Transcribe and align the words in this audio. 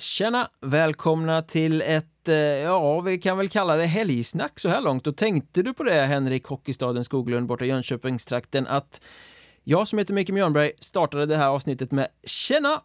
Tjena! 0.00 0.48
Välkomna 0.60 1.42
till 1.42 1.82
ett, 1.82 2.28
eh, 2.28 2.34
ja 2.34 3.00
vi 3.00 3.18
kan 3.18 3.38
väl 3.38 3.48
kalla 3.48 3.76
det 3.76 3.86
helgsnack 3.86 4.58
så 4.58 4.68
här 4.68 4.80
långt. 4.80 5.06
Och 5.06 5.16
tänkte 5.16 5.62
du 5.62 5.74
på 5.74 5.82
det 5.82 6.02
Henrik 6.02 6.44
Hockeystaden 6.44 7.04
Skoglund 7.04 7.46
borta 7.46 7.64
i 7.64 7.68
Jönköpingstrakten 7.68 8.66
att 8.66 9.00
jag 9.64 9.88
som 9.88 9.98
heter 9.98 10.14
Micke 10.14 10.30
Mjörnberg 10.30 10.72
startade 10.78 11.26
det 11.26 11.36
här 11.36 11.48
avsnittet 11.48 11.90
med 11.90 12.08
Tjena! 12.24 12.80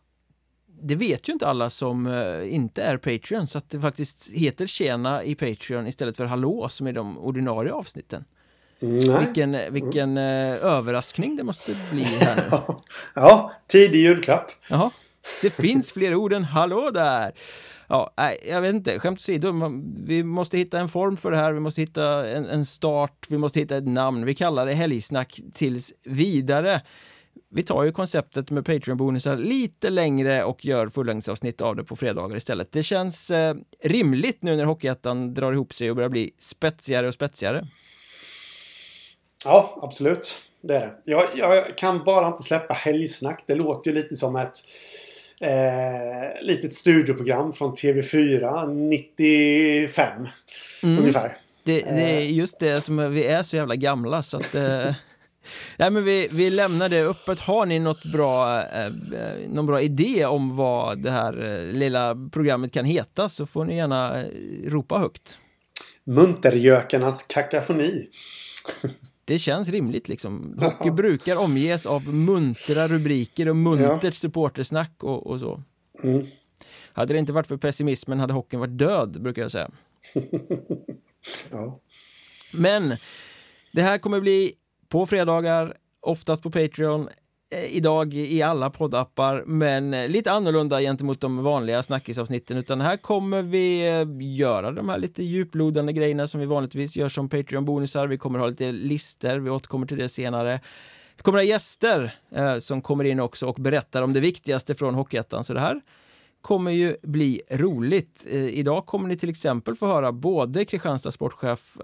Det 0.81 0.95
vet 0.95 1.29
ju 1.29 1.33
inte 1.33 1.47
alla 1.47 1.69
som 1.69 2.07
eh, 2.07 2.53
inte 2.53 2.83
är 2.83 2.97
Patreon 2.97 3.47
så 3.47 3.57
att 3.57 3.69
det 3.69 3.79
faktiskt 3.79 4.31
heter 4.31 4.65
Tjena 4.65 5.23
i 5.23 5.35
Patreon 5.35 5.87
istället 5.87 6.17
för 6.17 6.25
Hallå 6.25 6.69
som 6.69 6.87
är 6.87 6.93
de 6.93 7.17
ordinarie 7.17 7.71
avsnitten. 7.71 8.25
Nej. 8.79 9.25
Vilken, 9.25 9.57
vilken 9.69 10.17
eh, 10.17 10.53
överraskning 10.53 11.35
det 11.35 11.43
måste 11.43 11.75
bli 11.91 12.03
här 12.03 12.35
nu. 12.35 12.75
ja, 13.13 13.51
tidig 13.67 13.99
julklapp. 13.99 14.51
Jaha, 14.69 14.91
det 15.41 15.49
finns 15.49 15.91
fler 15.91 16.15
ord 16.15 16.33
än 16.33 16.43
hallå 16.43 16.89
där. 16.91 17.31
Ja, 17.87 18.13
nej, 18.17 18.39
jag 18.49 18.61
vet 18.61 18.75
inte, 18.75 18.99
skämt 18.99 19.19
åsido, 19.19 19.51
man- 19.51 19.95
vi 20.05 20.23
måste 20.23 20.57
hitta 20.57 20.79
en 20.79 20.89
form 20.89 21.17
för 21.17 21.31
det 21.31 21.37
här, 21.37 21.53
vi 21.53 21.59
måste 21.59 21.81
hitta 21.81 22.29
en, 22.29 22.45
en 22.45 22.65
start, 22.65 23.25
vi 23.29 23.37
måste 23.37 23.59
hitta 23.59 23.77
ett 23.77 23.87
namn. 23.87 24.25
Vi 24.25 24.35
kallar 24.35 24.65
det 24.65 24.73
helgsnack 24.73 25.39
tills 25.53 25.93
vidare. 26.03 26.81
Vi 27.49 27.63
tar 27.63 27.83
ju 27.83 27.91
konceptet 27.91 28.51
med 28.51 28.65
Patreon-bonusar 28.65 29.37
lite 29.37 29.89
längre 29.89 30.43
och 30.43 30.65
gör 30.65 30.89
fullängdsavsnitt 30.89 31.61
av 31.61 31.75
det 31.75 31.83
på 31.83 31.95
fredagar 31.95 32.37
istället. 32.37 32.71
Det 32.71 32.83
känns 32.83 33.31
eh, 33.31 33.55
rimligt 33.83 34.43
nu 34.43 34.55
när 34.55 34.65
Hockeyettan 34.65 35.33
drar 35.33 35.53
ihop 35.53 35.73
sig 35.73 35.89
och 35.89 35.95
börjar 35.95 36.09
bli 36.09 36.31
spetsigare 36.39 37.07
och 37.07 37.13
spetsigare. 37.13 37.67
Ja, 39.45 39.79
absolut. 39.81 40.35
Det 40.61 40.75
är 40.75 40.79
det. 40.79 40.91
Jag, 41.03 41.23
jag 41.35 41.77
kan 41.77 42.03
bara 42.03 42.27
inte 42.27 42.43
släppa 42.43 42.73
helgsnack. 42.73 43.43
Det 43.47 43.55
låter 43.55 43.89
ju 43.91 43.95
lite 43.95 44.15
som 44.15 44.35
ett 44.35 44.53
eh, 45.45 46.41
litet 46.41 46.73
studioprogram 46.73 47.53
från 47.53 47.73
TV4 47.73 48.67
95. 48.73 50.27
Ungefär. 50.83 51.37
Det, 51.63 51.81
det 51.81 52.17
är 52.17 52.21
just 52.21 52.59
det 52.59 52.81
som 52.81 53.13
vi 53.13 53.25
är 53.25 53.43
så 53.43 53.55
jävla 53.55 53.75
gamla 53.75 54.23
så 54.23 54.37
att 54.37 54.55
eh, 54.55 54.93
Nej 55.77 55.91
men 55.91 56.03
vi, 56.03 56.27
vi 56.31 56.49
lämnar 56.49 56.89
det 56.89 57.01
öppet. 57.01 57.39
Har 57.39 57.65
ni 57.65 57.79
något 57.79 58.05
bra, 58.05 58.61
eh, 58.61 58.85
eh, 58.85 59.49
någon 59.49 59.65
bra 59.65 59.81
idé 59.81 60.25
om 60.25 60.55
vad 60.55 61.01
det 61.01 61.11
här 61.11 61.45
eh, 61.45 61.73
lilla 61.73 62.29
programmet 62.31 62.71
kan 62.71 62.85
heta 62.85 63.29
så 63.29 63.45
får 63.45 63.65
ni 63.65 63.77
gärna 63.77 64.21
eh, 64.21 64.27
ropa 64.67 64.97
högt. 64.97 65.37
Muntergökarnas 66.03 67.23
kakafoni. 67.23 68.09
Det 69.25 69.39
känns 69.39 69.69
rimligt 69.69 70.09
liksom. 70.09 70.57
Hockey 70.61 70.91
brukar 70.91 71.35
omges 71.35 71.85
av 71.85 72.13
muntra 72.13 72.87
rubriker 72.87 73.49
och 73.49 73.55
muntert 73.55 74.13
supportersnack 74.13 75.03
och, 75.03 75.27
och 75.27 75.39
så. 75.39 75.63
Mm. 76.03 76.25
Hade 76.93 77.13
det 77.13 77.19
inte 77.19 77.33
varit 77.33 77.47
för 77.47 77.57
pessimismen 77.57 78.19
hade 78.19 78.33
hockeyn 78.33 78.59
varit 78.59 78.77
död, 78.77 79.21
brukar 79.21 79.41
jag 79.41 79.51
säga. 79.51 79.71
Ja. 81.51 81.79
Men 82.53 82.97
det 83.71 83.81
här 83.81 83.97
kommer 83.97 84.19
bli 84.19 84.53
på 84.89 85.05
fredagar, 85.05 85.77
oftast 85.99 86.43
på 86.43 86.51
Patreon, 86.51 87.09
Eh, 87.55 87.75
idag 87.75 88.13
i 88.13 88.41
alla 88.41 88.69
poddappar, 88.69 89.43
men 89.45 89.93
eh, 89.93 90.09
lite 90.09 90.31
annorlunda 90.31 90.81
gentemot 90.81 91.21
de 91.21 91.43
vanliga 91.43 91.83
snackisavsnitten, 91.83 92.57
utan 92.57 92.81
här 92.81 92.97
kommer 92.97 93.41
vi 93.41 93.87
eh, 93.87 94.35
göra 94.37 94.71
de 94.71 94.89
här 94.89 94.97
lite 94.97 95.23
djuplodande 95.23 95.93
grejerna 95.93 96.27
som 96.27 96.39
vi 96.39 96.45
vanligtvis 96.45 96.97
gör 96.97 97.09
som 97.09 97.29
Patreon-bonusar. 97.29 98.07
Vi 98.07 98.17
kommer 98.17 98.39
ha 98.39 98.47
lite 98.47 98.71
lister, 98.71 99.39
vi 99.39 99.49
återkommer 99.49 99.87
till 99.87 99.97
det 99.97 100.09
senare. 100.09 100.59
Vi 101.17 101.23
kommer 101.23 101.37
ha 101.37 101.43
gäster 101.43 102.19
eh, 102.31 102.57
som 102.57 102.81
kommer 102.81 103.03
in 103.03 103.19
också 103.19 103.47
och 103.47 103.55
berättar 103.55 104.03
om 104.03 104.13
det 104.13 104.19
viktigaste 104.19 104.75
från 104.75 104.95
Hockeyettan, 104.95 105.43
så 105.43 105.53
det 105.53 105.59
här 105.59 105.81
kommer 106.41 106.71
ju 106.71 106.97
bli 107.03 107.41
roligt. 107.51 108.27
Eh, 108.29 108.45
idag 108.45 108.85
kommer 108.85 109.07
ni 109.07 109.17
till 109.17 109.29
exempel 109.29 109.75
få 109.75 109.85
höra 109.85 110.11
både 110.11 110.65
Kristianstads 110.65 111.15
sportchef 111.15 111.77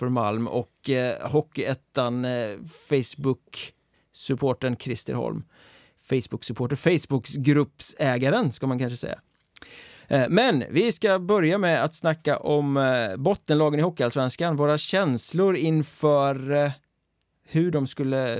eh, 0.00 0.08
Malm 0.10 0.48
och 0.48 0.90
eh, 0.90 1.30
Hockeyettan 1.30 2.24
eh, 2.24 2.56
supporten 4.12 4.76
Christer 4.76 5.14
Holm. 5.14 5.44
Facebook-supporter, 6.10 6.76
Facebook-gruppsägaren 6.76 8.52
ska 8.52 8.66
man 8.66 8.78
kanske 8.78 8.96
säga. 8.96 9.18
Eh, 10.08 10.28
men 10.28 10.64
vi 10.70 10.92
ska 10.92 11.18
börja 11.18 11.58
med 11.58 11.84
att 11.84 11.94
snacka 11.94 12.38
om 12.38 12.76
eh, 12.76 13.16
bottenlagen 13.16 13.80
i 13.80 13.82
Hockeyallsvenskan, 13.82 14.56
våra 14.56 14.78
känslor 14.78 15.56
inför 15.56 16.52
eh, 16.52 16.70
hur 17.44 17.70
de 17.70 17.86
skulle 17.86 18.38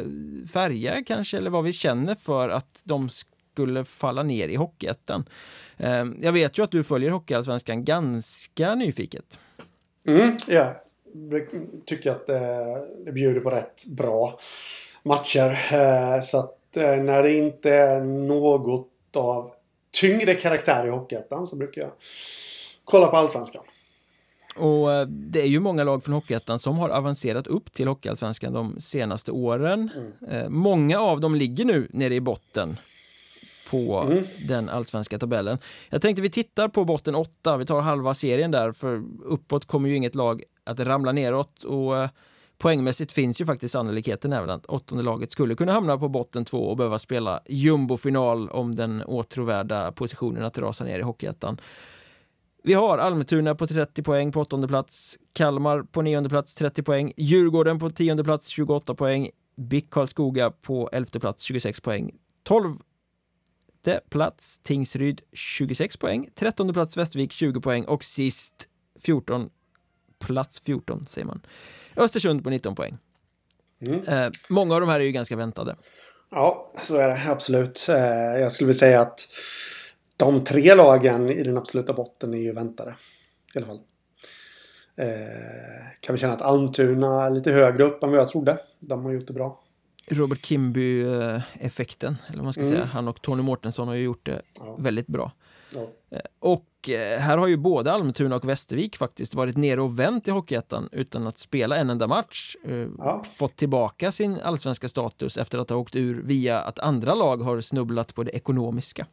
färga 0.52 1.04
kanske, 1.06 1.36
eller 1.36 1.50
vad 1.50 1.64
vi 1.64 1.72
känner 1.72 2.14
för 2.14 2.48
att 2.48 2.82
de 2.84 3.08
skulle 3.08 3.84
falla 3.84 4.22
ner 4.22 4.48
i 4.48 4.56
Hockeyettan. 4.56 5.24
Jag 6.20 6.32
vet 6.32 6.58
ju 6.58 6.62
att 6.64 6.70
du 6.70 6.84
följer 6.84 7.10
Hockeyallsvenskan 7.10 7.84
ganska 7.84 8.74
nyfiket. 8.74 9.40
Mm, 10.06 10.36
ja. 10.48 10.74
Jag 11.30 11.48
tycker 11.86 12.10
att 12.10 12.26
det 13.04 13.12
bjuder 13.12 13.40
på 13.40 13.50
rätt 13.50 13.84
bra 13.96 14.38
matcher. 15.02 15.58
Eh, 15.72 16.20
så 16.20 16.38
att 16.38 16.76
eh, 16.76 16.96
när 16.96 17.22
det 17.22 17.38
inte 17.38 17.70
är 17.70 18.00
något 18.00 18.88
av 19.16 19.50
tyngre 20.00 20.34
karaktär 20.34 20.86
i 20.86 20.90
Hockeyettan 20.90 21.46
så 21.46 21.56
brukar 21.56 21.82
jag 21.82 21.90
kolla 22.84 23.06
på 23.06 23.16
Allsvenskan. 23.16 23.62
Och 24.56 24.92
eh, 24.92 25.06
det 25.06 25.40
är 25.40 25.46
ju 25.46 25.60
många 25.60 25.84
lag 25.84 26.04
från 26.04 26.14
Hockeyettan 26.14 26.58
som 26.58 26.78
har 26.78 26.88
avancerat 26.88 27.46
upp 27.46 27.72
till 27.72 27.88
Hockeyallsvenskan 27.88 28.52
de 28.52 28.80
senaste 28.80 29.32
åren. 29.32 29.90
Eh, 30.30 30.48
Många 30.48 31.00
av 31.00 31.20
dem 31.20 31.34
ligger 31.34 31.64
nu 31.64 31.88
nere 31.90 32.14
i 32.14 32.20
botten 32.20 32.76
på 33.70 34.12
den 34.48 34.68
allsvenska 34.68 35.18
tabellen. 35.18 35.58
Jag 35.90 36.02
tänkte 36.02 36.22
vi 36.22 36.30
tittar 36.30 36.68
på 36.68 36.84
botten 36.84 37.14
8, 37.14 37.56
vi 37.56 37.66
tar 37.66 37.80
halva 37.80 38.14
serien 38.14 38.50
där 38.50 38.72
för 38.72 39.02
uppåt 39.24 39.66
kommer 39.66 39.88
ju 39.88 39.96
inget 39.96 40.14
lag 40.14 40.42
att 40.64 40.80
ramla 40.80 41.12
neråt 41.12 41.64
och 41.64 42.08
poängmässigt 42.62 43.12
finns 43.12 43.40
ju 43.40 43.46
faktiskt 43.46 43.72
sannolikheten 43.72 44.32
även 44.32 44.50
att 44.50 44.66
åttonde 44.66 45.04
laget 45.04 45.32
skulle 45.32 45.54
kunna 45.54 45.72
hamna 45.72 45.98
på 45.98 46.08
botten 46.08 46.44
2 46.44 46.58
och 46.58 46.76
behöva 46.76 46.98
spela 46.98 47.40
jumbofinal 47.48 48.50
om 48.50 48.74
den 48.74 49.02
åtråvärda 49.04 49.92
positionen 49.92 50.44
att 50.44 50.58
rasa 50.58 50.84
ner 50.84 50.98
i 50.98 51.02
Hockeyettan. 51.02 51.60
Vi 52.62 52.74
har 52.74 52.98
Almtuna 52.98 53.54
på 53.54 53.66
30 53.66 54.02
poäng 54.02 54.32
på 54.32 54.40
åttonde 54.40 54.68
plats, 54.68 55.18
Kalmar 55.32 55.82
på 55.82 56.02
nionde 56.02 56.28
plats 56.28 56.54
30 56.54 56.82
poäng, 56.82 57.12
Djurgården 57.16 57.78
på 57.78 57.90
tionde 57.90 58.24
plats 58.24 58.48
28 58.48 58.94
poäng, 58.94 59.30
BIK 59.56 59.90
Karlskoga 59.90 60.50
på 60.50 60.90
elfte 60.92 61.20
plats 61.20 61.42
26 61.42 61.80
poäng, 61.80 62.10
12 62.42 62.74
plats 64.10 64.58
Tingsryd 64.58 65.20
26 65.32 65.96
poäng, 65.96 66.28
13 66.34 66.72
plats 66.72 66.96
Västervik 66.96 67.32
20 67.32 67.60
poäng 67.60 67.84
och 67.84 68.04
sist 68.04 68.68
14 69.00 69.50
plats 70.26 70.60
14 70.60 71.04
säger 71.06 71.26
man. 71.26 71.40
Östersund 71.96 72.44
på 72.44 72.50
19 72.50 72.74
poäng. 72.74 72.98
Eh, 74.06 74.28
många 74.48 74.74
av 74.74 74.80
de 74.80 74.88
här 74.90 75.00
är 75.00 75.04
ju 75.04 75.12
ganska 75.12 75.36
väntade. 75.36 75.76
Ja, 76.30 76.72
så 76.80 76.96
är 76.96 77.08
det 77.08 77.20
absolut. 77.30 77.86
Eh, 77.88 77.96
Jag 78.40 78.52
skulle 78.52 78.66
vilja 78.66 78.78
säga 78.78 79.00
att 79.00 79.20
de 80.16 80.44
tre 80.44 80.74
lagen 80.74 81.30
i 81.30 81.42
den 81.42 81.56
absoluta 81.58 81.92
botten 81.92 82.34
är 82.34 82.38
ju 82.38 82.52
väntade. 82.52 82.94
I 83.54 83.58
alla 83.58 83.66
fall. 83.66 83.80
Eh, 84.96 85.06
kan 86.00 86.14
vi 86.14 86.18
känna 86.18 86.32
att 86.32 86.42
Almtuna 86.42 87.22
är 87.26 87.30
lite 87.30 87.52
högre 87.52 87.84
upp 87.84 88.02
än 88.02 88.10
vad 88.10 88.18
jag 88.18 88.28
trodde. 88.28 88.58
De 88.80 89.04
har 89.04 89.12
gjort 89.12 89.26
det 89.26 89.32
bra. 89.32 89.58
Robert 90.08 90.46
Kimby-effekten, 90.46 92.16
eller 92.26 92.36
vad 92.36 92.44
man 92.44 92.52
ska 92.52 92.64
säga. 92.64 92.84
Han 92.84 93.08
och 93.08 93.22
Tony 93.22 93.42
Mårtensson 93.42 93.88
har 93.88 93.94
ju 93.94 94.02
gjort 94.04 94.26
det 94.26 94.42
Ja. 94.58 94.76
väldigt 94.78 95.06
bra. 95.06 95.32
Ja. 95.74 95.86
Och 96.38 96.64
eh, 96.88 97.18
här 97.18 97.38
har 97.38 97.46
ju 97.46 97.56
både 97.56 97.92
Almtuna 97.92 98.36
och 98.36 98.48
Västervik 98.48 98.96
faktiskt 98.96 99.34
varit 99.34 99.56
nere 99.56 99.82
och 99.82 99.98
vänt 99.98 100.28
i 100.28 100.30
Hockeyettan 100.30 100.88
utan 100.92 101.26
att 101.26 101.38
spela 101.38 101.76
en 101.76 101.90
enda 101.90 102.06
match. 102.06 102.56
Eh, 102.64 102.86
Ja. 102.98 103.24
Fått 103.36 103.56
tillbaka 103.56 104.12
sin 104.12 104.40
allsvenska 104.40 104.88
status 104.88 105.36
efter 105.36 105.58
att 105.58 105.70
ha 105.70 105.76
åkt 105.76 105.96
ur 105.96 106.22
via 106.22 106.60
att 106.60 106.78
andra 106.78 107.14
lag 107.14 107.36
har 107.36 107.60
snubblat 107.60 108.14
på 108.14 108.22
det 108.22 108.30
ekonomiska. 108.30 109.06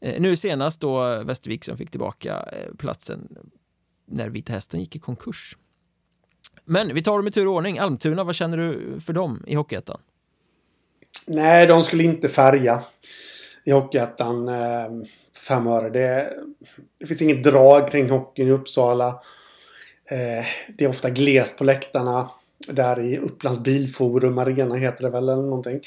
Eh, 0.00 0.20
Nu 0.20 0.36
senast 0.36 0.80
då 0.80 1.22
Västervik 1.24 1.64
som 1.64 1.76
fick 1.76 1.90
tillbaka 1.90 2.48
platsen 2.78 3.28
när 4.06 4.28
Vita 4.28 4.52
Hästen 4.52 4.80
gick 4.80 4.96
i 4.96 4.98
konkurs. 4.98 5.58
Men 6.64 6.94
vi 6.94 7.02
tar 7.02 7.16
dem 7.16 7.28
i 7.28 7.30
tur 7.30 7.46
och 7.46 7.54
ordning. 7.54 7.78
Almtuna, 7.78 8.24
vad 8.24 8.34
känner 8.34 8.58
du 8.58 9.00
för 9.00 9.12
dem 9.12 9.44
i 9.46 9.54
Hockeyettan? 9.54 10.00
Nej, 11.26 11.66
de 11.66 11.82
skulle 11.82 12.04
inte 12.04 12.28
färga 12.28 12.80
i 13.64 13.70
Hockeyettan. 13.70 14.48
Fem 15.48 15.66
öre. 15.66 15.90
Det, 15.90 16.30
det 17.00 17.06
finns 17.06 17.22
inget 17.22 17.44
drag 17.44 17.90
kring 17.90 18.10
hockeyn 18.10 18.48
i 18.48 18.50
Uppsala. 18.50 19.08
Eh, 20.10 20.44
det 20.68 20.84
är 20.84 20.88
ofta 20.88 21.10
glest 21.10 21.58
på 21.58 21.64
läktarna. 21.64 22.30
Där 22.68 23.00
i 23.00 23.18
Upplands 23.18 23.58
Bilforum 23.58 24.38
Arena 24.38 24.74
heter 24.74 25.02
det 25.02 25.10
väl 25.10 25.28
eller 25.28 25.42
någonting. 25.42 25.80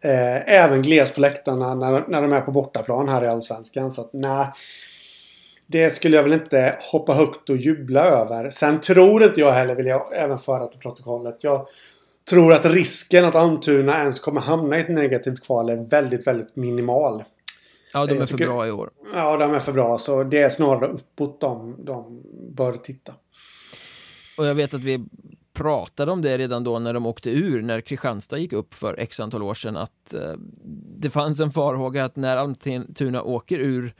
Eh, 0.00 0.52
även 0.52 0.82
glest 0.82 1.14
på 1.14 1.20
läktarna 1.20 1.74
när, 1.74 2.04
när 2.08 2.22
de 2.22 2.32
är 2.32 2.40
på 2.40 2.50
bortaplan 2.50 3.08
här 3.08 3.24
i 3.24 3.28
Allsvenskan. 3.28 3.90
Så 3.90 4.00
att 4.00 4.10
nej. 4.12 4.46
Det 5.66 5.90
skulle 5.90 6.16
jag 6.16 6.22
väl 6.22 6.32
inte 6.32 6.76
hoppa 6.92 7.12
högt 7.12 7.50
och 7.50 7.56
jubla 7.56 8.04
över. 8.04 8.50
Sen 8.50 8.80
tror 8.80 9.22
inte 9.22 9.40
jag 9.40 9.52
heller, 9.52 9.74
vill 9.74 9.86
jag 9.86 10.16
även 10.16 10.38
föra 10.38 10.66
till 10.66 10.80
protokollet. 10.80 11.36
Jag 11.40 11.66
tror 12.30 12.52
att 12.52 12.66
risken 12.66 13.24
att 13.24 13.34
Almtuna 13.34 13.98
ens 13.98 14.20
kommer 14.20 14.40
hamna 14.40 14.78
i 14.78 14.80
ett 14.80 14.88
negativt 14.88 15.44
kval 15.44 15.70
är 15.70 15.76
väldigt, 15.76 16.26
väldigt 16.26 16.56
minimal. 16.56 17.24
Ja, 17.92 18.06
de 18.06 18.14
Jag 18.14 18.22
är 18.22 18.26
för 18.26 18.36
tycker- 18.38 18.48
bra 18.50 18.66
i 18.66 18.70
år. 18.70 18.90
Ja, 19.14 19.36
de 19.36 19.54
är 19.54 19.58
för 19.58 19.72
bra. 19.72 19.98
Så 19.98 20.24
det 20.24 20.38
är 20.42 20.48
snarare 20.48 20.86
uppåt 20.86 21.40
de, 21.40 21.84
de 21.84 22.22
bör 22.50 22.72
titta. 22.72 23.12
Och 24.38 24.46
jag 24.46 24.54
vet 24.54 24.74
att 24.74 24.82
vi 24.82 25.04
pratade 25.52 26.12
om 26.12 26.22
det 26.22 26.38
redan 26.38 26.64
då 26.64 26.78
när 26.78 26.94
de 26.94 27.06
åkte 27.06 27.30
ur, 27.30 27.62
när 27.62 27.80
Kristianstad 27.80 28.38
gick 28.38 28.52
upp 28.52 28.74
för 28.74 28.94
x 28.98 29.20
antal 29.20 29.42
år 29.42 29.54
sedan, 29.54 29.76
att 29.76 30.14
eh, 30.14 30.32
det 30.98 31.10
fanns 31.10 31.40
en 31.40 31.50
farhåga 31.50 32.04
att 32.04 32.16
när 32.16 32.36
Almtuna 32.36 33.22
åker 33.22 33.58
ur 33.58 33.94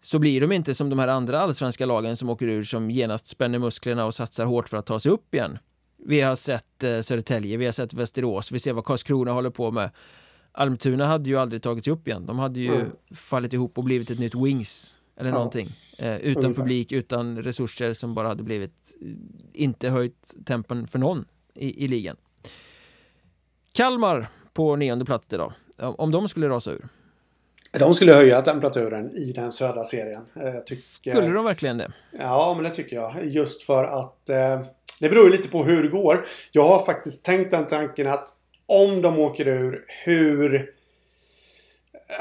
så 0.00 0.18
blir 0.18 0.40
de 0.40 0.52
inte 0.52 0.74
som 0.74 0.90
de 0.90 0.98
här 0.98 1.08
andra 1.08 1.40
allsvenska 1.40 1.86
lagen 1.86 2.16
som 2.16 2.28
åker 2.28 2.46
ur 2.46 2.64
som 2.64 2.90
genast 2.90 3.26
spänner 3.26 3.58
musklerna 3.58 4.04
och 4.06 4.14
satsar 4.14 4.44
hårt 4.44 4.68
för 4.68 4.76
att 4.76 4.86
ta 4.86 5.00
sig 5.00 5.12
upp 5.12 5.34
igen. 5.34 5.58
Vi 6.06 6.20
har 6.20 6.36
sett 6.36 6.84
eh, 6.84 7.00
Södertälje, 7.00 7.56
vi 7.56 7.64
har 7.64 7.72
sett 7.72 7.94
Västerås, 7.94 8.52
vi 8.52 8.58
ser 8.58 8.72
vad 8.72 8.84
Karlskrona 8.84 9.32
håller 9.32 9.50
på 9.50 9.70
med. 9.70 9.90
Almtuna 10.58 11.06
hade 11.06 11.28
ju 11.30 11.36
aldrig 11.36 11.62
tagit 11.62 11.84
sig 11.84 11.92
upp 11.92 12.08
igen. 12.08 12.26
De 12.26 12.38
hade 12.38 12.60
ju 12.60 12.74
Mm. 12.74 12.90
fallit 13.14 13.52
ihop 13.52 13.78
och 13.78 13.84
blivit 13.84 14.10
ett 14.10 14.18
nytt 14.18 14.34
Wings 14.34 14.96
eller 15.16 15.30
Ja. 15.30 15.34
någonting. 15.34 15.72
Eh, 15.98 16.16
utan 16.16 16.44
Ungefär. 16.44 16.62
publik, 16.62 16.92
utan 16.92 17.42
resurser 17.42 17.92
som 17.92 18.14
bara 18.14 18.28
hade 18.28 18.42
blivit 18.42 18.96
eh, 19.02 19.08
inte 19.62 19.88
höjt 19.88 20.34
tempen 20.46 20.86
för 20.86 20.98
någon 20.98 21.24
i, 21.54 21.84
i 21.84 21.88
ligan. 21.88 22.16
Kalmar 23.72 24.28
på 24.52 24.76
nionde 24.76 25.04
plats 25.04 25.28
idag. 25.32 25.52
Om 25.78 26.10
de 26.10 26.28
skulle 26.28 26.48
rasa 26.48 26.70
ur, 26.72 26.88
De 27.78 27.94
skulle 27.94 28.12
höja 28.14 28.42
temperaturen 28.42 29.10
i 29.10 29.32
den 29.32 29.52
södra 29.52 29.84
serien. 29.84 30.22
Eh, 30.36 30.42
Jag 30.48 30.66
tycker, 30.66 31.14
skulle 31.14 31.34
de 31.34 31.44
verkligen 31.44 31.78
det? 31.78 31.92
Ja, 32.18 32.52
men 32.54 32.64
det 32.64 32.70
tycker 32.70 32.96
jag. 32.96 33.26
Just 33.26 33.62
för 33.62 33.84
att 33.84 34.28
eh, 34.28 34.60
det 35.00 35.08
beror 35.08 35.30
lite 35.30 35.48
på 35.48 35.64
hur 35.64 35.82
det 35.82 35.88
går. 35.88 36.24
Jag 36.52 36.68
har 36.68 36.84
faktiskt 36.84 37.24
tänkt 37.24 37.50
den 37.50 37.66
tanken 37.66 38.06
att 38.06 38.28
om 38.68 39.02
de 39.02 39.18
åker 39.18 39.48
ur, 39.48 39.84
hur... 40.04 40.70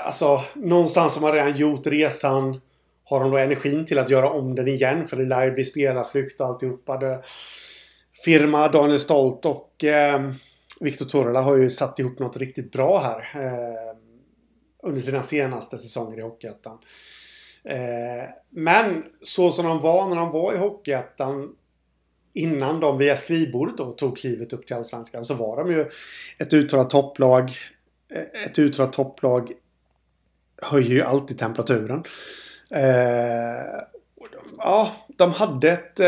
Alltså, 0.06 0.42
någonstans 0.56 1.16
har 1.16 1.22
man 1.22 1.32
redan 1.32 1.56
gjort 1.56 1.88
resan. 1.88 2.62
Har 3.04 3.20
de 3.20 3.32
då 3.32 3.38
energin 3.38 3.86
till 3.86 4.00
att 4.00 4.10
göra 4.10 4.30
om 4.30 4.56
den 4.56 4.68
igen? 4.68 5.08
För 5.08 5.18
det 5.18 5.26
lär 5.26 5.46
ju 5.46 5.52
bli 5.52 5.66
spelarflykt 5.66 6.42
och 6.42 6.48
alltihopa. 6.48 6.98
Det, 6.98 7.24
firma 8.26 8.68
Daniel 8.68 9.00
Stolt 9.00 9.46
och 9.46 9.84
eh, 9.84 10.30
Viktor 10.82 11.06
Torla 11.06 11.42
har 11.42 11.58
ju 11.58 11.70
satt 11.70 12.00
ihop 12.00 12.20
något 12.20 12.38
riktigt 12.38 12.72
bra 12.72 13.00
här. 13.00 13.46
Eh, 13.46 13.98
under 14.84 15.02
sina 15.02 15.22
senaste 15.22 15.78
säsonger 15.78 16.18
i 16.18 16.22
Hockeyettan. 16.22 16.78
Eh, 17.64 18.30
men 18.50 19.04
så 19.22 19.52
som 19.52 19.66
de 19.66 19.82
var 19.82 20.10
när 20.10 20.16
de 20.16 20.32
var 20.32 20.54
i 20.54 20.58
Hockeyettan 20.58 21.56
innan 22.38 22.80
de 22.80 22.98
via 22.98 23.16
skrivbordet 23.16 23.78
då 23.78 23.92
tog 23.92 24.18
klivet 24.18 24.54
upp 24.54 24.66
till 24.66 24.76
Allsvenskan 24.76 25.26
så 25.26 25.34
var 25.34 25.58
de 25.58 25.72
ju 25.72 25.86
ett 26.38 26.54
uttalat 26.54 26.90
topplag. 26.90 27.52
Eh, 28.12 28.44
ett 28.46 28.60
uttalat 28.60 28.94
topplag 28.94 29.52
höjer 30.62 30.90
ju 30.90 31.02
alltid 31.02 31.38
temperaturen. 31.38 32.04
Eh, 32.70 33.82
de, 34.32 34.58
ja, 34.58 34.92
de 35.08 35.32
hade 35.32 35.72
ett... 35.72 36.00
Eh, 36.00 36.08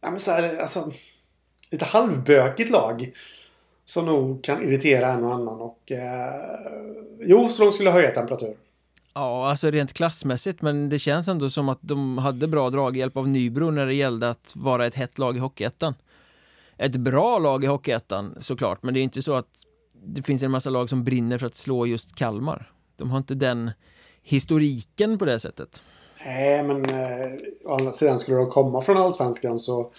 ja, 0.00 0.10
men 0.10 0.20
så 0.20 0.30
här, 0.30 0.56
alltså, 0.56 0.92
lite 1.70 1.84
halvbökigt 1.84 2.70
lag. 2.70 3.12
Som 3.84 4.06
nog 4.06 4.44
kan 4.44 4.62
irritera 4.62 5.08
en 5.08 5.24
och 5.24 5.34
annan. 5.34 5.60
Och, 5.60 5.92
eh, 5.92 6.60
jo, 7.20 7.48
så 7.48 7.62
de 7.62 7.72
skulle 7.72 7.90
höja 7.90 8.10
temperaturen. 8.10 8.56
Ja, 9.14 9.50
alltså 9.50 9.70
rent 9.70 9.92
klassmässigt, 9.92 10.62
men 10.62 10.88
det 10.88 10.98
känns 10.98 11.28
ändå 11.28 11.50
som 11.50 11.68
att 11.68 11.78
de 11.80 12.18
hade 12.18 12.48
bra 12.48 12.70
draghjälp 12.70 13.16
av 13.16 13.28
Nybro 13.28 13.70
när 13.70 13.86
det 13.86 13.94
gällde 13.94 14.30
att 14.30 14.52
vara 14.56 14.86
ett 14.86 14.94
hett 14.94 15.18
lag 15.18 15.36
i 15.36 15.40
Hockeyettan. 15.40 15.94
Ett 16.78 16.96
bra 16.96 17.38
lag 17.38 17.64
i 17.64 17.66
Hockeyettan 17.66 18.36
såklart, 18.40 18.82
men 18.82 18.94
det 18.94 19.00
är 19.00 19.02
inte 19.02 19.22
så 19.22 19.34
att 19.34 19.66
det 20.04 20.22
finns 20.22 20.42
en 20.42 20.50
massa 20.50 20.70
lag 20.70 20.88
som 20.88 21.04
brinner 21.04 21.38
för 21.38 21.46
att 21.46 21.54
slå 21.54 21.86
just 21.86 22.14
Kalmar. 22.14 22.70
De 22.96 23.10
har 23.10 23.18
inte 23.18 23.34
den 23.34 23.70
historiken 24.22 25.18
på 25.18 25.24
det 25.24 25.40
sättet. 25.40 25.82
Nej, 26.24 26.62
men 26.62 26.76
eh, 26.76 27.32
å 27.64 27.74
andra 27.74 27.92
sidan 27.92 28.18
skulle 28.18 28.36
de 28.36 28.50
komma 28.50 28.80
från 28.80 28.96
Allsvenskan 28.96 29.58
så 29.58 29.92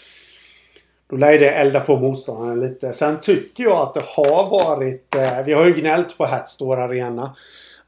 då 1.09 1.15
lär 1.15 1.31
ju 1.31 1.37
det 1.37 1.49
elda 1.49 1.79
på 1.79 1.97
motståndarna 1.97 2.55
lite. 2.55 2.93
Sen 2.93 3.19
tycker 3.19 3.63
jag 3.63 3.81
att 3.81 3.93
det 3.93 4.03
har 4.05 4.49
varit... 4.49 5.15
Eh, 5.15 5.43
vi 5.45 5.53
har 5.53 5.65
ju 5.65 5.73
gnällt 5.73 6.17
på 6.17 6.25
Hatstore 6.25 6.83
Arena. 6.83 7.35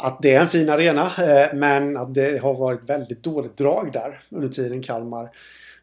Att 0.05 0.21
det 0.21 0.33
är 0.33 0.41
en 0.41 0.47
fin 0.47 0.69
arena, 0.69 1.01
eh, 1.01 1.53
men 1.53 1.97
att 1.97 2.15
det 2.15 2.41
har 2.41 2.53
varit 2.53 2.89
väldigt 2.89 3.23
dåligt 3.23 3.57
drag 3.57 3.91
där 3.93 4.19
under 4.29 4.47
tiden 4.47 4.81
Kalmar 4.83 5.29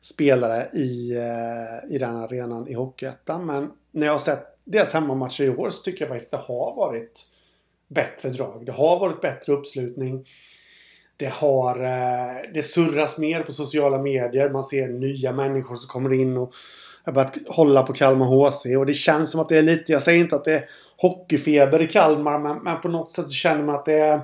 spelade 0.00 0.70
i, 0.72 1.16
eh, 1.16 1.94
i 1.94 1.98
den 1.98 2.16
arenan 2.16 2.68
i 2.68 2.74
Hockeyettan. 2.74 3.46
Men 3.46 3.70
när 3.90 4.06
jag 4.06 4.14
har 4.14 4.18
sett 4.18 4.46
deras 4.64 4.94
hemmamatcher 4.94 5.44
i 5.44 5.50
år 5.50 5.70
så 5.70 5.82
tycker 5.82 6.04
jag 6.04 6.08
faktiskt 6.08 6.34
att 6.34 6.40
det 6.40 6.52
har 6.52 6.76
varit 6.76 7.24
bättre 7.88 8.28
drag. 8.28 8.66
Det 8.66 8.72
har 8.72 8.98
varit 8.98 9.20
bättre 9.20 9.52
uppslutning. 9.52 10.24
Det 11.16 11.32
har... 11.32 11.84
Eh, 11.84 12.50
det 12.54 12.62
surras 12.62 13.18
mer 13.18 13.40
på 13.42 13.52
sociala 13.52 14.02
medier. 14.02 14.50
Man 14.50 14.64
ser 14.64 14.88
nya 14.88 15.32
människor 15.32 15.74
som 15.74 15.88
kommer 15.88 16.12
in 16.12 16.36
och 16.36 16.52
har 17.04 17.12
börjat 17.12 17.38
hålla 17.48 17.82
på 17.82 17.92
Kalmar 17.92 18.26
HC. 18.26 18.66
Och 18.78 18.86
det 18.86 18.94
känns 18.94 19.30
som 19.30 19.40
att 19.40 19.48
det 19.48 19.58
är 19.58 19.62
lite... 19.62 19.92
Jag 19.92 20.02
säger 20.02 20.20
inte 20.20 20.36
att 20.36 20.44
det 20.44 20.52
är 20.52 20.64
hockeyfeber 20.96 21.82
i 21.82 21.86
Kalmar, 21.86 22.38
men, 22.38 22.58
men 22.62 22.80
på 22.80 22.88
något 22.88 23.10
sätt 23.10 23.24
så 23.28 23.34
känner 23.34 23.64
man 23.64 23.74
att 23.74 23.84
det 23.84 23.98
är... 23.98 24.20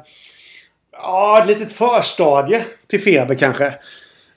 Ja, 0.92 1.40
ett 1.42 1.48
litet 1.48 1.72
förstadie 1.72 2.64
till 2.88 3.00
feber 3.00 3.34
kanske. 3.34 3.66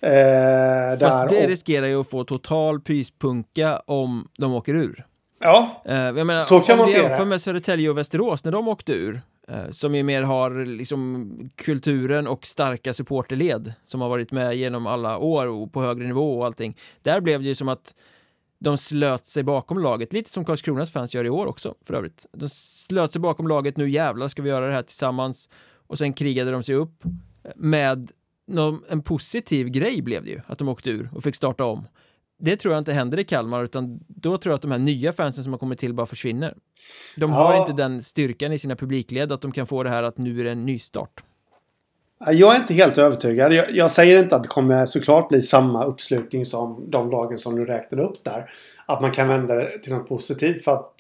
Eh, 0.02 1.00
Fast 1.00 1.30
det 1.30 1.42
Och- 1.44 1.48
riskerar 1.50 1.88
ju 1.88 2.02
att 2.02 2.10
få 2.10 2.24
total 2.24 2.80
pyspunka 2.82 3.82
om 3.86 4.28
de 4.40 4.54
åker 4.54 4.74
ur. 4.76 5.06
Ja, 5.40 5.82
Eh, 5.86 5.96
jag 5.96 6.28
menar, 6.28 6.42
Så 6.42 6.60
kan 6.60 6.74
om 6.74 6.78
man 6.78 6.88
vi 6.88 6.94
se 6.94 7.00
jämför 7.00 7.20
det. 7.20 7.26
med 7.26 7.42
Södertälje 7.42 7.90
och 7.90 7.98
Västerås 7.98 8.44
när 8.44 8.52
de 8.52 8.68
åkte 8.68 8.92
ur, 8.94 9.22
eh, 9.48 9.70
som 9.72 9.96
ju 9.96 10.04
mer 10.04 10.22
har 10.22 10.66
liksom 10.66 11.30
kulturen 11.56 12.28
och 12.28 12.46
starka 12.46 12.94
supporterled 12.94 13.74
som 13.84 14.02
har 14.02 14.10
varit 14.10 14.32
med 14.32 14.56
genom 14.56 14.88
alla 14.88 15.18
år 15.18 15.48
och 15.48 15.74
på 15.74 15.82
högre 15.82 16.08
nivå 16.08 16.40
och 16.40 16.46
allting. 16.46 16.78
Där 17.04 17.22
blev 17.22 17.42
det 17.42 17.48
ju 17.48 17.56
som 17.56 17.70
att 17.70 17.94
de 18.64 18.78
slöt 18.78 19.26
sig 19.26 19.44
bakom 19.44 19.80
laget, 19.80 20.14
lite 20.14 20.30
som 20.30 20.46
Karlskronas 20.46 20.92
fans 20.92 21.14
gör 21.14 21.26
i 21.26 21.30
år 21.30 21.46
också 21.46 21.76
för 21.82 21.94
övrigt. 21.94 22.26
De 22.34 22.50
slöt 22.50 23.12
sig 23.12 23.22
bakom 23.22 23.48
laget, 23.48 23.78
nu 23.78 23.90
jävlar 23.90 24.28
ska 24.28 24.42
vi 24.42 24.50
göra 24.50 24.68
det 24.68 24.74
här 24.74 24.82
tillsammans 24.82 25.50
och 25.88 25.98
sen 25.98 26.14
krigade 26.14 26.52
de 26.52 26.64
sig 26.64 26.76
upp 26.76 27.04
med 27.56 28.12
någon, 28.48 28.84
en 28.90 29.02
positiv 29.02 29.68
grej 29.70 30.02
blev 30.02 30.24
det 30.24 30.30
ju, 30.30 30.42
att 30.48 30.60
de 30.60 30.68
åkte 30.68 30.90
ur 30.90 31.10
och 31.14 31.24
fick 31.24 31.36
starta 31.36 31.66
om. 31.66 31.88
Det 32.40 32.56
tror 32.58 32.74
jag 32.74 32.82
inte 32.82 32.94
händer 32.94 33.20
i 33.20 33.24
Kalmar, 33.24 33.64
utan 33.64 34.00
då 34.08 34.38
tror 34.38 34.52
jag 34.52 34.56
att 34.56 34.62
de 34.62 34.72
här 34.72 34.80
nya 34.80 35.14
fansen 35.14 35.44
som 35.44 35.54
har 35.54 35.58
kommit 35.60 35.80
till 35.80 35.94
bara 35.94 36.06
försvinner. 36.06 36.58
De 37.16 37.32
har 37.32 37.54
Ja. 37.54 37.62
inte 37.62 37.74
den 37.84 38.04
styrkan 38.04 38.52
i 38.54 38.60
sina 38.60 38.76
publikled 38.76 39.32
att 39.32 39.42
de 39.42 39.52
kan 39.52 39.68
få 39.68 39.84
det 39.84 39.90
här 39.90 40.04
att 40.04 40.18
nu 40.18 40.40
är 40.40 40.44
det 40.44 40.52
en 40.52 40.66
nystart. 40.66 41.24
Jag 42.26 42.56
är 42.56 42.60
inte 42.60 42.74
helt 42.74 42.98
övertygad. 42.98 43.54
Jag, 43.54 43.72
jag 43.72 43.92
säger 43.92 44.20
inte 44.20 44.36
att 44.36 44.44
det 44.44 44.50
kommer 44.50 44.86
såklart 44.86 45.30
bli 45.30 45.42
samma 45.42 45.86
uppslutning 45.86 46.46
som 46.46 46.90
de 46.90 47.10
lagen 47.10 47.38
som 47.38 47.56
du 47.56 47.66
räknade 47.66 48.04
upp 48.04 48.24
där. 48.24 48.54
Att 48.86 49.02
man 49.02 49.12
kan 49.12 49.28
vända 49.28 49.56
det 49.56 49.80
till 49.80 49.94
något 49.94 50.10
positivt. 50.10 50.64
För 50.64 50.72
att 50.74 50.94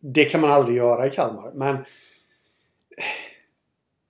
det 0.00 0.24
kan 0.24 0.40
man 0.40 0.50
aldrig 0.50 0.76
göra 0.76 1.06
i 1.06 1.10
Kalmar. 1.10 1.52
Men 1.54 1.84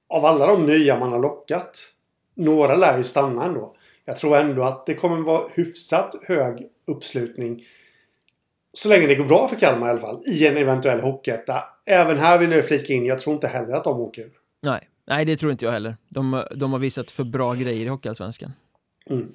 av 0.09 0.25
alla 0.25 0.47
de 0.47 0.67
nya 0.67 0.99
man 0.99 1.13
har 1.13 1.19
lockat. 1.19 1.91
Några 2.35 2.75
lär 2.75 2.97
ju 2.97 3.05
stanna 3.05 3.45
ändå. 3.45 3.75
Jag 4.05 4.17
tror 4.17 4.37
ändå 4.37 4.63
att 4.63 4.87
det 4.87 4.95
kommer 4.95 5.17
vara 5.17 5.49
hyfsat 5.55 6.15
hög 6.23 6.67
uppslutning. 6.87 7.63
Så 8.73 8.89
länge 8.89 9.07
det 9.07 9.15
går 9.15 9.25
bra 9.25 9.49
för 9.49 9.57
Kalmar 9.57 9.87
i 9.87 9.91
alla 9.91 10.01
fall. 10.01 10.23
I 10.27 10.47
en 10.47 10.57
eventuell 10.57 11.01
hockeyetta. 11.01 11.65
Även 11.87 12.19
här 12.19 12.39
vill 12.39 12.53
jag 12.53 12.65
flika 12.65 12.93
in. 12.93 13.05
Jag 13.05 13.19
tror 13.19 13.35
inte 13.35 13.49
heller 13.49 13.75
att 13.75 13.85
de 13.85 14.01
åker 14.01 14.23
ur. 14.23 14.33
Nej, 14.63 14.89
nej 15.07 15.25
det 15.25 15.37
tror 15.37 15.53
inte 15.53 15.65
jag 15.65 15.73
heller. 15.73 15.97
De, 16.09 16.45
de 16.57 16.73
har 16.73 16.79
visat 16.79 17.11
för 17.11 17.25
bra 17.25 17.55
grejer 17.55 17.87
i 17.87 17.89
Hockeyallsvenskan. 17.89 18.53
Mm. 19.11 19.33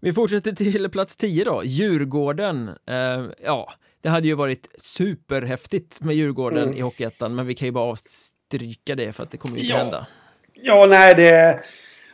Vi 0.00 0.12
fortsätter 0.12 0.52
till 0.52 0.88
plats 0.90 1.16
10 1.16 1.44
då, 1.44 1.62
Djurgården. 1.64 2.68
Eh, 2.68 3.24
ja, 3.44 3.72
det 4.00 4.08
hade 4.08 4.26
ju 4.28 4.34
varit 4.34 4.68
superhäftigt 4.78 6.00
med 6.00 6.14
Djurgården 6.16 6.62
Mm. 6.62 6.74
i 6.76 6.80
Hockeyettan, 6.80 7.34
men 7.34 7.46
vi 7.46 7.54
kan 7.54 7.66
ju 7.68 7.72
bara 7.72 7.84
avstryka 7.90 8.94
det 8.94 9.12
för 9.12 9.22
att 9.22 9.30
det 9.30 9.38
kommer 9.38 9.56
ju 9.56 9.62
inte 9.62 9.74
Ja. 9.74 9.78
hända. 9.82 10.06
Ja, 10.54 10.86
nej, 10.90 11.14
det... 11.14 11.60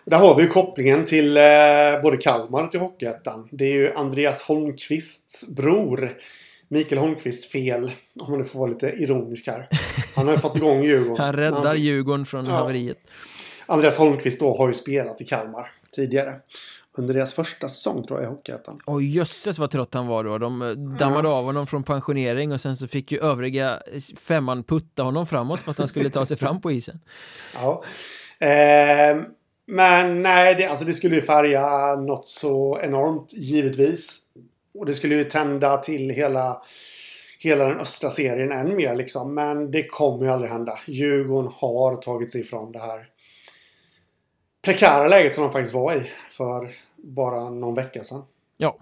Där 0.05 0.17
har 0.19 0.35
vi 0.37 0.43
ju 0.43 0.49
kopplingen 0.49 1.05
till 1.05 1.37
eh, 1.37 1.43
både 2.03 2.17
Kalmar 2.17 2.63
och 2.65 2.71
till 2.71 2.81
Hockeyettan. 2.81 3.49
Det 3.51 3.65
är 3.65 3.73
ju 3.75 3.93
Andreas 3.95 4.43
Holmqvists 4.43 5.55
bror. 5.57 6.13
Mikael 6.73 7.01
Holmqvists 7.01 7.53
fel, 7.53 7.93
om 8.21 8.31
man 8.31 8.39
nu 8.39 8.45
får 8.45 8.59
vara 8.59 8.71
lite 8.71 8.87
ironisk 8.91 9.47
här. 9.47 9.69
Han 10.17 10.27
har 10.27 10.33
ju 10.35 10.39
fått 10.41 10.57
igång 10.57 10.83
Djurgården. 10.85 11.17
Han 11.25 11.33
räddar 11.37 11.65
Han- 11.67 11.81
Djurgården 11.81 12.27
från 12.27 12.45
Ja. 12.45 12.53
haveriet. 12.53 12.99
Andreas 13.67 13.99
Holmqvist 13.99 14.41
då 14.41 14.57
har 14.57 14.69
ju 14.69 14.75
spelat 14.75 15.21
i 15.21 15.25
Kalmar 15.25 15.71
tidigare. 15.95 16.35
Under 16.97 17.15
deras 17.15 17.35
första 17.35 17.69
säsong 17.69 18.07
tror 18.07 18.21
jag 18.21 18.27
i 18.27 18.31
Hockeyettan. 18.31 18.81
Och 18.85 19.03
jösses 19.03 19.59
vad 19.59 19.71
trött 19.71 19.95
han 19.95 20.07
var 20.07 20.25
då. 20.25 20.39
De 20.39 20.63
eh, 20.63 20.69
dammade 20.71 21.29
av 21.29 21.45
honom 21.45 21.67
från 21.67 21.83
pensionering 21.83 22.53
och 22.53 22.61
sen 22.61 22.77
så 22.77 22.89
fick 22.89 23.13
ju 23.13 23.19
övriga 23.19 23.83
femman 24.21 24.65
putta 24.65 25.03
honom 25.03 25.27
framåt 25.27 25.61
för 25.61 25.71
att 25.71 25.79
han 25.79 25.89
skulle 25.89 26.11
ta 26.11 26.27
sig 26.27 26.37
fram 26.37 26.61
på 26.61 26.73
isen. 26.73 27.01
Ja. 27.55 27.83
Eh, 28.47 29.17
men 29.67 30.23
nej, 30.23 30.55
det, 30.55 30.67
alltså 30.67 30.85
det 30.85 30.93
skulle 30.95 31.15
ju 31.15 31.23
färga 31.23 31.95
något 31.97 32.29
så 32.29 32.79
enormt 32.83 33.33
givetvis. 33.33 34.19
Och 34.75 34.87
det 34.87 34.95
skulle 34.95 35.15
ju 35.15 35.25
tända 35.25 35.77
till 35.77 36.11
hela, 36.11 36.63
hela 37.39 37.65
den 37.65 37.81
östra 37.81 38.11
serien 38.11 38.53
än 38.53 38.77
mer 38.77 38.95
liksom. 38.95 39.35
Men 39.35 39.71
det 39.71 39.87
kommer 39.87 40.25
ju 40.25 40.33
aldrig 40.33 40.51
hända. 40.51 40.79
Djurgården 40.87 41.51
har 41.55 41.97
tagit 41.97 42.31
sig 42.31 42.41
ifrån 42.41 42.73
det 42.73 42.79
här 42.79 43.07
prekära 44.65 45.09
läget 45.09 45.35
som 45.35 45.45
de 45.45 45.53
faktiskt 45.53 45.75
var 45.75 45.97
i 45.97 46.11
för 46.31 46.69
bara 46.97 47.51
någon 47.51 47.75
vecka 47.75 48.05
sedan. 48.05 48.23
Ja. 48.57 48.79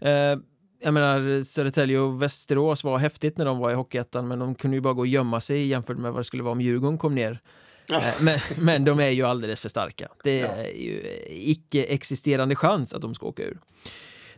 Eh, 0.00 0.38
jag 0.82 0.94
menar, 0.94 1.42
Södertälje 1.42 1.98
och 1.98 2.22
Västerås 2.22 2.84
var 2.84 2.98
häftigt 2.98 3.38
när 3.38 3.44
de 3.44 3.58
var 3.58 3.70
i 3.70 3.74
Hockeyettan 3.74 4.28
men 4.28 4.38
de 4.38 4.54
kunde 4.54 4.76
ju 4.76 4.80
bara 4.80 4.94
gå 4.94 5.00
och 5.00 5.06
gömma 5.06 5.40
sig 5.40 5.66
jämfört 5.66 5.98
med 5.98 6.12
vad 6.12 6.20
det 6.20 6.24
skulle 6.24 6.42
vara 6.42 6.52
om 6.52 6.60
Djurgården 6.60 6.98
kom 6.98 7.14
ner. 7.14 7.40
Ja. 7.86 7.96
Eh, 7.96 8.14
men, 8.20 8.38
men 8.58 8.84
de 8.84 9.00
är 9.00 9.10
ju 9.10 9.22
alldeles 9.22 9.60
för 9.60 9.68
starka. 9.68 10.08
Det 10.24 10.40
är 10.40 10.64
ja. 10.64 10.70
ju 10.70 11.02
icke-existerande 11.28 12.56
chans 12.56 12.94
att 12.94 13.02
de 13.02 13.14
ska 13.14 13.26
åka 13.26 13.42
ur. 13.42 13.58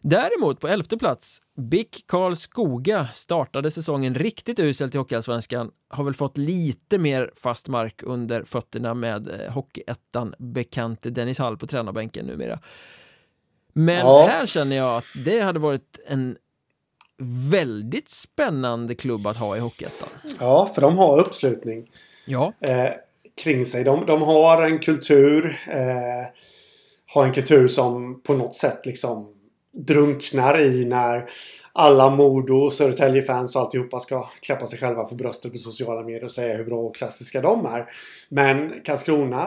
Däremot 0.00 0.60
på 0.60 0.68
elfte 0.68 0.96
plats, 0.96 1.42
BIK 1.56 2.04
Karlskoga 2.06 3.08
startade 3.12 3.70
säsongen 3.70 4.14
riktigt 4.14 4.60
uselt 4.60 4.94
i 4.94 4.98
Hockeyallsvenskan. 4.98 5.70
Har 5.88 6.04
väl 6.04 6.14
fått 6.14 6.38
lite 6.38 6.98
mer 6.98 7.30
fast 7.36 7.68
mark 7.68 8.02
under 8.02 8.44
fötterna 8.44 8.94
med 8.94 9.28
eh, 9.28 9.52
Hockeyettan 9.52 10.34
bekante 10.38 11.10
Dennis 11.10 11.38
Hall 11.38 11.56
på 11.56 11.66
tränarbänken 11.66 12.26
numera. 12.26 12.58
Men 13.72 13.98
ja. 13.98 14.26
här 14.26 14.46
känner 14.46 14.76
jag 14.76 14.96
att 14.96 15.04
det 15.24 15.40
hade 15.40 15.58
varit 15.58 16.00
en 16.06 16.36
väldigt 17.50 18.08
spännande 18.08 18.94
klubb 18.94 19.26
att 19.26 19.36
ha 19.36 19.56
i 19.56 19.60
Hockeyettan. 19.60 20.08
Ja, 20.40 20.70
för 20.74 20.82
de 20.82 20.98
har 20.98 21.20
uppslutning. 21.20 21.90
Ja. 22.26 22.52
Eh, 22.60 22.90
kring 23.44 23.66
sig. 23.66 23.84
De, 23.84 24.06
de 24.06 24.22
har 24.22 24.62
en 24.62 24.78
kultur. 24.78 25.58
Eh, 25.68 26.28
har 27.06 27.24
en 27.24 27.32
kultur 27.32 27.68
som 27.68 28.22
på 28.22 28.34
något 28.34 28.54
sätt 28.54 28.86
liksom 28.86 29.36
drunknar 29.76 30.61
i 30.61 30.85
när 30.85 31.30
alla 31.73 32.11
Modo, 32.11 32.71
Södertälje-fans 32.71 33.56
och 33.56 33.62
alltihopa 33.62 33.99
ska 33.99 34.28
klappa 34.42 34.66
sig 34.66 34.78
själva 34.78 35.06
för 35.06 35.16
bröstet 35.16 35.52
på 35.52 35.59
sociala 35.59 36.02
medier 36.02 36.25
och 36.25 36.33
säga 36.33 36.56
hur 36.56 36.64
bra 36.64 36.78
och 36.78 36.97
klassiska 36.97 37.40
de 37.40 37.66
är. 37.66 37.90
Men 38.28 38.80
Karlskrona, 38.85 39.47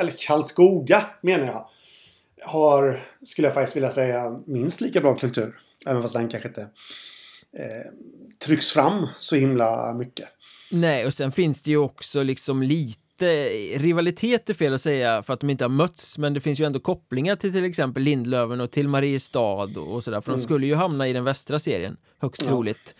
eller 0.00 0.12
Karlskoga 0.26 1.04
menar 1.20 1.46
jag, 1.46 1.66
har, 2.42 3.02
skulle 3.22 3.48
jag 3.48 3.54
faktiskt 3.54 3.76
vilja 3.76 3.90
säga, 3.90 4.40
minst 4.46 4.80
lika 4.80 5.00
bra 5.00 5.14
kultur. 5.14 5.58
Även 5.86 6.02
fast 6.02 6.14
den 6.14 6.28
kanske 6.28 6.48
inte 6.48 6.62
eh, 7.58 7.92
trycks 8.46 8.72
fram 8.72 9.06
så 9.16 9.36
himla 9.36 9.94
mycket. 9.94 10.28
Nej, 10.70 11.06
och 11.06 11.14
sen 11.14 11.32
finns 11.32 11.62
det 11.62 11.70
ju 11.70 11.76
också 11.76 12.22
liksom 12.22 12.62
lite 12.62 13.03
rivalitet 13.78 14.50
är 14.50 14.54
fel 14.54 14.74
att 14.74 14.80
säga 14.80 15.22
för 15.22 15.34
att 15.34 15.40
de 15.40 15.50
inte 15.50 15.64
har 15.64 15.68
mötts 15.68 16.18
men 16.18 16.34
det 16.34 16.40
finns 16.40 16.60
ju 16.60 16.64
ändå 16.64 16.80
kopplingar 16.80 17.36
till 17.36 17.52
till 17.52 17.64
exempel 17.64 18.02
Lindlöven 18.02 18.60
och 18.60 18.70
till 18.70 18.88
Mariestad 18.88 19.78
och 19.78 20.04
sådär 20.04 20.20
för 20.20 20.30
mm. 20.30 20.40
de 20.40 20.44
skulle 20.44 20.66
ju 20.66 20.74
hamna 20.74 21.08
i 21.08 21.12
den 21.12 21.24
västra 21.24 21.58
serien 21.58 21.96
högst 22.18 22.42
ja. 22.42 22.48
troligt 22.48 22.96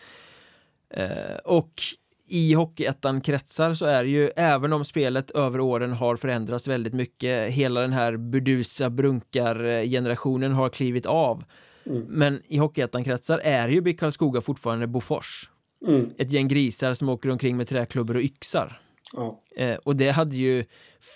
eh, 0.90 1.36
och 1.44 1.82
i 2.28 2.54
Hockeyettan-kretsar 2.54 3.74
så 3.74 3.86
är 3.86 4.04
det 4.04 4.10
ju, 4.10 4.30
även 4.36 4.72
om 4.72 4.84
spelet 4.84 5.30
över 5.30 5.60
åren 5.60 5.92
har 5.92 6.16
förändrats 6.16 6.68
väldigt 6.68 6.94
mycket, 6.94 7.50
hela 7.50 7.80
den 7.80 7.92
här 7.92 8.16
burdusa 8.16 8.90
brunkar-generationen 8.90 10.52
har 10.52 10.68
klivit 10.68 11.06
av. 11.06 11.44
Mm. 11.86 12.02
Men 12.08 12.42
i 12.46 12.58
Hockeyettan-kretsar 12.58 13.40
är 13.44 13.68
ju 13.68 13.80
BIK 13.80 14.00
Karlskoga 14.00 14.40
fortfarande 14.40 14.86
Bofors. 14.86 15.50
Mm. 15.86 16.10
Ett 16.18 16.32
gäng 16.32 16.48
grisar 16.48 16.94
som 16.94 17.08
åker 17.08 17.30
omkring 17.30 17.56
med 17.56 17.68
träklubbor 17.68 18.16
och 18.16 18.22
yxar. 18.22 18.80
Ja. 19.12 19.42
Eh, 19.56 19.74
och 19.84 19.96
det 19.96 20.10
hade 20.10 20.36
ju 20.36 20.64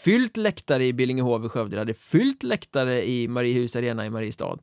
fyllt 0.04 0.37
läktare 0.37 0.85
i 0.85 0.92
Billingehov 0.92 1.47
i 1.47 1.49
Skövde, 1.49 1.76
det 1.76 1.80
hade 1.80 1.95
fyllt 1.95 2.42
läktare 2.42 3.09
i 3.09 3.28
Mariehus 3.28 3.76
Arena 3.76 4.07
i 4.07 4.11
Mariestad. 4.11 4.59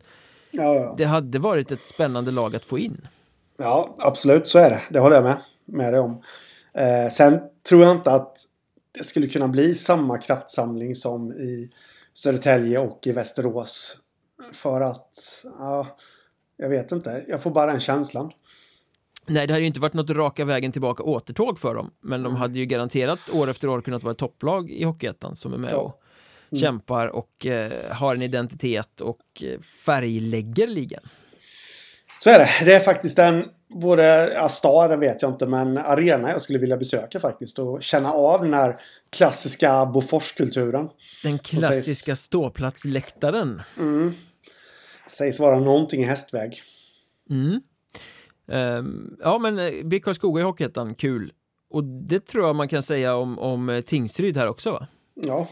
Ja, 0.51 0.75
ja. 0.75 0.95
Det 0.97 1.05
hade 1.05 1.39
varit 1.39 1.71
ett 1.71 1.85
spännande 1.85 2.31
lag 2.31 2.55
att 2.55 2.65
få 2.65 2.79
in. 2.79 3.07
Ja, 3.57 3.95
absolut 3.97 4.47
så 4.47 4.59
är 4.59 4.69
det. 4.69 4.81
Det 4.89 4.99
håller 4.99 5.15
jag 5.15 5.23
med, 5.23 5.37
med 5.65 5.93
dig 5.93 5.99
om. 5.99 6.21
Eh, 6.73 7.11
sen 7.11 7.39
tror 7.69 7.83
jag 7.83 7.91
inte 7.91 8.11
att 8.11 8.37
det 8.91 9.03
skulle 9.03 9.27
kunna 9.27 9.47
bli 9.47 9.75
samma 9.75 10.17
kraftsamling 10.17 10.95
som 10.95 11.31
i 11.31 11.71
Södertälje 12.13 12.79
och 12.79 13.07
i 13.07 13.11
Västerås. 13.11 13.97
För 14.53 14.81
att, 14.81 15.43
ja, 15.59 15.87
jag 16.57 16.69
vet 16.69 16.91
inte. 16.91 17.25
Jag 17.27 17.41
får 17.41 17.51
bara 17.51 17.71
den 17.71 17.79
känslan. 17.79 18.31
Nej, 19.27 19.47
det 19.47 19.53
hade 19.53 19.61
ju 19.61 19.67
inte 19.67 19.79
varit 19.79 19.93
något 19.93 20.09
raka 20.09 20.45
vägen 20.45 20.71
tillbaka 20.71 21.03
återtåg 21.03 21.59
för 21.59 21.75
dem, 21.75 21.91
men 22.01 22.23
de 22.23 22.35
hade 22.35 22.59
ju 22.59 22.65
garanterat 22.65 23.29
år 23.33 23.49
efter 23.49 23.67
år 23.67 23.81
kunnat 23.81 24.03
vara 24.03 24.11
ett 24.11 24.17
topplag 24.17 24.71
i 24.71 24.83
Hockeyettan 24.83 25.35
som 25.35 25.53
är 25.53 25.57
med 25.57 25.71
ja. 25.71 25.77
och 25.77 26.01
mm. 26.51 26.61
kämpar 26.61 27.07
och 27.07 27.45
eh, 27.45 27.91
har 27.91 28.15
en 28.15 28.21
identitet 28.21 29.01
och 29.01 29.43
eh, 29.43 29.59
färglägger 29.61 30.67
ligan. 30.67 31.03
Så 32.19 32.29
är 32.29 32.39
det. 32.39 32.65
Det 32.65 32.73
är 32.73 32.79
faktiskt 32.79 33.19
en, 33.19 33.45
både, 33.69 34.33
ja, 34.33 34.49
staden 34.49 34.99
vet 34.99 35.21
jag 35.21 35.31
inte, 35.31 35.45
men 35.45 35.77
arena 35.77 36.29
jag 36.29 36.41
skulle 36.41 36.59
vilja 36.59 36.77
besöka 36.77 37.19
faktiskt 37.19 37.59
och 37.59 37.83
känna 37.83 38.13
av 38.13 38.41
den 38.41 38.53
här 38.53 38.79
klassiska 39.09 39.85
Boforskulturen. 39.85 40.89
Den 41.23 41.39
klassiska 41.39 42.15
sägs, 42.15 42.21
ståplatsläktaren. 42.21 43.61
Mm. 43.77 44.13
Sägs 45.07 45.39
vara 45.39 45.59
någonting 45.59 46.01
i 46.01 46.05
hästväg. 46.05 46.61
Mm. 47.29 47.61
Um, 48.47 49.17
ja, 49.19 49.37
men 49.37 49.59
eh, 49.59 49.85
BK 49.85 50.03
Karlskoga 50.03 50.41
i 50.41 50.43
Hockeyettan, 50.43 50.95
kul. 50.95 51.33
Och 51.69 51.83
det 51.83 52.25
tror 52.25 52.45
jag 52.45 52.55
man 52.55 52.67
kan 52.67 52.83
säga 52.83 53.15
om, 53.15 53.39
om 53.39 53.69
eh, 53.69 53.81
Tingsryd 53.81 54.37
här 54.37 54.47
också, 54.47 54.71
va? 54.71 54.87
Ja, 55.13 55.47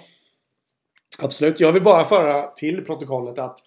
absolut. 1.20 1.60
Jag 1.60 1.72
vill 1.72 1.84
bara 1.84 2.06
föra 2.06 2.42
till 2.42 2.86
protokollet 2.86 3.40
att 3.40 3.60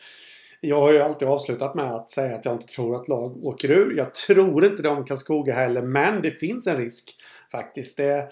jag 0.60 0.80
har 0.80 0.92
ju 0.92 1.02
alltid 1.02 1.28
avslutat 1.28 1.74
med 1.74 1.94
att 1.94 2.10
säga 2.10 2.36
att 2.36 2.44
jag 2.44 2.54
inte 2.54 2.66
tror 2.66 2.94
att 2.94 3.08
lag 3.08 3.44
åker 3.44 3.70
ur. 3.70 3.96
Jag 3.96 4.14
tror 4.14 4.64
inte 4.64 4.82
det 4.82 4.88
om 4.88 5.04
Karlskoga 5.04 5.54
heller, 5.54 5.82
men 5.82 6.22
det 6.22 6.30
finns 6.30 6.66
en 6.66 6.76
risk 6.76 7.16
faktiskt. 7.52 7.96
Det, 7.96 8.28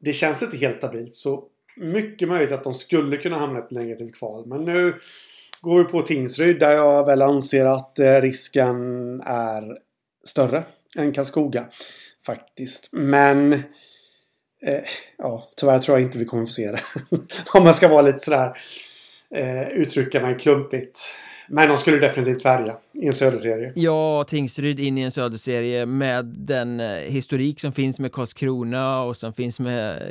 det 0.00 0.12
känns 0.12 0.42
inte 0.42 0.56
helt 0.56 0.76
stabilt, 0.76 1.14
så 1.14 1.44
mycket 1.76 2.28
möjligt 2.28 2.52
att 2.52 2.64
de 2.64 2.74
skulle 2.74 3.16
kunna 3.16 3.38
hamna 3.38 3.58
ett 3.58 3.70
negativt 3.70 4.14
kval. 4.14 4.46
Men 4.46 4.64
nu 4.64 4.94
går 5.60 5.78
vi 5.78 5.84
på 5.84 6.02
Tingsryd 6.02 6.60
där 6.60 6.72
jag 6.72 7.06
väl 7.06 7.22
anser 7.22 7.66
att 7.66 7.98
eh, 7.98 8.20
risken 8.20 8.76
är 9.20 9.78
större 10.24 10.64
än 10.96 11.12
Karlskoga. 11.12 11.64
Faktiskt. 12.26 12.88
Men 12.92 13.52
eh, 13.52 14.80
ja, 15.18 15.48
tyvärr 15.56 15.78
tror 15.78 15.98
jag 15.98 16.06
inte 16.06 16.18
vi 16.18 16.24
kommer 16.24 16.46
få 16.46 16.52
se 16.52 16.70
det. 16.70 16.80
Om 17.54 17.64
man 17.64 17.74
ska 17.74 17.88
vara 17.88 18.02
lite 18.02 18.18
sådär 18.18 18.52
eh, 19.34 19.68
uttrycka 19.68 20.20
mig 20.20 20.38
klumpigt. 20.38 21.00
Men 21.52 21.68
de 21.68 21.76
skulle 21.76 21.98
definitivt 21.98 22.42
färga 22.42 22.76
i 22.92 23.06
en 23.06 23.12
söderserie. 23.12 23.72
Ja, 23.74 24.24
Tingsryd 24.28 24.80
in 24.80 24.98
i 24.98 25.00
en 25.00 25.10
söderserie 25.10 25.86
med 25.86 26.24
den 26.24 26.80
eh, 26.80 26.86
historik 26.86 27.60
som 27.60 27.72
finns 27.72 28.00
med 28.00 28.12
Karlskrona 28.12 29.02
och 29.02 29.16
som 29.16 29.32
finns 29.32 29.60
med 29.60 30.02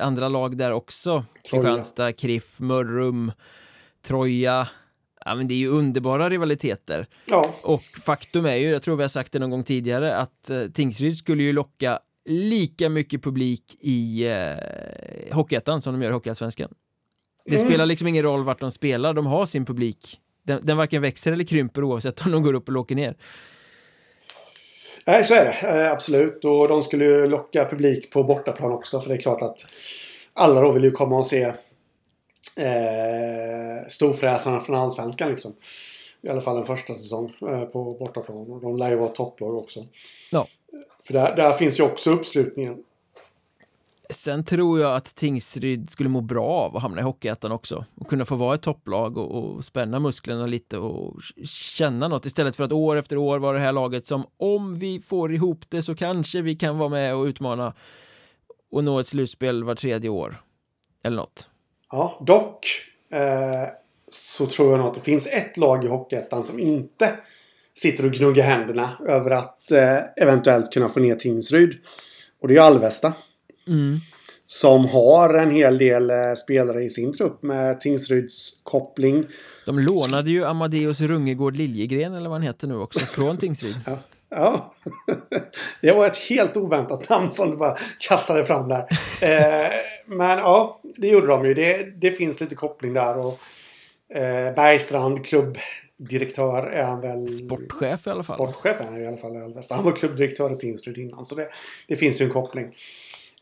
andra 0.00 0.28
lag 0.28 0.56
där 0.56 0.72
också. 0.72 1.24
Kristianstad, 1.50 2.12
Kriff, 2.12 2.60
Mörrum, 2.60 3.32
Troja. 4.06 4.68
Ja, 5.24 5.34
men 5.34 5.48
det 5.48 5.54
är 5.54 5.58
ju 5.58 5.68
underbara 5.68 6.30
rivaliteter. 6.30 7.06
Ja. 7.26 7.54
Och 7.64 7.82
faktum 7.82 8.46
är 8.46 8.56
ju, 8.56 8.70
jag 8.70 8.82
tror 8.82 8.96
vi 8.96 9.02
har 9.02 9.08
sagt 9.08 9.32
det 9.32 9.38
någon 9.38 9.50
gång 9.50 9.64
tidigare, 9.64 10.16
att 10.16 10.50
eh, 10.50 10.64
Tingsryd 10.74 11.16
skulle 11.16 11.42
ju 11.42 11.52
locka 11.52 11.98
lika 12.28 12.88
mycket 12.88 13.22
publik 13.22 13.76
i 13.80 14.28
eh, 14.28 15.34
Hockeyettan 15.34 15.82
som 15.82 15.92
de 15.92 16.02
gör 16.02 16.10
i 16.10 16.14
Hockeyallsvenskan. 16.14 16.68
Det 17.44 17.56
mm. 17.56 17.68
spelar 17.68 17.86
liksom 17.86 18.06
ingen 18.06 18.22
roll 18.22 18.44
vart 18.44 18.60
de 18.60 18.70
spelar, 18.70 19.14
de 19.14 19.26
har 19.26 19.46
sin 19.46 19.66
publik. 19.66 20.20
Den, 20.46 20.60
den 20.62 20.76
varken 20.76 21.02
växer 21.02 21.32
eller 21.32 21.44
krymper 21.44 21.84
oavsett 21.84 22.26
om 22.26 22.32
de 22.32 22.42
går 22.42 22.54
upp 22.54 22.68
eller 22.68 22.78
åker 22.78 22.94
ner. 22.94 23.16
Nej, 25.06 25.24
så 25.24 25.34
är 25.34 25.44
det. 25.44 25.84
Eh, 25.84 25.92
absolut. 25.92 26.44
Och 26.44 26.68
de 26.68 26.82
skulle 26.82 27.04
ju 27.04 27.26
locka 27.26 27.64
publik 27.64 28.10
på 28.10 28.24
bortaplan 28.24 28.72
också. 28.72 29.00
För 29.00 29.08
det 29.08 29.14
är 29.14 29.20
klart 29.20 29.42
att 29.42 29.66
alla 30.34 30.60
då 30.60 30.72
vill 30.72 30.84
ju 30.84 30.90
komma 30.90 31.18
och 31.18 31.26
se 31.26 31.52
eh, 32.56 33.88
storfräsarna 33.88 34.60
från 34.60 34.76
Allsvenskan 34.76 35.30
liksom. 35.30 35.52
I 36.22 36.28
alla 36.28 36.40
fall 36.40 36.56
en 36.56 36.66
första 36.66 36.94
säsong 36.94 37.32
eh, 37.40 37.64
på 37.64 37.96
bortaplan. 37.98 38.50
Och 38.50 38.60
de 38.60 38.76
lär 38.76 38.90
ju 38.90 38.96
vara 38.96 39.08
topplag 39.08 39.56
också. 39.56 39.84
Ja. 40.32 40.46
För 41.04 41.12
där, 41.12 41.36
där 41.36 41.52
finns 41.52 41.80
ju 41.80 41.84
också 41.84 42.10
uppslutningen. 42.10 42.84
Sen 44.10 44.44
tror 44.44 44.80
jag 44.80 44.96
att 44.96 45.14
Tingsryd 45.14 45.90
skulle 45.90 46.08
må 46.08 46.20
bra 46.20 46.46
av 46.46 46.76
att 46.76 46.82
hamna 46.82 47.00
i 47.00 47.04
Hockeyettan 47.04 47.52
också 47.52 47.84
och 47.94 48.08
kunna 48.08 48.24
få 48.24 48.36
vara 48.36 48.54
ett 48.54 48.62
topplag 48.62 49.18
och, 49.18 49.30
och, 49.30 49.64
spänna 49.64 49.98
musklerna 49.98 50.46
lite 50.46 50.78
och 50.78 51.22
känna 51.44 52.08
något 52.08 52.26
istället 52.26 52.56
för 52.56 52.64
att 52.64 52.72
år 52.72 52.96
efter 52.96 53.16
år 53.16 53.38
vara 53.38 53.58
det 53.58 53.64
här 53.64 53.72
laget 53.72 54.06
som 54.06 54.26
om 54.36 54.78
vi 54.78 55.00
får 55.00 55.34
ihop 55.34 55.64
det 55.68 55.82
så 55.82 55.94
kanske 55.94 56.40
vi 56.42 56.56
kan 56.56 56.78
vara 56.78 56.88
med 56.88 57.14
och 57.14 57.24
utmana 57.24 57.74
och 58.70 58.84
nå 58.84 59.00
ett 59.00 59.06
slutspel 59.06 59.64
var 59.64 59.74
tredje 59.74 60.10
år 60.10 60.36
eller 61.04 61.16
något. 61.16 61.48
Ja, 61.92 62.22
dock 62.26 62.66
eh, 63.10 63.68
så 64.08 64.46
tror 64.46 64.70
jag 64.70 64.78
nog 64.78 64.88
att 64.88 64.94
det 64.94 65.00
finns 65.00 65.26
ett 65.26 65.56
lag 65.56 65.84
i 65.84 65.88
Hockeyettan 65.88 66.42
som 66.42 66.58
inte 66.58 67.16
sitter 67.74 68.04
och 68.04 68.12
gnuggar 68.12 68.44
händerna 68.44 68.90
över 69.06 69.30
att 69.30 69.72
eh, 69.72 69.98
eventuellt 70.16 70.72
kunna 70.72 70.88
få 70.88 71.00
ner 71.00 71.16
Tingsryd. 71.16 71.74
Och 72.42 72.48
det 72.48 72.56
är 72.56 72.60
Alvesta. 72.60 73.12
Mm. 73.66 73.98
Som 74.46 74.84
har 74.84 75.34
en 75.34 75.50
hel 75.50 75.78
del 75.78 76.10
eh, 76.10 76.16
spelare 76.36 76.82
i 76.82 76.90
sin 76.90 77.12
trupp 77.12 77.42
med 77.42 77.80
Tingsryds 77.80 78.60
koppling. 78.62 79.24
De 79.66 79.78
lånade 79.78 80.30
ju 80.30 80.44
Amadeus 80.44 81.00
Rungegård 81.00 81.56
Liljegren 81.56 82.14
eller 82.14 82.28
vad 82.28 82.38
han 82.38 82.46
heter 82.46 82.66
nu 82.68 82.76
också 82.76 83.00
från 83.00 83.36
Tingsryd. 83.36 83.76
ja, 83.86 83.98
Ja. 84.34 84.74
Det 85.80 85.92
var 85.92 86.06
ett 86.06 86.16
helt 86.16 86.56
oväntat 86.56 87.08
namn 87.08 87.30
som 87.30 87.50
du 87.50 87.56
bara 87.56 87.76
kastade 87.98 88.44
fram 88.44 88.68
där. 88.68 88.86
Eh, 89.22 89.70
men 90.06 90.38
ja, 90.38 90.80
det 90.96 91.08
gjorde 91.08 91.26
de 91.26 91.46
ju. 91.46 91.54
Det, 91.54 92.00
det 92.00 92.10
finns 92.10 92.40
lite 92.40 92.54
koppling 92.54 92.92
där. 92.94 93.18
Och, 93.18 93.38
eh, 94.16 94.54
Bergstrand, 94.54 95.24
klubbdirektör, 95.24 96.66
är 96.66 96.84
han 96.84 97.00
väl... 97.00 97.28
Sportchef 97.28 98.06
i 98.06 98.10
alla 98.10 98.22
fall. 98.22 98.36
Sportchef 98.36 98.80
är 98.80 98.84
han 98.84 99.02
i 99.02 99.06
alla 99.06 99.16
fall 99.16 99.36
i 99.36 99.40
Alvesta. 99.40 99.74
Han 99.74 99.84
var 99.84 99.92
klubbdirektör 99.92 100.52
i 100.52 100.56
Tingsryd 100.56 100.98
innan. 100.98 101.24
Så 101.24 101.34
det, 101.34 101.48
det 101.88 101.96
finns 101.96 102.20
ju 102.20 102.24
en 102.24 102.32
koppling. 102.32 102.74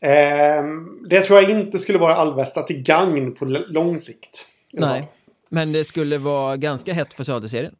Eh, 0.01 0.63
det 1.09 1.21
tror 1.21 1.41
jag 1.41 1.49
inte 1.49 1.79
skulle 1.79 1.97
vara 1.97 2.15
Alvesta 2.15 2.61
till 2.61 2.81
gagn 2.81 3.35
på 3.35 3.45
lång 3.45 3.97
sikt. 3.97 4.45
Nej, 4.73 5.09
men 5.49 5.71
det 5.71 5.85
skulle 5.85 6.17
vara 6.17 6.57
ganska 6.57 6.93
hett 6.93 7.13
för 7.13 7.23
Söderserien. 7.23 7.75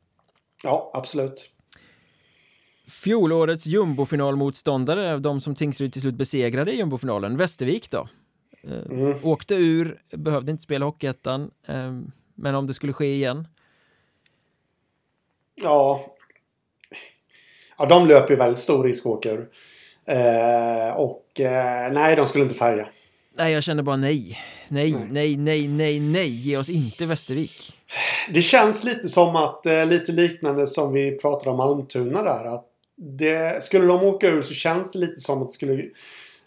Ja, 0.63 0.91
absolut. 0.93 1.51
Fjolårets 2.91 3.65
jumbofinalmotståndare, 3.65 5.19
de 5.19 5.41
som 5.41 5.55
Tingsryd 5.55 5.93
till 5.93 6.01
slut 6.01 6.15
besegrade 6.15 6.71
i 6.71 6.77
jumbofinalen, 6.77 7.37
Västervik 7.37 7.91
då. 7.91 8.07
Eh, 8.63 8.97
mm. 8.99 9.15
Åkte 9.23 9.55
ur, 9.55 10.01
behövde 10.11 10.51
inte 10.51 10.63
spela 10.63 10.85
Hockeyettan, 10.85 11.51
eh, 11.67 11.99
men 12.35 12.55
om 12.55 12.67
det 12.67 12.73
skulle 12.73 12.93
ske 12.93 13.13
igen? 13.13 13.47
Ja. 15.55 16.01
Ja, 17.77 17.85
de 17.85 18.07
löper 18.07 18.33
ju 18.33 18.35
väldigt 18.35 18.59
stor 18.59 18.83
risk 18.83 19.05
att 19.05 19.11
åka 19.11 19.31
ur. 19.31 19.49
Eh, 20.05 20.93
och 20.95 21.39
eh, 21.39 21.91
nej, 21.93 22.15
de 22.15 22.25
skulle 22.25 22.43
inte 22.43 22.55
färga. 22.55 22.87
Nej, 23.37 23.53
jag 23.53 23.63
känner 23.63 23.83
bara 23.83 23.97
nej. 23.97 24.39
Nej, 24.67 24.91
nej, 24.91 25.07
nej, 25.09 25.37
nej, 25.37 25.67
nej, 25.67 25.99
nej. 25.99 26.29
Ge 26.29 26.57
oss 26.57 26.69
inte 26.69 27.05
Västervik. 27.05 27.73
Det 28.33 28.41
känns 28.41 28.83
lite 28.83 29.09
som 29.09 29.35
att, 29.35 29.65
eh, 29.65 29.85
lite 29.85 30.11
liknande 30.11 30.67
som 30.67 30.93
vi 30.93 31.17
pratade 31.17 31.51
om 31.51 31.59
Almtuna 31.59 32.23
där. 32.23 32.45
Att 32.45 32.70
det, 33.03 33.63
skulle 33.63 33.85
de 33.85 34.03
åka 34.03 34.27
ur 34.27 34.41
så 34.41 34.53
känns 34.53 34.91
det 34.91 34.99
lite 34.99 35.21
som 35.21 35.41
att 35.41 35.49
det 35.49 35.53
skulle 35.53 35.89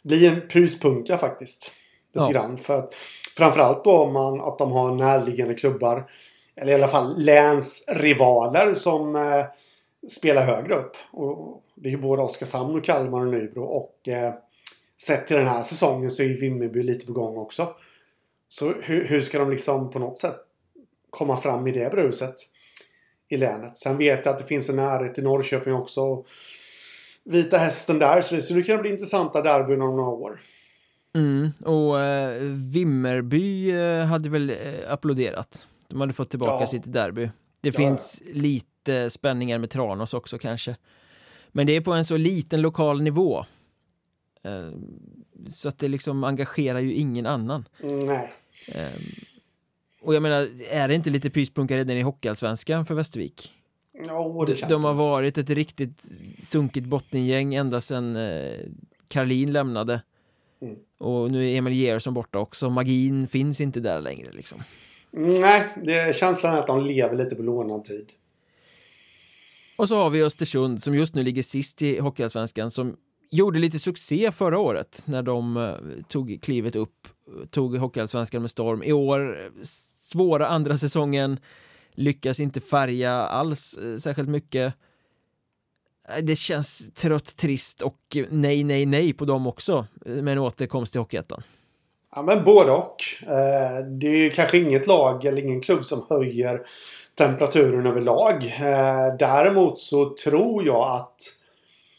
bli 0.02 0.26
en 0.26 0.40
pyspunka 0.40 1.18
faktiskt. 1.18 1.72
Lite 2.14 2.26
ja. 2.26 2.32
grann. 2.32 2.58
För 2.58 2.78
att, 2.78 2.92
framförallt 3.36 3.84
då 3.84 3.98
om 3.98 4.12
man, 4.12 4.40
att 4.40 4.58
de 4.58 4.72
har 4.72 4.94
närliggande 4.94 5.54
klubbar. 5.54 6.10
Eller 6.56 6.72
i 6.72 6.74
alla 6.74 6.88
fall 6.88 7.14
länsrivaler 7.18 8.74
som 8.74 9.16
eh, 9.16 9.44
spelar 10.10 10.44
högre 10.44 10.74
upp. 10.74 10.96
Och 11.10 11.62
det 11.74 11.92
är 11.92 11.96
både 11.96 12.22
Oskarshamn 12.22 12.78
och 12.78 12.84
Kalmar 12.84 13.20
och 13.20 13.32
Nybro. 13.32 13.62
Och 13.62 14.08
eh, 14.08 14.34
sett 15.00 15.26
till 15.26 15.36
den 15.36 15.46
här 15.46 15.62
säsongen 15.62 16.10
så 16.10 16.22
är 16.22 16.28
Vimmerby 16.28 16.82
lite 16.82 17.06
på 17.06 17.12
gång 17.12 17.36
också. 17.36 17.68
Så 18.48 18.72
hur, 18.82 19.04
hur 19.04 19.20
ska 19.20 19.38
de 19.38 19.50
liksom 19.50 19.90
på 19.90 19.98
något 19.98 20.18
sätt 20.18 20.36
komma 21.10 21.36
fram 21.36 21.66
i 21.66 21.72
det 21.72 21.90
bruset? 21.90 22.34
I 23.28 23.36
länet. 23.36 23.76
Sen 23.76 23.98
vet 23.98 24.26
jag 24.26 24.32
att 24.32 24.38
det 24.38 24.44
finns 24.44 24.70
en 24.70 24.76
närhet 24.76 25.14
till 25.14 25.24
Norrköping 25.24 25.74
också. 25.74 26.24
Vita 27.24 27.58
hästen 27.58 27.98
där, 27.98 28.20
så 28.20 28.34
det 28.34 28.42
skulle 28.42 28.62
kunna 28.62 28.82
bli 28.82 28.90
intressanta 28.90 29.42
derbyn 29.42 29.82
om 29.82 29.96
några 29.96 30.10
år. 30.10 30.40
Mm, 31.14 31.52
och 31.64 32.00
eh, 32.00 32.42
Vimmerby 32.42 33.70
eh, 33.70 34.04
hade 34.04 34.30
väl 34.30 34.50
eh, 34.50 34.92
applåderat. 34.92 35.68
De 35.88 36.00
hade 36.00 36.12
fått 36.12 36.30
tillbaka 36.30 36.62
ja. 36.62 36.66
sitt 36.66 36.92
derby. 36.92 37.30
Det 37.60 37.68
ja. 37.68 37.72
finns 37.72 38.22
lite 38.26 39.10
spänningar 39.10 39.58
med 39.58 39.70
Tranås 39.70 40.14
också 40.14 40.38
kanske. 40.38 40.76
Men 41.48 41.66
det 41.66 41.76
är 41.76 41.80
på 41.80 41.92
en 41.92 42.04
så 42.04 42.16
liten 42.16 42.60
lokal 42.60 43.02
nivå. 43.02 43.44
Eh, 44.42 44.70
så 45.48 45.68
att 45.68 45.78
det 45.78 45.88
liksom 45.88 46.24
engagerar 46.24 46.80
ju 46.80 46.92
ingen 46.92 47.26
annan. 47.26 47.68
Nej. 48.06 48.32
Eh, 50.04 50.08
och 50.08 50.14
jag 50.14 50.22
menar, 50.22 50.48
är 50.70 50.88
det 50.88 50.94
inte 50.94 51.10
lite 51.10 51.30
pyspunka 51.30 51.76
redan 51.76 51.96
i 51.96 52.02
Hockeyallsvenskan 52.02 52.84
för 52.84 52.94
Västervik? 52.94 53.52
Jo, 54.08 54.44
det 54.44 54.56
känns 54.56 54.72
De 54.72 54.84
har 54.84 54.94
varit 54.94 55.38
ett 55.38 55.50
riktigt 55.50 56.04
sunkigt 56.34 56.86
bottengäng 56.86 57.54
ända 57.54 57.80
sedan 57.80 58.16
eh, 58.16 58.58
Karlin 59.08 59.52
lämnade. 59.52 60.02
Mm. 60.62 60.76
Och 60.98 61.30
nu 61.30 61.50
är 61.50 61.56
Emil 61.56 61.74
Gersson 61.74 62.14
borta 62.14 62.38
också. 62.38 62.70
Magin 62.70 63.28
finns 63.28 63.60
inte 63.60 63.80
där 63.80 64.00
längre 64.00 64.32
liksom. 64.32 64.58
Nej, 65.10 65.66
det 65.82 65.94
är 65.94 66.12
känslan 66.12 66.54
att 66.54 66.66
de 66.66 66.84
lever 66.84 67.16
lite 67.16 67.36
på 67.36 67.42
lånad 67.42 67.84
tid. 67.84 68.06
Och 69.76 69.88
så 69.88 69.96
har 69.96 70.10
vi 70.10 70.22
Östersund 70.22 70.82
som 70.82 70.94
just 70.94 71.14
nu 71.14 71.22
ligger 71.22 71.42
sist 71.42 71.82
i 71.82 71.98
Hockeyallsvenskan 71.98 72.70
som 72.70 72.96
gjorde 73.30 73.58
lite 73.58 73.78
succé 73.78 74.32
förra 74.32 74.58
året 74.58 75.02
när 75.06 75.22
de 75.22 75.56
eh, 75.56 75.74
tog 76.08 76.38
klivet 76.42 76.76
upp, 76.76 77.08
tog 77.50 77.76
Hockeyallsvenskan 77.76 78.42
med 78.42 78.50
storm. 78.50 78.82
I 78.82 78.92
år 78.92 79.50
svåra 80.04 80.46
andra 80.46 80.78
säsongen, 80.78 81.38
lyckas 81.94 82.40
inte 82.40 82.60
färga 82.60 83.12
alls 83.12 83.78
eh, 83.78 83.96
särskilt 83.96 84.28
mycket. 84.28 84.74
Eh, 86.08 86.24
det 86.24 86.36
känns 86.36 86.94
trött, 86.94 87.36
trist 87.36 87.82
och 87.82 87.98
nej, 88.30 88.64
nej, 88.64 88.86
nej 88.86 89.12
på 89.12 89.24
dem 89.24 89.46
också 89.46 89.86
eh, 90.06 90.12
med 90.12 90.32
en 90.32 90.38
återkomst 90.38 90.92
till 90.92 91.00
Hockeyettan. 91.00 91.42
Ja, 92.16 92.22
men 92.22 92.44
både 92.44 92.72
och. 92.72 92.96
Det 94.00 94.06
är 94.06 94.16
ju 94.16 94.30
kanske 94.30 94.58
inget 94.58 94.86
lag 94.86 95.24
eller 95.24 95.42
ingen 95.42 95.60
klubb 95.60 95.84
som 95.84 96.06
höjer 96.08 96.62
temperaturen 97.18 97.86
överlag. 97.86 98.54
Däremot 99.18 99.78
så 99.78 100.14
tror 100.24 100.66
jag 100.66 100.96
att 100.96 101.20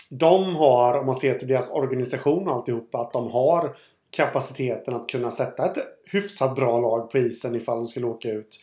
de 0.09 0.55
har, 0.55 0.99
om 0.99 1.05
man 1.05 1.15
ser 1.15 1.33
till 1.33 1.47
deras 1.47 1.69
organisation 1.69 2.47
och 2.47 2.55
alltihopa, 2.55 2.97
att 2.97 3.13
de 3.13 3.31
har 3.31 3.75
kapaciteten 4.15 4.95
att 4.95 5.09
kunna 5.09 5.31
sätta 5.31 5.65
ett 5.65 5.77
hyfsat 6.11 6.55
bra 6.55 6.79
lag 6.79 7.11
på 7.11 7.17
isen 7.17 7.55
ifall 7.55 7.77
de 7.77 7.87
skulle 7.87 8.05
åka 8.05 8.29
ut. 8.29 8.59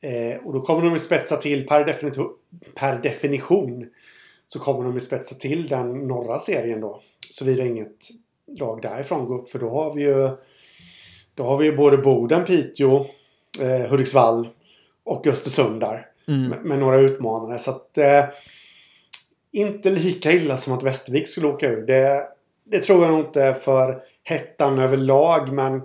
Eh, 0.00 0.46
och 0.46 0.52
då 0.52 0.60
kommer 0.60 0.82
de 0.82 0.94
att 0.94 1.00
spetsa 1.00 1.36
till 1.36 1.66
per, 1.66 1.84
per 2.74 3.02
definition. 3.02 3.86
Så 4.46 4.58
kommer 4.58 4.84
de 4.84 4.96
att 4.96 5.02
spetsa 5.02 5.34
till 5.34 5.68
den 5.68 6.08
norra 6.08 6.38
serien 6.38 6.80
då. 6.80 7.00
Såvida 7.30 7.64
inget 7.64 8.08
lag 8.58 8.82
därifrån 8.82 9.26
går 9.26 9.38
upp. 9.38 9.48
För 9.48 9.58
då 9.58 9.70
har 9.70 9.94
vi 9.94 10.02
ju 10.02 10.30
Då 11.34 11.44
har 11.44 11.56
vi 11.56 11.64
ju 11.64 11.76
både 11.76 11.96
Boden, 11.96 12.44
Piteå, 12.44 13.04
eh, 13.60 13.90
Hudiksvall 13.90 14.48
och 15.04 15.26
Östersund 15.26 15.80
där. 15.80 16.06
Mm. 16.28 16.48
Med, 16.48 16.64
med, 16.64 16.78
några 16.78 17.00
utmanare. 17.00 17.58
Så 17.58 17.70
att 17.70 17.98
eh, 17.98 18.24
inte 19.52 19.90
lika 19.90 20.32
illa 20.32 20.56
som 20.56 20.72
att 20.72 20.82
Västervik 20.82 21.28
skulle 21.28 21.46
åka 21.46 21.68
ur. 21.68 21.86
Det, 21.86 22.28
det 22.64 22.78
tror 22.78 23.04
jag 23.04 23.18
inte 23.18 23.54
för 23.54 24.02
hettan 24.22 24.78
överlag. 24.78 25.52
Men, 25.52 25.82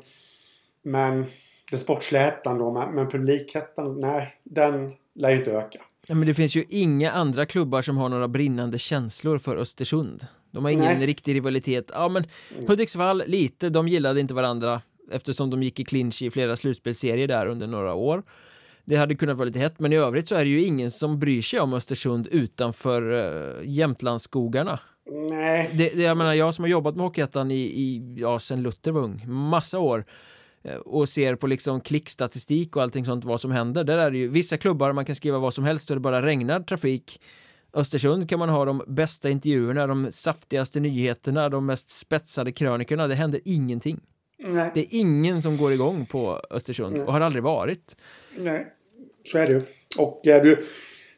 men 0.87 1.25
den 1.71 1.79
sportsliga 1.79 2.21
hettan 2.21 2.57
då. 2.57 2.71
Men, 2.71 2.95
men 2.95 3.09
publikhettan, 3.09 3.99
nej, 3.99 4.35
den 4.43 4.93
lär 5.15 5.29
ju 5.29 5.37
inte 5.37 5.51
öka. 5.51 5.79
Ja, 6.07 6.15
men 6.15 6.27
det 6.27 6.33
finns 6.33 6.55
ju 6.55 6.65
inga 6.69 7.11
andra 7.11 7.45
klubbar 7.45 7.81
som 7.81 7.97
har 7.97 8.09
några 8.09 8.27
brinnande 8.27 8.79
känslor 8.79 9.37
för 9.37 9.57
Östersund. 9.57 10.27
De 10.51 10.63
har 10.63 10.71
ingen 10.71 10.97
nej. 10.97 11.07
riktig 11.07 11.35
rivalitet. 11.35 11.91
Ja, 11.93 12.09
men 12.09 12.25
mm. 12.55 12.67
Hudiksvall 12.67 13.23
lite. 13.27 13.69
De 13.69 13.87
gillade 13.87 14.19
inte 14.19 14.33
varandra 14.33 14.81
eftersom 15.11 15.49
de 15.49 15.63
gick 15.63 15.79
i 15.79 15.85
clinch 15.85 16.21
i 16.21 16.31
flera 16.31 16.55
slutspelsserier 16.55 17.27
där 17.27 17.47
under 17.47 17.67
några 17.67 17.93
år. 17.93 18.23
Det 18.85 18.95
hade 18.95 19.15
kunnat 19.15 19.37
vara 19.37 19.45
lite 19.45 19.59
hett, 19.59 19.79
men 19.79 19.93
i 19.93 19.95
övrigt 19.95 20.27
så 20.27 20.35
är 20.35 20.45
det 20.45 20.51
ju 20.51 20.63
ingen 20.63 20.91
som 20.91 21.19
bryr 21.19 21.41
sig 21.41 21.59
om 21.59 21.73
Östersund 21.73 22.27
utanför 22.27 23.11
uh, 23.11 23.61
Jämtlandsskogarna. 23.63 24.79
Nej. 25.29 25.69
Det, 25.73 25.95
det, 25.95 26.03
jag 26.03 26.17
menar, 26.17 26.33
jag 26.33 26.55
som 26.55 26.63
har 26.63 26.69
jobbat 26.69 26.95
med 26.95 27.05
Hockeyettan 27.05 27.51
i, 27.51 27.55
i, 27.55 28.15
ja, 28.17 28.39
sen 28.39 28.61
Luther 28.61 28.91
var 28.91 29.01
ung, 29.01 29.23
massa 29.27 29.79
år 29.79 30.05
och 30.85 31.09
ser 31.09 31.35
på 31.35 31.47
liksom 31.47 31.81
klickstatistik 31.81 32.75
och 32.75 32.83
allting 32.83 33.05
sånt 33.05 33.25
vad 33.25 33.41
som 33.41 33.51
händer. 33.51 33.83
Där 33.83 33.97
är 33.97 34.11
det 34.11 34.17
ju 34.17 34.29
vissa 34.29 34.57
klubbar 34.57 34.93
man 34.93 35.05
kan 35.05 35.15
skriva 35.15 35.39
vad 35.39 35.53
som 35.53 35.63
helst 35.63 35.89
och 35.89 35.95
det 35.95 35.99
bara 35.99 36.21
regnar 36.21 36.59
trafik. 36.59 37.21
Östersund 37.73 38.29
kan 38.29 38.39
man 38.39 38.49
ha 38.49 38.65
de 38.65 38.83
bästa 38.87 39.29
intervjuerna, 39.29 39.87
de 39.87 40.11
saftigaste 40.11 40.79
nyheterna, 40.79 41.49
de 41.49 41.65
mest 41.65 41.89
spetsade 41.89 42.51
krönikorna. 42.51 43.07
Det 43.07 43.15
händer 43.15 43.39
ingenting. 43.45 43.99
Nej. 44.39 44.71
Det 44.73 44.79
är 44.79 44.87
ingen 44.89 45.41
som 45.41 45.57
går 45.57 45.73
igång 45.73 46.05
på 46.05 46.41
Östersund 46.49 46.97
Nej. 46.97 47.05
och 47.05 47.13
har 47.13 47.21
aldrig 47.21 47.43
varit. 47.43 47.97
Nej. 48.37 48.67
Så 49.23 49.37
är 49.37 49.47
det 49.47 49.53
ju. 49.53 49.61
Och 49.97 50.27
eh, 50.27 50.43
du 50.43 50.65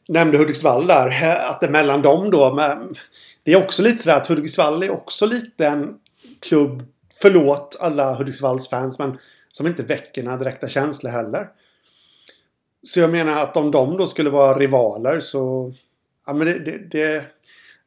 nämnde 0.07 0.37
Hudiksvall 0.37 0.87
där. 0.87 1.07
Eh, 1.07 1.49
att 1.49 1.61
det 1.61 1.69
mellan 1.69 2.01
dem 2.01 2.31
då. 2.31 2.53
Men 2.53 2.95
det 3.43 3.51
är 3.51 3.63
också 3.63 3.83
lite 3.83 3.97
sådär 3.97 4.17
att 4.17 4.27
Hudiksvall 4.27 4.83
är 4.83 4.89
också 4.89 5.25
lite 5.25 5.67
en 5.67 5.95
klubb. 6.39 6.83
Förlåt 7.21 7.77
alla 7.79 8.13
Hudiksvalls 8.13 8.69
fans 8.69 8.99
men 8.99 9.17
som 9.51 9.67
inte 9.67 9.83
väcker 9.83 10.23
några 10.23 10.37
direkta 10.37 10.69
känslor 10.69 11.11
heller. 11.11 11.47
Så 12.83 12.99
jag 12.99 13.09
menar 13.09 13.43
att 13.43 13.57
om 13.57 13.71
de 13.71 13.97
då 13.97 14.07
skulle 14.07 14.29
vara 14.29 14.59
rivaler 14.59 15.19
så... 15.19 15.73
Ja 16.25 16.33
men 16.33 16.47
det, 16.47 16.59
det, 16.59 16.77
det, 16.91 17.25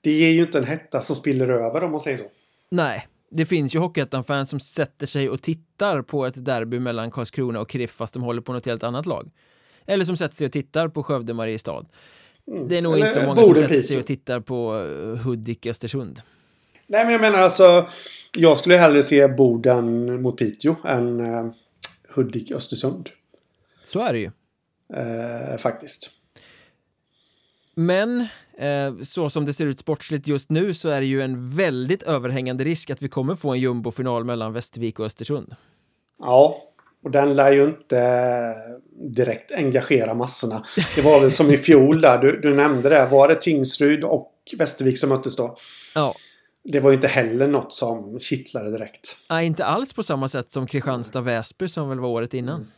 det 0.01 0.13
ger 0.13 0.31
ju 0.31 0.41
inte 0.41 0.59
en 0.59 0.65
hetta 0.65 1.01
som 1.01 1.17
spiller 1.17 1.49
över 1.49 1.85
om 1.85 1.91
man 1.91 2.01
säger 2.01 2.19
så. 2.19 2.25
Nej, 2.71 3.09
det 3.31 3.47
finns 3.47 3.75
ju 3.75 3.79
Hockeyettan-fans 3.79 4.51
som 4.51 4.61
sätter 4.61 5.07
sig 5.07 5.31
och 5.31 5.43
tittar 5.43 6.03
på 6.03 6.27
ett 6.27 6.45
derby 6.45 6.79
mellan 6.79 7.11
Karlskrona 7.11 7.61
och 7.61 7.71
KRIF 7.71 7.91
fast 7.91 8.15
de 8.15 8.23
håller 8.23 8.43
på 8.43 8.53
något 8.53 8.67
helt 8.67 8.83
annat 8.83 9.07
lag. 9.07 9.31
Eller 9.87 10.05
som 10.05 10.17
sätter 10.17 10.37
sig 10.37 10.47
och 10.47 10.53
tittar 10.53 10.89
på 10.89 11.03
Skövde 11.03 11.35
Mariestad. 11.35 11.87
Mm. 12.47 12.69
Det 12.69 12.79
är 12.79 12.83
nog 12.83 12.95
Eller 12.95 13.07
inte 13.07 13.21
så 13.21 13.27
många 13.27 13.43
som 13.43 13.55
sätter 13.55 13.83
sig 13.83 13.99
och 13.99 14.07
tittar 14.07 14.41
på 14.41 14.79
eh, 14.79 15.25
Hudik 15.25 15.67
Östersund. 15.67 16.21
Nej, 16.87 17.05
men 17.05 17.13
jag 17.13 17.21
menar 17.21 17.39
alltså. 17.39 17.89
Jag 18.33 18.59
skulle 18.59 18.77
hellre 18.77 19.03
se 19.03 19.29
Boden 19.29 20.23
mot 20.23 20.37
Piteå 20.37 20.77
än 20.85 21.21
uh, 21.21 21.53
Hudik 22.09 22.51
Östersund. 22.51 23.11
Så 23.85 24.01
är 24.01 24.13
det 24.13 24.19
ju. 24.19 24.31
Uh, 24.97 25.59
faktiskt. 25.59 26.11
Men 27.75 28.21
eh, 28.59 28.95
så 29.03 29.31
som 29.31 29.47
det 29.47 29.53
ser 29.53 29.67
ut 29.67 29.79
sportsligt 29.79 30.29
just 30.29 30.51
nu 30.51 30.75
så 30.75 30.89
är 30.89 31.01
det 31.01 31.07
ju 31.07 31.23
en 31.23 31.57
väldigt 31.57 32.03
överhängande 32.03 32.65
risk 32.65 32.91
att 32.91 33.03
vi 33.03 33.09
kommer 33.09 33.35
få 33.35 33.53
en 33.53 33.61
jumbofinal 33.61 34.25
mellan 34.25 34.53
Västervik 34.53 34.99
och 34.99 35.07
Östersund. 35.07 35.55
Ja, 36.19 36.57
och 37.05 37.11
den 37.11 37.33
lär 37.33 37.53
ju 37.53 37.65
inte 37.65 37.99
eh, 37.99 39.09
direkt 39.11 39.53
engagera 39.53 40.15
massorna. 40.15 40.65
Det 40.97 41.03
var 41.03 41.21
väl 41.21 41.31
som 41.31 41.51
i 41.51 41.57
fjol 41.57 42.01
där, 42.01 42.19
du, 42.19 42.41
du 42.41 42.55
nämnde 42.55 42.89
det. 42.89 43.07
Var 43.07 43.29
det 43.29 43.35
Tingsryd 43.35 44.05
och 44.05 44.33
Västervik 44.59 44.99
som 44.99 45.09
möttes 45.09 45.37
då? 45.37 45.57
Ja. 45.95 46.15
Det 46.65 46.81
var 46.81 46.91
ju 46.91 46.95
inte 46.95 47.09
heller 47.09 47.47
något 47.47 47.73
som 47.73 48.21
kittlade 48.21 48.71
direkt. 48.71 49.17
Nej, 49.31 49.47
inte 49.47 49.65
alls 49.65 49.93
på 49.93 50.03
samma 50.03 50.29
sätt 50.29 50.51
som 50.51 50.67
Kristianstad-Väsby 50.67 51.69
som 51.69 51.89
väl 51.89 52.01
var 52.01 52.09
året 52.09 52.35
innan. 52.35 52.57
Mm. 52.57 52.69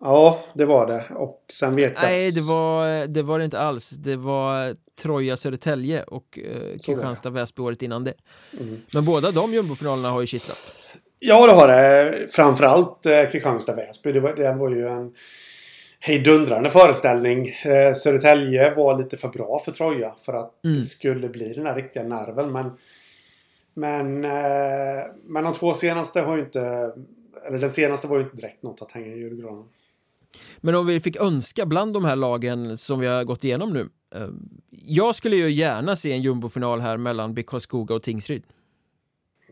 Ja, 0.00 0.38
det 0.54 0.64
var 0.64 0.86
det. 0.86 1.04
Och 1.14 1.44
sen 1.52 1.76
vet 1.76 1.92
jag... 1.94 2.02
Nej, 2.02 2.30
det 2.30 2.40
var, 2.40 3.06
det 3.06 3.22
var 3.22 3.38
det 3.38 3.44
inte 3.44 3.60
alls. 3.60 3.90
Det 3.90 4.16
var 4.16 4.76
Troja 5.02 5.36
Södertälje 5.36 6.02
och 6.02 6.38
eh, 6.38 6.78
Kristianstad 6.78 7.30
Väsby 7.30 7.62
året 7.62 7.82
innan 7.82 8.04
det. 8.04 8.14
Mm. 8.60 8.80
Men 8.94 9.04
båda 9.04 9.30
de 9.30 9.54
jumbofinalerna 9.54 10.10
har 10.10 10.20
ju 10.20 10.26
kittlat. 10.26 10.72
Ja, 11.18 11.46
det 11.46 11.52
har 11.52 11.68
det. 11.68 12.26
Framförallt 12.30 13.06
eh, 13.06 13.24
Kristianstad 13.32 13.74
Väsby. 13.74 14.12
Det 14.12 14.20
var, 14.20 14.34
det 14.34 14.54
var 14.54 14.70
ju 14.70 14.88
en 14.88 15.12
hejdundrande 16.00 16.70
föreställning. 16.70 17.48
Eh, 17.48 17.94
Södertälje 17.94 18.74
var 18.74 18.98
lite 18.98 19.16
för 19.16 19.28
bra 19.28 19.62
för 19.64 19.72
Troja 19.72 20.14
för 20.18 20.32
att 20.32 20.64
mm. 20.64 20.76
det 20.76 20.82
skulle 20.82 21.28
bli 21.28 21.52
den 21.52 21.66
här 21.66 21.74
riktiga 21.74 22.02
nerven. 22.02 22.52
Men, 22.52 22.70
men, 23.74 24.24
eh, 24.24 25.04
men 25.24 25.44
de 25.44 25.52
två 25.52 25.74
senaste 25.74 26.20
har 26.20 26.36
ju 26.36 26.42
inte... 26.42 26.92
Eller 27.46 27.58
den 27.58 27.70
senaste 27.70 28.06
var 28.06 28.16
ju 28.16 28.22
inte 28.22 28.36
direkt 28.36 28.62
något 28.62 28.82
att 28.82 28.92
hänga 28.92 29.06
i 29.06 29.18
julgranen. 29.18 29.64
Men 30.60 30.74
om 30.74 30.86
vi 30.86 31.00
fick 31.00 31.16
önska 31.16 31.66
bland 31.66 31.94
de 31.94 32.04
här 32.04 32.16
lagen 32.16 32.78
som 32.78 33.00
vi 33.00 33.06
har 33.06 33.24
gått 33.24 33.44
igenom 33.44 33.72
nu. 33.72 33.88
Eh, 34.14 34.28
jag 34.70 35.14
skulle 35.14 35.36
ju 35.36 35.50
gärna 35.50 35.96
se 35.96 36.12
en 36.12 36.22
jumbofinal 36.22 36.80
här 36.80 36.96
mellan 36.96 37.34
BK 37.34 37.60
Skoga 37.60 37.94
och 37.94 38.02
Tingsryd. 38.02 38.42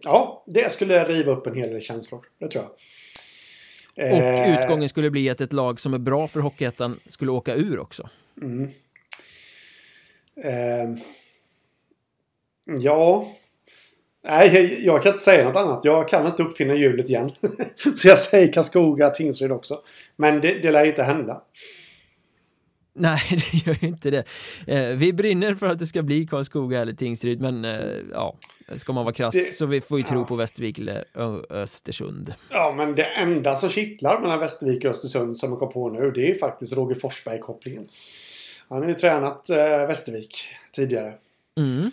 Ja, 0.03 0.45
det 0.47 0.73
skulle 0.73 1.05
riva 1.05 1.33
upp 1.33 1.47
en 1.47 1.55
hel 1.55 1.71
del 1.71 1.81
känslor. 1.81 2.21
Det 2.41 2.49
tror 2.49 2.65
jag. 2.65 2.73
Och 3.99 4.03
eh, 4.03 4.63
utgången 4.63 4.89
skulle 4.89 5.11
bli 5.11 5.31
att 5.31 5.41
ett 5.41 5.53
lag 5.53 5.81
som 5.81 5.95
är 5.95 5.99
bra 5.99 6.29
för 6.29 6.41
Hockeyettan 6.41 7.01
skulle 7.07 7.31
åka 7.31 7.55
ur 7.55 7.79
också. 7.79 8.09
Mm. 8.43 8.71
Eh, 10.45 10.99
ja, 12.79 13.27
Nej, 14.25 14.87
jag 14.87 15.03
kan 15.03 15.13
inte 15.13 15.23
säga 15.23 15.45
något 15.45 15.57
annat. 15.57 15.81
Jag 15.85 16.09
kan 16.09 16.27
inte 16.27 16.43
uppfinna 16.43 16.75
hjulet 16.75 17.09
igen. 17.09 17.31
Så 17.97 18.09
jag 18.09 18.19
säger 18.19 18.53
Karlskoga, 18.53 19.11
Tingsryd 19.11 19.53
också. 19.53 19.79
Men 20.17 20.41
det, 20.41 20.63
det 20.63 20.71
lär 20.71 20.85
inte 20.85 21.03
hända. 21.03 21.43
Nej, 23.01 23.23
det 23.29 23.67
gör 23.67 23.77
ju 23.81 23.89
inte 23.89 24.11
det. 24.11 24.25
Eh, 24.67 24.97
vi 24.97 25.13
brinner 25.13 25.55
för 25.55 25.67
att 25.67 25.79
det 25.79 25.87
ska 25.87 26.03
bli 26.03 26.27
Karlskoga 26.27 26.83
eller 26.83 26.93
Tingsryd, 26.93 27.41
men 27.41 27.65
eh, 27.65 27.97
ja, 28.13 28.37
ska 28.77 28.93
man 28.93 29.05
vara 29.05 29.15
krass 29.15 29.35
det, 29.35 29.55
så 29.55 29.67
vi 29.67 29.81
får 29.81 29.99
ju 29.99 30.05
tro 30.05 30.19
ja. 30.19 30.25
på 30.25 30.37
Västervik 30.37 30.79
eller 30.79 31.05
Östersund. 31.51 32.35
Ja, 32.51 32.75
men 32.77 32.95
det 32.95 33.05
enda 33.05 33.55
som 33.55 33.69
kittlar 33.69 34.21
mellan 34.21 34.41
Västervik 34.41 34.85
och 34.85 34.91
Östersund 34.91 35.37
som 35.37 35.51
jag 35.51 35.59
kom 35.59 35.73
på 35.73 35.89
nu, 35.89 36.11
det 36.11 36.31
är 36.31 36.39
faktiskt 36.39 36.73
Roger 36.73 36.95
Forsberg-kopplingen. 36.95 37.89
Han 38.69 38.83
har 38.83 38.89
ju 38.89 38.95
tränat 38.95 39.51
eh, 39.51 39.57
Västervik 39.57 40.45
tidigare. 40.73 41.15
Mm. 41.57 41.91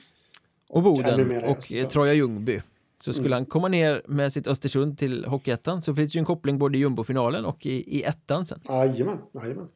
Och 0.69 0.83
Boden 0.83 1.43
och 1.43 1.89
Troja 1.91 2.13
Ljungby. 2.13 2.61
Så 2.99 3.13
skulle 3.13 3.27
mm. 3.27 3.37
han 3.37 3.45
komma 3.45 3.67
ner 3.67 4.01
med 4.07 4.33
sitt 4.33 4.47
Östersund 4.47 4.97
till 4.97 5.25
Hockeyettan 5.25 5.81
så 5.81 5.95
finns 5.95 6.15
ju 6.15 6.19
en 6.19 6.25
koppling 6.25 6.57
både 6.57 6.77
i 6.77 6.81
jumbofinalen 6.81 7.45
och 7.45 7.65
i, 7.65 7.97
i 7.97 8.03
ettan 8.03 8.45
sen. 8.45 8.59
Jajamän, 8.69 9.17
jajamän. 9.33 9.67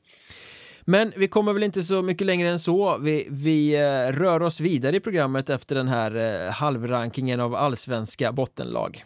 Men 0.89 1.13
vi 1.15 1.28
kommer 1.28 1.54
väl 1.54 1.63
inte 1.63 1.84
så 1.84 2.02
mycket 2.02 2.28
längre 2.28 2.49
än 2.49 2.60
så. 2.60 2.97
Vi, 2.97 3.28
vi 3.30 3.75
eh, 3.75 4.12
rör 4.12 4.41
oss 4.41 4.60
vidare 4.60 4.95
i 4.95 4.99
programmet 4.99 5.49
efter 5.49 5.75
den 5.75 5.88
här 5.88 6.15
eh, 6.15 6.52
halvrankingen 6.52 7.39
av 7.39 7.56
allsvenska 7.56 8.32
bottenlag. 8.32 9.04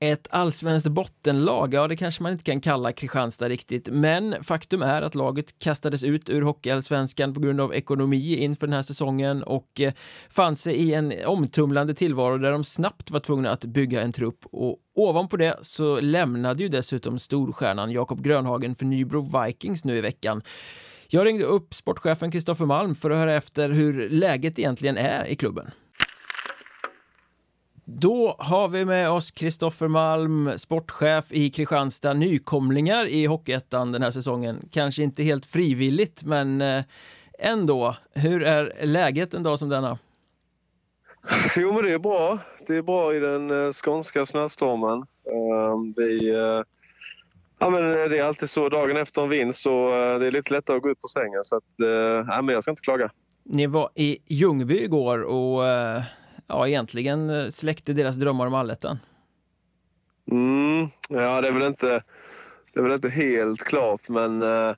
Ett 0.00 0.28
allsvenskt 0.30 0.88
bottenlag, 0.88 1.74
ja 1.74 1.88
det 1.88 1.96
kanske 1.96 2.22
man 2.22 2.32
inte 2.32 2.44
kan 2.44 2.60
kalla 2.60 2.92
Kristianstad 2.92 3.48
riktigt, 3.48 3.88
men 3.92 4.44
faktum 4.44 4.82
är 4.82 5.02
att 5.02 5.14
laget 5.14 5.58
kastades 5.58 6.04
ut 6.04 6.30
ur 6.30 6.42
Hockeyallsvenskan 6.42 7.34
på 7.34 7.40
grund 7.40 7.60
av 7.60 7.74
ekonomi 7.74 8.36
inför 8.36 8.66
den 8.66 8.74
här 8.74 8.82
säsongen 8.82 9.42
och 9.42 9.80
eh, 9.80 9.92
fann 10.30 10.56
sig 10.56 10.74
i 10.74 10.94
en 10.94 11.12
omtumlande 11.26 11.94
tillvaro 11.94 12.38
där 12.38 12.52
de 12.52 12.64
snabbt 12.64 13.10
var 13.10 13.20
tvungna 13.20 13.50
att 13.50 13.64
bygga 13.64 14.02
en 14.02 14.12
trupp 14.12 14.38
och 14.52 14.78
ovanpå 14.94 15.36
det 15.36 15.56
så 15.60 16.00
lämnade 16.00 16.62
ju 16.62 16.68
dessutom 16.68 17.18
storstjärnan 17.18 17.92
Jakob 17.92 18.22
Grönhagen 18.22 18.74
för 18.74 18.84
Nybro 18.84 19.42
Vikings 19.44 19.84
nu 19.84 19.98
i 19.98 20.00
veckan. 20.00 20.42
Jag 21.08 21.26
ringde 21.26 21.44
upp 21.44 21.74
sportchefen 21.74 22.30
Kristoffer 22.30 22.64
Malm 22.64 22.94
för 22.94 23.10
att 23.10 23.16
höra 23.16 23.34
efter 23.34 23.70
hur 23.70 24.08
läget 24.08 24.58
egentligen 24.58 24.96
är 24.96 25.24
i 25.24 25.36
klubben. 25.36 25.70
Då 27.88 28.36
har 28.38 28.68
vi 28.68 28.84
med 28.84 29.10
oss 29.10 29.30
Kristoffer 29.30 29.88
Malm, 29.88 30.58
sportchef 30.58 31.24
i 31.30 31.50
Kristianstad, 31.50 32.12
nykomlingar 32.12 33.06
i 33.06 33.26
Hockeyettan 33.26 33.92
den 33.92 34.02
här 34.02 34.10
säsongen. 34.10 34.68
Kanske 34.72 35.02
inte 35.02 35.22
helt 35.22 35.46
frivilligt, 35.46 36.24
men 36.24 36.60
eh, 36.60 36.84
ändå. 37.38 37.96
Hur 38.14 38.42
är 38.42 38.86
läget 38.86 39.34
en 39.34 39.42
dag 39.42 39.58
som 39.58 39.68
denna? 39.68 39.98
Jo, 41.56 41.72
men 41.72 41.84
det 41.84 41.92
är 41.92 41.98
bra. 41.98 42.38
Det 42.66 42.76
är 42.76 42.82
bra 42.82 43.14
i 43.14 43.18
den 43.18 43.50
eh, 43.50 43.72
skånska 43.72 44.26
snöstormen. 44.26 44.98
Ehm, 44.98 45.94
vi, 45.96 46.30
eh, 46.30 46.62
ja, 47.58 47.70
men 47.70 47.82
det 47.82 48.18
är 48.18 48.24
alltid 48.24 48.50
så 48.50 48.68
dagen 48.68 48.96
efter 48.96 49.22
en 49.22 49.28
vinst 49.28 49.62
så 49.62 49.90
det 49.90 50.26
är 50.26 50.30
lite 50.30 50.52
lättare 50.52 50.76
att 50.76 50.82
gå 50.82 50.90
ut 50.90 51.00
på 51.00 51.08
sängen. 51.08 51.44
Så 51.44 51.56
att, 51.56 51.74
ja, 52.26 52.42
men 52.42 52.54
jag 52.54 52.62
ska 52.62 52.70
inte 52.70 52.82
klaga. 52.82 53.10
Ni 53.44 53.66
var 53.66 53.90
i 53.94 54.18
Ljungby 54.28 54.84
igår 54.84 55.22
och 55.22 55.62
ja, 56.46 56.68
egentligen 56.68 57.30
eh, 57.30 57.48
släckte 57.48 57.92
deras 57.92 58.16
drömmar 58.16 58.46
om 58.46 58.54
allettan. 58.54 58.98
Mm, 60.30 60.88
ja, 61.08 61.40
det 61.40 61.48
är 61.48 61.52
väl 61.52 61.62
inte, 61.62 62.02
det 62.72 62.80
är 62.80 62.82
väl 62.82 62.92
inte 62.92 63.08
helt 63.08 63.60
klart, 63.60 64.08
men 64.08 64.42
eh, 64.42 64.74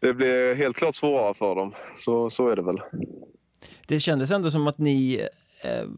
det 0.00 0.14
blir 0.14 0.54
helt 0.54 0.76
klart 0.76 0.94
svårare 0.94 1.34
för 1.34 1.54
dem. 1.54 1.74
Så, 1.96 2.30
så 2.30 2.48
är 2.48 2.56
det 2.56 2.62
väl. 2.62 2.80
Det 3.86 4.00
kändes 4.00 4.30
ändå 4.30 4.50
som 4.50 4.66
att 4.66 4.78
ni 4.78 5.28
eh, 5.64 5.88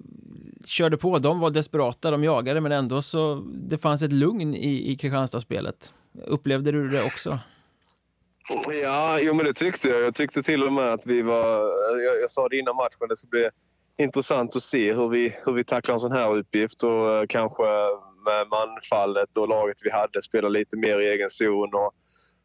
körde 0.64 0.97
på. 0.97 1.18
De 1.18 1.40
var 1.40 1.51
desperata, 1.51 2.11
de 2.11 2.25
jagade, 2.25 2.61
men 2.61 2.73
ändå 2.73 3.03
så 3.03 3.44
det 3.55 3.79
fanns 3.79 4.03
ett 4.03 4.12
lugn 4.12 4.55
i, 4.55 4.92
i 4.92 4.97
Kristianstadsspelet. 4.97 5.92
Upplevde 6.27 6.73
du 6.73 6.88
det 6.88 7.03
också? 7.03 7.38
Ja, 8.83 9.18
jo, 9.21 9.35
men 9.35 9.47
det 9.47 9.55
tyckte 9.55 9.88
jag. 9.88 10.03
Jag 10.03 10.14
tyckte 10.14 10.42
till 10.42 10.64
och 10.64 10.73
med 10.73 10.92
att 10.92 11.07
vi 11.07 11.23
var... 11.23 11.61
Jag, 11.99 12.21
jag 12.21 12.31
sa 12.31 12.49
det 12.49 12.59
innan 12.59 12.77
matchen, 12.77 13.09
det 13.09 13.16
skulle 13.16 13.31
bli 13.31 13.49
intressant 13.98 14.56
att 14.56 14.62
se 14.62 14.92
hur 14.92 15.08
vi, 15.08 15.37
hur 15.44 15.52
vi 15.52 15.64
tacklar 15.64 15.94
en 15.94 16.00
sån 16.00 16.12
här 16.12 16.37
uppgift 16.37 16.82
och 16.82 17.12
eh, 17.12 17.26
kanske 17.28 17.62
med 18.24 18.48
manfallet 18.50 19.37
och 19.37 19.48
laget 19.48 19.76
vi 19.82 19.90
hade 19.90 20.22
spela 20.22 20.48
lite 20.48 20.76
mer 20.76 21.00
i 21.00 21.08
egen 21.08 21.30
zon 21.30 21.74
och 21.74 21.92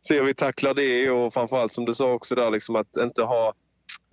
se 0.01 0.19
hur 0.19 0.25
vi 0.25 0.33
tacklar 0.33 0.73
det 0.73 1.09
och 1.09 1.33
framförallt 1.33 1.73
som 1.73 1.85
du 1.85 1.93
sa 1.93 2.13
också 2.13 2.35
där 2.35 2.51
liksom 2.51 2.75
att 2.75 2.97
inte 2.97 3.23
ha 3.23 3.53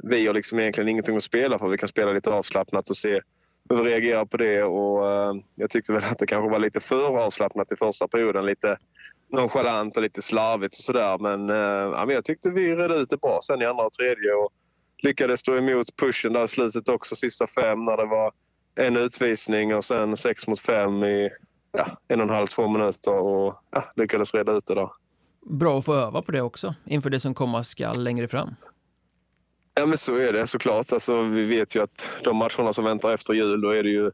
vi 0.03 0.27
har 0.27 0.35
liksom 0.35 0.59
egentligen 0.59 0.89
ingenting 0.89 1.17
att 1.17 1.23
spela 1.23 1.59
för. 1.59 1.69
Vi 1.69 1.79
kan 1.79 1.89
spela 1.89 2.13
lite 2.13 2.31
avslappnat 2.31 2.91
och 2.91 2.97
se 2.97 3.21
hur 3.71 3.77
vi 3.77 3.91
reagerar 3.91 4.25
på 4.25 4.37
det 4.37 4.63
och 4.63 5.13
eh, 5.13 5.35
jag 5.55 5.71
tyckte 5.71 5.93
väl 5.93 6.05
att 6.05 6.19
det 6.19 6.27
kanske 6.27 6.51
var 6.51 6.59
lite 6.59 6.81
för 6.81 7.19
avslappnat 7.19 7.73
i 7.73 7.77
första 7.77 8.09
perioden. 8.09 8.47
Lite 8.47 8.77
nonchalant 9.29 9.97
och 9.97 10.03
lite 10.03 10.23
slarvigt 10.23 10.75
och 10.75 10.85
sådär 10.85 11.19
men, 11.19 11.51
eh, 11.51 11.97
ja, 11.97 12.05
men 12.07 12.15
jag 12.15 12.25
tyckte 12.25 12.51
vi 12.51 12.77
redde 12.77 12.97
ut 12.97 13.11
det 13.11 13.21
bra 13.21 13.41
sen 13.43 13.63
i 13.63 13.67
andra 13.67 13.85
och 13.85 13.93
tredje 13.93 14.33
och 14.33 14.53
lyckades 15.03 15.41
stå 15.41 15.57
emot 15.57 15.97
pushen 15.97 16.33
där 16.33 16.45
i 16.45 16.49
slutet 16.49 16.89
också, 16.89 17.17
sista 17.17 17.47
fem 17.47 17.85
när 17.85 17.97
det 17.97 18.07
var 18.07 18.33
en 18.75 18.97
utvisning 18.97 19.75
och 19.75 19.85
sen 19.85 20.17
sex 20.17 20.47
mot 20.47 20.61
fem 20.61 21.05
i 21.05 21.31
ja, 21.73 21.99
en 22.09 22.21
och 22.21 22.27
en 22.27 22.35
halv, 22.35 22.47
två 22.47 22.69
minuter 22.69 23.13
och 23.13 23.55
ja, 23.71 23.85
lyckades 23.97 24.35
reda 24.35 24.53
ut 24.53 24.67
det 24.67 24.75
där. 24.75 24.91
Bra 25.47 25.79
att 25.79 25.85
få 25.85 25.95
öva 25.95 26.23
på 26.23 26.33
det 26.33 26.41
också 26.41 26.75
inför 26.85 27.11
det 27.11 27.21
som 27.21 27.35
komma 27.35 27.65
skall 27.65 28.03
längre 28.03 28.29
fram. 28.29 28.55
Ja 29.75 29.87
men 29.87 29.99
så 29.99 30.17
är 30.17 30.33
det 30.33 30.47
såklart. 30.47 30.93
Alltså, 30.93 31.23
vi 31.23 31.45
vet 31.45 31.75
ju 31.75 31.83
att 31.83 32.09
de 32.25 32.37
matcherna 32.37 32.73
som 32.73 32.85
väntar 32.85 33.13
efter 33.13 33.35
jul, 33.35 33.61
då 33.61 33.71
är 33.71 33.83
det 33.83 33.91
ju 33.91 34.11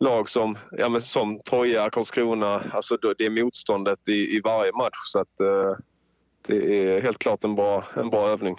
lag 0.00 0.28
som, 0.28 0.58
ja, 0.70 0.88
men 0.88 1.00
som 1.00 1.40
Troja, 1.40 1.90
Karlskrona, 1.90 2.62
alltså 2.72 2.96
det 2.96 3.26
är 3.26 3.44
motståndet 3.44 4.08
i, 4.08 4.36
i 4.36 4.40
varje 4.44 4.72
match. 4.72 4.96
Så 5.04 5.18
att, 5.18 5.40
eh, 5.40 5.76
det 6.46 6.88
är 6.88 7.02
helt 7.02 7.18
klart 7.18 7.44
en 7.44 7.54
bra, 7.54 7.84
en 7.96 8.10
bra 8.10 8.28
övning. 8.28 8.56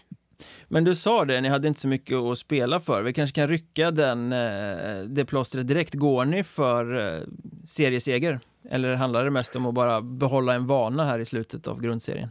Men 0.68 0.84
du 0.84 0.96
sa 0.96 1.26
det, 1.26 1.42
ni 1.42 1.50
hade 1.50 1.68
inte 1.68 1.80
så 1.80 1.88
mycket 1.88 2.18
att 2.18 2.38
spela 2.38 2.80
för. 2.80 3.02
Vi 3.02 3.14
kanske 3.14 3.36
kan 3.36 3.48
rycka 3.48 3.92
den, 3.92 4.34
eh, 4.34 5.04
det 5.08 5.26
plåstret 5.26 5.68
direkt. 5.68 5.94
Går 5.94 6.26
ni 6.26 6.44
för 6.44 7.16
eh, 7.16 7.22
serieseger? 7.66 8.40
Eller 8.70 8.96
handlar 8.96 9.26
det 9.26 9.32
mest 9.32 9.56
om 9.56 9.66
att 9.66 9.74
bara 9.74 10.02
behålla 10.02 10.54
en 10.54 10.68
vana 10.68 11.06
här 11.06 11.20
i 11.20 11.26
slutet 11.26 11.68
av 11.68 11.82
grundserien? 11.82 12.30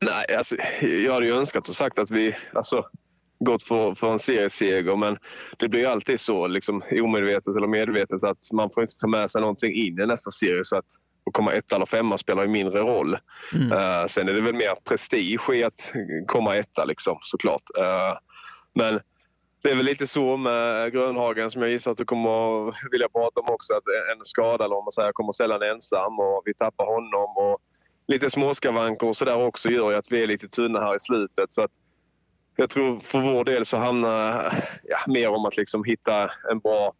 Nej, 0.00 0.36
alltså, 0.36 0.56
jag 0.80 1.12
hade 1.12 1.26
ju 1.26 1.36
önskat 1.36 1.68
och 1.68 1.76
sagt 1.76 1.98
att 1.98 2.10
vi 2.10 2.36
alltså, 2.54 2.84
gått 3.38 3.62
för, 3.62 3.94
för 3.94 4.12
en 4.12 4.18
serieseger 4.18 4.96
men 4.96 5.18
det 5.58 5.68
blir 5.68 5.86
alltid 5.86 6.20
så 6.20 6.46
liksom, 6.46 6.82
omedvetet 6.92 7.56
eller 7.56 7.66
medvetet 7.66 8.24
att 8.24 8.52
man 8.52 8.70
får 8.70 8.82
inte 8.82 8.94
ta 8.96 9.06
med 9.06 9.30
sig 9.30 9.40
någonting 9.40 9.74
in 9.74 10.00
i 10.00 10.06
nästa 10.06 10.30
serie. 10.30 10.64
Så 10.64 10.76
att 10.76 10.86
att 11.26 11.32
komma 11.32 11.52
etta 11.52 11.76
eller 11.76 11.86
femma 11.86 12.18
spelar 12.18 12.42
ju 12.42 12.48
mindre 12.48 12.80
roll. 12.80 13.18
Mm. 13.52 13.72
Uh, 13.72 14.06
sen 14.06 14.28
är 14.28 14.32
det 14.32 14.40
väl 14.40 14.54
mer 14.54 14.74
prestige 14.84 15.50
i 15.50 15.64
att 15.64 15.92
komma 16.26 16.56
etta 16.56 16.84
liksom, 16.84 17.18
såklart. 17.22 17.62
Uh, 17.78 18.18
men 18.74 19.00
det 19.62 19.70
är 19.70 19.74
väl 19.74 19.84
lite 19.84 20.06
så 20.06 20.36
med 20.36 20.92
Grönhagen 20.92 21.50
som 21.50 21.62
jag 21.62 21.70
gissar 21.70 21.90
att 21.90 21.98
du 21.98 22.04
kommer 22.04 22.90
vilja 22.90 23.08
prata 23.08 23.40
om 23.40 23.54
också. 23.54 23.74
Att 23.74 23.82
en 24.16 24.24
skada, 24.24 24.64
eller 24.64 24.76
om 24.76 24.84
man 24.84 24.92
säger, 24.92 25.12
kommer 25.12 25.32
sällan 25.32 25.62
ensam 25.62 26.18
och 26.18 26.42
vi 26.44 26.54
tappar 26.54 26.86
honom. 26.86 27.36
Och 27.36 27.58
lite 28.06 28.30
småskavanker 28.30 29.06
och 29.06 29.16
sådär 29.16 29.46
också 29.46 29.68
gör 29.68 29.90
ju 29.90 29.96
att 29.96 30.12
vi 30.12 30.22
är 30.22 30.26
lite 30.26 30.48
tunna 30.48 30.80
här 30.80 30.96
i 30.96 31.00
slutet. 31.00 31.52
Så 31.52 31.62
att 31.62 31.70
jag 32.56 32.70
tror 32.70 32.98
för 32.98 33.20
vår 33.20 33.44
del 33.44 33.66
så 33.66 33.76
handlar 33.76 34.54
ja, 34.84 34.98
mer 35.06 35.28
om 35.28 35.44
att 35.44 35.56
liksom 35.56 35.84
hitta 35.84 36.30
en 36.50 36.58
bra, 36.58 36.92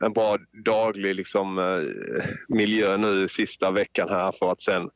en 0.00 0.12
bra 0.12 0.38
daglig 0.64 1.14
liksom, 1.14 1.58
eh, 1.58 2.24
miljö 2.48 2.96
nu 2.96 3.28
sista 3.28 3.70
veckan 3.70 4.08
här 4.08 4.32
för 4.32 4.52
att 4.52 4.62
sen 4.62 4.90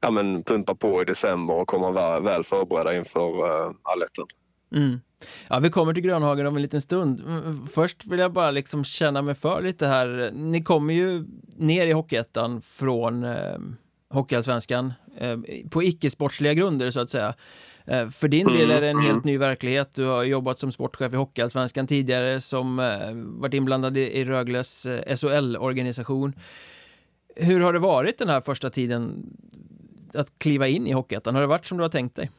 ja, 0.00 0.10
men, 0.10 0.42
pumpa 0.42 0.74
på 0.74 1.02
i 1.02 1.04
december 1.04 1.54
och 1.54 1.68
komma 1.68 1.90
väl, 1.90 2.22
väl 2.22 2.44
förberedda 2.44 2.96
inför 2.96 3.46
eh, 3.46 3.68
uh, 3.68 3.74
allettan. 3.82 4.26
Mm. 4.74 5.00
Ja, 5.48 5.58
vi 5.58 5.70
kommer 5.70 5.94
till 5.94 6.02
Grönhagen 6.02 6.46
om 6.46 6.56
en 6.56 6.62
liten 6.62 6.80
stund. 6.80 7.20
Mm, 7.20 7.42
mm, 7.42 7.66
först 7.66 8.06
vill 8.06 8.18
jag 8.18 8.32
bara 8.32 8.50
liksom 8.50 8.84
känna 8.84 9.22
mig 9.22 9.34
för 9.34 9.62
lite 9.62 9.86
här. 9.86 10.30
Ni 10.34 10.62
kommer 10.62 10.94
ju 10.94 11.24
ner 11.56 11.86
i 11.86 11.92
Hockeyettan 11.92 12.62
från 12.62 13.24
eh, 13.24 13.58
Hockeyallsvenskan 14.10 14.92
eh, 15.18 15.38
på 15.70 15.82
icke-sportsliga 15.82 16.54
grunder 16.54 16.90
så 16.90 17.00
att 17.00 17.10
säga. 17.10 17.34
Eh, 17.86 18.08
för 18.08 18.28
din 18.28 18.46
del 18.46 18.70
är 18.70 18.80
det 18.80 18.88
en 18.88 18.98
helt 18.98 19.24
ny 19.24 19.38
verklighet. 19.38 19.94
Du 19.94 20.04
har 20.04 20.24
jobbat 20.24 20.58
som 20.58 20.72
sportchef 20.72 21.12
i 21.12 21.16
Hockeyallsvenskan 21.16 21.86
tidigare 21.86 22.40
som 22.40 22.78
eh, 22.78 23.10
varit 23.12 23.54
inblandad 23.54 23.96
i 23.96 24.24
Rögles 24.24 24.86
eh, 24.86 25.16
SHL-organisation. 25.16 26.32
Hur 27.36 27.60
har 27.60 27.72
det 27.72 27.78
varit 27.78 28.18
den 28.18 28.28
här 28.28 28.40
första 28.40 28.70
tiden 28.70 29.26
att 30.14 30.38
kliva 30.38 30.68
in 30.68 30.86
i 30.86 30.92
Hockeyettan? 30.92 31.34
Har 31.34 31.42
det 31.42 31.48
varit 31.48 31.66
som 31.66 31.78
du 31.78 31.84
har 31.84 31.88
tänkt 31.88 32.16
dig? 32.16 32.30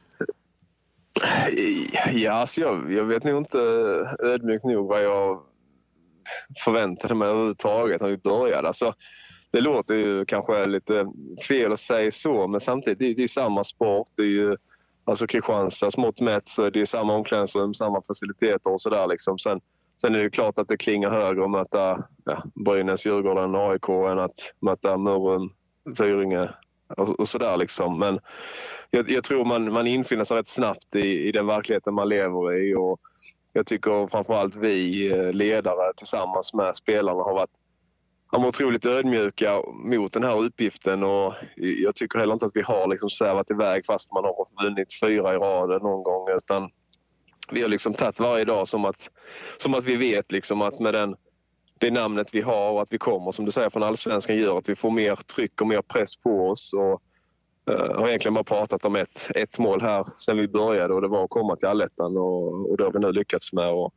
Ja, 2.12 2.32
alltså 2.32 2.60
jag, 2.60 2.92
jag 2.92 3.04
vet 3.04 3.24
nog 3.24 3.38
inte 3.38 3.58
ödmjukt 4.22 4.64
nog 4.64 4.88
vad 4.88 5.04
jag 5.04 5.42
förväntade 6.64 7.14
mig 7.14 7.28
överhuvudtaget 7.28 8.00
när 8.00 8.08
vi 8.08 8.16
började. 8.16 8.68
Alltså, 8.68 8.94
det 9.50 9.60
låter 9.60 9.94
ju 9.94 10.24
kanske 10.24 10.66
lite 10.66 11.06
fel 11.48 11.72
att 11.72 11.80
säga 11.80 12.12
så, 12.12 12.46
men 12.46 12.60
samtidigt 12.60 12.98
det 12.98 13.06
är 13.06 13.14
det 13.14 13.28
samma 13.28 13.64
sport. 13.64 14.08
Det 14.16 14.22
är 14.22 14.26
ju, 14.26 14.56
alltså 15.06 15.26
Kristianstads 15.26 15.96
mått 15.96 16.20
mätt 16.20 16.48
så 16.48 16.62
är 16.62 16.70
det 16.70 16.86
samma 16.86 17.14
omklädningsrum, 17.14 17.74
samma 17.74 18.02
faciliteter 18.02 18.72
och 18.72 18.80
sådär. 18.80 19.06
Liksom. 19.06 19.38
Sen, 19.38 19.60
sen 20.00 20.14
är 20.14 20.18
det 20.18 20.30
klart 20.30 20.58
att 20.58 20.68
det 20.68 20.76
klingar 20.76 21.10
högre 21.10 21.44
att 21.44 21.50
möta 21.50 22.04
ja, 22.24 22.42
Brynäs, 22.54 23.06
Djurgården, 23.06 23.54
AIK 23.54 23.88
än 23.88 24.18
att 24.18 24.52
möta 24.60 24.96
Mörrum, 24.96 25.50
Tyringe 25.96 26.50
och, 26.96 27.20
och 27.20 27.28
sådär. 27.28 27.56
Liksom. 27.56 27.98
Men 27.98 28.20
jag, 28.90 29.10
jag, 29.10 29.24
tror 29.24 29.44
man, 29.44 29.72
man 29.72 29.86
infinner 29.86 30.24
sig 30.24 30.36
rätt 30.36 30.48
snabbt 30.48 30.96
i, 30.96 31.28
i 31.28 31.32
den 31.32 31.46
verkligheten 31.46 31.94
man 31.94 32.08
lever 32.08 32.58
i. 32.58 32.74
Och 32.74 33.00
jag 33.52 33.66
tycker 33.66 34.06
framförallt 34.06 34.56
vi 34.56 35.06
eh, 35.12 35.32
ledare 35.32 35.92
tillsammans 35.96 36.54
med 36.54 36.76
spelarna 36.76 37.22
har 37.22 37.34
varit 37.34 37.50
de 38.32 38.42
var 38.42 38.48
otroligt 38.48 38.86
ödmjuka 38.86 39.62
mot 39.72 40.12
den 40.12 40.24
här 40.24 40.38
uppgiften 40.38 41.02
och 41.02 41.34
jag 41.56 41.94
tycker 41.94 42.18
heller 42.18 42.32
inte 42.32 42.46
att 42.46 42.56
vi 42.56 42.62
har 42.62 42.88
liksom 42.88 43.10
svävat 43.10 43.50
iväg 43.50 43.86
fast 43.86 44.12
man 44.12 44.24
har 44.24 44.64
vunnit 44.64 45.00
fyra 45.00 45.34
i 45.34 45.36
rad 45.36 45.82
någon 45.82 46.02
gång 46.02 46.28
utan 46.36 46.70
vi 47.50 47.62
har 47.62 47.68
liksom 47.68 47.94
tagit 47.94 48.20
varje 48.20 48.44
dag 48.44 48.68
som 48.68 48.84
att, 48.84 49.10
som 49.58 49.74
att 49.74 49.84
vi 49.84 49.96
vet 49.96 50.32
liksom 50.32 50.62
att 50.62 50.80
med 50.80 50.94
den, 50.94 51.16
det 51.78 51.90
namnet 51.90 52.28
vi 52.32 52.40
har 52.40 52.70
och 52.70 52.82
att 52.82 52.92
vi 52.92 52.98
kommer 52.98 53.32
som 53.32 53.44
du 53.44 53.50
säger 53.50 53.70
från 53.70 53.82
allsvenskan 53.82 54.36
gör 54.36 54.58
att 54.58 54.68
vi 54.68 54.76
får 54.76 54.90
mer 54.90 55.16
tryck 55.16 55.60
och 55.60 55.66
mer 55.66 55.82
press 55.82 56.16
på 56.16 56.48
oss. 56.48 56.72
Och, 56.72 57.02
uh, 57.70 57.98
har 57.98 58.08
egentligen 58.08 58.34
bara 58.34 58.44
pratat 58.44 58.84
om 58.84 58.96
ett, 58.96 59.30
ett 59.34 59.58
mål 59.58 59.80
här 59.80 60.06
sen 60.16 60.36
vi 60.36 60.48
började 60.48 60.94
och 60.94 61.02
det 61.02 61.08
var 61.08 61.24
att 61.24 61.30
komma 61.30 61.56
till 61.56 61.68
allettan 61.68 62.16
och, 62.16 62.70
och 62.70 62.76
det 62.76 62.84
har 62.84 62.92
vi 62.92 62.98
nu 62.98 63.12
lyckats 63.12 63.52
med. 63.52 63.70
Och, 63.70 63.94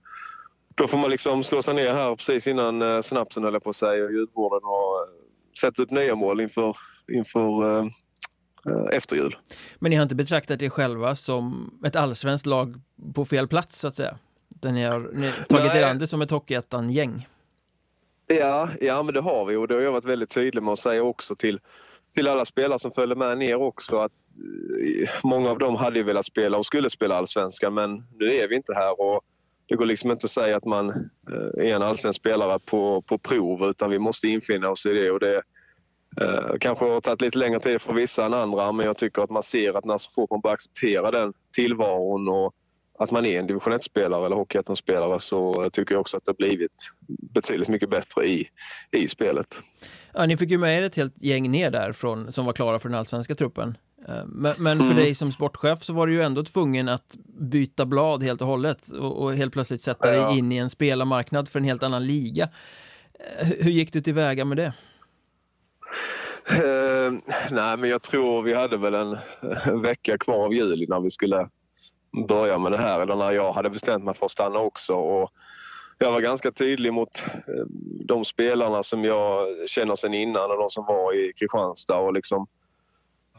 då 0.80 0.88
får 0.88 0.98
man 0.98 1.10
liksom 1.10 1.44
slå 1.44 1.62
sig 1.62 1.74
ner 1.74 1.94
här 1.94 2.16
precis 2.16 2.48
innan 2.48 2.82
eh, 2.82 3.02
snapsen 3.02 3.44
jag 3.44 3.64
på 3.64 3.74
säga 3.74 4.06
och 4.06 4.12
ljudborden 4.12 4.60
och 4.64 4.96
eh, 5.00 5.60
sätta 5.60 5.82
upp 5.82 5.92
nya 5.92 6.16
mål 6.16 6.42
inför, 6.42 6.78
inför 7.12 7.80
eh, 7.80 7.88
efter 8.92 9.16
jul. 9.16 9.38
Men 9.80 9.90
ni 9.90 9.96
har 9.96 10.04
inte 10.04 10.16
betraktat 10.16 10.62
er 10.62 10.70
själva 10.70 11.16
som 11.16 11.74
ett 11.86 11.96
allsvenskt 11.96 12.46
lag 12.46 12.76
på 13.16 13.26
fel 13.26 13.48
plats 13.48 13.80
så 13.80 13.88
att 13.88 13.96
säga? 13.96 14.18
Utan 14.56 14.74
ni 14.74 14.84
har, 14.84 15.00
ni 15.14 15.26
har 15.26 15.34
tagit 15.34 15.66
Nej. 15.66 15.82
er 15.82 15.88
an 15.88 16.00
det 16.00 16.08
som 16.08 16.22
ett 16.22 16.32
Hockeyettan-gäng? 16.32 17.28
Ja, 18.28 18.70
ja, 18.82 19.04
men 19.04 19.14
det 19.14 19.22
har 19.22 19.46
vi 19.46 19.56
och 19.56 19.68
det 19.68 19.74
har 19.74 19.82
jag 19.82 19.92
varit 19.92 20.06
väldigt 20.06 20.30
tydlig 20.30 20.64
med 20.64 20.72
att 20.74 20.80
säga 20.80 21.04
också 21.04 21.36
till, 21.36 21.60
till 22.16 22.28
alla 22.28 22.46
spelare 22.46 22.80
som 22.80 22.92
följde 22.92 23.16
med 23.16 23.38
ner 23.38 23.56
också 23.56 23.98
att 23.98 24.12
många 25.24 25.50
av 25.50 25.60
dem 25.60 25.76
hade 25.76 26.00
ju 26.00 26.04
velat 26.04 26.26
spela 26.26 26.58
och 26.58 26.66
skulle 26.66 26.90
spela 26.90 27.16
allsvenskan 27.16 27.74
men 27.74 28.04
nu 28.20 28.36
är 28.36 28.48
vi 28.48 28.56
inte 28.56 28.74
här 28.74 29.02
och 29.02 29.22
det 29.70 29.76
går 29.76 29.86
liksom 29.86 30.12
inte 30.12 30.26
att 30.26 30.32
säga 30.32 30.58
att 30.58 30.66
man 30.66 30.90
eh, 30.90 31.66
är 31.66 31.76
en 31.76 31.82
allsvensk 31.82 32.20
spelare 32.20 32.60
på, 32.60 33.02
på 33.02 33.18
prov 33.18 33.70
utan 33.70 33.92
vi 33.92 34.00
måste 34.00 34.28
infinna 34.28 34.70
oss 34.70 34.86
i 34.86 34.94
det. 34.94 35.12
Och 35.12 35.20
det 35.20 35.42
eh, 36.22 36.58
kanske 36.60 36.86
har 36.86 37.02
tagit 37.02 37.22
lite 37.22 37.38
längre 37.38 37.60
tid 37.60 37.82
för 37.82 37.94
vissa 37.94 38.26
än 38.26 38.34
andra 38.34 38.72
men 38.72 38.86
jag 38.86 38.98
tycker 38.98 39.22
att 39.22 39.30
man 39.30 39.44
ser 39.44 39.78
att 39.78 39.86
när 39.86 39.98
så 39.98 40.12
fort 40.12 40.30
man 40.30 40.42
börjar 40.42 40.54
acceptera 40.54 41.12
den 41.12 41.34
tillvaron 41.56 42.28
och 42.30 42.54
att 43.00 43.12
man 43.12 43.26
är 43.26 43.40
en 43.40 43.48
division 43.48 43.74
1-spelare 43.74 44.26
eller 44.26 44.36
hockeyettan-spelare 44.36 45.20
så 45.20 45.70
tycker 45.72 45.96
jag 45.96 46.02
också 46.02 46.18
att 46.18 46.26
det 46.26 46.30
har 46.30 46.36
blivit 46.36 46.72
betydligt 47.08 47.68
mycket 47.68 47.90
bättre 47.90 48.26
i, 48.26 48.50
i 48.92 49.08
spelet. 49.08 49.60
Ja, 50.14 50.26
ni 50.26 50.38
fick 50.38 50.50
ju 50.52 50.58
med 50.58 50.78
er 50.78 50.84
ett 50.84 50.96
helt 50.96 51.24
gäng 51.24 51.52
ner 51.52 51.72
där 51.72 51.92
från, 51.92 52.32
som 52.32 52.46
var 52.46 52.54
klara 52.54 52.80
för 52.80 52.90
den 52.90 52.98
allsvenska 52.98 53.36
truppen. 53.36 53.78
Eh, 54.08 54.26
men, 54.26 54.54
men 54.60 54.78
för 54.78 54.86
mm. 54.86 54.98
dig 54.98 55.16
som 55.16 55.32
sportchef 55.32 55.84
så 55.84 55.94
var 55.94 56.08
du 56.08 56.14
ju 56.14 56.22
ändå 56.22 56.44
tvungen 56.44 56.90
att 56.90 57.18
byta 57.26 57.86
blad 57.86 58.24
helt 58.24 58.42
och 58.42 58.48
hållet 58.48 58.92
och, 58.92 59.24
och 59.24 59.34
helt 59.34 59.54
plötsligt 59.54 59.82
sätta 59.82 60.12
dig 60.12 60.38
in 60.38 60.52
i 60.52 60.58
en 60.58 60.70
spelarmarknad 60.70 61.50
för 61.50 61.60
en 61.60 61.66
helt 61.66 61.84
annan 61.84 62.06
liga. 62.06 62.50
Eh, 63.40 63.48
hur 63.48 63.72
gick 63.72 63.94
du 63.94 64.02
tillväga 64.02 64.46
med 64.46 64.58
det? 64.58 64.74
Uh, 66.52 67.20
nej, 67.52 67.78
men 67.78 67.90
jag 67.90 68.02
tror 68.02 68.42
vi 68.42 68.54
hade 68.54 68.78
väl 68.78 68.94
en, 68.94 69.18
en 69.66 69.82
vecka 69.82 70.18
kvar 70.18 70.46
av 70.46 70.54
juli 70.54 70.86
när 70.90 71.00
vi 71.00 71.12
skulle 71.12 71.50
börja 72.28 72.58
med 72.58 72.72
det 72.72 72.78
här, 72.78 73.00
eller 73.00 73.16
när 73.16 73.32
jag 73.32 73.54
hade 73.54 73.70
bestämt 73.70 74.04
mig 74.04 74.14
för 74.14 74.26
att 74.26 74.32
stanna 74.32 74.60
också. 74.60 74.94
Och 74.94 75.32
jag 75.98 76.12
var 76.12 76.22
ganska 76.22 76.52
tydlig 76.52 76.94
mot 76.94 77.24
de 78.06 78.26
spelarna 78.26 78.84
som 78.84 79.04
jag 79.04 79.48
känner 79.70 79.96
sedan 79.96 80.14
innan 80.14 80.52
och 80.52 80.58
de 80.58 80.70
som 80.70 80.86
var 80.86 81.14
i 81.14 81.34
Kristianstad 81.34 81.98
och 81.98 82.14
liksom 82.14 82.48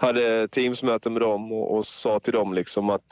hade 0.00 0.48
teamsmöte 0.48 1.10
med 1.10 1.22
dem 1.22 1.52
och, 1.52 1.76
och 1.76 1.86
sa 1.86 2.20
till 2.20 2.32
dem 2.32 2.54
liksom 2.54 2.90
att 2.90 3.04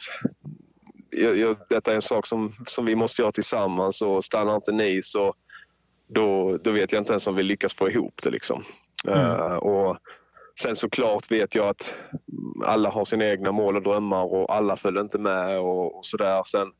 jag, 1.10 1.36
jag, 1.36 1.56
detta 1.68 1.90
är 1.90 1.94
en 1.94 2.02
sak 2.02 2.26
som, 2.26 2.52
som 2.66 2.84
vi 2.84 2.94
måste 2.94 3.22
göra 3.22 3.32
tillsammans 3.32 4.02
och 4.02 4.24
stannar 4.24 4.56
inte 4.56 4.72
ni 4.72 5.02
så 5.02 5.34
då, 6.06 6.56
då 6.56 6.70
vet 6.70 6.92
jag 6.92 7.00
inte 7.00 7.12
ens 7.12 7.26
om 7.26 7.34
vi 7.34 7.42
lyckas 7.42 7.74
få 7.74 7.90
ihop 7.90 8.20
det. 8.22 8.30
Liksom. 8.30 8.64
Mm. 9.06 9.20
Uh, 9.20 9.56
och 9.56 9.96
sen 10.60 10.76
såklart 10.76 11.30
vet 11.30 11.54
jag 11.54 11.68
att 11.68 11.94
alla 12.64 12.90
har 12.90 13.04
sina 13.04 13.24
egna 13.24 13.52
mål 13.52 13.76
och 13.76 13.82
drömmar 13.82 14.24
och 14.24 14.54
alla 14.54 14.76
följde 14.76 15.00
inte 15.00 15.18
med 15.18 15.58
och, 15.58 15.98
och 15.98 16.06
sådär. 16.06 16.42
Sen, 16.46 16.72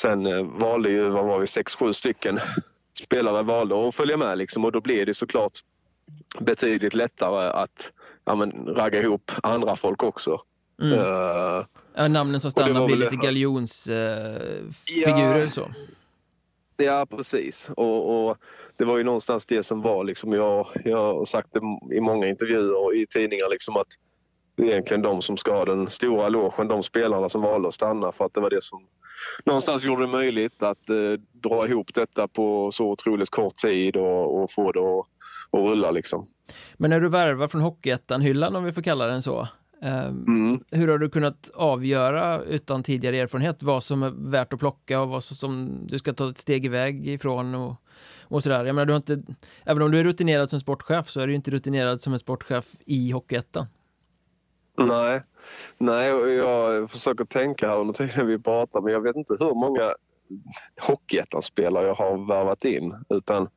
sen 0.00 0.26
uh, 0.26 0.60
valde 0.60 0.90
ju, 0.90 1.08
vad 1.08 1.26
var 1.26 1.38
vi, 1.38 1.46
sex, 1.46 1.74
sju 1.74 1.92
stycken 1.92 2.38
spelare 3.02 3.42
valde 3.42 3.88
att 3.88 3.94
följa 3.94 4.16
med 4.16 4.38
liksom, 4.38 4.64
och 4.64 4.72
då 4.72 4.80
blir 4.80 5.06
det 5.06 5.14
såklart 5.14 5.52
betydligt 6.40 6.94
lättare 6.94 7.50
att 7.50 7.90
ja, 8.30 8.36
men, 8.36 8.66
ragga 8.66 9.02
ihop 9.02 9.32
andra 9.42 9.76
folk 9.76 10.02
också. 10.02 10.40
Mm. 10.82 10.98
Uh, 10.98 11.64
ja, 11.94 12.08
namnen 12.08 12.40
som 12.40 12.50
stannar 12.50 12.86
blir 12.86 12.96
lite 12.96 13.16
galjonsfigurer 13.16 15.36
uh, 15.36 15.42
ja, 15.42 15.48
så. 15.48 15.70
Ja, 16.76 17.06
precis. 17.10 17.70
Och, 17.76 18.28
och, 18.28 18.36
det 18.76 18.84
var 18.84 18.98
ju 18.98 19.04
någonstans 19.04 19.46
det 19.46 19.62
som 19.62 19.82
var 19.82 20.04
liksom, 20.04 20.32
jag, 20.32 20.66
jag 20.84 21.14
har 21.14 21.24
sagt 21.24 21.48
det 21.52 21.60
i 21.96 22.00
många 22.00 22.28
intervjuer 22.28 22.84
och 22.84 22.94
i 22.94 23.06
tidningar 23.06 23.50
liksom 23.50 23.76
att 23.76 23.86
det 24.56 24.62
är 24.62 24.66
egentligen 24.66 25.02
de 25.02 25.22
som 25.22 25.36
ska 25.36 25.52
ha 25.52 25.64
den 25.64 25.90
stora 25.90 26.28
logen, 26.28 26.68
de 26.68 26.82
spelarna 26.82 27.28
som 27.28 27.42
valde 27.42 27.68
att 27.68 27.74
stanna 27.74 28.12
för 28.12 28.24
att 28.24 28.34
det 28.34 28.40
var 28.40 28.50
det 28.50 28.64
som 28.64 28.86
någonstans 29.44 29.84
gjorde 29.84 30.02
det 30.02 30.12
möjligt 30.12 30.62
att 30.62 30.90
eh, 30.90 31.12
dra 31.32 31.68
ihop 31.68 31.94
detta 31.94 32.28
på 32.28 32.70
så 32.72 32.86
otroligt 32.86 33.30
kort 33.30 33.56
tid 33.56 33.96
och, 33.96 34.42
och 34.42 34.50
få 34.50 34.72
det 34.72 34.80
att 34.80 35.06
och 35.50 35.68
rulla 35.68 35.90
liksom. 35.90 36.26
Men 36.74 36.90
när 36.90 37.00
du 37.00 37.08
värvar 37.08 37.48
från 37.48 37.60
Hockeyettan-hyllan 37.60 38.56
om 38.56 38.64
vi 38.64 38.72
får 38.72 38.82
kalla 38.82 39.06
den 39.06 39.22
så, 39.22 39.48
eh, 39.82 40.06
mm. 40.06 40.64
hur 40.70 40.88
har 40.88 40.98
du 40.98 41.10
kunnat 41.10 41.50
avgöra 41.54 42.42
utan 42.42 42.82
tidigare 42.82 43.18
erfarenhet 43.18 43.62
vad 43.62 43.82
som 43.82 44.02
är 44.02 44.30
värt 44.30 44.52
att 44.52 44.58
plocka 44.58 45.00
och 45.00 45.08
vad 45.08 45.24
som 45.24 45.80
du 45.86 45.98
ska 45.98 46.12
ta 46.12 46.30
ett 46.30 46.38
steg 46.38 46.66
iväg 46.66 47.08
ifrån 47.08 47.54
och, 47.54 47.76
och 48.22 48.42
sådär? 48.42 48.64
Jag 48.64 48.74
menar, 48.74 48.86
du 48.86 48.92
har 48.92 48.96
inte, 48.96 49.22
även 49.64 49.82
om 49.82 49.90
du 49.90 50.00
är 50.00 50.04
rutinerad 50.04 50.50
som 50.50 50.60
sportchef 50.60 51.08
så 51.08 51.20
är 51.20 51.26
du 51.26 51.34
inte 51.34 51.50
rutinerad 51.50 52.00
som 52.00 52.12
en 52.12 52.18
sportchef 52.18 52.66
i 52.86 53.10
Hockeyettan. 53.10 53.66
Nej, 54.78 55.22
nej 55.78 56.08
jag 56.08 56.90
försöker 56.90 57.24
tänka 57.24 57.68
här 57.68 57.78
under 57.78 57.94
tiden 57.94 58.26
vi 58.26 58.38
pratar 58.38 58.80
men 58.80 58.92
jag 58.92 59.00
vet 59.00 59.16
inte 59.16 59.36
hur 59.40 59.54
många 59.54 59.94
Hockeyettan-spelare 60.80 61.86
jag 61.86 61.94
har 61.94 62.28
värvat 62.28 62.64
in 62.64 62.94
utan 63.08 63.48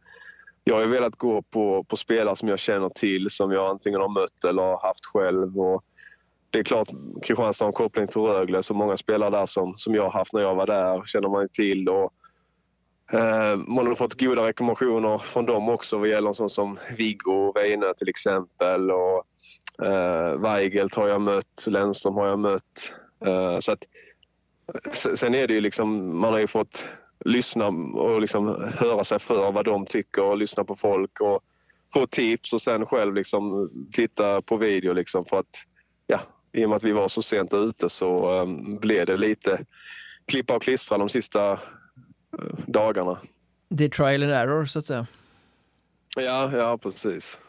jag 0.63 0.75
har 0.75 0.87
velat 0.87 1.15
gå 1.15 1.41
på, 1.41 1.83
på 1.83 1.97
spelare 1.97 2.35
som 2.35 2.47
jag 2.47 2.59
känner 2.59 2.89
till, 2.89 3.29
som 3.29 3.51
jag 3.51 3.69
antingen 3.69 4.01
har 4.01 4.09
mött 4.09 4.43
eller 4.45 4.61
har 4.61 4.79
haft 4.87 5.05
själv. 5.05 5.59
Och 5.59 5.83
det 6.49 6.59
är 6.59 6.63
klart, 6.63 6.89
Kristianstad 7.23 7.65
har 7.65 7.69
en 7.69 7.73
koppling 7.73 8.07
till 8.07 8.21
Rögle, 8.21 8.63
så 8.63 8.73
många 8.73 8.97
spelare 8.97 9.29
där 9.29 9.45
som, 9.45 9.73
som 9.77 9.95
jag 9.95 10.03
har 10.03 10.11
haft 10.11 10.33
när 10.33 10.41
jag 10.41 10.55
var 10.55 10.67
där 10.67 11.05
känner 11.05 11.29
man 11.29 11.49
till. 11.49 11.89
Och, 11.89 12.13
eh, 13.13 13.57
man 13.57 13.87
har 13.87 13.95
fått 13.95 14.19
goda 14.19 14.47
rekommendationer 14.47 15.17
från 15.17 15.45
dem 15.45 15.69
också 15.69 15.97
vad 15.97 16.07
gäller 16.07 16.33
sånt 16.33 16.51
som 16.51 16.77
Viggo 16.97 17.53
Weine 17.55 17.93
till 17.97 18.09
exempel. 18.09 18.91
Och, 18.91 19.23
eh, 19.85 20.37
Weigelt 20.37 20.95
har 20.95 21.07
jag 21.07 21.21
mött, 21.21 21.65
Lennström 21.67 22.13
har 22.13 22.27
jag 22.27 22.39
mött. 22.39 22.91
Eh, 23.25 23.59
så 23.59 23.71
att, 23.71 23.83
sen 25.15 25.35
är 25.35 25.47
det 25.47 25.53
ju 25.53 25.61
liksom, 25.61 26.19
man 26.19 26.33
har 26.33 26.39
ju 26.39 26.47
fått 26.47 26.83
lyssna 27.25 27.67
och 27.67 28.21
liksom 28.21 28.71
höra 28.77 29.03
sig 29.03 29.19
för 29.19 29.51
vad 29.51 29.65
de 29.65 29.85
tycker 29.85 30.23
och 30.23 30.37
lyssna 30.37 30.63
på 30.63 30.75
folk 30.75 31.21
och 31.21 31.41
få 31.93 32.07
tips 32.07 32.53
och 32.53 32.61
sen 32.61 32.85
själv 32.85 33.15
liksom 33.15 33.71
titta 33.91 34.41
på 34.41 34.57
video 34.57 34.93
liksom 34.93 35.25
för 35.25 35.39
att 35.39 35.63
ja, 36.07 36.19
i 36.51 36.65
och 36.65 36.69
med 36.69 36.75
att 36.75 36.83
vi 36.83 36.91
var 36.91 37.07
så 37.07 37.21
sent 37.21 37.53
ute 37.53 37.89
så 37.89 38.41
um, 38.41 38.77
blev 38.77 39.05
det 39.05 39.17
lite 39.17 39.65
klippa 40.25 40.55
och 40.55 40.63
klistra 40.63 40.97
de 40.97 41.09
sista 41.09 41.53
uh, 41.53 41.59
dagarna. 42.67 43.17
Det 43.69 43.85
är 43.85 43.89
trial 43.89 44.23
and 44.23 44.31
error 44.31 44.65
så 44.65 44.79
att 44.79 44.85
säga. 44.85 45.07
Ja, 46.15 46.57
ja 46.57 46.77
precis. 46.77 47.39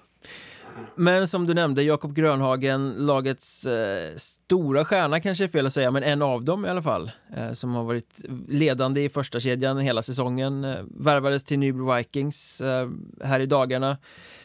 Men 0.96 1.28
som 1.28 1.46
du 1.46 1.54
nämnde, 1.54 1.82
Jakob 1.82 2.14
Grönhagen, 2.14 2.92
lagets 2.92 3.66
eh, 3.66 4.14
stora 4.16 4.84
stjärna 4.84 5.20
kanske 5.20 5.44
är 5.44 5.48
fel 5.48 5.66
att 5.66 5.72
säga, 5.72 5.90
men 5.90 6.02
en 6.02 6.22
av 6.22 6.44
dem 6.44 6.66
i 6.66 6.68
alla 6.68 6.82
fall, 6.82 7.10
eh, 7.36 7.52
som 7.52 7.74
har 7.74 7.84
varit 7.84 8.24
ledande 8.48 9.04
i 9.04 9.08
första 9.08 9.40
kedjan 9.40 9.78
hela 9.78 10.02
säsongen, 10.02 10.64
eh, 10.64 10.76
värvades 10.90 11.44
till 11.44 11.58
Nybro 11.58 11.94
Vikings 11.94 12.60
eh, 12.60 12.88
här 13.22 13.40
i 13.40 13.46
dagarna. 13.46 13.98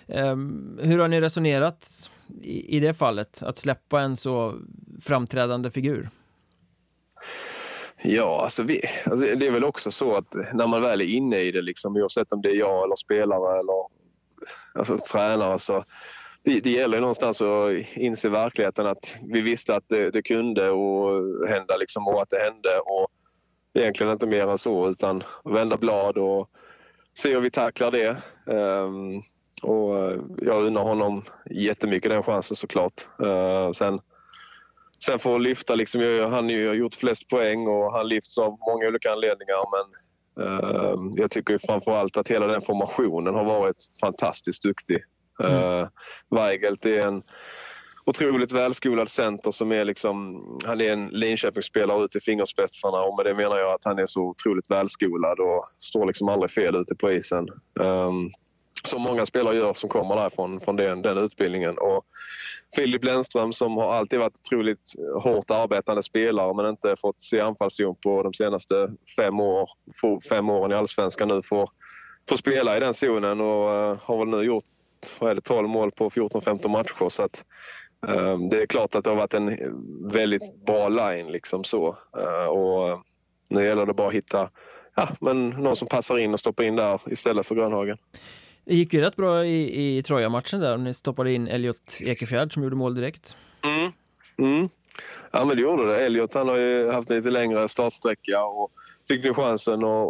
Eh, 0.07 0.35
hur 0.79 0.99
har 0.99 1.07
ni 1.07 1.21
resonerat 1.21 2.11
i, 2.41 2.77
i 2.77 2.79
det 2.79 2.93
fallet, 2.93 3.43
att 3.43 3.57
släppa 3.57 4.01
en 4.01 4.17
så 4.17 4.55
framträdande 5.01 5.71
figur? 5.71 6.09
Ja, 8.03 8.41
alltså, 8.43 8.63
vi, 8.63 8.81
alltså 9.05 9.35
det 9.35 9.47
är 9.47 9.51
väl 9.51 9.63
också 9.63 9.91
så 9.91 10.15
att 10.15 10.35
när 10.53 10.67
man 10.67 10.81
väl 10.81 11.01
är 11.01 11.05
inne 11.05 11.39
i 11.39 11.51
det, 11.51 11.61
liksom, 11.61 11.95
oavsett 11.95 12.33
om 12.33 12.41
det 12.41 12.49
är 12.49 12.55
jag 12.55 12.83
eller 12.83 12.95
spelare 12.95 13.59
eller 13.59 13.85
alltså, 14.73 14.97
tränare, 14.97 15.59
så 15.59 15.85
det, 16.49 16.59
det 16.59 16.69
gäller 16.69 16.99
någonstans 16.99 17.41
att 17.41 17.71
inse 17.93 18.29
verkligheten 18.29 18.87
att 18.87 19.15
vi 19.23 19.41
visste 19.41 19.75
att 19.75 19.83
det, 19.87 20.11
det 20.11 20.21
kunde 20.21 20.69
och 20.69 21.47
hända 21.47 21.77
liksom, 21.77 22.07
och 22.07 22.21
att 22.21 22.29
det 22.29 22.39
hände. 22.39 22.79
Och 22.79 23.07
egentligen 23.73 24.13
inte 24.13 24.27
mer 24.27 24.47
än 24.47 24.57
så 24.57 24.89
utan 24.89 25.23
vända 25.43 25.77
blad 25.77 26.17
och 26.17 26.49
se 27.17 27.33
hur 27.33 27.41
vi 27.41 27.51
tacklar 27.51 27.91
det. 27.91 28.17
Um, 28.53 29.17
och 29.61 29.95
jag 30.37 30.65
unnar 30.65 30.83
honom 30.83 31.23
jättemycket 31.49 32.11
den 32.11 32.23
chansen 32.23 32.55
såklart. 32.55 33.05
Uh, 33.23 33.71
sen, 33.71 33.99
sen 35.05 35.19
får 35.19 35.39
lyfta, 35.39 35.75
liksom, 35.75 36.01
jag, 36.01 36.29
han 36.29 36.43
har 36.43 36.51
gjort 36.51 36.93
flest 36.93 37.27
poäng 37.27 37.67
och 37.67 37.93
han 37.93 38.07
lyfts 38.07 38.37
av 38.37 38.57
många 38.67 38.87
olika 38.87 39.11
anledningar 39.11 39.65
men 39.71 39.85
uh, 40.45 41.13
jag 41.15 41.31
tycker 41.31 41.57
framför 41.57 41.91
allt 41.91 42.17
att 42.17 42.27
hela 42.27 42.47
den 42.47 42.61
formationen 42.61 43.35
har 43.35 43.45
varit 43.45 43.77
fantastiskt 44.01 44.63
duktig. 44.63 44.99
Mm. 45.43 45.53
Uh, 45.53 45.87
Weigelt 46.29 46.85
är 46.85 47.07
en 47.07 47.23
otroligt 48.05 48.51
välskolad 48.51 49.09
center 49.09 49.51
som 49.51 49.71
är 49.71 49.85
liksom, 49.85 50.43
han 50.65 50.81
är 50.81 50.91
en 50.91 51.07
Linköpingsspelare 51.07 52.03
ut 52.03 52.15
i 52.15 52.19
fingerspetsarna 52.19 52.97
och 53.01 53.17
med 53.17 53.25
det 53.25 53.33
menar 53.33 53.57
jag 53.57 53.73
att 53.73 53.85
han 53.85 53.99
är 53.99 54.07
så 54.07 54.21
otroligt 54.21 54.71
välskolad 54.71 55.39
och 55.39 55.65
står 55.77 56.05
liksom 56.05 56.29
aldrig 56.29 56.51
fel 56.51 56.75
ute 56.75 56.95
på 56.95 57.11
isen. 57.11 57.47
Um, 57.79 58.31
som 58.83 59.01
många 59.01 59.25
spelare 59.25 59.55
gör 59.55 59.73
som 59.73 59.89
kommer 59.89 60.15
därifrån 60.15 60.61
från 60.61 60.75
den, 60.75 61.01
den 61.01 61.17
utbildningen. 61.17 61.77
Och 61.77 62.05
Filip 62.75 63.03
Lennström 63.03 63.53
som 63.53 63.77
har 63.77 63.93
alltid 63.93 64.19
varit 64.19 64.39
otroligt 64.39 64.93
hårt 65.23 65.51
arbetande 65.51 66.03
spelare 66.03 66.53
men 66.53 66.65
inte 66.65 66.95
fått 67.01 67.21
se 67.21 67.39
anfallszon 67.39 67.95
på 68.03 68.23
de 68.23 68.33
senaste 68.33 68.91
fem, 69.15 69.39
år, 69.39 69.69
fem 70.29 70.49
åren 70.49 70.71
i 70.71 70.75
Allsvenskan 70.75 71.27
nu 71.27 71.41
får, 71.41 71.69
får 72.29 72.35
spela 72.35 72.77
i 72.77 72.79
den 72.79 72.93
zonen 72.93 73.41
och 73.41 73.91
uh, 73.91 73.97
har 74.03 74.17
väl 74.17 74.27
nu 74.27 74.41
gjort 74.41 74.65
vad 75.19 75.31
är 75.31 75.35
det, 75.35 75.41
12 75.41 75.69
mål 75.69 75.91
på 75.91 76.09
14-15 76.09 76.67
matcher. 76.67 77.09
Så 77.09 77.23
att, 77.23 77.43
um, 78.07 78.49
det 78.49 78.61
är 78.61 78.65
klart 78.65 78.95
att 78.95 79.03
det 79.03 79.09
har 79.09 79.17
varit 79.17 79.33
en 79.33 79.57
väldigt 80.11 80.65
bra 80.65 80.89
line. 80.89 81.31
Liksom 81.31 81.63
så. 81.63 81.97
Uh, 82.17 82.47
och 82.49 83.03
nu 83.49 83.65
gäller 83.65 83.85
det 83.85 83.93
bara 83.93 84.07
att 84.07 84.13
hitta 84.13 84.49
ja, 84.95 85.09
men 85.21 85.49
någon 85.49 85.75
som 85.75 85.87
passar 85.87 86.17
in 86.17 86.33
och 86.33 86.39
stoppar 86.39 86.63
in 86.63 86.75
där 86.75 87.01
istället 87.05 87.47
för 87.47 87.55
Grönhagen. 87.55 87.97
Det 88.65 88.75
gick 88.75 88.93
ju 88.93 89.01
rätt 89.01 89.15
bra 89.15 89.45
i, 89.45 89.97
i 89.97 90.03
Troja-matchen 90.03 90.59
där. 90.59 90.77
Ni 90.77 90.93
stoppade 90.93 91.33
in 91.33 91.47
Elliot 91.47 92.01
Ekefjärd 92.01 92.53
som 92.53 92.63
gjorde 92.63 92.75
mål 92.75 92.95
direkt. 92.95 93.37
Mm. 93.63 93.91
Mm. 94.37 94.69
Ja 95.31 95.45
men 95.45 95.55
det 95.55 95.61
gjorde 95.61 95.87
det. 95.87 96.05
Elliot 96.05 96.33
han 96.33 96.47
har 96.47 96.57
ju 96.57 96.89
haft 96.91 97.09
lite 97.09 97.29
längre 97.29 97.69
startsträcka 97.69 98.43
och 98.43 98.71
fick 99.07 99.23
nu 99.23 99.33
chansen 99.33 99.83
att 99.83 100.07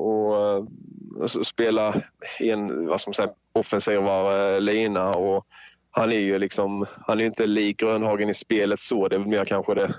uh, 1.21 1.41
spela 1.43 2.02
i 2.39 2.49
en 2.49 2.88
vad 2.88 3.02
ska 3.02 3.10
man 3.10 3.13
säga, 3.13 3.30
offensivare 3.54 4.56
eh, 4.56 4.62
lina. 4.62 5.10
Och 5.10 5.45
han 5.91 6.12
är 6.12 6.19
ju 6.19 6.39
liksom, 6.39 6.86
han 7.08 7.19
är 7.19 7.25
inte 7.25 7.47
lik 7.47 7.78
Grönhagen 7.78 8.30
i 8.30 8.34
spelet 8.34 8.80
så. 8.80 9.08
Det 9.08 9.15
är 9.15 9.19
väl 9.19 9.28
mer 9.28 9.45
kanske 9.45 9.73
det, 9.73 9.93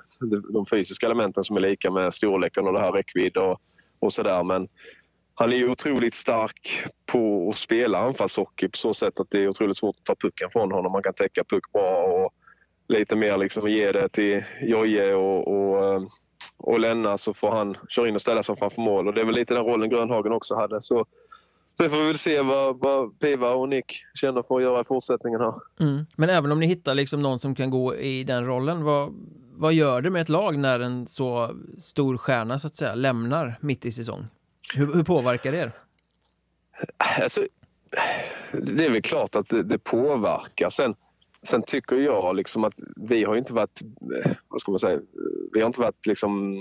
de 0.53 0.67
fysiska 0.67 1.07
elementen 1.07 1.45
som 1.45 1.57
är 1.57 1.61
lika 1.61 1.91
med 1.91 2.15
storleken 2.15 2.67
och 2.67 2.73
det 2.73 2.81
här 2.81 2.93
räckvidd 2.93 3.37
och, 3.37 3.61
och 3.99 4.13
sådär. 4.13 4.45
Men 4.45 4.69
han 5.35 5.53
är 5.53 5.57
ju 5.57 5.71
otroligt 5.71 6.15
stark 6.15 6.85
på 7.07 7.49
att 7.49 7.57
spela 7.57 7.99
anfallshockey 7.99 8.69
på 8.69 8.79
så 8.79 8.95
sätt 8.95 9.21
att 9.21 9.31
det 9.31 9.45
är 9.45 9.49
otroligt 9.49 9.77
svårt 9.77 9.97
att 9.99 10.05
ta 10.05 10.15
pucken 10.15 10.51
från 10.51 10.73
honom. 10.73 10.93
Man 10.93 11.03
kan 11.03 11.15
täcka 11.15 11.45
puck 11.45 11.73
bra 11.73 12.03
och 12.03 12.35
lite 12.91 13.17
mer 13.17 13.39
liksom 13.39 13.69
ge 13.69 13.93
det 13.93 14.09
till 14.09 14.45
Joje 14.63 15.15
och, 15.15 15.49
och, 15.49 16.11
och 16.57 16.81
Lenna 16.81 17.19
så 17.19 17.35
får 17.35 17.51
han 17.51 17.77
köra 17.89 18.09
in 18.09 18.15
och 18.15 18.21
ställa 18.21 18.43
sig 18.43 18.57
framför 18.57 18.83
mål. 18.83 19.09
Och 19.09 19.15
det 19.15 19.21
är 19.21 19.25
väl 19.25 19.35
lite 19.35 19.55
den 19.55 19.65
rollen 19.65 19.91
Grönhagen 19.91 20.33
också 20.33 20.55
hade. 20.55 20.83
Så 20.83 21.07
Sen 21.81 21.91
får 21.91 21.97
vi 21.97 22.07
väl 22.07 22.19
se 22.19 22.43
vad, 22.43 22.79
vad 22.79 23.19
Piva 23.19 23.51
och 23.51 23.69
Nick 23.69 24.03
känner 24.15 24.43
för 24.43 24.57
att 24.57 24.63
göra 24.63 24.81
i 24.81 24.85
fortsättningen 24.85 25.41
här. 25.41 25.55
Mm. 25.81 26.07
Men 26.17 26.31
även 26.31 26.53
om 26.53 26.61
ni 26.61 26.67
hittar 26.67 26.95
liksom 26.95 27.21
någon 27.21 27.39
som 27.39 27.55
kan 27.55 27.71
gå 27.71 27.97
i 27.97 28.25
den 28.25 28.47
rollen, 28.47 28.85
vad, 28.85 29.15
vad 29.61 29.73
gör 29.73 30.03
det 30.03 30.11
med 30.11 30.23
ett 30.23 30.29
lag 30.29 30.59
när 30.59 30.81
en 30.81 31.07
så 31.07 31.57
stor 31.79 32.17
stjärna 32.17 32.59
så 32.59 32.67
att 32.67 32.77
säga 32.77 32.95
lämnar 32.95 33.55
mitt 33.61 33.87
i 33.87 33.93
säsong? 33.93 34.27
Hur, 34.75 34.95
hur 34.95 35.05
påverkar 35.05 35.53
det 35.53 35.59
er? 35.59 35.73
Alltså, 37.23 37.47
det 38.53 38.85
är 38.85 38.91
väl 38.91 39.03
klart 39.03 39.37
att 39.37 39.49
det, 39.49 39.63
det 39.63 39.79
påverkar. 39.79 40.71
Sen, 40.71 40.95
sen 41.47 41.63
tycker 41.63 41.97
jag 41.97 42.37
liksom 42.37 42.65
att 42.65 42.75
vi 42.97 43.25
har 43.25 43.37
inte 43.37 43.53
varit, 43.53 43.81
eh, 44.25 44.33
vad 44.49 44.61
ska 44.61 44.71
man 44.71 44.81
säga, 44.81 45.01
vi 45.53 45.61
har 45.61 45.67
inte 45.67 45.81
varit 45.81 46.07
liksom 46.07 46.59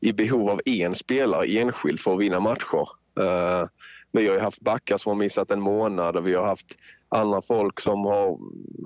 i 0.00 0.12
behov 0.12 0.50
av 0.50 0.60
en 0.64 0.94
spelare 0.94 1.46
enskilt 1.46 2.00
för 2.00 2.14
att 2.14 2.20
vinna 2.20 2.40
matcher. 2.40 2.88
Uh, 3.20 3.68
vi 4.12 4.28
har 4.28 4.34
ju 4.34 4.40
haft 4.40 4.60
backar 4.60 4.98
som 4.98 5.10
har 5.10 5.16
missat 5.16 5.50
en 5.50 5.60
månad 5.60 6.16
och 6.16 6.26
vi 6.26 6.34
har 6.34 6.46
haft 6.46 6.76
andra 7.08 7.42
folk 7.42 7.80
som 7.80 8.04
har 8.04 8.38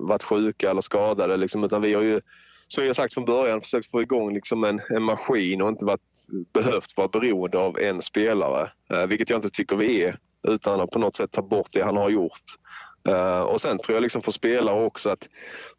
varit 0.07 0.23
sjuka 0.23 0.69
eller 0.69 0.81
skadade. 0.81 1.37
Liksom, 1.37 1.63
utan 1.63 1.81
vi 1.81 1.93
har 1.93 2.01
ju, 2.01 2.21
som 2.67 2.85
jag 2.85 2.95
sagt 2.95 3.13
från 3.13 3.25
början, 3.25 3.61
försökt 3.61 3.91
få 3.91 4.01
igång 4.01 4.33
liksom 4.33 4.63
en, 4.63 4.81
en 4.89 5.03
maskin 5.03 5.61
och 5.61 5.69
inte 5.69 5.85
varit, 5.85 6.27
behövt 6.53 6.97
vara 6.97 7.07
beroende 7.07 7.57
av 7.57 7.79
en 7.79 8.01
spelare. 8.01 8.69
Eh, 8.93 9.05
vilket 9.07 9.29
jag 9.29 9.37
inte 9.37 9.49
tycker 9.49 9.75
vi 9.75 10.03
är, 10.03 10.17
utan 10.47 10.81
att 10.81 10.91
på 10.91 10.99
något 10.99 11.15
sätt 11.15 11.31
ta 11.31 11.41
bort 11.41 11.69
det 11.73 11.83
han 11.83 11.97
har 11.97 12.09
gjort. 12.09 12.43
Uh, 13.09 13.41
och 13.41 13.61
sen 13.61 13.79
tror 13.79 13.95
jag 13.95 14.01
liksom 14.01 14.21
för 14.21 14.31
spelare 14.31 14.85
också 14.85 15.09
att 15.09 15.27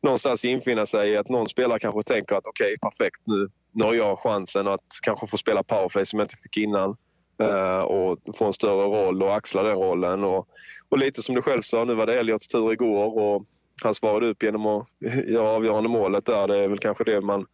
någonstans 0.02 0.44
infinna 0.44 0.86
sig 0.86 1.16
att 1.16 1.28
någon 1.28 1.48
spelare 1.48 1.78
kanske 1.78 2.02
tänker 2.02 2.34
att 2.34 2.46
okej, 2.46 2.64
okay, 2.64 2.76
perfekt 2.76 3.20
nu, 3.24 3.48
nu 3.72 3.84
har 3.84 3.94
jag 3.94 4.18
chansen 4.18 4.68
att 4.68 4.84
kanske 5.02 5.26
få 5.26 5.36
spela 5.36 5.62
powerplay 5.62 6.06
som 6.06 6.18
jag 6.18 6.24
inte 6.24 6.36
fick 6.36 6.56
innan. 6.56 6.96
Uh, 7.42 7.80
och 7.80 8.18
få 8.36 8.44
en 8.44 8.52
större 8.52 8.86
roll 8.86 9.22
och 9.22 9.34
axla 9.34 9.62
den 9.62 9.76
rollen. 9.76 10.24
Och, 10.24 10.48
och 10.88 10.98
lite 10.98 11.22
som 11.22 11.34
du 11.34 11.42
själv 11.42 11.62
sa, 11.62 11.84
nu 11.84 11.94
var 11.94 12.06
det 12.06 12.18
Elliots 12.18 12.48
tur 12.48 12.72
igår 12.72 13.18
och 13.18 13.44
han 13.82 13.94
svarade 13.94 14.26
upp 14.26 14.42
genom 14.42 14.66
att 14.66 14.88
göra 15.26 15.48
avgörande 15.48 15.88
målet 15.88 16.26
där. 16.26 16.48
Det 16.48 16.56
är 16.56 16.68
väl 16.68 16.78
kanske 16.78 17.04
det 17.04 17.20
man 17.20 17.46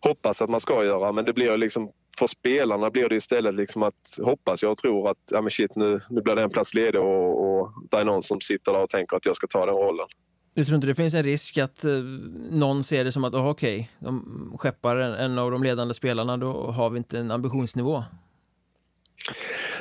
hoppas 0.00 0.42
att 0.42 0.50
man 0.50 0.60
ska 0.60 0.84
göra 0.84 1.12
men 1.12 1.24
det 1.24 1.32
blir 1.32 1.56
liksom 1.56 1.92
för 2.18 2.26
spelarna 2.26 2.90
blir 2.90 3.08
det 3.08 3.16
istället 3.16 3.54
liksom 3.54 3.82
att 3.82 4.18
hoppas 4.22 4.62
jag 4.62 4.72
och 4.72 4.78
tror 4.78 5.10
att 5.10 5.18
ja, 5.30 5.40
men 5.40 5.50
shit, 5.50 5.76
nu, 5.76 6.00
nu 6.10 6.22
blir 6.22 6.34
det 6.34 6.42
en 6.42 6.50
plats 6.50 6.74
ledig 6.74 7.00
och, 7.00 7.60
och 7.60 7.72
det 7.90 7.96
är 7.96 8.04
någon 8.04 8.22
som 8.22 8.40
sitter 8.40 8.72
där 8.72 8.82
och 8.82 8.90
tänker 8.90 9.16
att 9.16 9.26
jag 9.26 9.36
ska 9.36 9.46
ta 9.46 9.66
den 9.66 9.74
rollen. 9.74 10.06
Du 10.54 10.64
tror 10.64 10.74
inte 10.74 10.86
det 10.86 10.94
finns 10.94 11.14
en 11.14 11.22
risk 11.22 11.58
att 11.58 11.84
eh, 11.84 11.90
någon 12.50 12.84
ser 12.84 13.04
det 13.04 13.12
som 13.12 13.24
att 13.24 13.34
oh, 13.34 13.48
okej, 13.48 13.90
okay, 14.00 14.10
de 14.10 14.56
skeppar 14.58 14.96
en, 14.96 15.14
en 15.14 15.38
av 15.38 15.50
de 15.50 15.62
ledande 15.62 15.94
spelarna, 15.94 16.36
då 16.36 16.52
har 16.52 16.90
vi 16.90 16.98
inte 16.98 17.18
en 17.18 17.30
ambitionsnivå? 17.30 18.04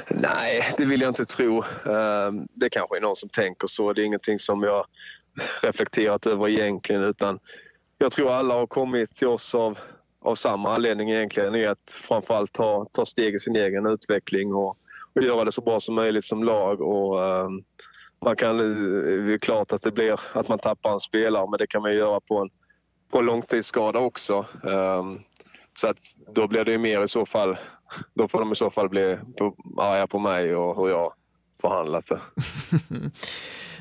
Nej, 0.10 0.74
det 0.78 0.86
vill 0.86 1.02
jag 1.02 1.10
inte 1.10 1.26
tro. 1.26 1.64
Ehm, 1.86 2.48
det 2.54 2.70
kanske 2.70 2.98
är 2.98 3.02
någon 3.02 3.16
som 3.16 3.30
tänker 3.30 3.68
så. 3.68 3.94
Det 3.94 4.02
är 4.02 4.06
ingenting 4.06 4.40
som 4.40 4.64
jag 4.64 4.86
reflekterat 5.62 6.26
över 6.26 6.50
egentligen 6.50 7.04
utan 7.04 7.40
jag 7.98 8.12
tror 8.12 8.32
alla 8.32 8.54
har 8.54 8.68
kommit 8.68 9.16
till 9.16 9.28
oss 9.28 9.56
av, 9.56 9.80
av 10.24 10.36
samma 10.36 10.76
anledning 10.76 11.10
egentligen. 11.10 11.56
Är 11.56 11.70
att 11.70 12.02
framförallt 12.08 12.54
ta, 12.54 12.86
ta 12.92 13.06
steg 13.06 13.36
i 13.36 13.40
sin 13.40 13.56
egen 13.56 13.86
utveckling 13.86 14.54
och, 14.54 14.78
och 15.16 15.24
göra 15.24 15.46
det 15.46 15.52
så 15.52 15.62
bra 15.62 15.80
som 15.80 15.96
möjligt 15.96 16.26
som 16.26 16.44
lag 16.44 16.82
och, 16.82 17.24
eh, 17.24 17.50
man 18.24 18.36
kan, 18.36 18.60
eh, 18.60 19.26
det 19.26 19.34
är 19.34 19.38
klart 19.38 19.72
att 19.74 19.82
det 19.82 19.92
blir 19.92 20.20
att 20.34 20.48
man 20.48 20.60
tappar 20.60 20.94
en 20.94 21.00
spelare 21.00 21.48
men 21.50 21.58
det 21.58 21.68
kan 21.68 21.82
man 21.82 21.96
göra 21.96 22.20
på 22.20 22.38
en, 22.38 22.50
på 23.12 23.20
en 23.20 23.26
långtidsskada 23.26 24.00
också. 24.00 24.46
Eh, 24.64 25.04
så 25.78 25.88
att 25.88 25.98
då 26.34 26.48
blir 26.48 26.66
det 26.66 26.78
mer 26.78 27.04
i 27.04 27.08
så 27.08 27.26
fall, 27.26 27.58
då 28.14 28.28
får 28.28 28.40
de 28.40 28.52
i 28.52 28.56
så 28.56 28.70
fall 28.70 28.90
bli 28.90 29.18
på, 29.38 29.56
arga 29.78 30.08
på 30.08 30.20
mig 30.20 30.56
och 30.56 30.76
hur 30.76 30.90
jag 30.90 31.14
förhandlat 31.64 32.08
det. 32.08 32.20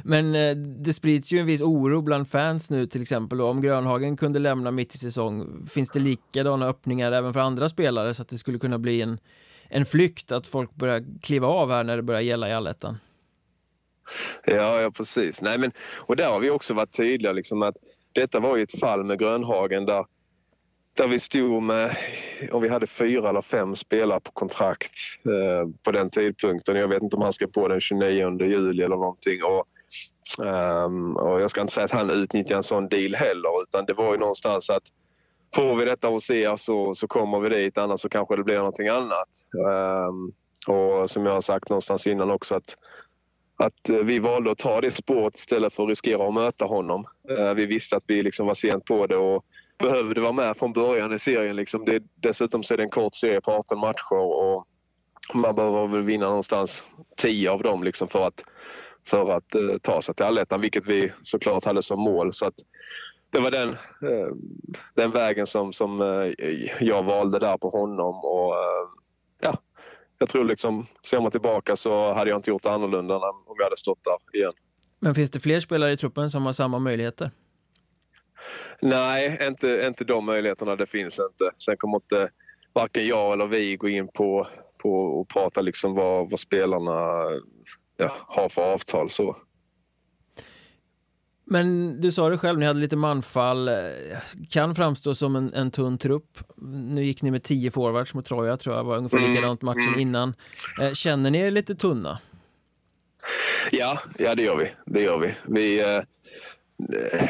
Men 0.05 0.35
eh, 0.35 0.57
det 0.57 0.93
sprids 0.93 1.33
ju 1.33 1.39
en 1.39 1.47
viss 1.47 1.63
oro 1.63 2.03
bland 2.03 2.29
fans 2.29 2.71
nu 2.71 2.87
till 2.87 3.03
exempel 3.03 3.41
om 3.41 3.63
Grönhagen 3.63 4.17
kunde 4.17 4.39
lämna 4.39 4.71
mitt 4.71 4.95
i 4.95 4.99
säsong. 4.99 5.67
Finns 5.71 5.91
det 5.91 6.01
likadana 6.01 6.67
öppningar 6.67 7.13
även 7.13 7.33
för 7.33 7.41
andra 7.41 7.69
spelare 7.69 8.15
så 8.15 8.23
att 8.23 8.29
det 8.29 8.37
skulle 8.37 8.59
kunna 8.59 8.79
bli 8.79 9.03
en, 9.03 9.19
en 9.69 9.87
flykt 9.87 10.33
att 10.33 10.47
folk 10.47 10.75
börjar 10.75 11.05
kliva 11.23 11.47
av 11.47 11.71
här 11.71 11.85
när 11.85 11.97
det 11.97 12.03
börjar 12.03 12.21
gälla 12.21 12.49
i 12.49 12.53
allettan? 12.53 12.99
Ja, 14.45 14.81
ja 14.81 14.91
precis. 14.91 15.41
Nej, 15.41 15.59
men, 15.59 15.73
och 15.95 16.17
där 16.17 16.29
har 16.29 16.41
vi 16.41 16.51
också 16.51 16.75
varit 16.75 16.97
tydliga 16.97 17.33
liksom 17.33 17.63
att 17.63 17.77
detta 18.13 18.41
var 18.41 18.57
ju 18.57 18.63
ett 18.63 18.81
fall 18.81 19.05
med 19.05 19.19
Grönhagen 19.19 19.87
där 19.87 20.05
där 20.95 21.09
vi 21.09 21.21
stod 21.21 21.63
med, 21.63 21.97
om 22.53 22.63
vi 22.63 22.69
hade 22.69 22.87
fyra 22.87 23.29
eller 23.29 23.43
fem 23.43 23.77
spelare 23.77 24.21
på 24.21 24.33
kontrakt 24.33 24.93
eh, 25.25 25.69
på 25.83 25.93
den 25.93 26.11
tidpunkten. 26.11 26.77
Jag 26.77 26.89
vet 26.89 27.03
inte 27.03 27.17
om 27.17 27.23
han 27.23 27.33
ska 27.33 27.47
på 27.47 27.69
den 27.69 27.81
29 27.81 28.41
juli 28.41 28.83
eller 28.83 28.97
någonting. 28.97 29.41
Och, 29.45 29.67
um, 30.47 31.17
och 31.17 31.41
jag 31.41 31.51
ska 31.51 31.61
inte 31.61 31.73
säga 31.73 31.85
att 31.85 31.91
han 31.91 32.11
utnyttjar 32.11 32.57
en 32.57 32.63
sån 32.63 32.89
deal 32.89 33.15
heller 33.15 33.63
utan 33.63 33.85
det 33.87 33.93
var 33.93 34.13
ju 34.13 34.19
någonstans 34.19 34.71
att 34.71 34.83
får 35.55 35.77
vi 35.77 35.85
detta 35.85 36.09
hos 36.09 36.31
er 36.31 36.57
så, 36.57 36.95
så 36.95 37.07
kommer 37.07 37.41
vi 37.41 37.49
dit 37.49 37.79
annars 37.79 38.01
så 38.01 38.09
kanske 38.09 38.37
det 38.37 38.45
blir 38.45 38.59
någonting 38.59 38.89
annat. 38.89 39.29
Um, 40.09 40.33
och 40.69 41.11
som 41.11 41.27
jag 41.27 41.33
har 41.33 41.41
sagt 41.41 41.69
någonstans 41.69 42.07
innan 42.07 42.31
också 42.31 42.55
att 42.55 42.77
att 43.57 43.89
eh, 43.89 43.97
vi 43.97 44.19
valde 44.19 44.51
att 44.51 44.59
ta 44.59 44.81
det 44.81 44.91
spåret 44.91 45.37
istället 45.37 45.75
för 45.75 45.83
att 45.83 45.89
riskera 45.89 46.29
att 46.29 46.35
möta 46.35 46.65
honom. 46.65 47.05
Eh, 47.39 47.55
vi 47.55 47.67
visste 47.67 47.97
att 47.97 48.05
vi 48.07 48.23
liksom 48.23 48.47
var 48.47 48.55
sent 48.55 48.85
på 48.85 49.07
det 49.07 49.17
och 49.17 49.45
behövde 49.83 50.21
vara 50.21 50.33
med 50.33 50.57
från 50.57 50.73
början 50.73 51.13
i 51.13 51.19
serien. 51.19 51.57
Liksom. 51.57 51.85
Det, 51.85 52.03
dessutom 52.15 52.63
så 52.63 52.75
är 52.75 52.79
det 52.79 52.83
en 52.83 52.91
kort 52.91 53.15
serie 53.15 53.41
på 53.41 53.53
18 53.53 53.79
matcher 53.79 54.13
och 54.13 54.67
man 55.35 55.55
behöver 55.55 55.87
väl 55.87 56.03
vinna 56.03 56.27
någonstans 56.29 56.85
10 57.17 57.51
av 57.51 57.63
dem 57.63 57.85
liksom 57.85 58.09
för 58.09 58.27
att, 58.27 58.45
för 59.07 59.31
att 59.31 59.55
eh, 59.55 59.79
ta 59.83 60.03
sig 60.03 60.15
till 60.15 60.25
allettan, 60.25 60.61
vilket 60.61 60.87
vi 60.87 61.13
såklart 61.23 61.65
hade 61.65 61.83
som 61.83 62.01
mål. 62.01 62.33
Så 62.33 62.47
att 62.47 62.55
det 63.31 63.41
var 63.41 63.51
den, 63.51 63.71
eh, 63.71 64.29
den 64.95 65.11
vägen 65.11 65.47
som, 65.47 65.73
som 65.73 66.01
eh, 66.01 66.49
jag 66.81 67.03
valde 67.03 67.39
där 67.39 67.59
på 67.59 67.71
honom. 67.71 68.25
Och, 68.25 68.55
eh, 68.55 68.89
ja, 69.41 69.59
jag 70.19 70.29
tror 70.29 70.45
liksom, 70.45 70.87
ser 71.05 71.21
man 71.21 71.31
tillbaka 71.31 71.77
så 71.77 72.13
hade 72.13 72.31
jag 72.31 72.39
inte 72.39 72.51
gjort 72.51 72.63
det 72.63 72.71
annorlunda 72.71 73.17
om 73.17 73.55
jag 73.59 73.65
hade 73.65 73.77
stått 73.77 74.05
där 74.05 74.41
igen. 74.41 74.53
Men 74.99 75.15
finns 75.15 75.31
det 75.31 75.41
fler 75.41 75.61
spelare 75.61 75.93
i 75.93 75.97
truppen 75.97 76.31
som 76.31 76.47
har 76.47 76.53
samma 76.53 76.79
möjligheter? 76.79 77.31
Nej, 78.83 79.39
inte, 79.43 79.85
inte 79.87 80.05
de 80.05 80.25
möjligheterna. 80.25 80.77
Det 80.77 80.87
finns 80.87 81.19
inte. 81.19 81.51
Sen 81.59 81.77
kommer 81.77 81.97
inte 81.97 82.31
varken 82.73 83.07
jag 83.07 83.33
eller 83.33 83.47
vi 83.47 83.77
gå 83.77 83.89
in 83.89 84.09
på, 84.09 84.47
på 84.79 85.05
och 85.05 85.29
prata 85.29 85.61
liksom 85.61 85.95
vad, 85.95 86.31
vad 86.31 86.41
spelarna 86.41 87.25
ja, 87.97 88.13
har 88.27 88.49
för 88.49 88.63
avtal. 88.63 89.11
Så. 89.11 89.37
Men 91.45 92.01
du 92.01 92.13
sa 92.13 92.29
det 92.29 92.39
själv, 92.39 92.59
ni 92.59 92.67
hade 92.67 92.79
lite 92.79 92.97
manfall. 92.97 93.71
Kan 94.51 94.75
framstå 94.75 95.15
som 95.15 95.37
en, 95.37 95.55
en 95.55 95.71
tunn 95.71 95.99
trupp. 95.99 96.39
Nu 96.95 97.05
gick 97.05 97.23
ni 97.23 97.31
med 97.31 97.43
tio 97.43 97.71
forwards 97.71 98.15
mot 98.15 98.27
Troja, 98.27 98.57
tror 98.57 98.77
jag 98.77 98.85
var 98.85 98.97
ungefär 98.97 99.19
mm, 99.19 99.31
likadant 99.31 99.63
matchen 99.63 99.89
mm. 99.89 100.01
innan. 100.01 100.35
Eh, 100.81 100.93
känner 100.93 101.31
ni 101.31 101.39
er 101.39 101.51
lite 101.51 101.75
tunna? 101.75 102.19
Ja, 103.71 103.99
ja 104.19 104.35
det 104.35 104.43
gör 104.43 104.57
vi. 104.57 104.73
Det 104.87 105.01
gör 105.03 105.19
vi. 105.19 105.35
Vi, 105.49 105.81
eh, 105.81 106.03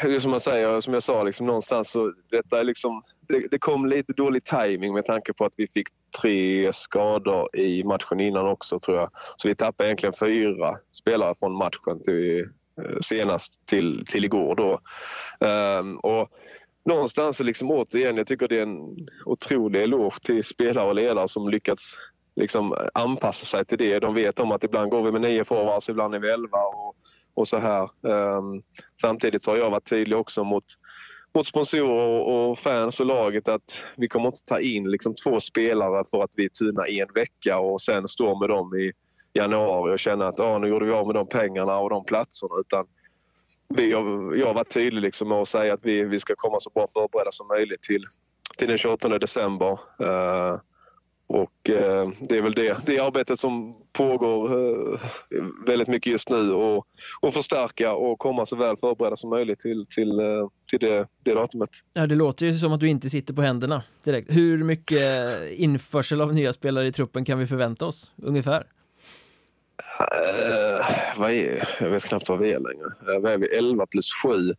Eh, 0.02 0.18
som 0.18 0.30
man 0.30 0.40
säger, 0.40 0.80
som 0.80 0.94
jag 0.94 1.02
sa, 1.02 1.22
liksom, 1.22 1.46
någonstans 1.46 1.90
så 1.90 2.12
detta 2.30 2.60
är 2.60 2.64
liksom, 2.64 3.02
det, 3.28 3.46
det, 3.50 3.58
kom 3.58 3.86
lite 3.86 4.12
dålig 4.12 4.44
timing 4.44 4.94
med 4.94 5.04
tanke 5.04 5.32
på 5.32 5.44
att 5.44 5.54
vi 5.56 5.68
fick 5.68 5.88
tre 6.20 6.72
skador 6.72 7.56
i 7.56 7.84
matchen 7.84 8.20
innan 8.20 8.46
också 8.46 8.80
tror 8.80 8.96
jag. 8.96 9.10
Så 9.36 9.48
vi 9.48 9.54
tappade 9.54 9.88
egentligen 9.88 10.14
fyra 10.20 10.74
spelare 10.92 11.34
från 11.38 11.56
matchen 11.56 12.02
till, 12.04 12.40
eh, 12.40 13.00
senast 13.00 13.66
till, 13.66 14.06
till 14.06 14.24
igår 14.24 14.54
då. 14.54 14.80
Um, 15.48 15.96
och 15.96 16.28
någonstans 16.84 17.40
liksom 17.40 17.70
återigen, 17.70 18.16
jag 18.16 18.26
tycker 18.26 18.48
det 18.48 18.58
är 18.58 18.62
en 18.62 19.08
otrolig 19.24 19.82
eloge 19.82 20.20
till 20.22 20.44
spelare 20.44 20.88
och 20.88 20.94
ledare 20.94 21.28
som 21.28 21.48
lyckats 21.48 21.96
liksom 22.36 22.74
anpassa 22.94 23.46
sig 23.46 23.64
till 23.64 23.78
det. 23.78 23.98
De 23.98 24.14
vet 24.14 24.40
om 24.40 24.52
att 24.52 24.64
ibland 24.64 24.90
går 24.90 25.02
vi 25.02 25.12
med 25.12 25.20
nio 25.20 25.44
forwards, 25.44 25.88
ibland 25.88 26.14
är 26.14 26.18
vi 26.18 26.30
elva. 26.30 26.58
Och, 26.58 26.96
och 27.34 27.48
så 27.48 27.56
här. 27.58 27.90
Um, 28.00 28.62
samtidigt 29.00 29.42
så 29.42 29.50
har 29.50 29.58
jag 29.58 29.70
varit 29.70 29.90
tydlig 29.90 30.18
också 30.18 30.44
mot, 30.44 30.64
mot 31.34 31.46
sponsorer 31.46 32.20
och 32.20 32.58
fans 32.58 33.00
och 33.00 33.06
laget 33.06 33.48
att 33.48 33.82
vi 33.96 34.08
kommer 34.08 34.26
inte 34.26 34.44
ta 34.44 34.60
in 34.60 34.90
liksom 34.90 35.14
två 35.14 35.40
spelare 35.40 36.04
för 36.10 36.24
att 36.24 36.32
vi 36.36 36.44
är 36.44 36.48
tunna 36.48 36.88
i 36.88 37.00
en 37.00 37.12
vecka 37.14 37.58
och 37.58 37.80
sen 37.80 38.08
stå 38.08 38.38
med 38.38 38.48
dem 38.48 38.76
i 38.76 38.92
januari 39.32 39.94
och 39.94 39.98
känna 39.98 40.28
att 40.28 40.40
ah, 40.40 40.58
nu 40.58 40.68
gjorde 40.68 40.86
vi 40.86 40.92
av 40.92 41.06
med 41.06 41.14
de 41.14 41.28
pengarna 41.28 41.78
och 41.78 41.90
de 41.90 42.04
platserna. 42.04 42.54
Utan 42.60 42.86
vi, 43.68 43.90
jag, 43.90 44.36
jag 44.38 44.46
har 44.46 44.54
varit 44.54 44.74
tydlig 44.74 45.02
liksom 45.02 45.28
med 45.28 45.38
att 45.38 45.48
säga 45.48 45.74
att 45.74 45.84
vi, 45.84 46.04
vi 46.04 46.20
ska 46.20 46.34
komma 46.36 46.60
så 46.60 46.70
bra 46.70 46.88
förberedda 46.92 47.32
som 47.32 47.48
möjligt 47.48 47.82
till, 47.82 48.06
till 48.58 48.68
den 48.68 48.78
28 48.78 49.18
december. 49.18 49.72
Uh, 50.00 50.60
och 51.32 51.70
eh, 51.70 52.10
det 52.20 52.36
är 52.36 52.42
väl 52.42 52.52
det, 52.52 52.76
det 52.86 52.98
arbetet 52.98 53.40
som 53.40 53.76
pågår 53.92 54.52
eh, 54.52 55.00
väldigt 55.66 55.88
mycket 55.88 56.12
just 56.12 56.28
nu 56.28 56.52
och, 56.52 56.86
och 57.20 57.34
förstärka 57.34 57.94
och 57.94 58.18
komma 58.18 58.46
så 58.46 58.56
väl 58.56 58.76
förberedda 58.76 59.16
som 59.16 59.30
möjligt 59.30 59.58
till, 59.58 59.86
till, 59.90 60.20
eh, 60.20 60.48
till 60.70 60.78
det, 60.78 61.06
det 61.22 61.34
datumet. 61.34 61.70
Ja, 61.94 62.06
det 62.06 62.14
låter 62.14 62.46
ju 62.46 62.54
som 62.54 62.72
att 62.72 62.80
du 62.80 62.88
inte 62.88 63.10
sitter 63.10 63.34
på 63.34 63.42
händerna 63.42 63.82
direkt. 64.04 64.36
Hur 64.36 64.64
mycket 64.64 65.02
införsel 65.50 66.20
av 66.20 66.34
nya 66.34 66.52
spelare 66.52 66.86
i 66.86 66.92
truppen 66.92 67.24
kan 67.24 67.38
vi 67.38 67.46
förvänta 67.46 67.86
oss 67.86 68.12
ungefär? 68.16 68.66
Uh, 70.00 70.86
vad 71.16 71.30
är, 71.30 71.68
jag 71.80 71.90
vet 71.90 72.04
knappt 72.04 72.28
vad 72.28 72.38
vi 72.38 72.52
är 72.52 72.60
längre. 72.60 73.14
Uh, 73.14 73.22
vad 73.22 73.32
är 73.32 73.38
vi? 73.38 73.46
11 73.46 73.86
plus 73.86 74.08
7. 74.22 74.54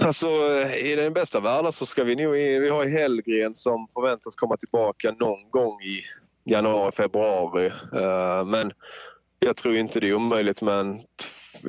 Alltså 0.00 0.28
i 0.76 0.94
den 0.94 1.12
bästa 1.12 1.40
världen 1.40 1.72
så 1.72 1.86
ska 1.86 2.04
vi 2.04 2.16
nog, 2.16 2.32
vi 2.32 2.68
har 2.68 2.86
Hellgren 2.86 3.54
som 3.54 3.88
förväntas 3.94 4.34
komma 4.34 4.56
tillbaka 4.56 5.14
någon 5.20 5.50
gång 5.50 5.82
i 5.82 6.02
januari, 6.50 6.92
februari. 6.92 7.66
Uh, 7.66 8.44
men 8.46 8.72
jag 9.40 9.56
tror 9.56 9.76
inte 9.76 10.00
det 10.00 10.08
är 10.08 10.14
omöjligt 10.14 10.62
Men 10.62 11.00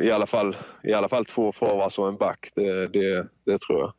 i 0.01 0.11
alla 0.11 0.25
fall, 0.25 0.55
i 0.84 0.93
alla 0.93 1.09
fall 1.09 1.25
två 1.25 1.51
forwards 1.51 1.99
och 1.99 2.07
en 2.07 2.17
back. 2.17 2.51
Det, 2.55 2.88
det, 2.88 3.28
det 3.45 3.57
tror 3.57 3.80
jag. 3.80 3.93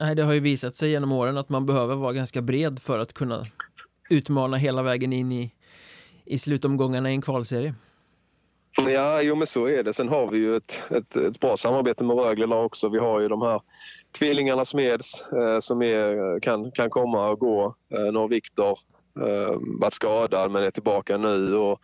Nej, 0.00 0.14
det 0.14 0.22
har 0.22 0.32
ju 0.32 0.40
visat 0.40 0.74
sig 0.74 0.90
genom 0.90 1.12
åren 1.12 1.38
att 1.38 1.48
man 1.48 1.66
behöver 1.66 1.96
vara 1.96 2.12
ganska 2.12 2.42
bred 2.42 2.78
för 2.82 2.98
att 2.98 3.12
kunna 3.12 3.44
utmana 4.10 4.56
hela 4.56 4.82
vägen 4.82 5.12
in 5.12 5.32
i, 5.32 5.52
i 6.24 6.38
slutomgångarna 6.38 7.10
i 7.10 7.14
en 7.14 7.22
kvalserie. 7.22 7.74
Ja, 8.76 9.22
jo 9.22 9.34
men 9.34 9.46
så 9.46 9.66
är 9.68 9.82
det. 9.82 9.92
Sen 9.92 10.08
har 10.08 10.30
vi 10.30 10.38
ju 10.38 10.56
ett, 10.56 10.80
ett, 10.90 11.16
ett 11.16 11.40
bra 11.40 11.56
samarbete 11.56 12.04
med 12.04 12.16
Rögle 12.16 12.56
också. 12.56 12.88
Vi 12.88 12.98
har 12.98 13.20
ju 13.20 13.28
de 13.28 13.42
här 13.42 13.60
tvillingarna 14.18 14.64
Smeds 14.64 15.32
eh, 15.32 15.60
som 15.60 15.82
är, 15.82 16.40
kan, 16.40 16.72
kan 16.72 16.90
komma 16.90 17.28
och 17.28 17.38
gå. 17.38 17.74
Eh, 17.94 18.12
nu 18.12 18.18
har 18.18 18.28
Viktor 18.28 18.78
eh, 19.20 19.56
varit 19.80 19.94
skadad 19.94 20.50
men 20.50 20.62
är 20.62 20.70
tillbaka 20.70 21.16
nu. 21.16 21.56
Och 21.56 21.80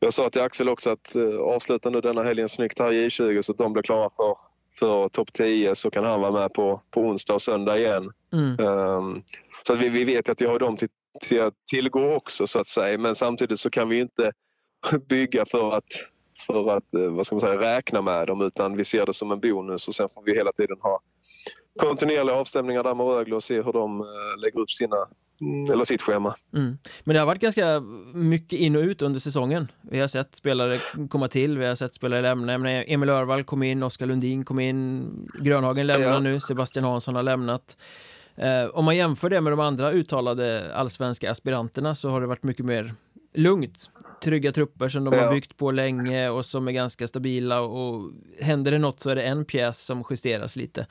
jag 0.00 0.14
sa 0.14 0.30
till 0.30 0.40
Axel 0.40 0.68
också 0.68 0.90
att 0.90 1.14
eh, 1.14 1.38
avsluta 1.40 1.90
nu 1.90 2.00
denna 2.00 2.22
helgen 2.22 2.48
snyggt 2.48 2.78
här 2.78 2.92
i 2.92 3.08
J20 3.08 3.42
så 3.42 3.52
att 3.52 3.58
de 3.58 3.72
blir 3.72 3.82
klara 3.82 4.10
för, 4.10 4.36
för 4.78 5.08
topp 5.08 5.32
10 5.32 5.74
så 5.74 5.90
kan 5.90 6.04
han 6.04 6.20
vara 6.20 6.32
med 6.32 6.52
på, 6.52 6.80
på 6.90 7.00
onsdag 7.00 7.34
och 7.34 7.42
söndag 7.42 7.78
igen. 7.78 8.12
Mm. 8.32 8.66
Um, 8.66 9.22
så 9.66 9.72
att 9.72 9.80
vi, 9.80 9.88
vi 9.88 10.04
vet 10.04 10.28
att 10.28 10.40
vi 10.40 10.46
har 10.46 10.58
dem 10.58 10.76
till, 10.76 10.88
till 11.20 11.42
att 11.42 11.54
tillgå 11.70 12.14
också 12.14 12.46
så 12.46 12.58
att 12.58 12.68
säga 12.68 12.98
men 12.98 13.14
samtidigt 13.14 13.60
så 13.60 13.70
kan 13.70 13.88
vi 13.88 14.00
inte 14.00 14.32
bygga 15.08 15.44
för 15.46 15.72
att, 15.72 15.92
för 16.46 16.76
att 16.76 16.94
eh, 16.94 17.10
vad 17.10 17.26
ska 17.26 17.34
man 17.34 17.40
säga, 17.40 17.76
räkna 17.76 18.02
med 18.02 18.26
dem 18.26 18.42
utan 18.42 18.76
vi 18.76 18.84
ser 18.84 19.06
det 19.06 19.14
som 19.14 19.32
en 19.32 19.40
bonus 19.40 19.88
och 19.88 19.94
sen 19.94 20.08
får 20.08 20.22
vi 20.22 20.34
hela 20.34 20.52
tiden 20.52 20.76
ha 20.80 21.00
kontinuerliga 21.78 22.36
avstämningar 22.36 22.82
där 22.82 22.94
med 22.94 23.06
Rögle 23.06 23.36
och 23.36 23.42
se 23.42 23.62
hur 23.62 23.72
de 23.72 24.00
eh, 24.00 24.40
lägger 24.42 24.60
upp 24.60 24.70
sina 24.70 24.96
mm, 25.40 25.72
eller 25.72 25.84
sitt 25.84 26.02
schema. 26.02 26.34
Mm. 26.54 26.78
Men 27.04 27.14
det 27.14 27.20
har 27.20 27.26
varit 27.26 27.40
ganska 27.40 27.80
mycket 28.14 28.58
in 28.58 28.76
och 28.76 28.82
ut 28.82 29.02
under 29.02 29.20
säsongen. 29.20 29.68
Vi 29.90 30.00
har 30.00 30.08
sett 30.08 30.34
spelare 30.34 30.78
komma 31.10 31.28
till, 31.28 31.58
vi 31.58 31.66
har 31.66 31.74
sett 31.74 31.94
spelare 31.94 32.20
lämna. 32.20 32.70
Emil 32.82 33.08
Örvall 33.08 33.44
kom 33.44 33.62
in, 33.62 33.82
Oskar 33.82 34.06
Lundin 34.06 34.44
kom 34.44 34.60
in, 34.60 35.08
Grönhagen 35.40 35.86
lämnar 35.86 36.08
ja. 36.08 36.20
nu, 36.20 36.40
Sebastian 36.40 36.84
Hansson 36.84 37.14
har 37.14 37.22
lämnat. 37.22 37.76
Eh, 38.36 38.66
om 38.72 38.84
man 38.84 38.96
jämför 38.96 39.30
det 39.30 39.40
med 39.40 39.52
de 39.52 39.60
andra 39.60 39.90
uttalade 39.90 40.74
allsvenska 40.74 41.30
aspiranterna 41.30 41.94
så 41.94 42.10
har 42.10 42.20
det 42.20 42.26
varit 42.26 42.42
mycket 42.42 42.66
mer 42.66 42.94
lugnt. 43.34 43.90
Trygga 44.22 44.52
trupper 44.52 44.88
som 44.88 45.04
de 45.04 45.14
ja. 45.14 45.24
har 45.24 45.34
byggt 45.34 45.56
på 45.56 45.70
länge 45.70 46.28
och 46.28 46.44
som 46.44 46.68
är 46.68 46.72
ganska 46.72 47.06
stabila 47.06 47.60
och 47.60 48.10
händer 48.40 48.72
det 48.72 48.78
något 48.78 49.00
så 49.00 49.10
är 49.10 49.14
det 49.14 49.22
en 49.22 49.44
pjäs 49.44 49.84
som 49.84 50.04
justeras 50.10 50.56
lite. 50.56 50.86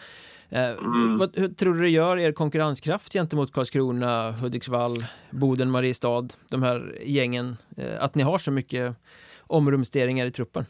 Eh, 0.49 0.69
mm. 0.69 1.17
vad, 1.17 1.37
hur 1.37 1.47
tror 1.47 1.73
du 1.73 1.81
det 1.81 1.89
gör 1.89 2.17
er 2.17 2.31
konkurrenskraft 2.31 3.13
gentemot 3.13 3.51
Karlskrona, 3.51 4.31
Hudiksvall, 4.31 5.05
Boden, 5.29 5.71
Mariestad, 5.71 6.27
de 6.49 6.63
här 6.63 6.97
gängen? 7.01 7.57
Eh, 7.77 8.03
att 8.03 8.15
ni 8.15 8.23
har 8.23 8.37
så 8.37 8.51
mycket 8.51 8.95
omrumsteringar 9.39 10.25
i 10.25 10.31
truppen? 10.31 10.65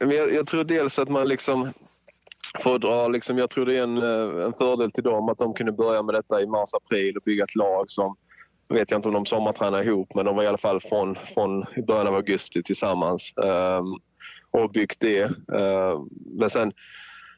jag, 0.00 0.34
jag, 0.34 0.46
tror 0.46 0.64
dels 0.64 0.98
att 0.98 1.08
man 1.08 1.28
liksom 1.28 1.72
får 2.62 2.78
dra, 2.78 3.08
liksom, 3.08 3.38
jag 3.38 3.50
tror 3.50 3.66
det 3.66 3.76
är 3.76 3.82
en, 3.82 3.98
eh, 3.98 4.44
en 4.44 4.52
fördel 4.52 4.90
till 4.90 5.04
dem 5.04 5.28
att 5.28 5.38
de 5.38 5.54
kunde 5.54 5.72
börja 5.72 6.02
med 6.02 6.14
detta 6.14 6.42
i 6.42 6.46
mars-april 6.46 7.16
och 7.16 7.22
bygga 7.22 7.44
ett 7.44 7.56
lag 7.56 7.90
som 7.90 8.16
vet 8.68 8.90
jag 8.90 8.98
inte 8.98 9.08
om 9.08 9.14
de 9.14 9.26
sommartränade 9.26 9.84
ihop 9.84 10.14
men 10.14 10.24
de 10.24 10.36
var 10.36 10.42
i 10.42 10.46
alla 10.46 10.58
fall 10.58 10.80
från, 10.80 11.16
från 11.34 11.64
början 11.86 12.06
av 12.06 12.14
augusti 12.14 12.62
tillsammans 12.62 13.32
um, 13.36 14.00
och 14.50 14.70
byggt 14.70 15.00
det. 15.00 15.24
Uh, 15.24 16.04
men 16.38 16.50
sen 16.50 16.72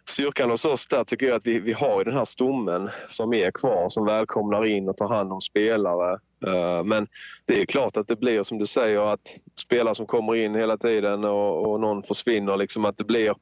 styrkan 0.09 0.51
hos 0.51 0.65
oss 0.65 0.87
där 0.87 1.05
tycker 1.05 1.27
jag 1.27 1.37
att 1.37 1.47
vi, 1.47 1.61
vi 1.61 1.73
har 1.73 2.05
den 2.05 2.15
här 2.15 2.25
stommen 2.25 2.91
som 3.09 3.35
är 3.35 3.51
kvar 3.51 3.89
som 3.89 4.07
välkomnar 4.07 4.67
in 4.67 4.89
och 4.89 4.97
tar 4.97 5.09
hand 5.09 5.33
om 5.33 5.41
spelare. 5.41 6.19
Uh, 6.47 6.85
men 6.85 7.09
det 7.45 7.61
är 7.61 7.67
klart 7.67 7.97
att 7.97 8.09
det 8.09 8.17
blir 8.17 8.43
som 8.43 8.59
du 8.59 8.67
säger 8.67 9.13
att 9.13 9.35
spelare 9.57 9.95
som 9.95 10.07
kommer 10.07 10.37
in 10.37 10.55
hela 10.55 10.77
tiden 10.77 11.25
och, 11.25 11.71
och 11.71 11.81
någon 11.81 12.03
försvinner 12.03 12.57
liksom 12.57 12.85
att 12.85 12.97
det 12.97 13.05
blir 13.05 13.35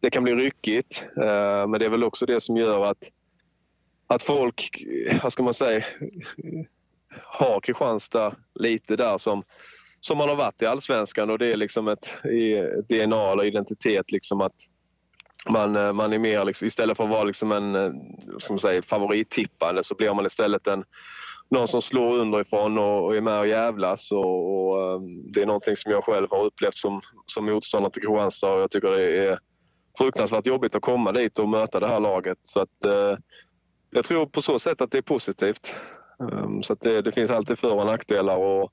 det 0.00 0.10
kan 0.10 0.24
bli 0.24 0.34
ryckigt. 0.34 1.04
Uh, 1.18 1.66
men 1.66 1.72
det 1.72 1.84
är 1.84 1.90
väl 1.90 2.04
också 2.04 2.26
det 2.26 2.40
som 2.40 2.56
gör 2.56 2.84
att 2.84 3.10
att 4.06 4.22
folk, 4.22 4.84
eh, 5.06 5.22
vad 5.22 5.32
ska 5.32 5.42
man 5.42 5.54
säga, 5.54 5.84
har 7.24 7.60
Kristianstad 7.60 8.34
lite 8.54 8.96
där 8.96 9.18
som, 9.18 9.42
som 10.00 10.18
man 10.18 10.28
har 10.28 10.36
varit 10.36 10.62
i 10.62 10.66
allsvenskan 10.66 11.30
och 11.30 11.38
det 11.38 11.52
är 11.52 11.56
liksom 11.56 11.88
ett, 11.88 12.06
ett 12.78 12.88
DNA 12.88 13.32
eller 13.32 13.44
identitet 13.44 14.12
liksom 14.12 14.40
att 14.40 14.54
man, 15.48 15.76
eh, 15.76 15.92
man 15.92 16.12
är 16.12 16.18
mer 16.18 16.44
liksom, 16.44 16.66
istället 16.66 16.96
för 16.96 17.04
att 17.04 17.10
vara 17.10 17.24
liksom 17.24 17.52
en 17.52 17.74
eh, 17.74 17.92
ska 18.38 18.52
man 18.52 18.58
säga, 18.58 18.82
favorittippande 18.82 19.84
så 19.84 19.94
blir 19.94 20.14
man 20.14 20.26
istället 20.26 20.66
en 20.66 20.84
någon 21.48 21.68
som 21.68 21.82
slår 21.82 22.16
underifrån 22.16 22.78
och, 22.78 23.04
och 23.04 23.16
är 23.16 23.20
med 23.20 23.38
och 23.38 23.46
jävlas 23.46 24.12
och, 24.12 24.70
och, 24.70 24.82
eh, 24.82 25.00
det 25.34 25.42
är 25.42 25.46
någonting 25.46 25.76
som 25.76 25.92
jag 25.92 26.04
själv 26.04 26.26
har 26.30 26.44
upplevt 26.44 26.76
som, 26.76 27.00
som 27.26 27.46
motståndare 27.46 27.92
till 27.92 28.02
Kristianstad 28.02 28.52
och 28.52 28.60
jag 28.60 28.70
tycker 28.70 28.88
det 28.88 29.26
är 29.26 29.38
fruktansvärt 29.98 30.46
jobbigt 30.46 30.74
att 30.74 30.82
komma 30.82 31.12
dit 31.12 31.38
och 31.38 31.48
möta 31.48 31.80
det 31.80 31.88
här 31.88 32.00
laget 32.00 32.38
så 32.42 32.60
att 32.60 32.84
eh, 32.84 33.16
jag 33.90 34.04
tror 34.04 34.26
på 34.26 34.42
så 34.42 34.58
sätt 34.58 34.80
att 34.80 34.90
det 34.90 34.98
är 34.98 35.02
positivt. 35.02 35.74
Um, 36.18 36.62
så 36.62 36.74
det, 36.74 37.02
det, 37.02 37.12
finns 37.12 37.30
alltid 37.30 37.58
för 37.58 37.72
och 37.72 37.86
nackdelar 37.86 38.36
och 38.36 38.72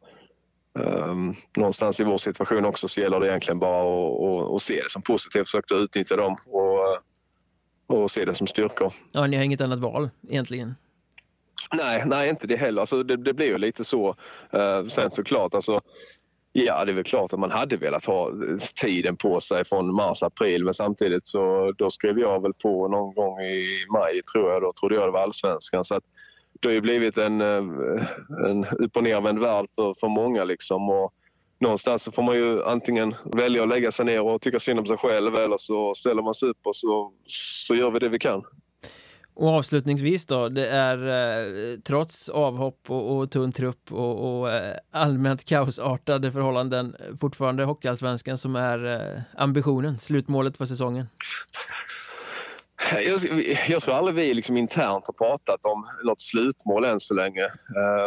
um, 0.74 1.36
någonstans 1.58 2.00
i 2.00 2.04
vår 2.04 2.18
situation 2.18 2.66
också 2.66 2.88
så 2.88 3.02
gäller 3.02 3.20
det 3.20 3.28
egentligen 3.28 3.60
bara 3.60 3.82
att, 3.82 4.22
att, 4.22 4.56
att 4.56 4.62
se 4.62 4.82
det 4.84 4.90
som 4.90 5.02
positivt, 5.02 5.48
försöka 5.48 5.76
utnyttja 5.76 6.16
dem 6.16 6.38
och, 6.46 6.98
och 7.88 8.12
se 8.12 8.26
det 8.26 8.36
som 8.36 8.48
styrkor. 8.48 8.94
Ja, 9.12 9.28
ni 9.28 9.38
har 9.38 9.44
inget 9.44 9.62
annat 9.62 9.80
val 9.80 10.10
egentligen? 10.30 10.76
Nej, 11.74 12.04
nej 12.06 12.30
inte 12.30 12.48
det 12.48 12.56
heller. 12.56 12.82
Alltså, 12.82 13.04
det, 13.04 13.18
det 13.18 13.34
blir 13.34 13.48
ju 13.48 13.58
lite 13.58 13.84
så. 13.84 14.16
Uh, 14.54 14.88
sen 14.88 15.12
såklart, 15.12 15.54
alltså, 15.54 15.82
Ja, 16.56 16.86
det 16.86 16.92
är 16.92 16.96
väl 16.96 17.04
klart 17.04 17.34
att 17.34 17.40
man 17.40 17.52
hade 17.52 17.78
velat 17.78 18.06
ha 18.06 18.32
tiden 18.82 19.18
på 19.18 19.40
sig 19.40 19.66
från 19.66 19.96
mars, 19.96 20.24
april 20.24 20.64
men 20.64 20.74
samtidigt 20.74 21.28
så 21.28 21.74
då 21.78 21.90
skrev 21.90 22.20
jag 22.20 22.42
väl 22.42 22.54
på 22.54 22.88
någon 22.88 23.14
gång 23.14 23.40
i 23.40 23.86
maj 23.94 24.22
tror 24.34 24.52
jag. 24.52 24.62
Då 24.62 24.74
trodde 24.74 24.96
jag 24.96 25.08
det 25.08 25.12
var 25.12 25.20
allsvenskan. 25.22 25.86
Så 25.86 25.96
att 25.96 26.04
det 26.64 26.70
har 26.70 26.74
ju 26.74 26.82
blivit 26.82 27.18
en, 27.18 27.42
eh, 27.42 27.64
en 28.50 28.66
upp 28.66 28.98
och 28.98 29.04
nervänd 29.04 29.40
värld 29.40 29.66
för, 29.76 29.94
för 30.00 30.08
många. 30.08 30.44
Liksom. 30.44 30.90
Och 30.90 31.14
någonstans 31.60 32.04
så 32.04 32.12
får 32.12 32.24
man 32.24 32.36
ju 32.36 32.64
antingen 32.64 33.16
välja 33.36 33.64
att 33.64 33.70
lägga 33.70 33.92
sig 33.92 34.06
ner 34.06 34.22
och 34.22 34.42
tycka 34.42 34.60
synd 34.60 34.80
om 34.80 34.86
sig 34.86 34.98
själv 34.98 35.36
eller 35.36 35.58
så 35.58 35.94
ställer 35.96 36.22
man 36.22 36.34
sig 36.34 36.50
upp 36.50 36.60
och 36.64 36.76
så, 36.76 37.14
så 37.66 37.76
gör 37.76 37.92
vi 37.92 38.00
det 38.00 38.10
vi 38.10 38.20
kan. 38.20 38.44
Och 39.36 39.48
avslutningsvis 39.50 40.26
då, 40.26 40.50
det 40.50 40.68
är 40.68 41.08
eh, 41.08 41.80
trots 41.80 42.30
avhopp 42.30 42.80
och, 42.88 43.18
och 43.18 43.32
tunn 43.32 43.52
trupp 43.52 43.92
och, 43.92 44.40
och 44.40 44.52
eh, 44.52 44.78
allmänt 44.92 45.46
kaosartade 45.46 46.32
förhållanden 46.32 46.96
fortfarande 47.22 47.64
Hockeyallsvenskan 47.64 48.38
som 48.38 48.56
är 48.56 48.86
eh, 48.86 49.22
ambitionen, 49.38 50.00
slutmålet 50.00 50.58
för 50.58 50.66
säsongen? 50.66 51.06
Jag, 52.92 53.20
jag 53.68 53.82
tror 53.82 53.96
aldrig 53.96 54.16
vi 54.16 54.34
liksom 54.34 54.58
internt 54.58 55.08
har 55.08 55.28
pratat 55.28 55.66
om 55.66 55.86
något 56.04 56.22
slutmål 56.22 56.86
än 56.86 57.00
så 57.00 57.14
länge. 57.14 57.44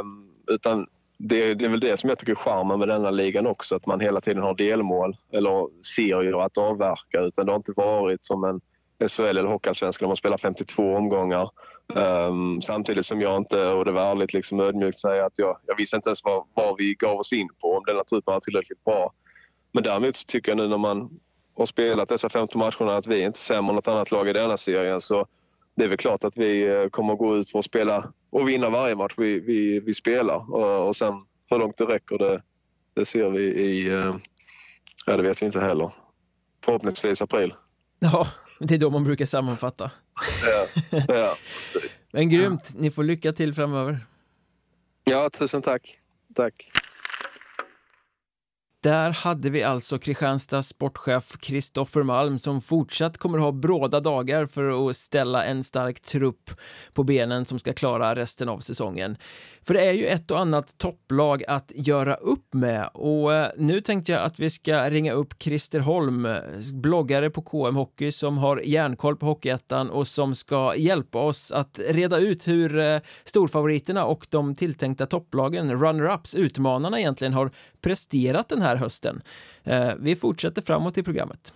Um, 0.00 0.30
utan 0.46 0.86
det, 1.18 1.54
det, 1.54 1.64
är 1.64 1.68
väl 1.68 1.80
det 1.80 2.00
som 2.00 2.08
jag 2.08 2.18
tycker 2.18 2.32
är 2.32 2.36
charmen 2.36 2.78
med 2.78 2.88
denna 2.88 3.10
ligan 3.10 3.46
också, 3.46 3.76
att 3.76 3.86
man 3.86 4.00
hela 4.00 4.20
tiden 4.20 4.42
har 4.42 4.54
delmål 4.54 5.16
eller 5.32 5.84
serier 5.84 6.44
att 6.44 6.58
avverka. 6.58 7.20
Utan 7.20 7.46
det 7.46 7.52
har 7.52 7.56
inte 7.56 7.72
varit 7.76 8.24
som 8.24 8.44
en 8.44 8.60
SHL 9.08 9.22
eller 9.22 9.44
Hockeyallsvenskan 9.44 10.06
där 10.06 10.08
man 10.08 10.16
spelar 10.16 10.38
52 10.38 10.96
omgångar. 10.96 11.50
Um, 11.94 12.62
samtidigt 12.62 13.06
som 13.06 13.20
jag 13.20 13.36
inte, 13.36 13.68
och 13.68 13.84
det 13.84 13.92
var 13.92 14.10
ärligt 14.10 14.32
liksom 14.32 14.60
ödmjukt 14.60 15.00
säga 15.00 15.26
att 15.26 15.38
jag, 15.38 15.56
jag 15.66 15.76
visste 15.76 15.96
inte 15.96 16.08
ens 16.08 16.24
vad, 16.24 16.44
vad 16.54 16.76
vi 16.78 16.94
gav 16.94 17.18
oss 17.18 17.32
in 17.32 17.48
på, 17.62 17.76
om 17.76 17.84
denna 17.86 18.04
truppen 18.04 18.34
var 18.34 18.40
tillräckligt 18.40 18.84
bra. 18.84 19.12
Men 19.72 19.82
däremot 19.82 20.16
så 20.16 20.24
tycker 20.24 20.50
jag 20.50 20.56
nu 20.56 20.68
när 20.68 20.78
man 20.78 21.10
har 21.56 21.66
spelat 21.66 22.08
dessa 22.08 22.28
15 22.28 22.58
matcherna 22.58 22.96
att 22.96 23.06
vi 23.06 23.22
är 23.22 23.26
inte 23.26 23.38
sämre 23.38 23.70
än 23.70 23.74
något 23.74 23.88
annat 23.88 24.10
lag 24.10 24.28
i 24.28 24.32
denna 24.32 24.56
serien. 24.56 25.00
Så 25.00 25.26
det 25.76 25.84
är 25.84 25.88
väl 25.88 25.98
klart 25.98 26.24
att 26.24 26.36
vi 26.36 26.66
eh, 26.66 26.88
kommer 26.88 27.12
att 27.12 27.18
gå 27.18 27.36
ut 27.36 27.50
för 27.50 27.58
att 27.58 27.64
spela 27.64 28.12
och 28.30 28.48
vinna 28.48 28.70
varje 28.70 28.94
match 28.94 29.14
vi, 29.16 29.40
vi, 29.40 29.80
vi 29.80 29.94
spelar. 29.94 30.52
Och, 30.54 30.88
och 30.88 30.96
sen 30.96 31.14
hur 31.50 31.58
långt 31.58 31.76
det 31.76 31.84
räcker 31.84 32.18
det, 32.18 32.42
det 32.94 33.06
ser 33.06 33.30
vi 33.30 33.42
i, 33.42 33.86
eh, 33.86 34.16
ja 35.06 35.16
det 35.16 35.22
vet 35.22 35.42
vi 35.42 35.46
inte 35.46 35.60
heller. 35.60 35.92
Förhoppningsvis 36.64 37.22
april. 37.22 37.54
Ja, 37.98 38.26
det 38.60 38.74
är 38.74 38.78
då 38.78 38.90
man 38.90 39.04
brukar 39.04 39.24
sammanfatta. 39.24 39.90
Ja, 40.42 40.66
ja. 41.08 41.34
Men 42.12 42.30
grymt, 42.30 42.72
ni 42.76 42.90
får 42.90 43.04
lycka 43.04 43.32
till 43.32 43.54
framöver. 43.54 43.98
Ja, 45.04 45.30
tusen 45.30 45.62
tack. 45.62 45.98
Tack. 46.34 46.70
Där 48.86 49.10
hade 49.10 49.50
vi 49.50 49.62
alltså 49.62 49.98
Kristianstads 49.98 50.68
sportchef 50.68 51.36
Kristoffer 51.40 52.02
Malm 52.02 52.38
som 52.38 52.60
fortsatt 52.60 53.18
kommer 53.18 53.38
ha 53.38 53.52
bråda 53.52 54.00
dagar 54.00 54.46
för 54.46 54.88
att 54.88 54.96
ställa 54.96 55.44
en 55.44 55.64
stark 55.64 56.00
trupp 56.00 56.50
på 56.92 57.04
benen 57.04 57.44
som 57.44 57.58
ska 57.58 57.72
klara 57.72 58.14
resten 58.14 58.48
av 58.48 58.58
säsongen. 58.58 59.16
För 59.62 59.74
det 59.74 59.86
är 59.86 59.92
ju 59.92 60.06
ett 60.06 60.30
och 60.30 60.40
annat 60.40 60.78
topplag 60.78 61.44
att 61.48 61.72
göra 61.74 62.14
upp 62.14 62.54
med 62.54 62.90
och 62.94 63.34
eh, 63.34 63.48
nu 63.56 63.80
tänkte 63.80 64.12
jag 64.12 64.22
att 64.22 64.40
vi 64.40 64.50
ska 64.50 64.90
ringa 64.90 65.12
upp 65.12 65.42
Christer 65.42 65.80
Holm, 65.80 66.28
bloggare 66.72 67.30
på 67.30 67.42
KM 67.42 67.76
Hockey 67.76 68.12
som 68.12 68.38
har 68.38 68.60
järnkoll 68.64 69.16
på 69.16 69.26
Hockeyettan 69.26 69.90
och 69.90 70.08
som 70.08 70.34
ska 70.34 70.74
hjälpa 70.76 71.18
oss 71.18 71.52
att 71.52 71.80
reda 71.88 72.18
ut 72.18 72.48
hur 72.48 72.78
eh, 72.78 72.98
storfavoriterna 73.24 74.04
och 74.04 74.26
de 74.30 74.54
tilltänkta 74.54 75.06
topplagen, 75.06 75.70
runner-ups, 75.70 76.36
utmanarna 76.36 77.00
egentligen 77.00 77.32
har 77.32 77.50
presterat 77.80 78.48
den 78.48 78.62
här 78.62 78.75
hösten. 78.76 79.22
Eh, 79.64 79.90
vi 79.98 80.16
fortsätter 80.16 80.62
framåt 80.62 80.98
i 80.98 81.02
programmet. 81.02 81.52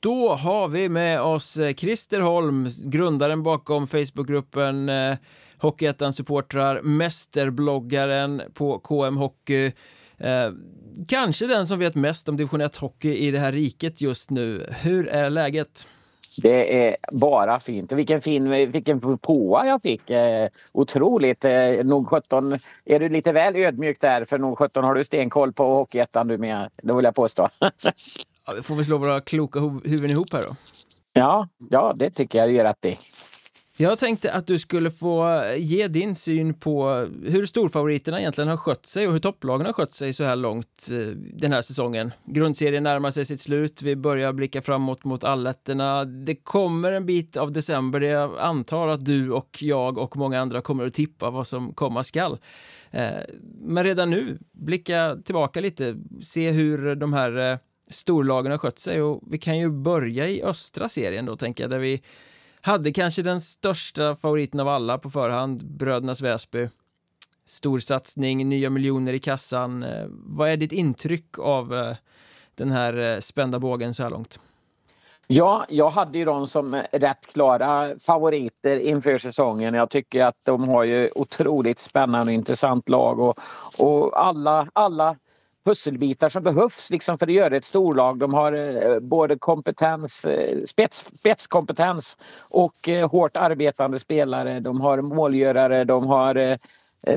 Då 0.00 0.34
har 0.34 0.68
vi 0.68 0.88
med 0.88 1.20
oss 1.20 1.56
eh, 1.56 1.74
Christer 1.74 2.20
Holm, 2.20 2.68
grundaren 2.84 3.42
bakom 3.42 3.86
Facebookgruppen 3.86 4.88
eh, 4.88 5.16
Hockeyettan 5.58 6.12
supportrar, 6.12 6.82
mästerbloggaren 6.82 8.42
på 8.54 8.78
KM 8.78 9.16
Hockey. 9.16 9.72
Eh, 10.18 10.50
kanske 11.08 11.46
den 11.46 11.66
som 11.66 11.78
vet 11.78 11.94
mest 11.94 12.28
om 12.28 12.36
division 12.36 12.60
1 12.60 12.76
hockey 12.76 13.16
i 13.16 13.30
det 13.30 13.38
här 13.38 13.52
riket 13.52 14.00
just 14.00 14.30
nu. 14.30 14.66
Hur 14.70 15.08
är 15.08 15.30
läget? 15.30 15.86
Det 16.36 16.86
är 16.86 16.96
bara 17.12 17.60
fint. 17.60 17.92
Vilken 17.92 18.20
fin 18.20 18.50
vilken 18.50 19.18
påa 19.18 19.66
jag 19.66 19.82
fick. 19.82 20.10
Eh, 20.10 20.48
otroligt. 20.72 21.44
Eh, 21.44 21.84
nog 21.84 22.08
17 22.08 22.58
är 22.84 23.00
du 23.00 23.08
lite 23.08 23.32
väl 23.32 23.56
ödmjuk 23.56 24.00
där 24.00 24.24
för 24.24 24.38
nog 24.38 24.58
17 24.58 24.84
har 24.84 24.94
du 24.94 25.04
stenkoll 25.04 25.52
på 25.52 25.64
Hockeyettan 25.64 26.28
du 26.28 26.38
med. 26.38 26.70
Det 26.82 26.94
vill 26.94 27.04
jag 27.04 27.14
påstå. 27.14 27.48
ja, 28.46 28.52
vi 28.56 28.62
får 28.62 28.74
väl 28.74 28.84
slå 28.84 28.98
våra 28.98 29.20
kloka 29.20 29.60
huvuden 29.60 30.10
ihop 30.10 30.32
här 30.32 30.42
då. 30.42 30.56
Ja, 31.12 31.48
ja 31.70 31.92
det 31.96 32.10
tycker 32.10 32.38
jag 32.38 32.48
du 32.48 32.52
gör 32.52 32.64
rätt 32.64 32.84
i. 32.84 32.98
Jag 33.76 33.98
tänkte 33.98 34.32
att 34.32 34.46
du 34.46 34.58
skulle 34.58 34.90
få 34.90 35.44
ge 35.56 35.88
din 35.88 36.14
syn 36.14 36.54
på 36.54 37.08
hur 37.22 37.46
storfavoriterna 37.46 38.20
egentligen 38.20 38.48
har 38.48 38.56
skött 38.56 38.86
sig 38.86 39.06
och 39.06 39.12
hur 39.12 39.20
topplagen 39.20 39.66
har 39.66 39.72
skött 39.72 39.92
sig 39.92 40.12
så 40.12 40.24
här 40.24 40.36
långt 40.36 40.88
eh, 40.90 40.98
den 41.16 41.52
här 41.52 41.62
säsongen. 41.62 42.12
Grundserien 42.24 42.82
närmar 42.82 43.10
sig 43.10 43.24
sitt 43.24 43.40
slut, 43.40 43.82
vi 43.82 43.96
börjar 43.96 44.32
blicka 44.32 44.62
framåt 44.62 45.04
mot 45.04 45.24
alletterna. 45.24 46.04
Det 46.04 46.34
kommer 46.34 46.92
en 46.92 47.06
bit 47.06 47.36
av 47.36 47.52
december 47.52 48.00
där 48.00 48.08
jag 48.08 48.38
antar 48.38 48.88
att 48.88 49.04
du 49.04 49.30
och 49.30 49.58
jag 49.60 49.98
och 49.98 50.16
många 50.16 50.40
andra 50.40 50.62
kommer 50.62 50.86
att 50.86 50.94
tippa 50.94 51.30
vad 51.30 51.46
som 51.46 51.74
komma 51.74 52.04
skall. 52.04 52.38
Eh, 52.90 53.08
men 53.60 53.84
redan 53.84 54.10
nu, 54.10 54.38
blicka 54.52 55.16
tillbaka 55.24 55.60
lite, 55.60 55.96
se 56.22 56.50
hur 56.50 56.94
de 56.94 57.12
här 57.12 57.52
eh, 57.52 57.58
storlagen 57.90 58.52
har 58.52 58.58
skött 58.58 58.78
sig 58.78 59.02
och 59.02 59.22
vi 59.30 59.38
kan 59.38 59.58
ju 59.58 59.70
börja 59.70 60.28
i 60.28 60.42
östra 60.42 60.88
serien 60.88 61.26
då 61.26 61.36
tänker 61.36 61.64
jag, 61.64 61.70
där 61.70 61.78
vi 61.78 62.02
hade 62.64 62.92
kanske 62.92 63.22
den 63.22 63.40
största 63.40 64.16
favoriten 64.16 64.60
av 64.60 64.68
alla 64.68 64.98
på 64.98 65.10
förhand, 65.10 65.66
Brödernas 65.66 66.22
Väsby. 66.22 66.68
Stor 67.44 67.78
satsning, 67.78 68.48
nya 68.48 68.70
miljoner 68.70 69.12
i 69.12 69.20
kassan. 69.20 69.82
Eh, 69.82 70.06
vad 70.08 70.48
är 70.48 70.56
ditt 70.56 70.72
intryck 70.72 71.38
av 71.38 71.74
eh, 71.74 71.96
den 72.54 72.70
här 72.70 72.98
eh, 72.98 73.18
spända 73.18 73.58
bågen 73.58 73.94
så 73.94 74.02
här 74.02 74.10
långt? 74.10 74.40
Ja, 75.26 75.64
jag 75.68 75.90
hade 75.90 76.18
ju 76.18 76.24
dem 76.24 76.46
som 76.46 76.82
rätt 76.92 77.26
klara 77.32 77.98
favoriter 77.98 78.76
inför 78.76 79.18
säsongen. 79.18 79.74
Jag 79.74 79.90
tycker 79.90 80.24
att 80.24 80.36
de 80.42 80.68
har 80.68 80.84
ju 80.84 81.10
otroligt 81.14 81.78
spännande 81.78 82.32
och 82.32 82.34
intressant 82.34 82.88
lag 82.88 83.20
och, 83.20 83.38
och 83.78 84.26
alla, 84.26 84.68
alla 84.72 85.16
pusselbitar 85.64 86.28
som 86.28 86.42
behövs 86.42 86.90
liksom 86.90 87.18
för 87.18 87.26
att 87.26 87.32
göra 87.32 87.56
ett 87.56 87.64
storlag. 87.64 88.18
De 88.18 88.34
har 88.34 88.52
eh, 88.52 89.00
både 89.00 89.38
kompetens, 89.38 90.24
eh, 90.24 90.64
spets, 90.64 91.04
spetskompetens 91.18 92.16
och 92.38 92.88
eh, 92.88 93.10
hårt 93.10 93.36
arbetande 93.36 93.98
spelare. 93.98 94.60
De 94.60 94.80
har 94.80 95.00
målgörare, 95.00 95.84
de 95.84 96.06
har 96.06 96.58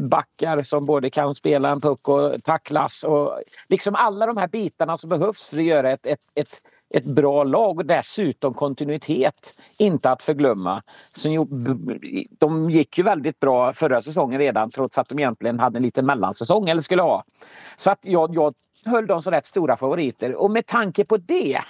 backar 0.02 0.64
som 0.64 0.86
både 0.86 1.10
kan 1.10 1.36
spela 1.36 1.70
en 1.70 1.82
puck 1.82 2.08
och 2.08 2.44
tacklas 2.44 3.04
och 3.04 3.42
liksom 3.68 3.96
alla 3.96 4.26
de 4.26 4.38
här 4.38 4.48
bitarna 4.48 4.98
som 4.98 5.10
behövs 5.10 5.48
för 5.50 5.58
att 5.58 5.64
göra 5.64 5.92
ett, 5.92 6.06
ett, 6.06 6.20
ett 6.36 6.62
ett 6.90 7.06
bra 7.06 7.44
lag 7.44 7.78
och 7.78 7.86
dessutom 7.86 8.54
kontinuitet. 8.54 9.54
Inte 9.78 10.10
att 10.10 10.24
förglömma. 10.24 10.82
de 12.40 12.70
gick 12.70 12.98
ju 12.98 13.04
väldigt 13.04 13.40
bra 13.40 13.74
förra 13.74 14.02
säsongen 14.02 14.40
redan 14.40 14.72
trots 14.72 14.98
att 14.98 15.10
de 15.10 15.20
egentligen 15.20 15.60
hade 15.60 15.78
en 15.78 15.84
liten 15.84 16.06
mellansäsong 16.06 16.70
eller 16.70 16.82
skulle 16.82 17.02
ha. 17.02 17.24
Så 17.78 17.92
att 17.92 18.00
jag, 18.02 18.36
jag 18.36 18.54
höll 18.86 19.08
dem 19.08 19.22
som 19.22 19.32
rätt 19.32 19.46
stora 19.46 19.78
favoriter 19.78 20.36
och 20.36 20.52
med 20.52 20.66
tanke 20.66 21.06
på 21.06 21.18
det 21.18 21.62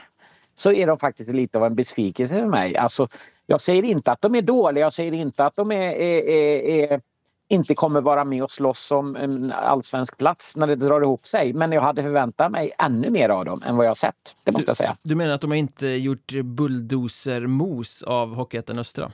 så 0.56 0.72
är 0.72 0.88
de 0.88 0.98
faktiskt 0.98 1.30
lite 1.30 1.58
av 1.58 1.66
en 1.66 1.76
besvikelse 1.76 2.34
för 2.34 2.46
mig. 2.46 2.78
Alltså, 2.78 3.08
jag 3.46 3.62
säger 3.62 3.84
inte 3.84 4.12
att 4.12 4.22
de 4.22 4.36
är 4.36 4.42
dåliga, 4.42 4.86
jag 4.86 4.94
säger 4.94 5.14
inte 5.14 5.46
att 5.46 5.56
de 5.56 5.72
är, 5.72 5.92
är, 5.92 6.30
är, 6.30 6.92
är 6.92 7.02
inte 7.50 7.76
kommer 7.76 8.02
vara 8.02 8.26
med 8.26 8.44
och 8.44 8.52
slåss 8.52 8.92
om 8.92 9.16
en 9.16 9.52
allsvensk 9.52 10.18
plats 10.18 10.56
när 10.56 10.68
det 10.68 10.76
drar 10.76 11.02
ihop 11.02 11.28
sig. 11.28 11.54
Men 11.54 11.72
jag 11.72 11.82
hade 11.82 12.04
förväntat 12.04 12.52
mig 12.52 12.72
ännu 12.80 13.10
mer 13.10 13.30
av 13.30 13.46
dem 13.46 13.64
än 13.66 13.78
vad 13.78 13.86
jag 13.86 13.98
sett. 13.98 14.36
Det 14.44 14.52
måste 14.52 14.66
du, 14.66 14.70
jag 14.70 14.78
säga. 14.78 14.98
Du 15.04 15.16
menar 15.16 15.34
att 15.34 15.42
de 15.42 15.52
har 15.52 15.58
inte 15.58 15.88
gjort 15.88 16.32
bulldozer-mos 16.44 18.04
av 18.04 18.36
Hockeyettan 18.36 18.80
Östra? 18.80 19.12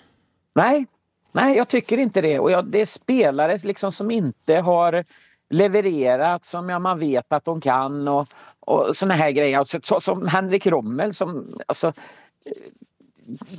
Nej, 0.56 0.88
nej, 1.32 1.58
jag 1.58 1.68
tycker 1.68 1.98
inte 1.98 2.22
det. 2.22 2.40
Och 2.40 2.52
jag, 2.52 2.66
det 2.66 2.82
är 2.82 2.86
spelare 2.86 3.58
liksom 3.64 3.92
som 3.92 4.12
inte 4.12 4.56
har 4.56 5.04
levererat 5.50 6.46
som 6.46 6.70
ja, 6.70 6.80
man 6.80 7.00
vet 7.00 7.34
att 7.34 7.46
de 7.46 7.62
kan 7.62 8.08
och, 8.08 8.28
och 8.60 8.98
såna 8.98 9.14
här 9.14 9.32
grejer. 9.32 9.58
Alltså, 9.58 9.80
så, 9.84 10.00
som 10.00 10.28
Henrik 10.28 10.68
Rommel 10.68 11.14
som 11.14 11.60
alltså, 11.68 11.94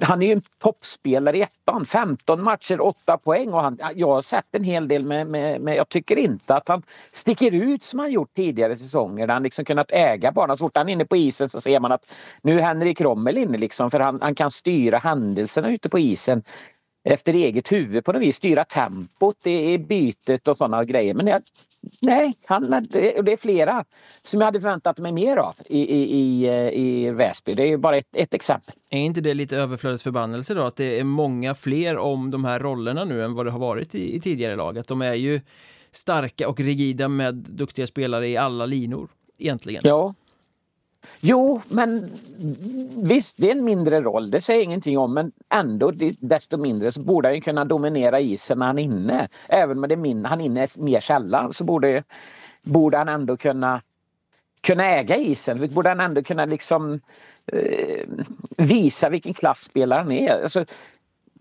han 0.00 0.22
är 0.22 0.26
ju 0.26 0.32
en 0.32 0.42
toppspelare 0.58 1.38
i 1.38 1.42
ettan. 1.42 1.86
15 1.86 2.42
matcher, 2.42 2.80
8 2.80 3.18
poäng. 3.18 3.52
Och 3.52 3.60
han, 3.60 3.78
jag 3.94 4.08
har 4.08 4.20
sett 4.20 4.54
en 4.54 4.64
hel 4.64 4.88
del 4.88 5.04
men 5.04 5.30
med, 5.30 5.60
med, 5.60 5.76
Jag 5.76 5.88
tycker 5.88 6.16
inte 6.16 6.54
att 6.54 6.68
han 6.68 6.82
sticker 7.12 7.54
ut 7.54 7.84
som 7.84 7.98
han 7.98 8.12
gjort 8.12 8.34
tidigare 8.34 8.76
säsonger. 8.76 9.26
Där 9.26 9.34
han 9.34 9.42
liksom 9.42 9.64
kunnat 9.64 9.92
äga 9.92 10.32
banan. 10.32 10.56
Så 10.56 10.64
fort 10.64 10.76
han 10.76 10.88
är 10.88 10.92
inne 10.92 11.04
på 11.04 11.16
isen 11.16 11.48
så 11.48 11.60
ser 11.60 11.80
man 11.80 11.92
att 11.92 12.12
nu 12.42 12.58
är 12.58 12.62
Henrik 12.62 13.00
Rommel 13.00 13.38
inne 13.38 13.58
liksom. 13.58 13.90
För 13.90 14.00
han, 14.00 14.18
han 14.22 14.34
kan 14.34 14.50
styra 14.50 14.98
händelserna 14.98 15.70
ute 15.70 15.88
på 15.88 15.98
isen 15.98 16.42
efter 17.04 17.32
eget 17.32 17.72
huvud 17.72 18.04
på 18.04 18.12
något 18.12 18.22
vis. 18.22 18.36
Styra 18.36 18.64
tempot 18.64 19.36
det 19.42 19.74
är 19.74 19.78
bytet 19.78 20.48
och 20.48 20.56
sådana 20.56 20.84
grejer. 20.84 21.14
Men 21.14 21.26
jag, 21.26 21.42
nej, 22.00 22.34
han, 22.44 22.70
det, 22.70 23.22
det 23.22 23.32
är 23.32 23.36
flera 23.36 23.84
som 24.22 24.40
jag 24.40 24.46
hade 24.46 24.60
förväntat 24.60 24.98
mig 24.98 25.12
mer 25.12 25.36
av 25.36 25.54
i, 25.66 25.78
i, 25.78 26.02
i, 26.02 26.46
i 26.74 27.10
Väsby. 27.10 27.54
Det 27.54 27.62
är 27.62 27.66
ju 27.66 27.76
bara 27.76 27.96
ett, 27.96 28.16
ett 28.16 28.34
exempel. 28.34 28.74
Är 28.90 28.98
inte 28.98 29.20
det 29.20 29.34
lite 29.34 29.56
överflödets 29.56 30.02
förbannelse 30.02 30.54
då? 30.54 30.62
Att 30.62 30.76
det 30.76 30.98
är 31.00 31.04
många 31.04 31.54
fler 31.54 31.98
om 31.98 32.30
de 32.30 32.44
här 32.44 32.60
rollerna 32.60 33.04
nu 33.04 33.24
än 33.24 33.34
vad 33.34 33.46
det 33.46 33.52
har 33.52 33.58
varit 33.58 33.94
i, 33.94 34.16
i 34.16 34.20
tidigare 34.20 34.56
lag? 34.56 34.78
Att 34.78 34.88
de 34.88 35.02
är 35.02 35.14
ju 35.14 35.40
starka 35.90 36.48
och 36.48 36.60
rigida 36.60 37.08
med 37.08 37.34
duktiga 37.34 37.86
spelare 37.86 38.28
i 38.28 38.36
alla 38.36 38.66
linor 38.66 39.08
egentligen. 39.38 39.82
Ja, 39.84 40.14
Jo, 41.20 41.60
men 41.68 42.10
visst, 42.96 43.36
det 43.38 43.48
är 43.48 43.52
en 43.52 43.64
mindre 43.64 44.00
roll, 44.00 44.30
det 44.30 44.40
säger 44.40 44.62
ingenting 44.62 44.98
om, 44.98 45.14
men 45.14 45.32
ändå 45.54 45.92
desto 46.18 46.56
mindre 46.56 46.92
så 46.92 47.00
borde 47.00 47.28
han 47.28 47.40
kunna 47.40 47.64
dominera 47.64 48.20
isen 48.20 48.58
när 48.58 48.66
han 48.66 48.78
är 48.78 48.82
inne. 48.82 49.28
Även 49.48 49.78
om 49.78 49.88
det 49.88 49.94
är 49.94 49.96
min, 49.96 50.24
han 50.24 50.40
är 50.40 50.44
inne 50.44 50.66
mer 50.78 51.00
sällan 51.00 51.52
så 51.52 51.64
borde, 51.64 52.02
borde 52.62 52.98
han 52.98 53.08
ändå 53.08 53.36
kunna, 53.36 53.80
kunna 54.60 54.84
äga 54.84 55.16
isen. 55.16 55.74
Borde 55.74 55.88
han 55.88 56.00
ändå 56.00 56.22
kunna 56.22 56.44
liksom 56.44 57.00
eh, 57.52 58.06
visa 58.56 59.08
vilken 59.08 59.34
klassspelare 59.34 59.98
han 59.98 60.12
är. 60.12 60.42
Alltså, 60.42 60.64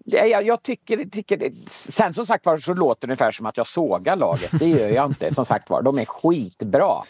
jag, 0.05 0.45
jag 0.45 0.63
tycker, 0.63 1.05
tycker 1.05 1.37
det. 1.37 1.69
Sen 1.69 2.13
som 2.13 2.25
sagt 2.25 2.45
var 2.45 2.57
så 2.57 2.73
låter 2.73 3.07
det 3.07 3.11
ungefär 3.11 3.31
som 3.31 3.45
att 3.45 3.57
jag 3.57 3.67
sågar 3.67 4.15
laget. 4.15 4.51
Det 4.59 4.67
gör 4.67 4.89
jag 4.89 5.05
inte. 5.05 5.33
Som 5.33 5.45
sagt 5.45 5.69
var, 5.69 5.81
de 5.81 5.99
är 5.99 6.05
skitbra. 6.05 7.01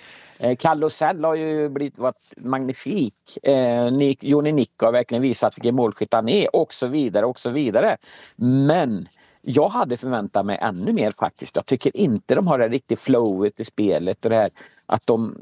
Eh, 0.44 0.89
Sell 0.89 1.24
har 1.24 1.36
ju 1.36 1.70
blivit 1.70 1.98
varit 1.98 2.34
magnifik. 2.38 3.38
Eh, 3.44 3.91
Nick, 3.91 4.24
Joni 4.24 4.52
Nikko 4.52 4.86
har 4.86 4.91
verkligen 4.91 5.22
visat 5.22 5.58
vilken 5.58 5.76
målskytt 5.76 6.14
han 6.14 6.30
är 6.30 6.56
och 6.56 6.74
så 6.74 6.88
vidare 6.88 7.26
och 7.26 7.39
så 7.39 7.50
vidare. 7.50 7.98
Men 8.36 9.08
jag 9.41 9.70
hade 9.70 9.98
förväntat 9.98 10.46
mig 10.46 10.58
ännu 10.62 10.94
mer 10.94 11.12
faktiskt. 11.12 11.56
Jag 11.56 11.66
tycker 11.66 11.98
inte 11.98 12.36
de 12.36 12.48
har 12.48 12.60
det 12.60 12.70
riktigt 12.70 13.00
flowet 13.00 13.60
i 13.60 13.66
spelet 13.66 14.26
och 14.26 14.30
det 14.30 14.36
här 14.36 14.50
att 14.86 15.08
de 15.08 15.36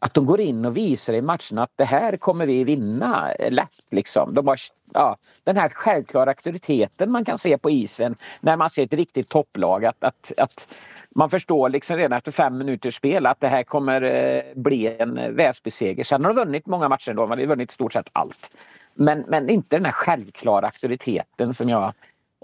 att 0.00 0.14
de 0.14 0.26
går 0.26 0.40
in 0.40 0.64
och 0.64 0.76
visar 0.76 1.12
i 1.12 1.22
matcherna 1.22 1.62
att 1.62 1.72
det 1.76 1.84
här 1.84 2.16
kommer 2.16 2.46
vi 2.46 2.64
vinna 2.64 3.32
lätt. 3.50 3.84
Liksom. 3.90 4.34
De 4.34 4.46
har, 4.46 4.58
ja, 4.94 5.16
den 5.44 5.56
här 5.56 5.68
självklara 5.68 6.30
auktoriteten 6.30 7.10
man 7.10 7.24
kan 7.24 7.38
se 7.38 7.58
på 7.58 7.70
isen 7.70 8.16
när 8.40 8.56
man 8.56 8.70
ser 8.70 8.82
ett 8.82 8.92
riktigt 8.92 9.28
topplag. 9.28 9.84
Att, 9.84 10.04
att, 10.04 10.32
att 10.36 10.68
man 11.10 11.30
förstår 11.30 11.68
liksom 11.68 11.96
redan 11.96 12.16
efter 12.16 12.32
fem 12.32 12.58
minuters 12.58 12.94
spel 12.94 13.26
att 13.26 13.40
det 13.40 13.48
här 13.48 13.62
kommer 13.62 14.02
eh, 14.02 14.42
bli 14.54 14.96
en 14.98 15.36
Väsby-seger. 15.36 16.04
Sen 16.04 16.24
har 16.24 16.34
de 16.34 16.36
vunnit 16.36 16.66
många 16.66 16.88
matcher 16.88 17.10
ändå, 17.10 17.26
man 17.26 17.38
har 17.38 17.46
vunnit 17.46 17.70
stort 17.70 17.92
sett 17.92 18.08
allt. 18.12 18.50
Men, 18.94 19.24
men 19.28 19.48
inte 19.48 19.76
den 19.76 19.84
här 19.84 19.92
självklara 19.92 20.66
auktoriteten 20.66 21.54
som 21.54 21.68
jag 21.68 21.92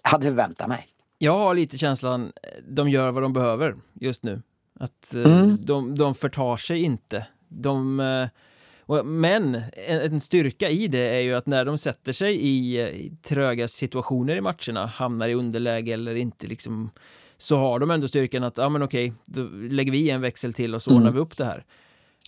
hade 0.02 0.26
förväntat 0.26 0.68
mig. 0.68 0.86
Jag 1.18 1.38
har 1.38 1.54
lite 1.54 1.78
känslan, 1.78 2.32
de 2.68 2.88
gör 2.88 3.10
vad 3.10 3.22
de 3.22 3.32
behöver 3.32 3.74
just 3.92 4.24
nu. 4.24 4.42
Att 4.80 5.14
eh, 5.14 5.24
mm. 5.24 5.58
de, 5.60 5.94
de 5.94 6.14
förtar 6.14 6.56
sig 6.56 6.82
inte 6.82 7.26
de, 7.54 8.00
eh, 8.00 9.04
men 9.04 9.62
en 9.86 10.20
styrka 10.20 10.70
i 10.70 10.88
det 10.88 11.16
är 11.16 11.20
ju 11.20 11.34
att 11.34 11.46
när 11.46 11.64
de 11.64 11.78
sätter 11.78 12.12
sig 12.12 12.38
i 12.40 13.12
tröga 13.22 13.68
situationer 13.68 14.36
i 14.36 14.40
matcherna, 14.40 14.86
hamnar 14.86 15.28
i 15.28 15.34
underläge 15.34 15.92
eller 15.92 16.14
inte 16.14 16.46
liksom 16.46 16.90
så 17.36 17.56
har 17.56 17.78
de 17.78 17.90
ändå 17.90 18.08
styrkan 18.08 18.44
att, 18.44 18.58
ja 18.58 18.68
men 18.68 18.82
okej, 18.82 19.12
då 19.24 19.42
lägger 19.70 19.92
vi 19.92 20.10
en 20.10 20.20
växel 20.20 20.52
till 20.52 20.74
och 20.74 20.82
så 20.82 20.90
mm. 20.90 20.98
ordnar 20.98 21.12
vi 21.12 21.18
upp 21.18 21.36
det 21.36 21.44
här. 21.44 21.64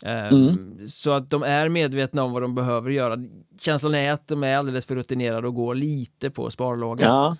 Ehm, 0.02 0.34
mm. 0.34 0.86
Så 0.86 1.12
att 1.12 1.30
de 1.30 1.42
är 1.42 1.68
medvetna 1.68 2.22
om 2.22 2.32
vad 2.32 2.42
de 2.42 2.54
behöver 2.54 2.90
göra. 2.90 3.16
Känslan 3.60 3.94
är 3.94 4.12
att 4.12 4.28
de 4.28 4.44
är 4.44 4.56
alldeles 4.56 4.86
för 4.86 4.96
rutinerade 4.96 5.48
och 5.48 5.54
går 5.54 5.74
lite 5.74 6.30
på 6.30 6.50
sparlåga. 6.50 7.06
Ja, 7.06 7.36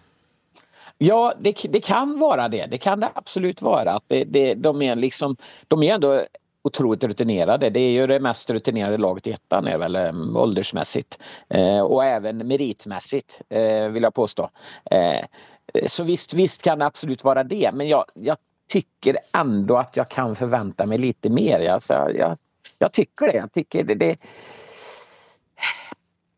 ja 0.99 1.35
det, 1.41 1.57
det 1.69 1.81
kan 1.81 2.19
vara 2.19 2.49
det. 2.49 2.67
Det 2.67 2.79
kan 2.79 3.01
det 3.01 3.11
absolut 3.15 3.63
vara. 3.63 3.93
Att 3.93 4.05
det, 4.07 4.25
det, 4.25 4.55
de, 4.55 4.83
är 4.83 4.97
liksom, 4.97 5.37
de 5.69 5.83
är 5.83 5.95
ändå 5.95 6.25
otroligt 6.67 7.05
rutinerade. 7.05 7.71
Det 7.71 7.81
är 7.81 7.91
ju 7.91 8.07
det 8.07 8.21
mest 8.21 8.51
rutinerade 8.51 8.99
laget 8.99 9.27
i 9.27 9.31
ettan 9.31 9.67
är 9.67 9.79
väl 9.79 9.97
eh, 9.97 10.37
åldersmässigt 10.37 11.19
eh, 11.49 11.81
och 11.81 12.05
även 12.05 12.49
meritmässigt 12.49 13.43
eh, 13.49 13.89
vill 13.89 14.03
jag 14.03 14.15
påstå. 14.15 14.51
Eh, 14.91 15.25
så 15.87 16.05
visst, 16.05 16.35
visst 16.35 16.63
kan 16.63 16.79
det 16.79 16.87
absolut 16.87 17.25
vara 17.25 17.45
det 17.45 17.71
men 17.75 17.89
jag, 17.89 18.05
jag 18.15 18.37
tycker 18.69 19.19
ändå 19.33 19.77
att 19.77 19.97
jag 19.97 20.09
kan 20.09 20.37
förvänta 20.37 20.87
mig 20.87 20.99
lite 20.99 21.31
mer. 21.31 21.71
Alltså, 21.71 21.95
jag, 21.95 22.37
jag 22.79 22.93
tycker 22.93 23.27
det. 23.27 23.37
Jag 23.37 23.53
tycker 23.53 23.85
det, 23.85 23.95
det 23.95 24.17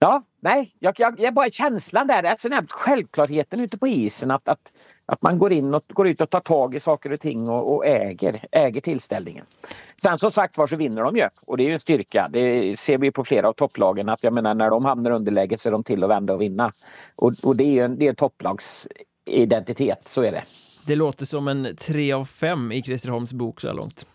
Ja, 0.00 0.22
nej, 0.40 0.74
jag, 0.78 1.00
jag, 1.00 1.20
jag 1.20 1.34
bara 1.34 1.50
känslan 1.50 2.06
där, 2.06 2.22
alltså 2.22 2.48
självklarheten 2.68 3.60
ute 3.60 3.78
på 3.78 3.88
isen 3.88 4.30
att, 4.30 4.48
att, 4.48 4.72
att 5.12 5.22
man 5.22 5.38
går 5.38 5.52
in 5.52 5.74
och 5.74 5.84
går 5.88 6.08
ut 6.08 6.20
och 6.20 6.30
tar 6.30 6.40
tag 6.40 6.74
i 6.74 6.80
saker 6.80 7.12
och 7.12 7.20
ting 7.20 7.48
och, 7.48 7.74
och 7.74 7.86
äger, 7.86 8.44
äger 8.50 8.80
tillställningen. 8.80 9.44
Sen 10.02 10.18
som 10.18 10.30
sagt 10.30 10.58
var 10.58 10.66
så 10.66 10.76
vinner 10.76 11.02
de 11.02 11.16
ju 11.16 11.28
och 11.40 11.56
det 11.56 11.62
är 11.62 11.66
ju 11.66 11.72
en 11.72 11.80
styrka. 11.80 12.28
Det 12.32 12.78
ser 12.78 12.98
vi 12.98 13.10
på 13.10 13.24
flera 13.24 13.48
av 13.48 13.52
topplagen 13.52 14.08
att 14.08 14.24
jag 14.24 14.32
menar 14.32 14.54
när 14.54 14.70
de 14.70 14.84
hamnar 14.84 15.10
underläge 15.10 15.58
så 15.58 15.68
är 15.68 15.72
de 15.72 15.84
till 15.84 16.04
att 16.04 16.10
vända 16.10 16.34
och 16.34 16.42
vinna. 16.42 16.72
Och, 17.16 17.32
och 17.42 17.56
det 17.56 17.64
är 17.64 17.72
ju 17.72 17.84
en, 17.84 17.98
det 17.98 18.04
är 18.04 18.08
en 18.08 18.16
topplagsidentitet, 18.16 20.08
så 20.08 20.22
är 20.22 20.32
det. 20.32 20.42
Det 20.86 20.96
låter 20.96 21.26
som 21.26 21.48
en 21.48 21.76
tre 21.76 22.12
av 22.12 22.24
fem 22.24 22.72
i 22.72 22.82
Kristineholms 22.82 23.32
bok 23.32 23.60
så 23.60 23.66
här 23.68 23.74
långt. 23.74 24.06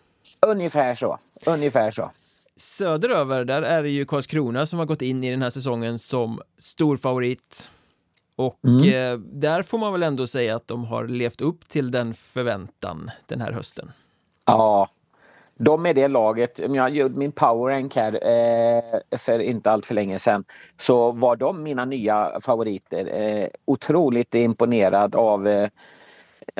Ungefär 0.46 0.94
så, 0.94 1.18
ungefär 1.46 1.90
så. 1.90 2.10
Söderöver, 2.56 3.44
där 3.44 3.62
är 3.62 3.82
det 3.82 3.90
ju 3.90 4.04
Karlskrona 4.04 4.66
som 4.66 4.78
har 4.78 4.86
gått 4.86 5.02
in 5.02 5.24
i 5.24 5.30
den 5.30 5.42
här 5.42 5.50
säsongen 5.50 5.98
som 5.98 6.40
stor 6.58 6.96
favorit. 6.96 7.70
Och 8.36 8.64
mm. 8.64 9.12
eh, 9.12 9.18
där 9.18 9.62
får 9.62 9.78
man 9.78 9.92
väl 9.92 10.02
ändå 10.02 10.26
säga 10.26 10.56
att 10.56 10.68
de 10.68 10.84
har 10.84 11.08
levt 11.08 11.40
upp 11.40 11.68
till 11.68 11.90
den 11.90 12.14
förväntan 12.14 13.10
den 13.26 13.40
här 13.40 13.52
hösten. 13.52 13.92
Ja, 14.44 14.88
de 15.56 15.86
är 15.86 15.94
det 15.94 16.08
laget. 16.08 16.60
Om 16.60 16.74
jag 16.74 16.90
gjorde 16.90 17.18
min 17.18 17.32
powerrank 17.32 17.96
här 17.96 18.12
eh, 18.12 19.18
för 19.18 19.38
inte 19.38 19.70
allt 19.70 19.86
för 19.86 19.94
länge 19.94 20.18
sedan 20.18 20.44
så 20.78 21.12
var 21.12 21.36
de 21.36 21.62
mina 21.62 21.84
nya 21.84 22.40
favoriter. 22.40 23.22
Eh, 23.22 23.48
otroligt 23.64 24.34
imponerad 24.34 25.14
av, 25.14 25.48
eh, 25.48 25.68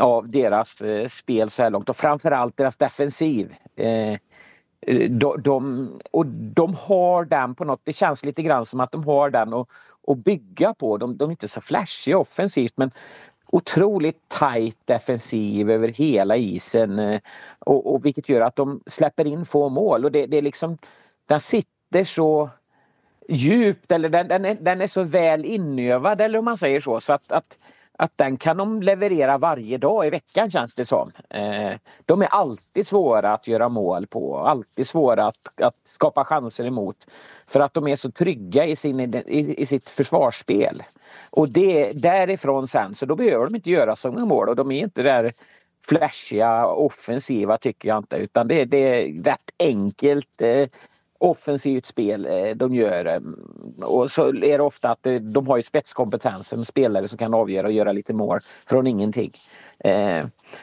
av 0.00 0.28
deras 0.28 0.80
eh, 0.80 1.08
spel 1.08 1.50
så 1.50 1.62
här 1.62 1.70
långt 1.70 1.88
och 1.88 1.96
framförallt 1.96 2.56
deras 2.56 2.76
defensiv. 2.76 3.54
Eh, 3.76 4.18
de, 5.10 5.42
de, 5.42 5.90
och 6.10 6.26
de 6.26 6.74
har 6.74 7.24
den 7.24 7.54
på 7.54 7.64
något, 7.64 7.80
det 7.84 7.92
känns 7.92 8.24
lite 8.24 8.42
grann 8.42 8.64
som 8.64 8.80
att 8.80 8.92
de 8.92 9.04
har 9.04 9.30
den 9.30 9.54
att, 9.54 9.68
att 10.06 10.18
bygga 10.18 10.74
på. 10.74 10.96
De, 10.96 11.16
de 11.16 11.24
är 11.24 11.30
inte 11.30 11.48
så 11.48 11.60
flashiga 11.60 12.18
offensivt 12.18 12.72
men 12.76 12.90
otroligt 13.46 14.28
tajt 14.28 14.78
defensiv 14.84 15.70
över 15.70 15.88
hela 15.88 16.36
isen 16.36 16.98
eh, 16.98 17.20
och, 17.58 17.94
och 17.94 18.06
vilket 18.06 18.28
gör 18.28 18.40
att 18.40 18.56
de 18.56 18.80
släpper 18.86 19.26
in 19.26 19.44
få 19.44 19.68
mål 19.68 20.04
och 20.04 20.12
det, 20.12 20.26
det 20.26 20.36
är 20.36 20.42
liksom 20.42 20.78
den 21.26 21.40
sitter 21.40 22.04
så 22.04 22.50
djupt 23.28 23.92
eller 23.92 24.08
den, 24.08 24.28
den, 24.28 24.44
är, 24.44 24.54
den 24.54 24.80
är 24.80 24.86
så 24.86 25.02
väl 25.02 25.44
inövad 25.44 26.20
eller 26.20 26.38
om 26.38 26.44
man 26.44 26.58
säger 26.58 26.80
så 26.80 27.00
så 27.00 27.12
att, 27.12 27.32
att 27.32 27.58
att 27.98 28.12
den 28.16 28.36
kan 28.36 28.56
de 28.56 28.82
leverera 28.82 29.38
varje 29.38 29.78
dag 29.78 30.06
i 30.06 30.10
veckan 30.10 30.50
känns 30.50 30.74
det 30.74 30.84
som. 30.84 31.12
Eh, 31.30 31.72
de 32.04 32.22
är 32.22 32.26
alltid 32.26 32.86
svåra 32.86 33.34
att 33.34 33.46
göra 33.46 33.68
mål 33.68 34.06
på, 34.06 34.38
alltid 34.38 34.86
svåra 34.86 35.26
att, 35.26 35.62
att 35.62 35.76
skapa 35.84 36.24
chanser 36.24 36.64
emot. 36.64 36.96
För 37.46 37.60
att 37.60 37.74
de 37.74 37.88
är 37.88 37.96
så 37.96 38.10
trygga 38.10 38.64
i, 38.64 38.76
sin, 38.76 39.00
i, 39.00 39.54
i 39.58 39.66
sitt 39.66 39.90
försvarsspel. 39.90 40.82
Och 41.30 41.48
det, 41.48 41.92
därifrån 41.92 42.68
sen 42.68 42.94
så 42.94 43.06
då 43.06 43.16
behöver 43.16 43.44
de 43.44 43.54
inte 43.54 43.70
göra 43.70 43.96
så 43.96 44.10
många 44.10 44.24
mål 44.24 44.48
och 44.48 44.56
de 44.56 44.72
är 44.72 44.80
inte 44.80 45.02
där 45.02 45.32
flashiga 45.88 46.66
offensiva 46.66 47.58
tycker 47.58 47.88
jag 47.88 47.98
inte 47.98 48.16
utan 48.16 48.48
det, 48.48 48.64
det 48.64 48.78
är 48.78 49.22
rätt 49.22 49.50
enkelt. 49.58 50.42
Eh, 50.42 50.68
offensivt 51.24 51.86
spel 51.86 52.26
eh, 52.26 52.56
de 52.56 52.74
gör. 52.74 53.06
Eh, 53.06 53.20
och 53.84 54.10
så 54.10 54.28
är 54.28 54.58
det 54.58 54.64
ofta 54.64 54.90
att 54.90 55.06
eh, 55.06 55.14
de 55.14 55.46
har 55.46 55.56
ju 55.56 55.62
spetskompetensen, 55.62 56.64
spelare 56.64 57.08
som 57.08 57.18
kan 57.18 57.34
avgöra 57.34 57.66
och 57.66 57.72
göra 57.72 57.92
lite 57.92 58.12
mål 58.12 58.40
från 58.68 58.86
ingenting. 58.86 59.32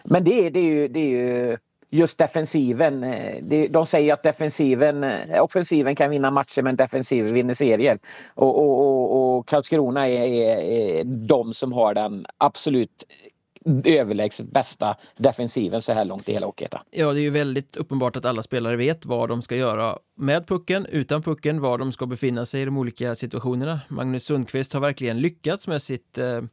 Men 0.03 0.23
det 0.23 0.45
är, 0.45 0.51
det 0.51 0.59
är, 0.59 0.63
ju, 0.63 0.87
det 0.87 0.99
är 0.99 1.09
ju 1.09 1.57
just 1.89 2.17
defensiven. 2.17 3.05
De 3.69 3.85
säger 3.85 4.13
att 4.13 4.23
defensiven, 4.23 5.05
offensiven 5.39 5.95
kan 5.95 6.09
vinna 6.09 6.31
matcher 6.31 6.61
men 6.61 6.75
defensiven 6.75 7.33
vinner 7.33 7.53
serier. 7.53 7.99
Och, 8.35 8.59
och, 8.59 8.79
och, 8.79 9.37
och 9.37 9.47
Karlskrona 9.47 10.07
är, 10.07 10.27
är, 10.27 10.57
är 10.57 11.03
de 11.03 11.53
som 11.53 11.73
har 11.73 11.93
den 11.93 12.25
absolut 12.37 13.05
överlägset 13.85 14.51
bästa 14.51 14.97
defensiven 15.17 15.81
så 15.81 15.93
här 15.93 16.05
långt 16.05 16.29
i 16.29 16.33
hela 16.33 16.45
Hockeyettan. 16.45 16.81
Ja, 16.91 17.13
det 17.13 17.19
är 17.19 17.21
ju 17.21 17.29
väldigt 17.29 17.75
uppenbart 17.75 18.15
att 18.15 18.25
alla 18.25 18.43
spelare 18.43 18.75
vet 18.75 19.05
vad 19.05 19.29
de 19.29 19.41
ska 19.41 19.55
göra 19.55 19.97
med 20.17 20.47
pucken, 20.47 20.85
utan 20.85 21.21
pucken, 21.21 21.61
var 21.61 21.77
de 21.77 21.91
ska 21.91 22.05
befinna 22.05 22.45
sig 22.45 22.61
i 22.61 22.65
de 22.65 22.77
olika 22.77 23.15
situationerna. 23.15 23.79
Magnus 23.87 24.23
Sundqvist 24.23 24.73
har 24.73 24.79
verkligen 24.79 25.21
lyckats 25.21 25.67
med 25.67 25.81
sitt 25.81 26.17
eh, 26.17 26.27
eh 26.27 26.43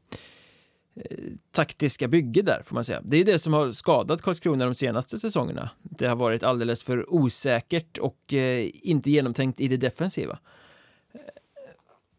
taktiska 1.53 2.09
bygge 2.09 2.43
där, 2.43 2.63
får 2.65 2.75
man 2.75 2.85
säga. 2.85 3.01
Det 3.05 3.17
är 3.17 3.25
det 3.25 3.39
som 3.39 3.53
har 3.53 3.71
skadat 3.71 4.23
Karlskrona 4.23 4.65
de 4.65 4.75
senaste 4.75 5.19
säsongerna. 5.19 5.71
Det 5.83 6.07
har 6.07 6.17
varit 6.17 6.43
alldeles 6.43 6.83
för 6.83 7.15
osäkert 7.15 7.99
och 7.99 8.35
eh, 8.35 8.71
inte 8.83 9.11
genomtänkt 9.11 9.61
i 9.61 9.69
det 9.69 9.77
defensiva. 9.77 10.39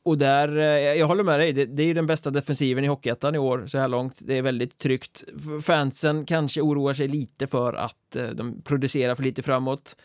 Och 0.03 0.17
där, 0.17 0.57
eh, 0.57 0.63
jag 0.99 1.07
håller 1.07 1.23
med 1.23 1.39
dig, 1.39 1.53
det, 1.53 1.65
det 1.65 1.83
är 1.83 1.93
den 1.93 2.07
bästa 2.07 2.29
defensiven 2.29 2.83
i 2.83 2.87
Hockeyettan 2.87 3.35
i 3.35 3.37
år 3.37 3.67
så 3.67 3.77
här 3.77 3.87
långt. 3.87 4.15
Det 4.19 4.37
är 4.37 4.41
väldigt 4.41 4.77
tryggt. 4.77 5.23
Fansen 5.63 6.25
kanske 6.25 6.61
oroar 6.61 6.93
sig 6.93 7.07
lite 7.07 7.47
för 7.47 7.73
att 7.73 8.15
eh, 8.15 8.27
de 8.27 8.61
producerar 8.61 9.15
för 9.15 9.23
lite 9.23 9.43
framåt. 9.43 9.95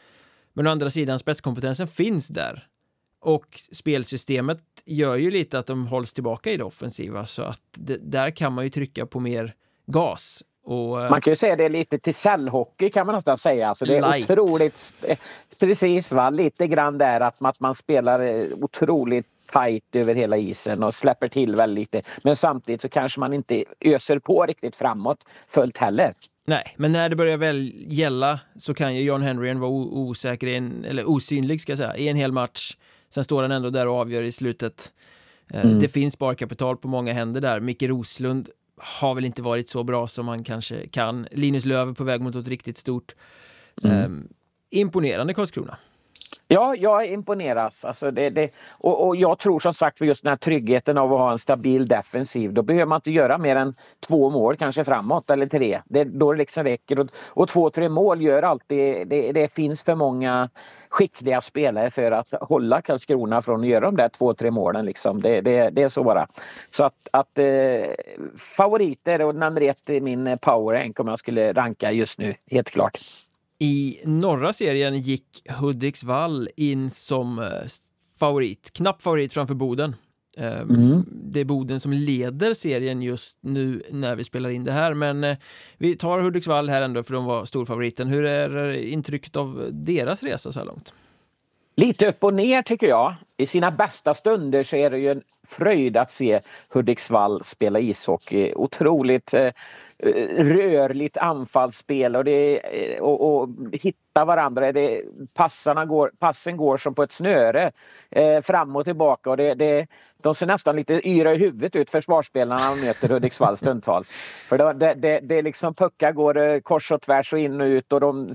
Men 0.53 0.67
å 0.67 0.71
andra 0.71 0.91
sidan, 0.91 1.19
spetskompetensen 1.19 1.89
finns 1.89 2.29
där. 2.29 2.67
Och 3.21 3.61
spelsystemet 3.73 4.61
gör 4.85 5.17
ju 5.17 5.31
lite 5.31 5.59
att 5.59 5.67
de 5.67 5.87
hålls 5.87 6.13
tillbaka 6.13 6.51
i 6.51 6.57
det 6.57 6.65
offensiva 6.65 7.27
så 7.27 7.43
att 7.43 7.61
det, 7.73 7.97
där 8.03 8.31
kan 8.31 8.53
man 8.53 8.65
ju 8.65 8.71
trycka 8.71 9.07
på 9.07 9.21
mer 9.21 9.55
gas. 9.87 10.43
Och, 10.65 11.03
eh, 11.03 11.11
man 11.11 11.21
kan 11.21 11.31
ju 11.31 11.37
säga 11.37 11.57
det 11.57 11.69
lite 11.69 11.99
till 11.99 12.15
cellhockey 12.15 12.91
kan 12.91 13.07
man 13.07 13.15
nästan 13.15 13.39
säga. 13.39 13.69
Alltså 13.69 13.85
det 13.85 13.97
är 13.97 14.13
light. 14.13 14.31
otroligt, 14.31 14.95
precis 15.59 16.13
va, 16.13 16.31
lite 16.31 16.67
grann 16.67 16.99
där 16.99 17.21
att, 17.21 17.37
att 17.39 17.61
man 17.61 17.75
spelar 17.75 18.47
otroligt 18.65 19.27
tajt 19.53 19.97
över 19.97 20.15
hela 20.15 20.37
isen 20.37 20.83
och 20.83 20.95
släpper 20.95 21.29
till 21.29 21.57
väldigt 21.57 21.79
lite. 21.79 22.09
Men 22.23 22.37
samtidigt 22.37 22.81
så 22.81 22.89
kanske 22.89 23.21
man 23.21 23.33
inte 23.33 23.65
öser 23.81 24.19
på 24.19 24.47
riktigt 24.47 24.77
framåt 24.77 25.19
fullt 25.49 25.79
heller. 25.79 26.15
Nej, 26.47 26.75
men 26.77 26.93
när 26.93 27.09
det 27.09 27.17
börjar 27.17 27.37
väl 27.37 27.73
gälla 27.75 28.41
så 28.57 28.75
kan 28.75 28.95
ju 28.95 29.03
John 29.03 29.23
Henryen 29.23 29.61
vara 29.61 29.71
osäker, 29.71 30.47
en, 30.47 30.85
eller 30.85 31.09
osynlig 31.09 31.61
ska 31.61 31.73
jag 31.73 31.79
säga, 31.79 31.97
i 31.97 32.09
en 32.09 32.17
hel 32.17 32.33
match. 32.33 32.77
Sen 33.09 33.25
står 33.25 33.43
han 33.43 33.53
ändå 33.53 33.71
där 33.71 33.89
och 33.89 33.95
avgör 33.95 34.23
i 34.23 34.33
slutet. 34.33 34.93
Eh, 35.51 35.65
mm. 35.65 35.81
Det 35.81 35.89
finns 35.89 36.15
sparkapital 36.15 36.77
på 36.77 36.89
många 36.89 37.13
händer 37.13 37.41
där. 37.41 37.61
Micke 37.61 37.83
Roslund 37.83 38.49
har 38.77 39.15
väl 39.15 39.25
inte 39.25 39.43
varit 39.43 39.69
så 39.69 39.85
bra 39.85 40.09
som 40.09 40.27
man 40.27 40.45
kanske 40.45 40.89
kan. 40.89 41.27
Linus 41.31 41.65
Löv 41.65 41.89
är 41.89 41.93
på 41.93 42.05
väg 42.05 42.21
mot 42.21 42.35
något 42.35 42.49
riktigt 42.49 42.79
stort. 42.79 43.15
Mm. 43.83 44.05
Um, 44.05 44.29
imponerande 44.71 45.35
Karlskrona. 45.35 45.77
Ja, 46.55 46.75
jag 46.77 47.07
imponeras. 47.07 47.85
Alltså 47.85 48.11
det, 48.11 48.31
det, 48.31 48.51
och, 48.71 49.07
och, 49.07 49.17
jag 49.17 49.39
tror 49.39 49.59
som 49.59 49.75
sagt 49.75 49.99
för 49.99 50.05
just 50.05 50.23
den 50.23 50.31
här 50.31 50.37
tryggheten 50.37 50.99
av 50.99 51.13
att 51.13 51.19
ha 51.19 51.33
en 51.33 51.39
stabil 51.39 51.87
defensiv. 51.87 52.53
Då 52.53 52.63
behöver 52.63 52.87
man 52.87 52.97
inte 52.97 53.11
göra 53.11 53.39
mer 53.39 53.57
än 53.57 53.75
två 54.09 54.31
mål 54.31 54.57
kanske 54.57 54.85
framåt 54.85 55.31
eller 55.31 55.47
tre. 55.47 55.81
Det, 55.85 56.05
då 56.05 56.33
det 56.33 56.39
liksom 56.39 56.65
räcker. 56.65 57.01
Och, 57.01 57.09
och 57.29 57.49
två, 57.49 57.71
tre 57.71 57.89
mål 57.89 58.23
gör 58.23 58.43
alltid... 58.43 59.09
Det, 59.09 59.33
det, 59.33 59.53
finns 59.53 59.83
för 59.83 59.95
många 59.95 60.49
skickliga 60.89 61.41
spelare 61.41 61.91
för 61.91 62.13
att 62.13 62.29
hålla 62.41 62.83
Karlskrona 62.83 63.43
från 63.43 63.61
att 63.61 63.67
göra 63.67 63.85
de 63.85 63.97
där 63.97 64.09
två, 64.09 64.35
tre 64.35 64.51
målen. 64.51 64.87
Liksom. 64.87 65.21
Det, 65.21 65.41
det, 65.41 65.71
det 65.71 65.83
är 65.83 65.89
så 65.89 66.05
bara. 66.05 66.27
Så 66.71 66.85
att, 66.85 67.09
att 67.11 67.39
eh, 67.39 67.45
favoriter 68.37 69.23
och 69.23 69.35
nummer 69.35 69.61
ett 69.61 69.91
i 69.91 70.01
min 70.01 70.39
powerrank 70.39 71.01
om 71.01 71.09
jag 71.09 71.19
skulle 71.19 71.53
ranka 71.53 71.93
just 71.93 72.19
nu, 72.19 72.35
helt 72.51 72.71
klart. 72.71 72.99
I 73.65 74.01
norra 74.05 74.53
serien 74.53 75.01
gick 75.01 75.51
Hudiksvall 75.51 76.49
in 76.57 76.91
som 76.91 77.39
eh, 77.39 77.47
favorit, 78.19 78.71
knapp 78.73 79.03
favorit 79.03 79.33
framför 79.33 79.55
Boden. 79.55 79.97
Ehm, 80.37 80.71
mm. 80.71 81.05
Det 81.09 81.41
är 81.41 81.45
Boden 81.45 81.81
som 81.81 81.93
leder 81.93 82.55
serien 82.55 83.03
just 83.03 83.39
nu 83.41 83.83
när 83.91 84.17
vi 84.17 84.25
spelar 84.25 84.51
in 84.51 84.65
det 84.65 84.73
här 84.73 84.95
men 84.95 85.25
eh, 85.25 85.37
vi 85.79 85.97
tar 85.97 86.21
Hudiksvall 86.21 86.69
här 86.69 86.83
ändå 86.83 87.03
för 87.03 87.15
de 87.15 87.25
var 87.25 87.45
storfavoriten. 87.45 88.09
Hur 88.09 88.25
är 88.25 88.73
intrycket 88.73 89.37
av 89.37 89.69
deras 89.73 90.23
resa 90.23 90.53
så 90.53 90.59
här 90.59 90.67
långt? 90.67 90.95
Lite 91.77 92.09
upp 92.09 92.25
och 92.25 92.35
ner 92.35 92.63
tycker 92.63 92.87
jag. 92.89 93.15
I 93.37 93.47
sina 93.47 93.71
bästa 93.71 94.15
stunder 94.15 94.63
så 94.63 94.77
är 94.77 94.91
det 94.91 94.99
ju 94.99 95.11
en 95.11 95.23
fröjd 95.47 95.97
att 95.97 96.11
se 96.11 96.41
Hudiksvall 96.69 97.45
spela 97.45 97.81
ishockey. 97.81 98.53
Otroligt 98.55 99.35
eh, 99.35 99.51
Eh, 99.99 100.45
rörligt 100.45 101.17
anfallsspel 101.17 102.17
och, 102.17 102.25
det, 102.25 102.61
eh, 102.95 103.03
och, 103.03 103.43
och 103.43 103.49
hitta 103.73 104.25
varandra. 104.25 104.73
Det, 104.73 105.03
passarna 105.35 105.85
går, 105.85 106.13
passen 106.19 106.57
går 106.57 106.77
som 106.77 106.95
på 106.95 107.03
ett 107.03 107.13
snöre 107.13 107.73
eh, 108.11 108.41
fram 108.41 108.77
och 108.77 108.85
tillbaka 108.85 109.31
och 109.31 109.37
det, 109.37 109.55
det, 109.55 109.87
de 110.23 110.35
ser 110.35 110.47
nästan 110.47 110.77
lite 110.77 111.09
yra 111.09 111.35
i 111.35 111.39
huvudet 111.39 111.77
ut 111.77 111.91
försvarsspelarna 111.91 112.61
när 112.61 112.77
de 112.77 112.87
möter 112.87 113.09
Hudiksvall 113.09 113.57
stundtals. 113.57 114.09
För 114.49 114.75
det, 114.75 114.95
det, 114.95 115.21
det, 115.21 115.43
liksom 115.43 115.75
puckar 115.75 116.13
går 116.13 116.39
eh, 116.39 116.61
kors 116.61 116.93
och 116.93 117.03
tvärs 117.03 117.33
och 117.33 117.39
in 117.39 117.61
och 117.61 117.67
ut 117.67 117.93
och 117.93 118.01
de 118.01 118.35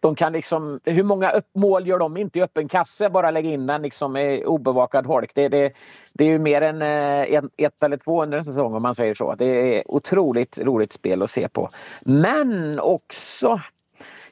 de 0.00 0.14
kan 0.14 0.32
liksom, 0.32 0.80
hur 0.84 1.02
många 1.02 1.42
mål 1.54 1.86
gör 1.86 1.98
de 1.98 2.16
inte 2.16 2.38
i 2.38 2.42
öppen 2.42 2.68
kasse? 2.68 3.10
Bara 3.10 3.30
lägga 3.30 3.50
in 3.50 3.66
den 3.66 3.82
liksom 3.82 4.16
i 4.16 4.44
obevakad 4.44 5.06
holk. 5.06 5.30
Det, 5.34 5.48
det, 5.48 5.72
det 6.12 6.24
är 6.24 6.28
ju 6.28 6.38
mer 6.38 6.60
än 6.60 6.82
eh, 6.82 7.40
ett 7.56 7.82
eller 7.82 7.96
två 7.96 8.22
under 8.22 8.38
en 8.38 8.44
säsong 8.44 8.74
om 8.74 8.82
man 8.82 8.94
säger 8.94 9.14
så. 9.14 9.34
Det 9.34 9.78
är 9.78 9.90
otroligt 9.90 10.58
roligt 10.58 10.92
spel 10.92 11.22
att 11.22 11.30
se 11.30 11.48
på. 11.48 11.70
Men 12.00 12.80
också, 12.80 13.60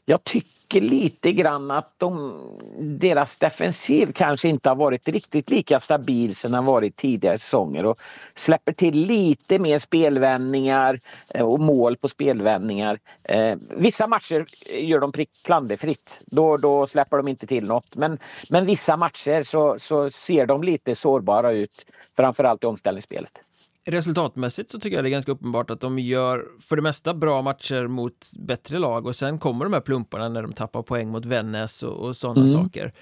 jag 0.04 0.24
tycker 0.24 0.55
tycker 0.68 0.86
lite 0.86 1.32
grann 1.32 1.70
att 1.70 1.92
de, 1.98 2.40
deras 2.78 3.36
defensiv 3.36 4.12
kanske 4.12 4.48
inte 4.48 4.68
har 4.68 4.76
varit 4.76 5.08
riktigt 5.08 5.50
lika 5.50 5.80
stabil 5.80 6.36
som 6.36 6.52
den 6.52 6.64
varit 6.64 6.96
tidigare 6.96 7.38
säsonger 7.38 7.86
och 7.86 7.98
släpper 8.34 8.72
till 8.72 9.06
lite 9.06 9.58
mer 9.58 9.78
spelvändningar 9.78 11.00
eh, 11.28 11.46
och 11.46 11.60
mål 11.60 11.96
på 11.96 12.08
spelvändningar. 12.08 12.98
Eh, 13.22 13.56
vissa 13.70 14.06
matcher 14.06 14.46
gör 14.70 15.00
de 15.00 15.12
prick 15.12 15.30
klanderfritt. 15.42 16.20
Då, 16.26 16.56
då 16.56 16.86
släpper 16.86 17.16
de 17.16 17.28
inte 17.28 17.46
till 17.46 17.66
något. 17.66 17.96
Men, 17.96 18.18
men 18.50 18.66
vissa 18.66 18.96
matcher 18.96 19.42
så, 19.42 19.78
så 19.78 20.10
ser 20.10 20.46
de 20.46 20.62
lite 20.62 20.94
sårbara 20.94 21.52
ut, 21.52 21.86
framförallt 22.16 22.64
i 22.64 22.66
omställningsspelet 22.66 23.45
resultatmässigt 23.86 24.70
så 24.70 24.80
tycker 24.80 24.96
jag 24.96 25.04
det 25.04 25.08
är 25.08 25.10
ganska 25.10 25.32
uppenbart 25.32 25.70
att 25.70 25.80
de 25.80 25.98
gör 25.98 26.44
för 26.60 26.76
det 26.76 26.82
mesta 26.82 27.14
bra 27.14 27.42
matcher 27.42 27.86
mot 27.86 28.32
bättre 28.38 28.78
lag 28.78 29.06
och 29.06 29.16
sen 29.16 29.38
kommer 29.38 29.64
de 29.64 29.72
här 29.72 29.80
plumparna 29.80 30.28
när 30.28 30.42
de 30.42 30.52
tappar 30.52 30.82
poäng 30.82 31.08
mot 31.08 31.24
Vännäs 31.24 31.82
och, 31.82 32.06
och 32.06 32.16
sådana 32.16 32.40
mm. 32.40 32.52
saker. 32.52 32.92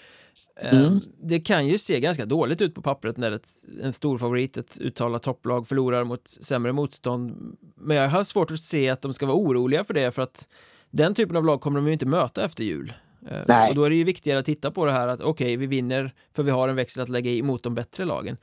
Mm. 0.56 0.84
Ehm, 0.84 1.00
det 1.22 1.40
kan 1.40 1.66
ju 1.66 1.78
se 1.78 2.00
ganska 2.00 2.26
dåligt 2.26 2.62
ut 2.62 2.74
på 2.74 2.82
pappret 2.82 3.16
när 3.16 3.32
ett, 3.32 3.48
en 3.82 3.92
stor 3.92 4.18
favorit, 4.18 4.56
ett 4.56 4.78
uttalat 4.80 5.22
topplag 5.22 5.68
förlorar 5.68 6.04
mot 6.04 6.28
sämre 6.28 6.72
motstånd. 6.72 7.56
Men 7.76 7.96
jag 7.96 8.08
har 8.08 8.24
svårt 8.24 8.50
att 8.50 8.60
se 8.60 8.90
att 8.90 9.02
de 9.02 9.12
ska 9.12 9.26
vara 9.26 9.36
oroliga 9.36 9.84
för 9.84 9.94
det 9.94 10.12
för 10.12 10.22
att 10.22 10.48
den 10.90 11.14
typen 11.14 11.36
av 11.36 11.44
lag 11.44 11.60
kommer 11.60 11.80
de 11.80 11.86
ju 11.86 11.92
inte 11.92 12.06
möta 12.06 12.44
efter 12.44 12.64
jul. 12.64 12.92
Ehm, 13.30 13.44
Nej. 13.48 13.68
Och 13.68 13.74
då 13.74 13.84
är 13.84 13.90
det 13.90 13.96
ju 13.96 14.04
viktigare 14.04 14.38
att 14.38 14.46
titta 14.46 14.70
på 14.70 14.86
det 14.86 14.92
här 14.92 15.08
att 15.08 15.20
okej, 15.20 15.30
okay, 15.30 15.56
vi 15.56 15.66
vinner 15.66 16.14
för 16.32 16.42
vi 16.42 16.50
har 16.50 16.68
en 16.68 16.76
växel 16.76 17.02
att 17.02 17.08
lägga 17.08 17.30
i 17.30 17.42
mot 17.42 17.62
de 17.62 17.74
bättre 17.74 18.04
lagen. 18.04 18.36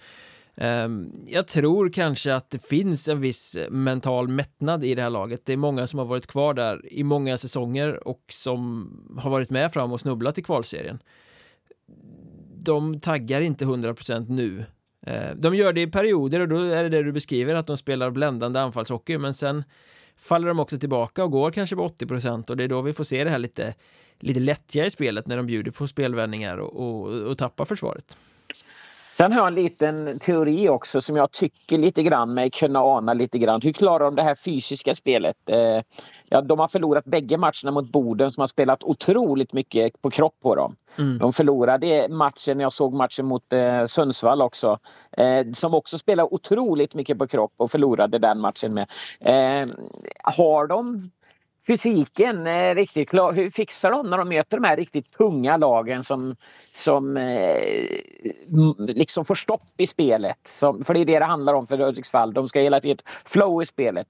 Ehm, 0.55 1.11
jag 1.27 1.47
tror 1.47 1.89
kanske 1.89 2.35
att 2.35 2.49
det 2.49 2.65
finns 2.65 3.07
en 3.07 3.21
viss 3.21 3.57
mental 3.69 4.27
mättnad 4.27 4.83
i 4.83 4.95
det 4.95 5.01
här 5.01 5.09
laget. 5.09 5.45
Det 5.45 5.53
är 5.53 5.57
många 5.57 5.87
som 5.87 5.99
har 5.99 6.05
varit 6.05 6.27
kvar 6.27 6.53
där 6.53 6.93
i 6.93 7.03
många 7.03 7.37
säsonger 7.37 8.07
och 8.07 8.23
som 8.27 8.89
har 9.19 9.29
varit 9.29 9.49
med 9.49 9.73
fram 9.73 9.91
och 9.91 10.01
snubblat 10.01 10.37
i 10.37 10.43
kvalserien. 10.43 10.99
De 12.57 12.99
taggar 12.99 13.41
inte 13.41 13.65
100% 13.65 14.29
nu 14.29 14.65
ehm, 15.05 15.39
de 15.39 15.55
gör 15.55 15.73
det 15.73 15.81
i 15.81 15.87
perioder 15.87 16.39
och 16.39 16.47
då 16.47 16.59
är 16.59 16.83
det 16.83 16.89
det 16.89 17.03
du 17.03 17.11
beskriver 17.11 17.55
att 17.55 17.67
de 17.67 17.77
spelar 17.77 18.11
bländande 18.11 18.59
anfallshockey 18.59 19.17
men 19.17 19.33
sen 19.33 19.63
faller 20.17 20.47
de 20.47 20.59
också 20.59 20.79
tillbaka 20.79 21.23
och 21.23 21.31
går 21.31 21.51
kanske 21.51 21.75
på 21.75 21.87
80% 21.87 22.49
och 22.49 22.57
det 22.57 22.63
är 22.63 22.67
då 22.67 22.81
vi 22.81 22.93
får 22.93 23.03
se 23.03 23.23
det 23.23 23.29
här 23.29 23.39
lite, 23.39 23.73
lite 24.19 24.39
lättja 24.39 24.85
i 24.85 24.89
spelet 24.89 25.27
när 25.27 25.37
de 25.37 25.45
bjuder 25.45 25.71
på 25.71 25.87
spelvändningar 25.87 26.57
och, 26.57 26.73
och, 26.73 27.07
och 27.07 27.37
tappar 27.37 27.65
försvaret. 27.65 28.17
Sen 29.13 29.31
har 29.31 29.39
jag 29.39 29.47
en 29.47 29.55
liten 29.55 30.19
teori 30.19 30.69
också 30.69 31.01
som 31.01 31.15
jag 31.15 31.31
tycker 31.31 31.77
lite 31.77 32.03
grann 32.03 32.33
mig 32.33 32.49
kunna 32.49 32.79
ana 32.79 33.13
lite 33.13 33.37
grann. 33.37 33.61
Hur 33.61 33.73
klarar 33.73 34.05
de 34.05 34.15
det 34.15 34.23
här 34.23 34.35
fysiska 34.35 34.95
spelet? 34.95 35.35
Eh, 35.45 35.81
ja, 36.29 36.41
de 36.41 36.59
har 36.59 36.67
förlorat 36.67 37.05
bägge 37.05 37.37
matcherna 37.37 37.71
mot 37.71 37.91
Boden 37.91 38.31
som 38.31 38.41
har 38.41 38.47
spelat 38.47 38.83
otroligt 38.83 39.53
mycket 39.53 40.01
på 40.01 40.09
kropp 40.09 40.35
på 40.41 40.55
dem. 40.55 40.75
Mm. 40.97 41.17
De 41.17 41.33
förlorade 41.33 42.07
matchen, 42.09 42.59
jag 42.59 42.73
såg 42.73 42.93
matchen 42.93 43.25
mot 43.25 43.53
eh, 43.53 43.85
Sundsvall 43.85 44.41
också, 44.41 44.79
eh, 45.11 45.51
som 45.53 45.73
också 45.73 45.97
spelade 45.97 46.29
otroligt 46.31 46.93
mycket 46.93 47.17
på 47.17 47.27
kropp 47.27 47.53
och 47.57 47.71
förlorade 47.71 48.19
den 48.19 48.39
matchen 48.39 48.73
med. 48.73 48.89
Eh, 49.19 49.67
har 50.23 50.67
de 50.67 51.11
fysiken 51.71 52.47
är 52.47 52.75
riktigt 52.75 53.09
klar. 53.09 53.33
Hur 53.33 53.49
fixar 53.49 53.91
de 53.91 54.07
när 54.07 54.17
de 54.17 54.29
möter 54.29 54.57
de 54.57 54.67
här 54.67 54.77
riktigt 54.77 55.11
tunga 55.11 55.57
lagen 55.57 56.03
som, 56.03 56.35
som 56.71 57.17
eh, 57.17 57.63
liksom 58.77 59.25
får 59.25 59.35
stopp 59.35 59.63
i 59.77 59.87
spelet? 59.87 60.37
Som, 60.47 60.83
för 60.83 60.93
det 60.93 60.99
är 60.99 61.05
det 61.05 61.19
det 61.19 61.25
handlar 61.25 61.53
om 61.53 61.67
för 61.67 61.77
Hudiksvall. 61.77 62.33
De 62.33 62.47
ska 62.47 62.59
hela 62.59 62.79
tiden 62.79 62.97
flow 63.25 63.61
i 63.61 63.65
spelet. 63.65 64.07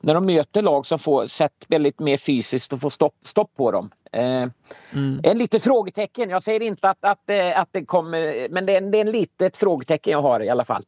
När 0.00 0.14
de 0.14 0.26
möter 0.26 0.62
lag 0.62 0.86
som 0.86 0.98
får 0.98 1.26
sett 1.26 1.66
väldigt 1.68 2.00
mer 2.00 2.16
fysiskt 2.16 2.72
och 2.72 2.80
får 2.80 2.90
stopp, 2.90 3.14
stopp 3.22 3.54
på 3.56 3.72
dem. 3.72 3.90
Eh, 4.12 4.48
mm. 4.92 5.20
En 5.22 5.38
lite 5.38 5.60
frågetecken. 5.60 6.30
Jag 6.30 6.42
säger 6.42 6.62
inte 6.62 6.90
att, 6.90 7.04
att, 7.04 7.30
att, 7.30 7.56
att 7.56 7.68
det 7.72 7.84
kommer, 7.84 8.48
men 8.50 8.66
det 8.66 8.76
är, 8.76 8.80
det 8.80 8.98
är 8.98 9.04
en 9.04 9.10
litet 9.10 9.56
frågetecken 9.56 10.12
jag 10.12 10.22
har 10.22 10.42
i 10.42 10.48
alla 10.48 10.64
fall 10.64 10.82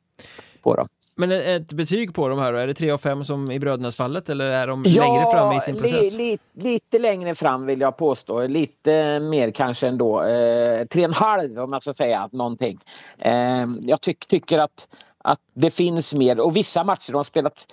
på 0.62 0.76
dem. 0.76 0.88
Men 1.20 1.32
ett 1.32 1.72
betyg 1.72 2.14
på 2.14 2.28
de 2.28 2.38
här 2.38 2.52
då? 2.52 2.58
Är 2.58 2.66
det 2.66 2.74
3 2.74 2.90
av 2.90 2.98
5 2.98 3.24
som 3.24 3.50
i 3.50 3.58
brödernas 3.58 4.28
eller 4.28 4.44
är 4.44 4.66
de 4.66 4.84
ja, 4.86 5.02
längre 5.02 5.30
fram 5.32 5.56
i 5.56 5.60
sin 5.60 5.76
process? 5.76 6.14
Li, 6.14 6.38
li, 6.54 6.70
lite 6.70 6.98
längre 6.98 7.34
fram 7.34 7.66
vill 7.66 7.80
jag 7.80 7.96
påstå. 7.96 8.46
Lite 8.46 9.20
mer 9.20 9.50
kanske 9.50 9.88
ändå. 9.88 10.22
Eh, 10.22 10.84
3,5 10.84 11.58
om 11.58 11.70
man 11.70 11.80
ska 11.80 11.92
säga 11.92 12.28
någonting. 12.32 12.78
Eh, 13.18 13.66
jag 13.80 14.00
tyck, 14.00 14.26
tycker 14.26 14.58
att, 14.58 14.88
att 15.18 15.40
det 15.54 15.70
finns 15.70 16.14
mer 16.14 16.40
och 16.40 16.56
vissa 16.56 16.84
matcher 16.84 17.12
de 17.12 17.16
har 17.16 17.24
spelat 17.24 17.66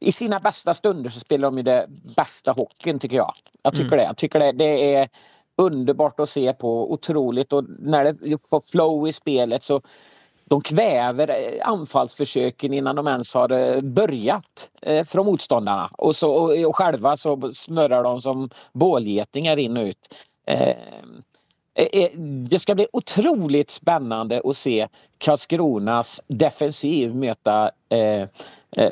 i 0.00 0.12
sina 0.12 0.40
bästa 0.40 0.74
stunder 0.74 1.10
så 1.10 1.20
spelar 1.20 1.48
de 1.48 1.56
ju 1.56 1.62
det 1.62 1.86
bästa 2.16 2.52
hockeyn 2.52 2.98
tycker 2.98 3.16
jag. 3.16 3.34
Jag 3.62 3.72
tycker 3.72 3.86
mm. 3.86 3.98
det. 3.98 4.04
Jag 4.04 4.16
tycker 4.16 4.38
det, 4.38 4.52
det 4.52 4.94
är 4.94 5.08
underbart 5.56 6.20
att 6.20 6.28
se 6.28 6.52
på. 6.52 6.92
Otroligt 6.92 7.52
och 7.52 7.64
när 7.78 8.04
det 8.04 8.48
får 8.50 8.60
flow 8.60 9.08
i 9.08 9.12
spelet 9.12 9.64
så 9.64 9.80
de 10.50 10.60
kväver 10.60 11.30
eh, 11.30 11.68
anfallsförsöken 11.68 12.72
innan 12.72 12.96
de 12.96 13.06
ens 13.06 13.34
har 13.34 13.52
eh, 13.52 13.80
börjat 13.80 14.70
eh, 14.82 15.04
från 15.04 15.26
motståndarna 15.26 15.90
och, 15.98 16.16
så, 16.16 16.30
och, 16.66 16.76
själva 16.76 17.16
så 17.16 17.52
snurrar 17.52 18.02
de 18.02 18.20
som 18.20 18.50
bålgetingar 18.72 19.56
in 19.56 19.76
och 19.76 19.84
ut. 19.84 20.14
Det 22.50 22.58
ska 22.58 22.74
bli 22.74 22.86
otroligt 22.92 23.70
spännande 23.70 24.42
att 24.44 24.56
se 24.56 24.88
Karlskronas 25.18 26.20
defensiv 26.26 27.14
möta 27.14 27.70
eh, 27.88 28.28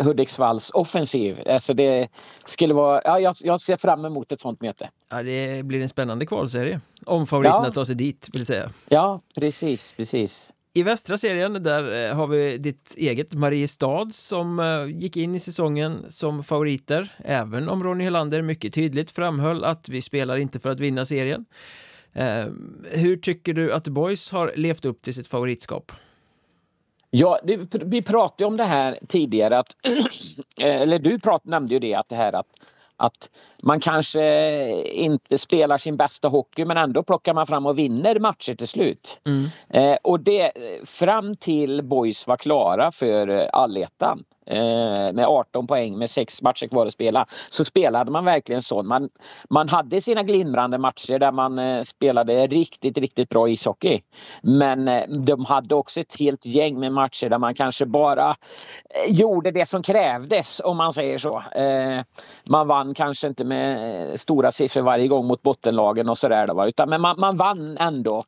Hudiksvalls 0.05 0.71
offensiv. 0.71 1.39
Alltså 1.49 1.75
det 1.75 2.09
skulle 2.47 2.75
vara, 2.75 3.01
ja, 3.05 3.21
jag, 3.21 3.35
jag, 3.43 3.61
ser 3.61 3.77
fram 3.77 4.05
emot 4.05 4.33
ett 4.33 4.41
sånt 4.41 4.61
möte. 4.61 4.91
Ja, 5.11 5.23
det 5.23 5.65
blir 5.65 5.83
en 5.83 5.89
spännande 5.89 6.27
kvalserie. 6.27 6.81
Om 7.07 7.27
favoriterna 7.27 7.65
ja. 7.65 7.73
tar 7.73 7.85
sig 7.85 7.95
dit, 7.95 8.29
vill 8.33 8.47
säga. 8.47 8.71
Ja, 8.89 9.21
precis, 9.35 9.95
precis. 9.97 10.53
I 10.77 10.83
västra 10.83 11.17
serien 11.17 11.63
där 11.63 12.09
eh, 12.09 12.17
har 12.17 12.27
vi 12.27 12.57
ditt 12.59 12.95
eget 12.97 13.35
Mariestad 13.35 14.11
som 14.13 14.59
eh, 14.59 14.87
gick 14.87 15.17
in 15.17 15.35
i 15.35 15.41
säsongen 15.41 16.05
som 16.09 16.45
favoriter 16.45 17.13
även 17.19 17.69
om 17.69 17.85
Ronny 17.85 18.05
Helander 18.05 18.43
mycket 18.43 18.75
tydligt 18.75 19.11
framhöll 19.11 19.65
att 19.65 19.89
vi 19.89 20.03
spelar 20.03 20.37
inte 20.37 20.61
för 20.61 20.71
att 20.71 20.81
vinna 20.81 21.05
serien. 21.05 21.45
Eh, 22.13 22.47
hur 22.91 23.17
tycker 23.17 23.55
du 23.55 23.73
att 23.73 23.89
Boys 23.89 24.31
har 24.31 24.53
levt 24.57 24.85
upp 24.85 25.03
till 25.03 25.15
sitt 25.15 25.29
favoritskap? 25.29 25.93
Ja, 27.11 27.39
det, 27.45 27.75
vi 27.85 28.03
pratade 28.03 28.45
om 28.45 28.57
det 28.57 28.65
här 28.65 28.99
tidigare 29.09 29.59
att 29.59 29.77
eller 30.61 30.99
du 30.99 31.19
prat, 31.19 31.45
nämnde 31.45 31.75
ju 31.75 31.81
det 31.81 31.95
att 31.95 32.09
det 32.09 32.17
här 32.17 32.33
att 32.33 32.49
att 32.97 33.31
man 33.63 33.81
kanske 33.81 34.83
inte 34.83 35.39
spelar 35.39 35.79
sin 35.79 35.97
bästa 35.97 36.29
hockey 36.29 36.65
men 36.65 36.77
ändå 36.77 37.03
plockar 37.03 37.35
man 37.35 37.47
fram 37.47 37.67
och 37.67 37.79
vinner 37.79 38.19
matcher 38.19 38.55
till 38.55 38.69
slut. 38.69 39.21
Mm. 39.27 39.47
Eh, 39.71 39.99
och 40.03 40.21
det 40.21 40.53
fram 40.85 41.37
till 41.37 41.85
Boys 41.85 42.27
var 42.27 42.37
klara 42.37 42.91
för 42.93 43.29
allettan 43.53 44.25
Eh, 44.34 44.34
Eh, 44.47 45.13
med 45.13 45.27
18 45.27 45.67
poäng 45.67 45.99
med 45.99 46.11
sex 46.11 46.43
matcher 46.43 46.67
kvar 46.67 46.87
att 46.87 46.93
spela 46.93 47.27
så 47.49 47.65
spelade 47.65 48.11
man 48.11 48.25
verkligen 48.25 48.63
så. 48.63 48.83
Man, 48.83 49.11
man 49.51 49.69
hade 49.69 50.01
sina 50.01 50.23
glimrande 50.23 50.79
matcher 50.79 51.19
där 51.19 51.33
man 51.33 51.59
eh, 51.59 51.83
spelade 51.83 52.47
riktigt, 52.47 52.99
riktigt 52.99 53.29
bra 53.29 53.49
ishockey. 53.49 54.01
Men 54.43 54.89
eh, 54.89 55.09
de 55.09 55.45
hade 55.45 55.75
också 55.75 56.01
ett 56.01 56.17
helt 56.19 56.47
gäng 56.47 56.81
med 56.81 56.93
matcher 56.93 57.29
där 57.29 57.39
man 57.39 57.55
kanske 57.55 57.87
bara 57.87 58.37
gjorde 59.09 59.51
det 59.51 59.67
som 59.67 59.83
krävdes 59.83 60.61
om 60.65 60.77
man 60.77 60.93
säger 60.93 61.19
så. 61.19 61.43
Man 62.45 62.69
vann 62.69 62.95
kanske 62.95 63.27
inte 63.27 63.45
med 63.45 64.21
stora 64.21 64.53
siffror 64.53 64.83
varje 64.83 65.09
gång 65.09 65.27
mot 65.27 65.43
bottenlagen 65.43 66.09
och 66.09 66.19
sådär 66.19 66.69
utan 66.69 66.89
men 66.89 67.01
man, 67.01 67.21
man 67.21 67.37
vann 67.37 67.77
ändå 67.79 68.25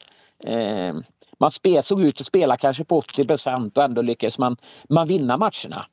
man 1.39 1.51
spel, 1.51 1.83
såg 1.83 2.03
ut 2.03 2.21
att 2.21 2.27
spela 2.27 2.57
kanske 2.57 2.85
på 2.85 2.99
80 2.99 3.25
procent 3.27 3.79
och 3.79 3.85
ändå 3.85 4.03
lyckades 4.03 4.39
man, 4.39 4.57
man 4.89 5.09
vinna 5.09 5.37
matcherna. 5.37 5.87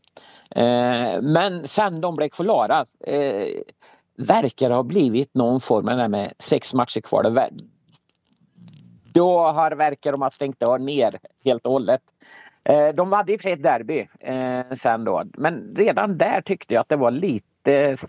Eh, 0.55 1.21
men 1.21 1.67
sen 1.67 2.01
de 2.01 2.15
blev 2.15 2.29
klara 2.29 2.85
eh, 3.07 3.47
verkar 4.17 4.69
ha 4.69 4.83
blivit 4.83 5.33
någon 5.33 5.59
form 5.59 5.89
av 5.89 6.09
med 6.09 6.33
sex 6.39 6.73
matcher 6.73 7.01
kvar. 7.01 7.49
Då 9.13 9.39
har 9.39 9.71
verkar 9.71 10.11
de 10.11 10.21
ha 10.21 10.29
stängt 10.29 10.61
ner 10.79 11.19
helt 11.43 11.65
och 11.65 11.71
hållet. 11.71 12.01
Eh, 12.63 12.87
de 12.87 13.11
hade 13.11 13.33
i 13.33 13.35
och 13.35 13.41
för 13.41 13.43
sig 13.43 13.53
ett 13.53 13.63
derby 13.63 14.07
eh, 14.19 14.75
sen 14.77 15.03
då 15.03 15.23
men 15.37 15.75
redan 15.75 16.17
där 16.17 16.41
tyckte 16.41 16.73
jag 16.73 16.81
att 16.81 16.89
det 16.89 16.95
var 16.95 17.11
lite 17.11 17.47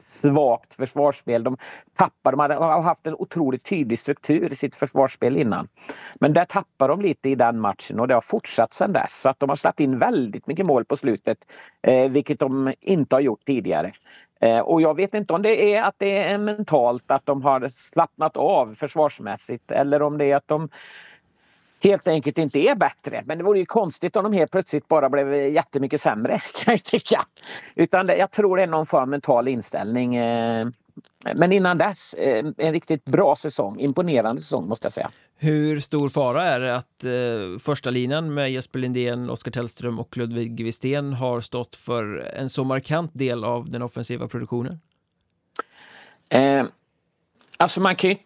svagt 0.04 0.74
försvarsspel. 0.74 1.44
De 1.44 1.56
tappar, 1.94 2.32
de 2.32 2.54
har 2.54 2.82
haft 2.82 3.06
en 3.06 3.14
otroligt 3.14 3.64
tydlig 3.64 3.98
struktur 3.98 4.52
i 4.52 4.56
sitt 4.56 4.76
försvarsspel 4.76 5.36
innan. 5.36 5.68
Men 6.14 6.32
där 6.32 6.44
tappar 6.44 6.88
de 6.88 7.00
lite 7.00 7.28
i 7.28 7.34
den 7.34 7.60
matchen 7.60 8.00
och 8.00 8.08
det 8.08 8.14
har 8.14 8.20
fortsatt 8.20 8.72
sedan 8.72 8.92
dess. 8.92 9.20
Så 9.20 9.28
att 9.28 9.40
de 9.40 9.48
har 9.48 9.56
släppt 9.56 9.80
in 9.80 9.98
väldigt 9.98 10.46
mycket 10.46 10.66
mål 10.66 10.84
på 10.84 10.96
slutet, 10.96 11.38
eh, 11.82 12.10
vilket 12.10 12.38
de 12.38 12.72
inte 12.80 13.16
har 13.16 13.20
gjort 13.20 13.46
tidigare. 13.46 13.92
Eh, 14.40 14.58
och 14.58 14.82
jag 14.82 14.96
vet 14.96 15.14
inte 15.14 15.32
om 15.32 15.42
det 15.42 15.74
är 15.74 15.82
att 15.82 15.94
det 15.98 16.18
är 16.18 16.38
mentalt 16.38 17.10
att 17.10 17.26
de 17.26 17.42
har 17.42 17.68
slappnat 17.68 18.36
av 18.36 18.74
försvarsmässigt 18.74 19.70
eller 19.70 20.02
om 20.02 20.18
det 20.18 20.24
är 20.24 20.36
att 20.36 20.48
de 20.48 20.68
helt 21.84 22.08
enkelt 22.08 22.38
inte 22.38 22.58
är 22.58 22.74
bättre. 22.74 23.22
Men 23.26 23.38
det 23.38 23.44
vore 23.44 23.58
ju 23.58 23.66
konstigt 23.66 24.16
om 24.16 24.24
de 24.24 24.32
helt 24.32 24.50
plötsligt 24.50 24.88
bara 24.88 25.10
blev 25.10 25.34
jättemycket 25.34 26.00
sämre 26.00 26.38
kan 26.64 26.74
jag 26.74 26.84
tycka. 26.84 27.26
Utan 27.74 28.06
det, 28.06 28.16
jag 28.16 28.30
tror 28.30 28.56
det 28.56 28.62
är 28.62 28.66
någon 28.66 28.86
form 28.86 29.02
av 29.02 29.08
mental 29.08 29.48
inställning. 29.48 30.16
Eh, 30.16 30.66
men 31.34 31.52
innan 31.52 31.78
dess, 31.78 32.14
eh, 32.14 32.44
en 32.58 32.72
riktigt 32.72 33.04
bra 33.04 33.36
säsong, 33.36 33.80
imponerande 33.80 34.42
säsong 34.42 34.68
måste 34.68 34.84
jag 34.84 34.92
säga. 34.92 35.10
Hur 35.36 35.80
stor 35.80 36.08
fara 36.08 36.42
är 36.42 36.60
det 36.60 36.76
att 36.76 37.04
eh, 37.04 37.58
första 37.58 37.90
linan 37.90 38.34
med 38.34 38.52
Jesper 38.52 38.78
Lindén, 38.78 39.30
Oskar 39.30 39.50
Tellström 39.50 39.98
och 39.98 40.16
Ludvig 40.16 40.64
Wistén 40.64 41.12
har 41.12 41.40
stått 41.40 41.76
för 41.76 42.16
en 42.16 42.48
så 42.48 42.64
markant 42.64 43.10
del 43.14 43.44
av 43.44 43.70
den 43.70 43.82
offensiva 43.82 44.28
produktionen? 44.28 44.80
Eh, 46.28 46.64
alltså 47.56 47.80
man 47.80 47.96
kan 47.96 48.10
ju 48.10 48.16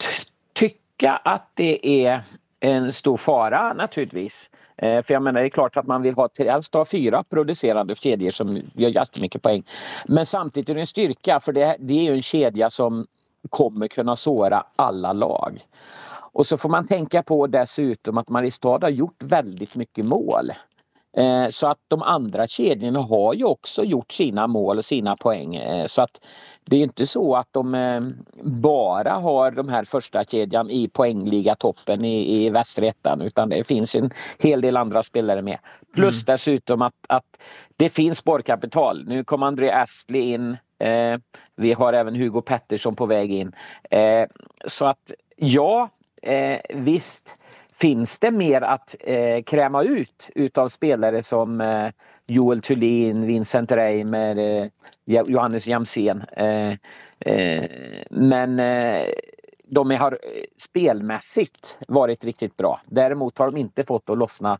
tycka 0.52 1.16
att 1.16 1.50
det 1.54 2.04
är 2.06 2.24
en 2.60 2.92
stor 2.92 3.16
fara 3.16 3.72
naturligtvis. 3.72 4.50
Eh, 4.76 5.02
för 5.02 5.14
jag 5.14 5.22
menar 5.22 5.40
det 5.40 5.46
är 5.46 5.50
klart 5.50 5.76
att 5.76 5.86
man 5.86 6.02
vill 6.02 6.14
ha, 6.14 6.28
helst 6.38 6.74
ha 6.74 6.84
fyra 6.84 7.22
producerande 7.22 7.94
kedjor 7.94 8.30
som 8.30 8.62
gör 8.74 8.90
jättemycket 8.90 9.42
poäng. 9.42 9.62
Men 10.06 10.26
samtidigt 10.26 10.70
är 10.70 10.74
det 10.74 10.80
en 10.80 10.86
styrka 10.86 11.40
för 11.40 11.52
det, 11.52 11.76
det 11.80 11.94
är 11.94 12.02
ju 12.02 12.12
en 12.12 12.22
kedja 12.22 12.70
som 12.70 13.06
kommer 13.50 13.88
kunna 13.88 14.16
såra 14.16 14.64
alla 14.76 15.12
lag. 15.12 15.66
Och 16.32 16.46
så 16.46 16.56
får 16.56 16.68
man 16.68 16.86
tänka 16.86 17.22
på 17.22 17.46
dessutom 17.46 18.18
att 18.18 18.28
Mariestad 18.28 18.78
har 18.82 18.90
gjort 18.90 19.22
väldigt 19.22 19.76
mycket 19.76 20.04
mål. 20.04 20.50
Eh, 21.16 21.48
så 21.50 21.66
att 21.66 21.78
de 21.88 22.02
andra 22.02 22.46
kedjorna 22.46 23.00
har 23.00 23.34
ju 23.34 23.44
också 23.44 23.84
gjort 23.84 24.12
sina 24.12 24.46
mål 24.46 24.78
och 24.78 24.84
sina 24.84 25.16
poäng. 25.16 25.56
Eh, 25.56 25.86
så 25.86 26.02
att 26.02 26.20
det 26.70 26.76
är 26.76 26.82
inte 26.82 27.06
så 27.06 27.36
att 27.36 27.48
de 27.50 27.74
eh, 27.74 28.00
bara 28.42 29.12
har 29.12 29.50
de 29.50 29.68
här 29.68 29.84
första 29.84 30.24
kedjan 30.24 30.70
i 30.70 30.88
poängliga 30.88 31.54
toppen 31.54 32.04
i, 32.04 32.46
i 32.46 32.50
västerettan 32.50 33.20
utan 33.20 33.48
det 33.48 33.66
finns 33.66 33.94
en 33.94 34.10
hel 34.38 34.60
del 34.60 34.76
andra 34.76 35.02
spelare 35.02 35.42
med. 35.42 35.58
Plus 35.94 36.14
mm. 36.14 36.24
dessutom 36.26 36.82
att, 36.82 36.94
att 37.08 37.42
det 37.76 37.88
finns 37.88 38.18
sparkapital. 38.18 39.04
Nu 39.08 39.24
kommer 39.24 39.46
André 39.46 39.70
Astley 39.70 40.22
in. 40.22 40.56
Eh, 40.78 41.18
vi 41.56 41.72
har 41.72 41.92
även 41.92 42.16
Hugo 42.16 42.42
Pettersson 42.42 42.96
på 42.96 43.06
väg 43.06 43.32
in. 43.32 43.52
Eh, 43.90 44.26
så 44.66 44.86
att 44.86 45.12
ja, 45.36 45.88
eh, 46.22 46.58
visst 46.74 47.38
finns 47.72 48.18
det 48.18 48.30
mer 48.30 48.60
att 48.60 48.94
eh, 49.00 49.42
kräma 49.42 49.82
ut 49.82 50.30
utav 50.34 50.68
spelare 50.68 51.22
som 51.22 51.60
eh, 51.60 51.90
Joel 52.30 52.60
Thulin, 52.60 53.26
Vincent 53.26 53.72
Reimer, 53.72 54.38
eh, 54.38 54.68
Johannes 55.04 55.66
Jamsén. 55.66 56.24
Eh, 56.36 56.72
eh, 57.20 57.64
men 58.10 58.60
eh, 58.60 59.06
de 59.64 59.90
har 59.90 60.12
eh, 60.12 60.18
spelmässigt 60.56 61.78
varit 61.88 62.24
riktigt 62.24 62.56
bra. 62.56 62.80
Däremot 62.86 63.38
har 63.38 63.46
de 63.50 63.56
inte 63.56 63.84
fått 63.84 64.10
att 64.10 64.18
lossna 64.18 64.58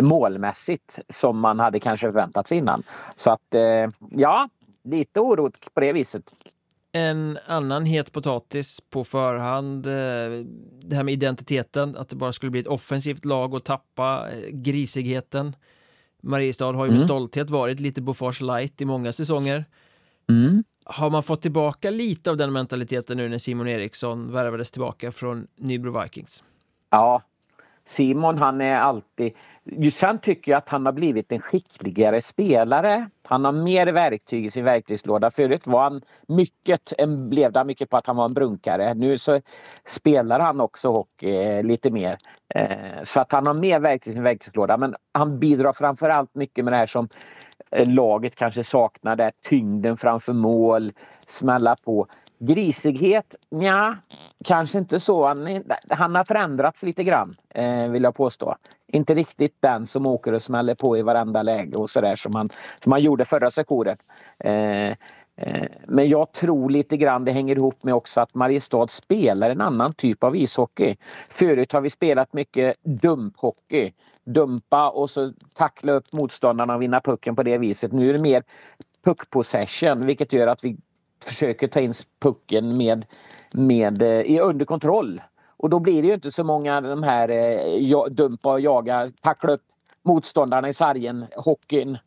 målmässigt 0.00 0.98
som 1.08 1.38
man 1.38 1.60
hade 1.60 1.80
kanske 1.80 2.06
förväntat 2.06 2.48
sig 2.48 2.58
innan. 2.58 2.82
Så 3.16 3.30
att 3.30 3.54
eh, 3.54 3.90
ja, 4.10 4.48
lite 4.84 5.20
oro 5.20 5.52
på 5.74 5.80
det 5.80 5.92
viset. 5.92 6.22
En 6.92 7.38
annan 7.46 7.84
het 7.84 8.12
potatis 8.12 8.80
på 8.80 9.04
förhand, 9.04 9.86
eh, 9.86 9.92
det 10.82 10.96
här 10.96 11.02
med 11.02 11.14
identiteten, 11.14 11.96
att 11.96 12.08
det 12.08 12.16
bara 12.16 12.32
skulle 12.32 12.50
bli 12.50 12.60
ett 12.60 12.66
offensivt 12.66 13.24
lag 13.24 13.54
och 13.54 13.64
tappa 13.64 14.26
grisigheten. 14.50 15.56
Mariestad 16.20 16.72
har 16.72 16.84
ju 16.84 16.90
med 16.90 16.98
mm. 16.98 17.08
stolthet 17.08 17.50
varit 17.50 17.80
lite 17.80 18.02
Bofors 18.02 18.40
light 18.40 18.80
i 18.80 18.84
många 18.84 19.12
säsonger. 19.12 19.64
Mm. 20.28 20.64
Har 20.84 21.10
man 21.10 21.22
fått 21.22 21.42
tillbaka 21.42 21.90
lite 21.90 22.30
av 22.30 22.36
den 22.36 22.52
mentaliteten 22.52 23.16
nu 23.16 23.28
när 23.28 23.38
Simon 23.38 23.68
Eriksson 23.68 24.32
värvades 24.32 24.70
tillbaka 24.70 25.12
från 25.12 25.46
Nybro 25.56 26.02
Vikings? 26.02 26.44
Ja, 26.90 27.22
Simon 27.86 28.38
han 28.38 28.60
är 28.60 28.76
alltid... 28.76 29.32
Sen 29.92 30.18
tycker 30.18 30.52
jag 30.52 30.58
att 30.58 30.68
han 30.68 30.86
har 30.86 30.92
blivit 30.92 31.32
en 31.32 31.40
skickligare 31.40 32.20
spelare. 32.20 33.10
Han 33.24 33.44
har 33.44 33.52
mer 33.52 33.86
verktyg 33.86 34.44
i 34.44 34.50
sin 34.50 34.64
verktygslåda. 34.64 35.30
Förut 35.30 35.66
var 35.66 35.82
han 35.82 36.02
mycket, 36.26 36.92
blev 37.28 37.52
det 37.52 37.64
mycket 37.64 37.90
på 37.90 37.96
att 37.96 38.06
han 38.06 38.16
var 38.16 38.24
en 38.24 38.34
brunkare. 38.34 38.94
Nu 38.94 39.18
så 39.18 39.40
spelar 39.86 40.40
han 40.40 40.60
också 40.60 40.92
hockey 40.92 41.36
eh, 41.36 41.62
lite 41.62 41.90
mer. 41.90 42.18
Eh, 42.54 43.02
så 43.02 43.20
att 43.20 43.32
han 43.32 43.46
har 43.46 43.54
mer 43.54 43.80
verktyg 43.80 44.10
i 44.10 44.14
sin 44.14 44.22
verktygslåda 44.22 44.76
men 44.76 44.94
han 45.12 45.38
bidrar 45.38 45.72
framförallt 45.72 46.34
mycket 46.34 46.64
med 46.64 46.72
det 46.72 46.76
här 46.76 46.86
som 46.86 47.08
eh, 47.70 47.88
laget 47.88 48.36
kanske 48.36 48.64
saknar, 48.64 49.16
där 49.16 49.32
tyngden 49.48 49.96
framför 49.96 50.32
mål, 50.32 50.92
smälla 51.26 51.76
på. 51.76 52.06
Grisighet? 52.42 53.34
ja, 53.48 53.96
kanske 54.44 54.78
inte 54.78 55.00
så. 55.00 55.26
Han, 55.26 55.62
han, 55.88 56.14
har 56.14 56.24
förändrats 56.24 56.82
lite 56.82 57.04
grann 57.04 57.36
eh, 57.54 57.88
vill 57.88 58.02
jag 58.02 58.14
påstå. 58.14 58.56
Inte 58.86 59.14
riktigt 59.14 59.56
den 59.60 59.86
som 59.86 60.06
åker 60.06 60.32
och 60.32 60.42
smäller 60.42 60.74
på 60.74 60.96
i 60.96 61.02
varenda 61.02 61.42
läge 61.42 61.76
och 61.76 61.90
sådär 61.90 62.16
som 62.16 62.34
han, 62.34 62.50
som 62.82 62.92
han 62.92 63.02
gjorde 63.02 63.24
förra 63.24 63.50
sektionen. 63.50 63.96
Eh, 64.38 64.90
eh, 65.36 65.66
men 65.86 66.08
jag 66.08 66.32
tror 66.32 66.70
lite 66.70 66.96
grann 66.96 67.24
det 67.24 67.32
hänger 67.32 67.56
ihop 67.56 67.82
med 67.82 67.94
också 67.94 68.20
att 68.20 68.34
Mariestad 68.34 68.88
spelar 68.88 69.50
en 69.50 69.60
annan 69.60 69.94
typ 69.94 70.24
av 70.24 70.36
ishockey. 70.36 70.96
Förut 71.28 71.72
har 71.72 71.80
vi 71.80 71.90
spelat 71.90 72.32
mycket 72.32 72.76
dumphockey. 72.82 73.92
Dumpa 74.24 74.90
och 74.90 75.10
så 75.10 75.32
tackla 75.52 75.92
upp 75.92 76.12
motståndarna 76.12 76.74
och 76.74 76.82
vinna 76.82 77.00
pucken 77.00 77.36
på 77.36 77.42
det 77.42 77.58
viset. 77.58 77.92
Nu 77.92 78.08
är 78.08 78.12
det 78.12 78.18
mer 78.18 78.42
puckpossession 79.04 80.06
vilket 80.06 80.32
gör 80.32 80.46
att 80.46 80.64
vi 80.64 80.76
försöker 81.24 81.68
ta 81.68 81.80
in 81.80 81.92
pucken 82.20 82.76
med, 82.76 83.06
med, 83.52 84.02
eh, 84.02 84.46
under 84.46 84.64
kontroll. 84.64 85.20
Och 85.56 85.70
då 85.70 85.78
blir 85.78 86.02
det 86.02 86.08
ju 86.08 86.14
inte 86.14 86.30
så 86.30 86.44
många 86.44 86.80
de 86.80 87.02
här 87.02 87.28
eh, 87.28 88.04
dumpa 88.10 88.52
och 88.52 88.60
jaga, 88.60 89.08
tackla 89.20 89.52
upp 89.52 89.62
motståndarna 90.02 90.68
i 90.68 90.74
sargen, 90.74 91.26
hockeyn, 91.36 91.98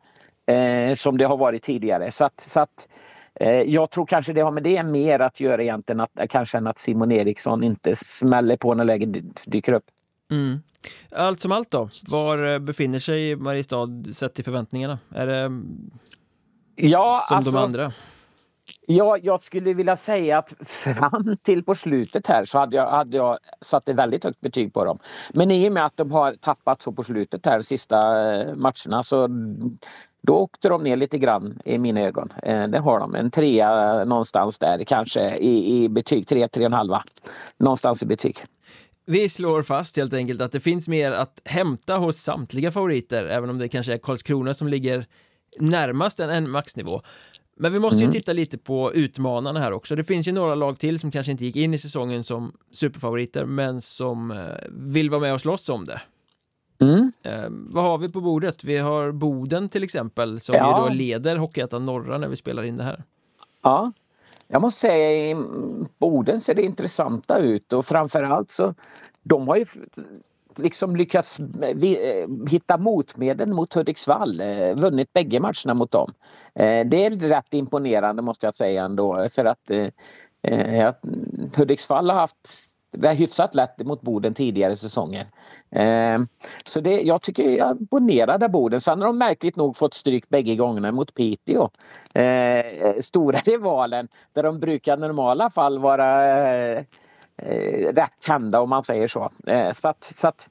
eh, 0.46 0.94
som 0.96 1.18
det 1.18 1.26
har 1.26 1.38
varit 1.38 1.64
tidigare. 1.64 2.12
Så 2.12 2.26
att, 2.26 2.40
så 2.40 2.60
att 2.60 2.88
eh, 3.34 3.62
jag 3.62 3.92
tror 3.92 4.06
kanske 4.06 4.34
det 4.34 4.42
har 4.42 4.52
med 4.52 4.64
det 4.64 4.84
mer 4.84 5.20
att 5.20 5.40
göra 5.40 5.64
egentligen 5.64 6.00
att, 6.00 6.12
kanske 6.30 6.58
än 6.58 6.68
att 6.68 6.80
Simon 6.80 7.12
Eriksson 7.12 7.64
inte 7.64 7.96
smäller 7.96 8.58
på 8.58 8.74
när 8.74 8.84
läget 8.84 9.10
dyker 9.46 9.74
upp. 9.74 9.86
Mm. 10.32 10.60
Allt 11.12 11.40
som 11.40 11.52
allt 11.52 11.72
då, 11.72 11.90
var 12.08 12.54
eh, 12.54 12.60
befinner 12.60 13.00
sig 13.00 13.36
Mariestad 13.36 14.04
sett 14.14 14.34
till 14.34 14.44
förväntningarna? 14.44 15.00
Är 15.16 15.28
det 15.28 15.62
ja, 16.76 17.24
som 17.28 17.38
alltså, 17.38 17.52
de 17.52 17.64
andra? 17.64 17.94
Ja, 18.88 19.18
jag 19.18 19.42
skulle 19.42 19.74
vilja 19.74 19.96
säga 19.96 20.38
att 20.38 20.54
fram 20.68 21.38
till 21.44 21.64
på 21.64 21.76
slutet 21.76 22.28
här 22.28 22.46
så 22.46 22.60
hade 22.60 22.76
jag, 22.76 22.90
hade 22.90 23.18
jag 23.18 23.38
satt 23.62 23.90
ett 23.90 23.96
väldigt 23.96 24.24
högt 24.24 24.42
betyg 24.42 24.74
på 24.74 24.86
dem. 24.86 25.00
Men 25.34 25.52
i 25.52 25.70
och 25.70 25.74
med 25.74 25.86
att 25.86 25.98
de 25.98 26.12
har 26.12 26.34
tappat 26.34 26.82
så 26.82 26.92
på 26.92 27.04
slutet 27.04 27.46
här 27.46 27.62
sista 27.62 28.32
eh, 28.34 28.56
matcherna 28.56 29.04
så 29.04 29.30
då 30.22 30.34
åkte 30.36 30.70
de 30.70 30.84
ner 30.84 30.96
lite 30.96 31.18
grann 31.18 31.60
i 31.66 31.78
mina 31.78 32.02
ögon. 32.02 32.34
Eh, 32.44 32.68
det 32.68 32.80
har 32.80 33.00
de. 33.00 33.16
En 33.16 33.32
trea 33.32 34.04
någonstans 34.04 34.60
där 34.60 34.84
kanske 34.84 35.38
i, 35.38 35.84
i 35.84 35.90
betyg, 35.90 36.28
tre, 36.28 36.48
tre 36.48 36.64
och 36.64 36.66
en 36.66 36.74
halva. 36.74 37.04
Någonstans 37.58 38.04
i 38.04 38.06
betyg. 38.06 38.38
Vi 39.06 39.30
slår 39.30 39.64
fast 39.64 39.98
helt 39.98 40.14
enkelt 40.14 40.42
att 40.42 40.52
det 40.52 40.60
finns 40.60 40.88
mer 40.88 41.12
att 41.12 41.42
hämta 41.46 41.98
hos 41.98 42.18
samtliga 42.18 42.72
favoriter, 42.72 43.26
även 43.26 43.50
om 43.50 43.58
det 43.58 43.70
kanske 43.70 43.94
är 43.94 43.98
Karlskrona 43.98 44.54
som 44.54 44.68
ligger 44.68 45.08
närmast 45.60 46.20
en 46.20 46.50
maxnivå. 46.50 47.02
Men 47.56 47.74
vi 47.74 47.80
måste 47.80 47.98
ju 47.98 48.04
mm. 48.04 48.14
titta 48.14 48.34
lite 48.34 48.58
på 48.58 48.94
utmanarna 48.94 49.60
här 49.60 49.72
också. 49.72 49.96
Det 49.96 50.04
finns 50.04 50.28
ju 50.28 50.32
några 50.32 50.56
lag 50.56 50.80
till 50.80 51.00
som 51.00 51.12
kanske 51.12 51.32
inte 51.32 51.46
gick 51.46 51.56
in 51.56 51.74
i 51.74 51.78
säsongen 51.78 52.24
som 52.24 52.54
superfavoriter 52.72 53.46
men 53.46 53.82
som 53.82 54.32
eh, 54.32 54.38
vill 54.70 55.10
vara 55.10 55.22
med 55.22 55.34
och 55.34 55.42
slåss 55.42 55.70
om 55.70 55.86
det. 55.86 56.02
Mm. 56.82 57.12
Eh, 57.24 57.48
vad 57.50 57.84
har 57.84 57.98
vi 57.98 58.10
på 58.10 58.22
bordet? 58.22 58.64
Vi 58.64 58.78
har 58.78 59.12
Boden 59.12 59.70
till 59.70 59.84
exempel 59.84 60.40
som 60.40 60.56
ja. 60.56 60.80
ju 60.80 60.90
då 60.90 60.96
leder 60.98 61.36
Hockeyettan 61.36 61.86
norra 61.86 62.18
när 62.18 62.28
vi 62.28 62.36
spelar 62.36 62.64
in 62.64 62.76
det 62.76 62.84
här. 62.84 63.04
Ja, 63.62 63.92
jag 64.48 64.62
måste 64.62 64.82
säga 64.82 65.32
i 65.32 65.36
Boden 65.98 66.42
ser 66.42 66.56
det 66.56 66.62
intressanta 66.62 67.38
ut 67.38 67.74
och 67.74 67.86
framförallt 67.86 68.52
så 68.52 68.76
de 69.24 69.48
har 69.48 69.56
ju 69.56 69.66
liksom 70.60 70.96
lyckats 70.96 71.40
eh, 71.40 71.84
eh, 71.84 72.28
hitta 72.50 72.78
motmedel 72.78 73.54
mot 73.54 73.74
Hudiksvall. 73.74 74.42
Eh, 74.42 74.76
vunnit 74.76 75.14
bägge 75.14 75.40
matcherna 75.40 75.74
mot 75.74 75.92
dem. 75.92 76.14
Det 76.86 77.06
är 77.06 77.30
rätt 77.30 77.54
imponerande 77.54 78.22
måste 78.22 78.48
jag 78.48 78.56
säga 78.56 78.86
ändå 78.86 79.28
för 79.30 79.46
att 79.46 79.72
Hudiksvall 81.58 82.10
har 82.10 82.18
haft 82.18 82.70
det 82.92 83.08
är 83.08 83.16
hyfsat 83.16 83.56
lätt 83.56 83.78
mot 83.86 84.02
Boden 84.02 84.34
tidigare 84.34 84.76
säsonger. 84.76 85.28
så 86.66 86.82
det, 86.82 87.02
jag 87.02 87.22
tycker 87.22 87.50
jag 87.50 87.72
abonnerade 87.72 88.50
Boden. 88.50 88.80
Sen 88.80 89.00
har 89.00 89.08
de 89.08 89.18
märkligt 89.18 89.56
nog 89.56 89.78
fått 89.78 89.94
stryk 89.94 90.30
bägge 90.30 90.56
gångerna 90.56 90.92
mot 90.92 91.14
Piteå. 91.14 91.70
stora 93.00 93.40
rivalen 93.46 94.08
där 94.34 94.44
de 94.44 94.60
brukar 94.60 94.98
i 94.98 95.00
normala 95.00 95.50
fall 95.50 95.80
vara 95.80 96.48
eh, 96.56 96.84
Eh, 97.38 97.94
rätt 97.94 98.24
kända 98.26 98.62
om 98.62 98.70
man 98.70 98.84
säger 98.84 99.08
så. 99.08 99.30
Eh, 99.48 99.72
så 99.72 99.88
att, 99.88 100.04
så 100.04 100.28
att, 100.28 100.50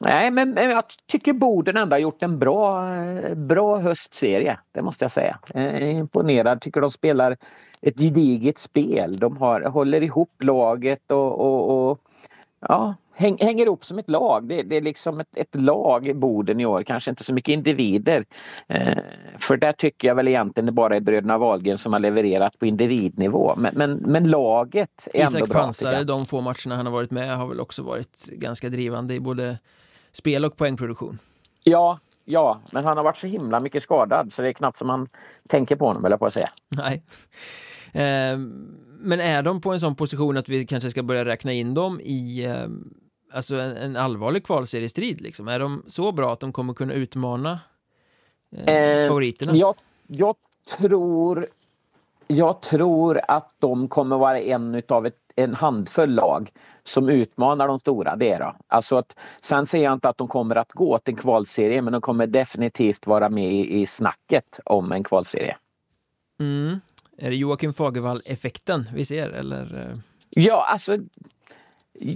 nej, 0.00 0.30
men, 0.30 0.56
jag 0.56 0.84
tycker 1.06 1.32
Boden 1.32 1.76
ändå 1.76 1.94
har 1.94 2.00
gjort 2.00 2.22
en 2.22 2.38
bra, 2.38 2.94
eh, 2.96 3.34
bra 3.34 3.78
höstserie. 3.78 4.58
Det 4.72 4.82
måste 4.82 5.04
jag 5.04 5.10
säga. 5.10 5.38
Jag 5.54 5.64
är 5.64 5.80
imponerad. 5.80 6.60
Tycker 6.60 6.80
de 6.80 6.90
spelar 6.90 7.36
ett 7.80 8.00
gediget 8.00 8.58
spel. 8.58 9.18
De 9.18 9.36
har, 9.36 9.60
håller 9.60 10.02
ihop 10.02 10.42
laget 10.42 11.10
och, 11.10 11.40
och, 11.40 11.90
och 11.90 11.98
ja, 12.60 12.94
häng, 13.14 13.38
hänger 13.40 13.66
ihop 13.66 13.84
som 13.84 13.98
ett 13.98 14.10
lag. 14.10 14.48
Det, 14.48 14.62
det 14.62 14.76
är 14.76 14.82
liksom 14.82 15.20
ett, 15.20 15.36
ett, 15.36 15.54
lag 15.54 16.08
i 16.08 16.14
Boden 16.14 16.60
i 16.60 16.66
år, 16.66 16.82
kanske 16.82 17.10
inte 17.10 17.24
så 17.24 17.34
mycket 17.34 17.52
individer. 17.52 18.24
Eh, 18.68 18.98
för 19.38 19.56
där 19.56 19.72
tycker 19.72 20.08
jag 20.08 20.14
väl 20.14 20.28
egentligen 20.28 20.66
det 20.66 20.72
bara 20.72 20.96
är 20.96 21.00
bröderna 21.00 21.38
Wahlgren 21.38 21.78
som 21.78 21.92
har 21.92 22.00
levererat 22.00 22.58
på 22.58 22.66
individnivå. 22.66 23.54
Men, 23.56 23.74
men, 23.76 23.92
men 23.92 24.30
laget 24.30 25.08
är 25.14 25.20
Isak 25.20 25.34
ändå 25.34 25.46
bra. 25.46 25.62
Pansare, 25.62 26.04
de 26.04 26.26
få 26.26 26.40
matcherna 26.40 26.76
han 26.76 26.86
har 26.86 26.92
varit 26.92 27.10
med 27.10 27.36
har 27.36 27.46
väl 27.46 27.60
också 27.60 27.82
varit 27.82 28.30
ganska 28.32 28.68
drivande 28.68 29.14
i 29.14 29.20
både 29.20 29.58
spel 30.12 30.44
och 30.44 30.56
poängproduktion. 30.56 31.18
Ja, 31.64 31.98
ja, 32.24 32.60
men 32.70 32.84
han 32.84 32.96
har 32.96 33.04
varit 33.04 33.16
så 33.16 33.26
himla 33.26 33.60
mycket 33.60 33.82
skadad 33.82 34.32
så 34.32 34.42
det 34.42 34.48
är 34.48 34.52
knappt 34.52 34.78
som 34.78 34.86
man 34.86 35.08
tänker 35.48 35.76
på 35.76 35.86
honom, 35.86 36.04
eller 36.04 36.16
på 36.16 36.26
att 36.26 36.32
säga. 36.32 36.48
Nej. 36.68 37.02
Eh, 37.92 38.38
men 39.04 39.20
är 39.20 39.42
de 39.42 39.60
på 39.60 39.72
en 39.72 39.80
sån 39.80 39.94
position 39.94 40.36
att 40.36 40.48
vi 40.48 40.66
kanske 40.66 40.90
ska 40.90 41.02
börja 41.02 41.24
räkna 41.24 41.52
in 41.52 41.74
dem 41.74 42.00
i 42.00 42.44
eh, 42.44 42.66
alltså 43.34 43.56
en, 43.56 43.76
en 43.76 43.96
allvarlig 43.96 44.44
kvalseriestrid 44.46 45.20
liksom? 45.20 45.48
Är 45.48 45.58
de 45.58 45.82
så 45.86 46.12
bra 46.12 46.32
att 46.32 46.40
de 46.40 46.52
kommer 46.52 46.74
kunna 46.74 46.94
utmana 46.94 47.60
eh, 48.56 48.74
eh, 48.74 49.08
favoriterna? 49.08 49.56
Jag, 49.56 49.74
jag, 50.06 50.36
tror 50.78 51.46
jag 52.26 52.62
tror 52.62 53.20
att 53.28 53.54
de 53.58 53.88
kommer 53.88 54.18
vara 54.18 54.40
en 54.40 54.74
utav 54.74 55.06
ett, 55.06 55.18
en 55.36 55.54
handfull 55.54 56.14
lag 56.14 56.52
som 56.84 57.08
utmanar 57.08 57.68
de 57.68 57.78
stora. 57.78 58.16
Det 58.16 58.30
är 58.30 58.38
då. 58.38 58.56
Alltså 58.68 58.96
att, 58.96 59.16
sen 59.40 59.66
säger 59.66 59.84
jag 59.84 59.92
inte 59.92 60.08
att 60.08 60.18
de 60.18 60.28
kommer 60.28 60.56
att 60.56 60.72
gå 60.72 60.98
till 60.98 61.14
en 61.14 61.18
kvalserie 61.18 61.82
men 61.82 61.92
de 61.92 62.02
kommer 62.02 62.26
definitivt 62.26 63.06
vara 63.06 63.28
med 63.28 63.52
i, 63.52 63.80
i 63.80 63.86
snacket 63.86 64.60
om 64.64 64.92
en 64.92 65.04
kvalserie. 65.04 65.56
Mm. 66.40 66.80
Är 67.18 67.30
det 67.30 67.36
Joakim 67.36 67.74
Fagervall-effekten 67.74 68.86
vi 68.94 69.04
ser 69.04 69.30
eller? 69.30 69.94
Ja, 70.30 70.66
alltså 70.72 70.98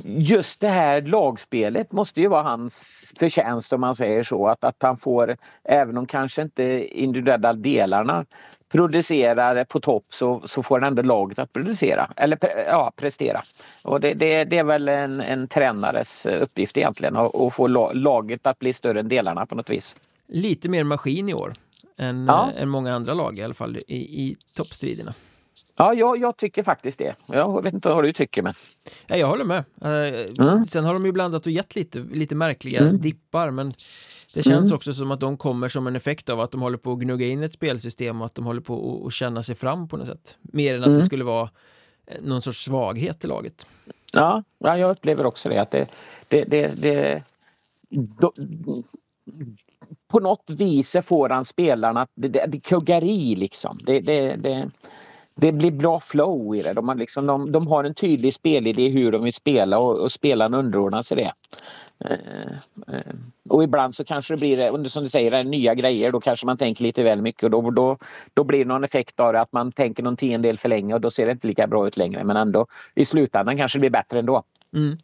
just 0.04 0.60
det 0.60 0.68
här 0.68 1.02
lagspelet 1.02 1.92
måste 1.92 2.20
ju 2.20 2.28
vara 2.28 2.42
hans 2.42 3.12
förtjänst 3.18 3.72
om 3.72 3.80
man 3.80 3.94
säger 3.94 4.22
så. 4.22 4.48
Att, 4.48 4.64
att 4.64 4.82
han 4.82 4.96
får, 4.96 5.36
även 5.64 5.96
om 5.96 6.06
kanske 6.06 6.42
inte 6.42 6.88
individuella 7.00 7.52
delarna 7.52 8.26
producerar 8.72 9.64
på 9.64 9.80
topp 9.80 10.04
så, 10.10 10.42
så 10.44 10.62
får 10.62 10.80
han 10.80 10.88
ändå 10.88 11.02
laget 11.02 11.38
att 11.38 11.52
producera 11.52 12.10
eller 12.16 12.38
ja, 12.66 12.92
prestera. 12.96 13.42
Och 13.82 14.00
det, 14.00 14.14
det, 14.14 14.44
det 14.44 14.58
är 14.58 14.64
väl 14.64 14.88
en, 14.88 15.20
en 15.20 15.48
tränares 15.48 16.26
uppgift 16.26 16.78
egentligen 16.78 17.16
att 17.16 17.54
få 17.54 17.66
laget 17.92 18.46
att 18.46 18.58
bli 18.58 18.72
större 18.72 19.00
än 19.00 19.08
delarna 19.08 19.46
på 19.46 19.54
något 19.54 19.70
vis. 19.70 19.96
Lite 20.26 20.68
mer 20.68 20.84
maskin 20.84 21.28
i 21.28 21.34
år 21.34 21.54
än, 21.98 22.26
ja. 22.26 22.50
än 22.56 22.68
många 22.68 22.94
andra 22.94 23.14
lag 23.14 23.38
i 23.38 23.42
alla 23.42 23.54
fall 23.54 23.76
i, 23.76 23.96
i 23.96 24.36
toppstriderna. 24.54 25.14
Ja, 25.78 25.94
jag, 25.94 26.18
jag, 26.18 26.36
tycker 26.36 26.62
faktiskt 26.62 26.98
det. 26.98 27.16
Jag 27.26 27.62
vet 27.62 27.74
inte 27.74 27.88
vad 27.88 28.04
du 28.04 28.12
tycker 28.12 28.42
men... 28.42 28.52
Ja, 29.06 29.16
jag 29.16 29.26
håller 29.26 29.44
med. 29.44 29.64
Uh, 29.84 30.48
mm. 30.48 30.64
Sen 30.64 30.84
har 30.84 30.94
de 30.94 31.06
ju 31.06 31.12
blandat 31.12 31.46
och 31.46 31.52
gett 31.52 31.76
lite, 31.76 31.98
lite 31.98 32.34
märkliga 32.34 32.80
mm. 32.80 33.00
dippar 33.00 33.50
men 33.50 33.74
det 34.34 34.42
känns 34.42 34.64
mm. 34.64 34.76
också 34.76 34.92
som 34.92 35.10
att 35.10 35.20
de 35.20 35.36
kommer 35.36 35.68
som 35.68 35.86
en 35.86 35.96
effekt 35.96 36.30
av 36.30 36.40
att 36.40 36.50
de 36.50 36.62
håller 36.62 36.78
på 36.78 36.92
att 36.92 36.98
gnugga 36.98 37.26
in 37.26 37.42
ett 37.42 37.52
spelsystem 37.52 38.20
och 38.20 38.26
att 38.26 38.34
de 38.34 38.46
håller 38.46 38.60
på 38.60 39.04
att 39.06 39.12
känna 39.12 39.42
sig 39.42 39.54
fram 39.54 39.88
på 39.88 39.96
något 39.96 40.06
sätt. 40.06 40.36
Mer 40.40 40.74
än 40.74 40.80
att 40.80 40.86
mm. 40.86 40.98
det 40.98 41.04
skulle 41.04 41.24
vara 41.24 41.50
eh, 42.06 42.16
någon 42.22 42.42
sorts 42.42 42.64
svaghet 42.64 43.24
i 43.24 43.26
laget. 43.26 43.66
Ja, 44.12 44.42
ja 44.58 44.78
jag 44.78 44.90
upplever 44.90 45.26
också 45.26 45.48
det. 45.48 45.58
Att 45.58 45.70
det, 45.70 45.88
det, 46.28 46.44
det, 46.44 46.68
det 46.68 47.22
då, 48.20 48.32
på 50.08 50.20
något 50.20 50.50
vis 50.50 50.96
får 51.04 51.28
han 51.28 51.44
spelarna 51.44 52.02
att 52.02 52.10
det, 52.14 52.28
det, 52.28 52.46
det 52.48 52.60
kuggar 52.60 53.04
i 53.04 53.36
liksom. 53.36 53.78
Det, 53.86 54.00
det, 54.00 54.36
det, 54.36 54.70
det 55.40 55.52
blir 55.52 55.70
bra 55.70 56.00
flow 56.00 56.56
i 56.56 56.62
det. 56.62 56.72
De 56.72 56.88
har, 56.88 56.94
liksom, 56.94 57.26
de, 57.26 57.52
de 57.52 57.66
har 57.66 57.84
en 57.84 57.94
tydlig 57.94 58.34
spelidé 58.34 58.88
hur 58.88 59.12
de 59.12 59.24
vill 59.24 59.32
spela 59.32 59.78
och, 59.78 60.00
och 60.00 60.12
spelarna 60.12 60.58
underordnar 60.58 61.02
sig 61.02 61.16
det. 61.16 61.32
Eh, 62.04 62.52
eh, 62.94 63.14
och 63.48 63.64
ibland 63.64 63.94
så 63.94 64.04
kanske 64.04 64.34
det 64.34 64.38
blir, 64.38 64.88
som 64.88 65.02
du 65.04 65.10
säger, 65.10 65.44
nya 65.44 65.74
grejer. 65.74 66.12
Då 66.12 66.20
kanske 66.20 66.46
man 66.46 66.56
tänker 66.56 66.84
lite 66.84 67.02
väl 67.02 67.22
mycket 67.22 67.42
och 67.42 67.50
då, 67.50 67.70
då, 67.70 67.98
då 68.34 68.44
blir 68.44 68.58
det 68.58 68.68
någon 68.68 68.84
effekt 68.84 69.20
av 69.20 69.32
det 69.32 69.40
att 69.40 69.52
man 69.52 69.72
tänker 69.72 70.02
någon 70.02 70.16
tiondel 70.16 70.58
för 70.58 70.68
länge 70.68 70.94
och 70.94 71.00
då 71.00 71.10
ser 71.10 71.26
det 71.26 71.32
inte 71.32 71.46
lika 71.46 71.66
bra 71.66 71.86
ut 71.86 71.96
längre. 71.96 72.24
Men 72.24 72.36
ändå 72.36 72.66
i 72.94 73.04
slutändan 73.04 73.56
kanske 73.56 73.78
det 73.78 73.80
blir 73.80 73.90
bättre 73.90 74.18
ändå. 74.18 74.42
Mm. 74.74 74.98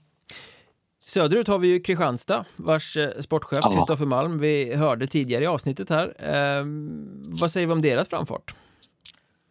Söderut 1.06 1.48
har 1.48 1.58
vi 1.58 1.68
ju 1.68 1.80
Kristianstad 1.80 2.44
vars 2.56 2.96
eh, 2.96 3.08
sportchef 3.20 3.64
Kristoffer 3.74 4.06
Malm 4.06 4.38
vi 4.38 4.74
hörde 4.74 5.06
tidigare 5.06 5.44
i 5.44 5.46
avsnittet 5.46 5.90
här. 5.90 6.14
Eh, 6.18 6.64
vad 7.40 7.50
säger 7.50 7.66
vi 7.66 7.72
om 7.72 7.82
deras 7.82 8.08
framfart? 8.08 8.54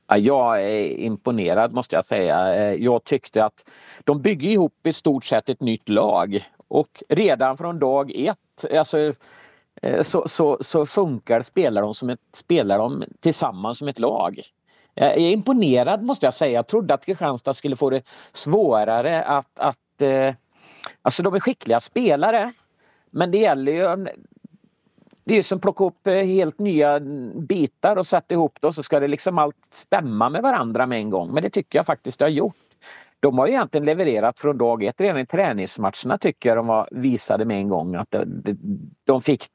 Jag 0.07 0.61
är 0.61 0.87
imponerad 0.87 1.73
måste 1.73 1.95
jag 1.95 2.05
säga. 2.05 2.55
Eh, 2.55 2.73
jag 2.73 3.03
tyckte 3.03 3.45
att 3.45 3.69
de 4.03 4.21
bygger 4.21 4.49
ihop 4.49 4.87
i 4.87 4.93
stort 4.93 5.25
sett 5.25 5.49
ett 5.49 5.61
nytt 5.61 5.89
lag 5.89 6.45
och 6.67 7.03
redan 7.09 7.57
från 7.57 7.79
dag 7.79 8.11
ett 8.15 8.77
alltså, 8.77 9.13
eh, 9.81 10.01
så, 10.01 10.27
så, 10.27 10.57
så 10.61 10.85
funkar 10.85 11.41
spelar 11.41 11.81
de, 11.81 11.93
som 11.93 12.09
ett, 12.09 12.19
spelar 12.33 12.77
de 12.77 13.03
tillsammans 13.19 13.77
som 13.77 13.87
ett 13.87 13.99
lag. 13.99 14.39
Eh, 14.95 15.07
jag 15.07 15.17
är 15.17 15.31
imponerad 15.31 16.03
måste 16.03 16.25
jag 16.25 16.33
säga. 16.33 16.51
Jag 16.51 16.67
trodde 16.67 16.93
att 16.93 17.05
Kristianstad 17.05 17.53
skulle 17.53 17.75
få 17.75 17.89
det 17.89 18.03
svårare 18.33 19.23
att, 19.23 19.59
att 19.59 19.77
Alltså 21.01 21.23
de 21.23 21.33
är 21.33 21.39
skickliga 21.39 21.79
spelare. 21.79 22.51
Men 23.11 23.31
det 23.31 23.37
gäller 23.37 23.71
ju 23.71 24.07
det 25.23 25.37
är 25.37 25.43
som 25.43 25.55
att 25.55 25.61
plocka 25.61 25.83
upp 25.83 26.07
eh, 26.07 26.13
helt 26.13 26.59
nya 26.59 26.99
bitar 27.35 27.95
och 27.95 28.07
sätta 28.07 28.33
ihop 28.33 28.57
det 28.61 28.67
och 28.67 28.75
så 28.75 28.83
ska 28.83 28.99
det 28.99 29.07
liksom 29.07 29.37
allt 29.37 29.67
stämma 29.69 30.29
med 30.29 30.41
varandra 30.41 30.85
med 30.85 30.97
en 30.97 31.09
gång. 31.09 31.33
Men 31.33 31.43
det 31.43 31.49
tycker 31.49 31.79
jag 31.79 31.85
faktiskt 31.85 32.19
det 32.19 32.25
har 32.25 32.29
gjort 32.29 32.55
de 33.23 33.37
har 33.37 33.47
ju 33.47 33.53
egentligen 33.53 33.85
levererat 33.85 34.39
från 34.39 34.57
dag 34.57 34.83
ett. 34.83 35.01
Redan 35.01 35.19
i 35.19 35.25
träningsmatcherna 35.25 36.17
tycker 36.17 36.49
jag 36.49 36.57
de 36.57 36.67
var 36.67 36.87
visade 36.91 37.45
med 37.45 37.57
en 37.57 37.69
gång 37.69 37.95
att 37.95 38.11
de, 38.11 38.57
de 39.03 39.21
fick 39.21 39.45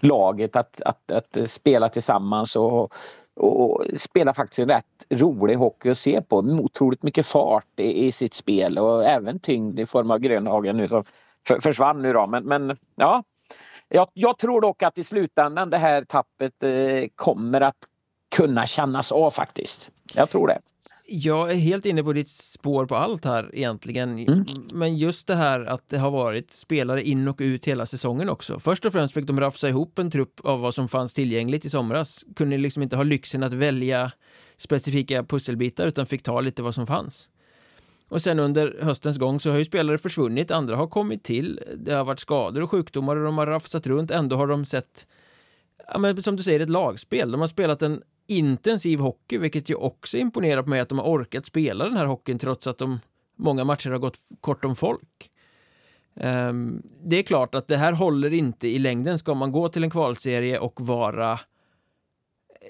laget 0.00 0.56
att, 0.56 0.80
att, 0.80 1.12
att 1.12 1.36
eh, 1.36 1.44
spela 1.44 1.88
tillsammans 1.88 2.56
och, 2.56 2.92
och 3.36 3.84
spela 3.96 4.34
faktiskt 4.34 4.58
en 4.58 4.68
rätt 4.68 5.06
rolig 5.10 5.54
hockey 5.54 5.90
att 5.90 5.98
se 5.98 6.22
på. 6.22 6.36
Otroligt 6.36 7.02
mycket 7.02 7.26
fart 7.26 7.80
i, 7.80 8.06
i 8.06 8.12
sitt 8.12 8.34
spel 8.34 8.78
och 8.78 9.04
även 9.04 9.38
tyngd 9.38 9.80
i 9.80 9.86
form 9.86 10.10
av 10.10 10.18
Grönhagen 10.18 10.76
nu 10.76 10.88
som 10.88 11.04
försvann 11.62 12.02
nu 12.02 12.12
då. 12.12 12.26
Men, 12.26 12.44
men 12.44 12.76
ja, 12.96 13.22
jag, 13.88 14.08
jag, 14.12 14.38
tror 14.38 14.60
dock 14.60 14.82
att 14.82 14.98
i 14.98 15.04
slutändan 15.04 15.70
det 15.70 15.78
här 15.78 16.04
tappet 16.04 16.62
eh, 16.62 17.08
kommer 17.14 17.60
att 17.60 17.76
kunna 18.36 18.66
kännas 18.66 19.12
av 19.12 19.30
faktiskt. 19.30 19.92
Jag 20.14 20.30
tror 20.30 20.48
det. 20.48 20.60
Jag 21.08 21.50
är 21.50 21.54
helt 21.54 21.86
inne 21.86 22.04
på 22.04 22.12
ditt 22.12 22.28
spår 22.28 22.86
på 22.86 22.96
allt 22.96 23.24
här 23.24 23.50
egentligen. 23.52 24.18
Mm. 24.18 24.44
Men 24.72 24.96
just 24.96 25.26
det 25.26 25.34
här 25.34 25.60
att 25.60 25.88
det 25.88 25.98
har 25.98 26.10
varit 26.10 26.52
spelare 26.52 27.02
in 27.02 27.28
och 27.28 27.36
ut 27.40 27.64
hela 27.64 27.86
säsongen 27.86 28.28
också. 28.28 28.60
Först 28.60 28.84
och 28.84 28.92
främst 28.92 29.14
fick 29.14 29.26
de 29.26 29.40
rafsa 29.40 29.68
ihop 29.68 29.98
en 29.98 30.10
trupp 30.10 30.40
av 30.44 30.60
vad 30.60 30.74
som 30.74 30.88
fanns 30.88 31.14
tillgängligt 31.14 31.64
i 31.64 31.70
somras. 31.70 32.24
Kunde 32.36 32.58
liksom 32.58 32.82
inte 32.82 32.96
ha 32.96 33.02
lyxen 33.02 33.42
att 33.42 33.52
välja 33.52 34.12
specifika 34.56 35.24
pusselbitar 35.24 35.86
utan 35.86 36.06
fick 36.06 36.22
ta 36.22 36.40
lite 36.40 36.62
vad 36.62 36.74
som 36.74 36.86
fanns. 36.86 37.28
Och 38.08 38.22
sen 38.22 38.38
under 38.38 38.78
höstens 38.82 39.18
gång 39.18 39.40
så 39.40 39.50
har 39.50 39.58
ju 39.58 39.64
spelare 39.64 39.98
försvunnit, 39.98 40.50
andra 40.50 40.76
har 40.76 40.86
kommit 40.86 41.22
till. 41.22 41.60
Det 41.76 41.92
har 41.92 42.04
varit 42.04 42.20
skador 42.20 42.62
och 42.62 42.70
sjukdomar 42.70 43.16
och 43.16 43.24
de 43.24 43.38
har 43.38 43.46
rafsat 43.46 43.86
runt. 43.86 44.10
Ändå 44.10 44.36
har 44.36 44.46
de 44.46 44.64
sett, 44.64 45.06
ja, 45.92 45.98
men 45.98 46.22
som 46.22 46.36
du 46.36 46.42
säger, 46.42 46.60
ett 46.60 46.70
lagspel. 46.70 47.30
De 47.30 47.40
har 47.40 47.48
spelat 47.48 47.82
en 47.82 48.02
intensiv 48.26 48.98
hockey, 48.98 49.38
vilket 49.38 49.70
ju 49.70 49.74
också 49.74 50.16
imponerar 50.16 50.62
på 50.62 50.68
mig 50.68 50.80
att 50.80 50.88
de 50.88 50.98
har 50.98 51.06
orkat 51.06 51.46
spela 51.46 51.84
den 51.84 51.96
här 51.96 52.06
hockeyn 52.06 52.38
trots 52.38 52.66
att 52.66 52.78
de 52.78 53.00
många 53.36 53.64
matcher 53.64 53.90
har 53.90 53.98
gått 53.98 54.18
kort 54.40 54.64
om 54.64 54.76
folk. 54.76 55.30
Um, 56.14 56.82
det 57.02 57.16
är 57.16 57.22
klart 57.22 57.54
att 57.54 57.66
det 57.66 57.76
här 57.76 57.92
håller 57.92 58.32
inte 58.32 58.68
i 58.68 58.78
längden. 58.78 59.18
Ska 59.18 59.34
man 59.34 59.52
gå 59.52 59.68
till 59.68 59.84
en 59.84 59.90
kvalserie 59.90 60.58
och 60.58 60.80
vara 60.80 61.40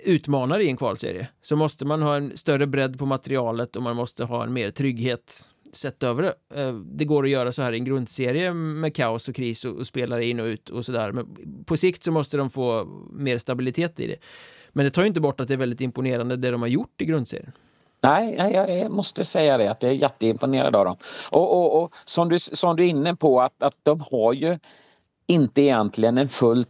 utmanare 0.04 0.62
i 0.62 0.68
en 0.68 0.76
kvalserie 0.76 1.28
så 1.42 1.56
måste 1.56 1.84
man 1.84 2.02
ha 2.02 2.16
en 2.16 2.36
större 2.36 2.66
bredd 2.66 2.98
på 2.98 3.06
materialet 3.06 3.76
och 3.76 3.82
man 3.82 3.96
måste 3.96 4.24
ha 4.24 4.44
en 4.44 4.52
mer 4.52 4.70
trygghet 4.70 5.52
sett 5.72 6.02
över 6.02 6.22
det. 6.22 6.60
Eh, 6.62 6.72
det 6.72 7.04
går 7.04 7.24
att 7.24 7.30
göra 7.30 7.52
så 7.52 7.62
här 7.62 7.72
i 7.72 7.76
en 7.76 7.84
grundserie 7.84 8.52
med 8.52 8.94
kaos 8.94 9.28
och 9.28 9.34
kris 9.34 9.64
och, 9.64 9.86
spelare 9.86 10.24
in 10.24 10.40
och 10.40 10.46
ut 10.46 10.70
och 10.70 10.84
sådär. 10.84 11.12
Men 11.12 11.26
på 11.64 11.76
sikt 11.76 12.04
så 12.04 12.12
måste 12.12 12.36
de 12.36 12.50
få 12.50 12.84
mer 13.12 13.38
stabilitet 13.38 14.00
i 14.00 14.06
det. 14.06 14.16
Men 14.72 14.84
det 14.84 14.90
tar 14.90 15.02
ju 15.02 15.08
inte 15.08 15.20
bort 15.20 15.40
att 15.40 15.48
det 15.48 15.54
är 15.54 15.58
väldigt 15.58 15.80
imponerande 15.80 16.36
det 16.36 16.50
de 16.50 16.60
har 16.60 16.68
gjort 16.68 17.00
i 17.00 17.04
grundserien. 17.04 17.52
Nej, 18.00 18.52
jag 18.52 18.90
måste 18.90 19.24
säga 19.24 19.58
det 19.58 19.70
att 19.70 19.82
jag 19.82 19.92
är 19.92 19.96
jätteimponerad 19.96 20.76
av 20.76 20.84
dem. 20.84 20.96
Och, 21.30 21.56
och, 21.56 21.82
och 21.82 21.94
som, 22.04 22.28
du, 22.28 22.38
som 22.38 22.76
du 22.76 22.84
är 22.84 22.88
inne 22.88 23.16
på 23.16 23.40
att, 23.40 23.62
att 23.62 23.76
de 23.82 24.00
har 24.10 24.32
ju 24.32 24.58
inte 25.26 25.62
egentligen 25.62 26.18
en 26.18 26.28
fullt 26.28 26.68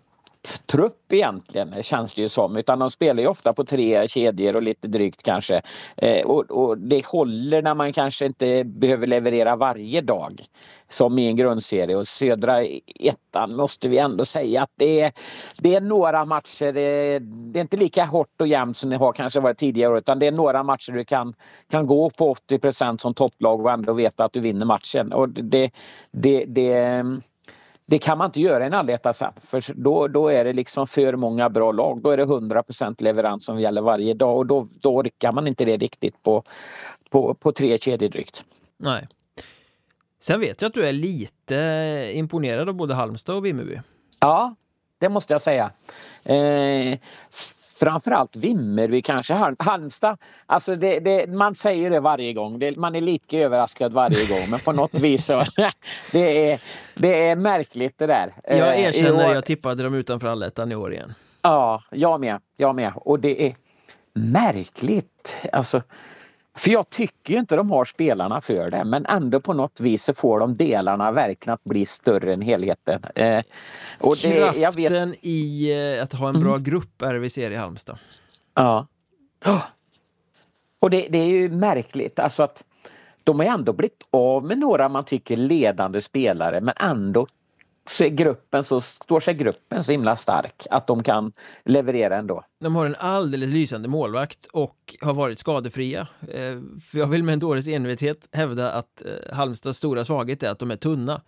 trupp 0.66 1.12
egentligen 1.12 1.82
känns 1.82 2.14
det 2.14 2.22
ju 2.22 2.28
som 2.28 2.56
utan 2.56 2.78
de 2.78 2.90
spelar 2.90 3.22
ju 3.22 3.28
ofta 3.28 3.52
på 3.52 3.64
tre 3.64 4.08
kedjor 4.08 4.56
och 4.56 4.62
lite 4.62 4.88
drygt 4.88 5.22
kanske. 5.22 5.62
Eh, 5.96 6.26
och, 6.26 6.50
och, 6.50 6.78
det 6.78 7.06
håller 7.06 7.62
när 7.62 7.74
man 7.74 7.92
kanske 7.92 8.26
inte 8.26 8.64
behöver 8.64 9.06
leverera 9.06 9.56
varje 9.56 10.00
dag 10.00 10.44
som 10.88 11.18
i 11.18 11.26
en 11.26 11.36
grundserie 11.36 11.96
och 11.96 12.06
södra 12.06 12.64
ettan 13.00 13.56
måste 13.56 13.88
vi 13.88 13.98
ändå 13.98 14.24
säga 14.24 14.62
att 14.62 14.72
det 14.76 15.00
är, 15.00 15.12
det 15.58 15.74
är 15.74 15.80
några 15.80 16.24
matcher, 16.24 16.72
det 16.72 16.80
är, 16.80 17.20
det 17.20 17.58
är 17.58 17.62
inte 17.62 17.76
lika 17.76 18.04
hårt 18.04 18.40
och 18.40 18.46
jämnt 18.46 18.76
som 18.76 18.90
det 18.90 18.96
har 18.96 19.12
kanske 19.12 19.40
varit 19.40 19.58
tidigare 19.58 19.98
utan 19.98 20.18
det 20.18 20.26
är 20.26 20.32
några 20.32 20.62
matcher 20.62 20.92
du 20.92 21.04
kan, 21.04 21.34
kan 21.70 21.86
gå 21.86 22.10
på 22.10 22.34
80% 22.34 22.98
som 22.98 23.14
topplag 23.14 23.60
och 23.60 23.70
ändå 23.70 23.92
veta 23.92 24.24
att 24.24 24.32
du 24.32 24.40
vinner 24.40 24.66
matchen. 24.66 25.12
Och 25.12 25.28
det, 25.28 25.70
det, 26.10 26.44
det 26.44 27.04
det 27.86 27.98
kan 27.98 28.18
man 28.18 28.26
inte 28.26 28.40
göra 28.40 28.64
i 28.64 28.66
en 28.66 28.74
allettan 28.74 29.14
för 29.42 29.74
då, 29.74 30.08
då 30.08 30.28
är 30.28 30.44
det 30.44 30.52
liksom 30.52 30.86
för 30.86 31.16
många 31.16 31.50
bra 31.50 31.72
lag. 31.72 32.02
Då 32.02 32.10
är 32.10 32.16
det 32.16 32.24
100% 32.24 33.02
leverans 33.02 33.44
som 33.44 33.60
gäller 33.60 33.82
varje 33.82 34.14
dag 34.14 34.36
och 34.36 34.46
då, 34.46 34.68
då 34.80 34.96
orkar 34.96 35.32
man 35.32 35.46
inte 35.46 35.64
det 35.64 35.76
riktigt 35.76 36.22
på, 36.22 36.42
på, 37.10 37.34
på 37.34 37.52
tre 37.52 37.78
kedjor 37.78 38.08
drygt. 38.08 38.44
Nej. 38.76 39.08
Sen 40.20 40.40
vet 40.40 40.62
jag 40.62 40.68
att 40.68 40.74
du 40.74 40.86
är 40.86 40.92
lite 40.92 42.10
imponerad 42.12 42.68
av 42.68 42.74
både 42.74 42.94
Halmstad 42.94 43.36
och 43.36 43.46
Vimmerby. 43.46 43.80
Ja, 44.20 44.54
det 44.98 45.08
måste 45.08 45.34
jag 45.34 45.40
säga. 45.40 45.70
Eh, 46.24 46.98
framförallt 47.80 48.36
Vimmerby 48.36 49.02
kanske. 49.02 49.34
Halmstad, 49.58 50.18
alltså 50.46 50.74
det, 50.74 51.00
det, 51.00 51.26
man 51.26 51.54
säger 51.54 51.90
det 51.90 52.00
varje 52.00 52.32
gång. 52.32 52.58
Det, 52.58 52.76
man 52.76 52.94
är 52.94 53.00
lika 53.00 53.38
överraskad 53.38 53.92
varje 53.92 54.26
gång 54.26 54.50
men 54.50 54.58
på 54.58 54.72
något 54.72 54.94
vis 54.94 55.26
så 55.26 55.42
det 56.12 56.50
är, 56.50 56.60
det 56.94 57.28
är 57.28 57.36
märkligt 57.36 57.98
det 57.98 58.06
där. 58.06 58.32
Jag 58.44 58.58
eh, 58.58 58.84
erkänner, 58.84 59.34
jag 59.34 59.44
tippade 59.44 59.82
dem 59.82 59.94
utanför 59.94 60.28
allettan 60.28 60.72
i 60.72 60.74
år 60.74 60.92
igen. 60.92 61.14
Ja, 61.42 61.82
jag 61.90 62.20
med. 62.20 62.40
Jag 62.56 62.74
med. 62.74 62.92
Och 62.96 63.20
det 63.20 63.46
är 63.46 63.56
märkligt. 64.14 65.36
Alltså, 65.52 65.82
för 66.56 66.70
jag 66.70 66.90
tycker 66.90 67.34
inte 67.34 67.56
de 67.56 67.70
har 67.70 67.84
spelarna 67.84 68.40
för 68.40 68.70
det 68.70 68.84
men 68.84 69.06
ändå 69.06 69.40
på 69.40 69.52
något 69.52 69.80
vis 69.80 70.04
så 70.04 70.14
får 70.14 70.40
de 70.40 70.54
delarna 70.54 71.12
verkligen 71.12 71.54
att 71.54 71.64
bli 71.64 71.86
större 71.86 72.32
än 72.32 72.42
helheten. 72.42 73.02
Eh, 73.14 73.42
och 73.98 74.16
det, 74.22 74.32
Kraften 74.32 74.62
jag 74.62 74.72
vet... 74.72 75.18
i 75.24 75.72
eh, 75.96 76.02
att 76.02 76.12
ha 76.12 76.28
en 76.28 76.40
bra 76.40 76.52
mm. 76.52 76.62
grupp 76.62 77.02
är 77.02 77.14
det 77.14 77.20
vi 77.20 77.30
ser 77.30 77.50
i 77.50 77.56
Halmstad. 77.56 77.98
Ja. 78.54 78.86
Och 80.78 80.90
det, 80.90 81.08
det, 81.10 81.18
är 81.18 81.26
ju 81.26 81.48
märkligt 81.48 82.18
alltså 82.18 82.42
att 82.42 82.64
de 83.24 83.38
har 83.38 83.46
ändå 83.46 83.72
blivit 83.72 84.02
av 84.10 84.44
med 84.44 84.58
några 84.58 84.88
man 84.88 85.04
tycker 85.04 85.36
ledande 85.36 86.00
spelare 86.00 86.60
men 86.60 86.74
ändå 86.76 87.26
gruppen 88.10 88.64
så, 88.64 88.80
står 88.80 89.20
sig 89.20 89.34
gruppen 89.34 89.84
så 89.84 89.92
himla 89.92 90.16
stark 90.16 90.66
att 90.70 90.86
de 90.86 91.02
kan 91.02 91.32
leverera 91.64 92.16
ändå. 92.16 92.44
De 92.60 92.76
har 92.76 92.86
en 92.86 92.94
alldeles 92.98 93.52
lysande 93.52 93.88
målvakt 93.88 94.46
och 94.52 94.96
har 95.00 95.14
varit 95.14 95.38
skadefria. 95.38 96.08
Eh, 96.20 96.60
för 96.84 96.98
jag 96.98 97.06
vill 97.06 97.22
med 97.22 97.32
en 97.32 97.38
dåres 97.38 97.68
envishet 97.68 98.28
hävda 98.32 98.72
att 98.72 99.02
eh, 99.04 99.34
Halmstads 99.34 99.78
stora 99.78 100.04
svaghet 100.04 100.42
är 100.42 100.50
att 100.50 100.58
de 100.58 100.70
är 100.70 100.76
tunna. 100.76 101.22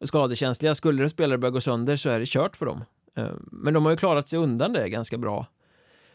Skadekänsliga. 0.00 0.74
Skulle 0.74 1.02
det 1.02 1.10
spelare 1.10 1.38
börja 1.38 1.52
gå 1.52 1.60
sönder 1.60 1.96
så 1.96 2.10
är 2.10 2.20
det 2.20 2.26
kört 2.26 2.56
för 2.56 2.66
dem. 2.66 2.84
Eh, 3.16 3.32
men 3.52 3.74
de 3.74 3.84
har 3.84 3.92
ju 3.92 3.96
klarat 3.96 4.28
sig 4.28 4.38
undan 4.38 4.72
det 4.72 4.88
ganska 4.88 5.18
bra. 5.18 5.46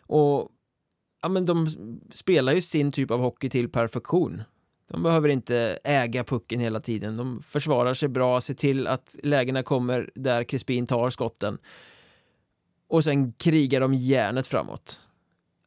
Och 0.08 0.50
ja, 1.22 1.30
men 1.30 1.46
de 1.46 1.68
spelar 2.14 2.54
ju 2.54 2.62
sin 2.62 2.92
typ 2.92 3.12
av 3.12 3.20
hockey 3.20 3.50
till 3.50 3.70
perfektion. 3.70 4.44
De 4.88 5.04
behöver 5.04 5.30
inte 5.30 5.80
äga 5.84 6.24
pucken 6.24 6.60
hela 6.60 6.80
tiden. 6.80 7.16
De 7.16 7.42
försvarar 7.42 7.94
sig 7.94 8.10
bra, 8.10 8.42
ser 8.42 8.54
till 8.54 8.88
att 8.88 9.16
lägena 9.24 9.64
kommer 9.64 10.10
där 10.16 10.44
Crispin 10.44 10.88
tar 10.88 11.10
skotten. 11.10 11.58
Och 12.88 13.04
sen 13.04 13.34
krigar 13.34 13.82
de 13.82 13.94
järnet 13.94 14.48
framåt. 14.48 15.00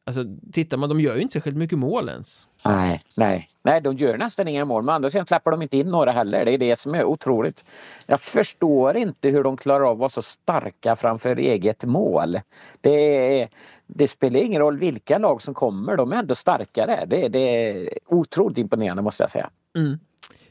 Alltså, 0.09 0.23
tittar 0.51 0.77
man, 0.77 0.89
de 0.89 1.01
gör 1.01 1.15
ju 1.15 1.21
inte 1.21 1.33
särskilt 1.33 1.57
mycket 1.57 1.77
mål 1.77 2.09
ens. 2.09 2.49
Nej, 2.65 3.01
nej, 3.17 3.49
nej, 3.63 3.81
de 3.81 3.97
gör 3.97 4.17
nästan 4.17 4.47
inga 4.47 4.65
mål. 4.65 4.83
Men 4.83 4.95
andra 4.95 5.09
sidan 5.09 5.25
släpper 5.25 5.51
de 5.51 5.61
inte 5.61 5.77
in 5.77 5.87
några 5.87 6.11
heller. 6.11 6.45
Det 6.45 6.53
är 6.53 6.57
det 6.57 6.75
som 6.75 6.95
är 6.95 7.03
otroligt. 7.03 7.65
Jag 8.05 8.21
förstår 8.21 8.97
inte 8.97 9.29
hur 9.29 9.43
de 9.43 9.57
klarar 9.57 9.85
av 9.85 9.91
att 9.91 9.97
vara 9.97 10.09
så 10.09 10.21
starka 10.21 10.95
framför 10.95 11.35
eget 11.35 11.83
mål. 11.83 12.39
Det 12.81 13.41
är, 13.41 13.49
det 13.95 14.07
spelar 14.07 14.39
ingen 14.39 14.61
roll 14.61 14.77
vilka 14.77 15.17
lag 15.17 15.41
som 15.41 15.53
kommer, 15.53 15.97
de 15.97 16.11
är 16.11 16.17
ändå 16.17 16.35
starkare. 16.35 17.05
Det, 17.07 17.27
det 17.27 17.39
är 17.39 17.89
otroligt 18.07 18.57
imponerande 18.57 19.01
måste 19.01 19.23
jag 19.23 19.31
säga. 19.31 19.49
Mm. 19.75 19.99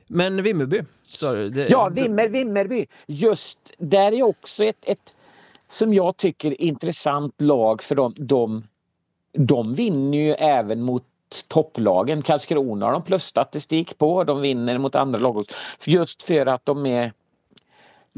Men 0.07 0.43
Vimmerby, 0.43 0.83
du? 1.21 1.51
Det, 1.51 1.69
ja, 1.71 1.89
Vimmer, 1.89 2.29
Vimmerby. 2.29 2.87
Just 3.07 3.59
där 3.79 4.13
är 4.13 4.23
också 4.23 4.65
ett, 4.65 4.77
ett 4.83 5.15
som 5.69 5.95
jag 5.95 6.17
tycker 6.17 6.61
intressant 6.61 7.41
lag 7.41 7.83
för 7.83 7.95
dem. 7.95 8.15
De, 8.17 8.63
de 9.33 9.73
vinner 9.73 10.19
ju 10.19 10.33
även 10.33 10.83
mot 10.83 11.05
topplagen. 11.49 12.23
Karlskrona 12.23 12.87
har 12.87 12.93
de 12.93 13.03
plusstatistik 13.03 13.99
på. 13.99 14.25
De 14.25 14.41
vinner 14.41 14.79
mot 14.79 14.95
andra 14.95 15.21
lag. 15.21 15.51
Just 15.87 16.23
för 16.23 16.47
att 16.47 16.67
de 16.67 16.87
är 16.87 17.13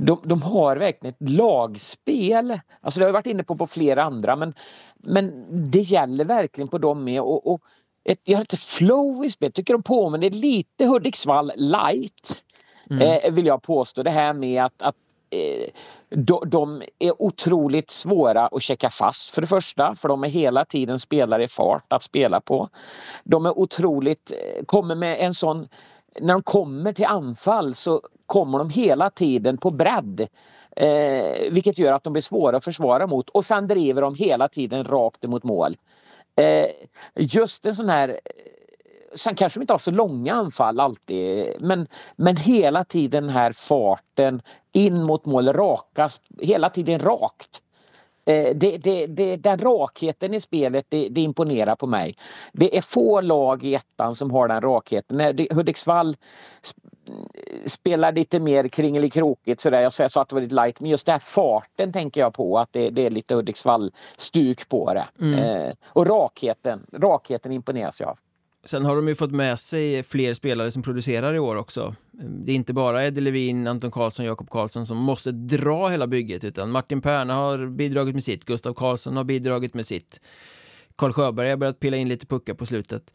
de, 0.01 0.21
de 0.25 0.43
har 0.43 0.77
verkligen 0.77 1.15
ett 1.15 1.31
lagspel. 1.31 2.61
Alltså 2.81 3.01
det 3.01 3.05
har 3.05 3.09
jag 3.09 3.13
varit 3.13 3.27
inne 3.27 3.43
på 3.43 3.57
på 3.57 3.67
flera 3.67 4.03
andra 4.03 4.37
men, 4.37 4.55
men 4.97 5.47
det 5.71 5.81
gäller 5.81 6.25
verkligen 6.25 6.69
på 6.69 6.79
dem 6.79 7.05
med. 7.05 7.21
Och, 7.21 7.53
och 7.53 7.61
ett, 8.05 8.21
jag 8.25 8.37
har 8.37 8.43
lite 8.43 8.57
flow 8.57 9.25
i 9.25 9.31
spelet. 9.31 9.55
Tycker 9.55 9.75
de 9.75 9.83
påminner 9.83 10.31
lite 10.31 10.87
Hudiksvall 10.87 11.53
light. 11.57 12.45
Mm. 12.91 13.03
Eh, 13.03 13.33
vill 13.33 13.47
jag 13.47 13.63
påstå. 13.63 14.03
Det 14.03 14.11
här 14.11 14.33
med 14.33 14.65
att, 14.65 14.83
att 14.83 14.97
eh, 15.31 15.71
de, 16.09 16.51
de, 16.51 16.83
är 16.99 17.23
otroligt 17.23 17.91
svåra 17.91 18.47
att 18.47 18.63
checka 18.63 18.91
fast 18.91 19.31
för 19.31 19.41
det 19.41 19.47
första. 19.47 19.95
För 19.95 20.09
de 20.09 20.25
är 20.25 20.29
hela 20.29 20.65
tiden 20.65 21.01
spelare 21.01 21.45
i 21.45 21.49
fart 21.49 21.93
att 21.93 22.03
spela 22.03 22.41
på. 22.41 22.69
De 23.25 23.47
är 23.47 23.59
otroligt, 23.59 24.33
eh, 24.33 24.65
kommer 24.65 24.95
med 24.95 25.21
en 25.21 25.35
sån 25.35 25.69
när 26.21 26.35
de 26.35 26.43
kommer 26.43 26.93
till 26.93 27.05
anfall 27.05 27.75
så 27.75 28.01
kommer 28.31 28.59
de 28.59 28.71
hela 28.71 29.11
tiden 29.11 29.59
på 29.59 29.71
bredd. 29.71 30.29
Eh, 30.77 31.53
vilket 31.53 31.79
gör 31.79 31.93
att 31.93 32.05
de 32.05 32.13
blir 32.13 32.23
svåra 32.23 32.57
att 32.57 32.65
försvara 32.65 33.07
mot 33.07 33.31
och 33.31 33.45
sen 33.45 33.67
driver 33.67 34.03
de 34.03 34.15
hela 34.15 34.49
tiden 34.49 34.85
rakt 34.85 35.25
emot 35.25 35.45
mål. 35.45 35.77
Eh, 36.37 36.67
just 37.17 37.67
en 37.67 37.75
sån 37.75 37.89
här 37.89 38.09
eh, 38.09 38.15
Sen 39.15 39.35
kanske 39.35 39.59
de 39.59 39.63
inte 39.63 39.73
har 39.73 39.79
så 39.79 39.91
långa 39.91 40.35
anfall 40.35 40.81
alltid 40.81 41.55
men, 41.61 41.87
men 42.17 42.37
hela 42.37 42.85
tiden 42.85 43.23
den 43.23 43.33
här 43.33 43.53
farten 43.53 44.43
in 44.73 45.03
mot 45.03 45.27
mål, 45.27 45.53
raka, 45.53 46.11
hela 46.41 46.71
tiden 46.71 46.99
rakt. 46.99 47.63
Eh, 48.25 48.57
det, 48.57 48.79
det, 48.79 49.07
det, 49.07 49.37
den 49.37 49.59
rakheten 49.59 50.35
i 50.35 50.41
spelet 50.41 50.87
det, 50.89 51.09
det, 51.09 51.21
imponerar 51.21 51.77
på 51.77 51.87
mig. 51.87 52.17
Det 52.53 52.77
är 52.77 52.81
få 52.81 53.21
lag 53.21 53.65
i 53.65 53.75
ettan 53.75 54.15
som 54.15 54.31
har 54.31 54.49
den 54.49 54.61
rakheten. 54.61 55.47
Hudiksvall 55.51 56.17
spelar 57.67 58.13
lite 58.13 58.41
mer 58.41 58.69
kringelikrokigt 58.69 59.61
sådär. 59.61 59.81
Jag 59.81 59.93
sa 59.93 60.23
att 60.23 60.29
det 60.29 60.35
var 60.35 60.43
lite 60.43 60.55
light 60.55 60.81
men 60.81 60.91
just 60.91 61.07
den 61.07 61.13
här 61.13 61.19
farten 61.19 61.93
tänker 61.93 62.21
jag 62.21 62.35
på 62.35 62.59
att 62.59 62.73
det, 62.73 62.91
det 62.91 63.07
är 63.07 63.11
lite 63.11 63.35
Hudiksvall-stuk 63.35 64.69
på 64.69 64.95
det. 64.95 65.09
Mm. 65.21 65.39
Eh, 65.39 65.73
och 65.87 66.07
rakheten, 66.07 66.87
rakheten 66.93 67.53
imponeras 67.53 68.01
jag 68.01 68.09
av. 68.09 68.19
Sen 68.65 68.85
har 68.85 68.97
de 68.97 69.09
ju 69.09 69.15
fått 69.15 69.31
med 69.31 69.59
sig 69.59 70.03
fler 70.03 70.35
spelare 70.35 70.71
som 70.71 70.83
producerar 70.83 71.35
i 71.35 71.39
år 71.39 71.57
också. 71.57 71.95
Det 72.13 72.53
är 72.53 72.57
inte 72.57 72.73
bara 72.73 73.07
Eddie 73.07 73.21
Levin, 73.21 73.67
Anton 73.67 73.91
Karlsson, 73.91 74.27
Jakob 74.27 74.51
Karlsson 74.51 74.87
som 74.87 74.97
måste 74.97 75.31
dra 75.33 75.89
hela 75.89 76.07
bygget 76.07 76.45
utan 76.45 76.71
Martin 76.71 77.03
Perna 77.03 77.35
har 77.35 77.67
bidragit 77.67 78.15
med 78.15 78.25
sitt, 78.25 78.45
Gustav 78.45 78.75
Karlsson 78.75 79.17
har 79.17 79.25
bidragit 79.25 79.75
med 79.75 79.87
sitt. 79.87 80.21
Karl 80.97 81.13
Sjöberg 81.13 81.51
har 81.51 81.57
börjat 81.57 81.81
pilla 81.81 81.97
in 81.97 82.09
lite 82.09 82.27
puckar 82.27 82.55
på 82.55 82.67
slutet. 82.67 83.15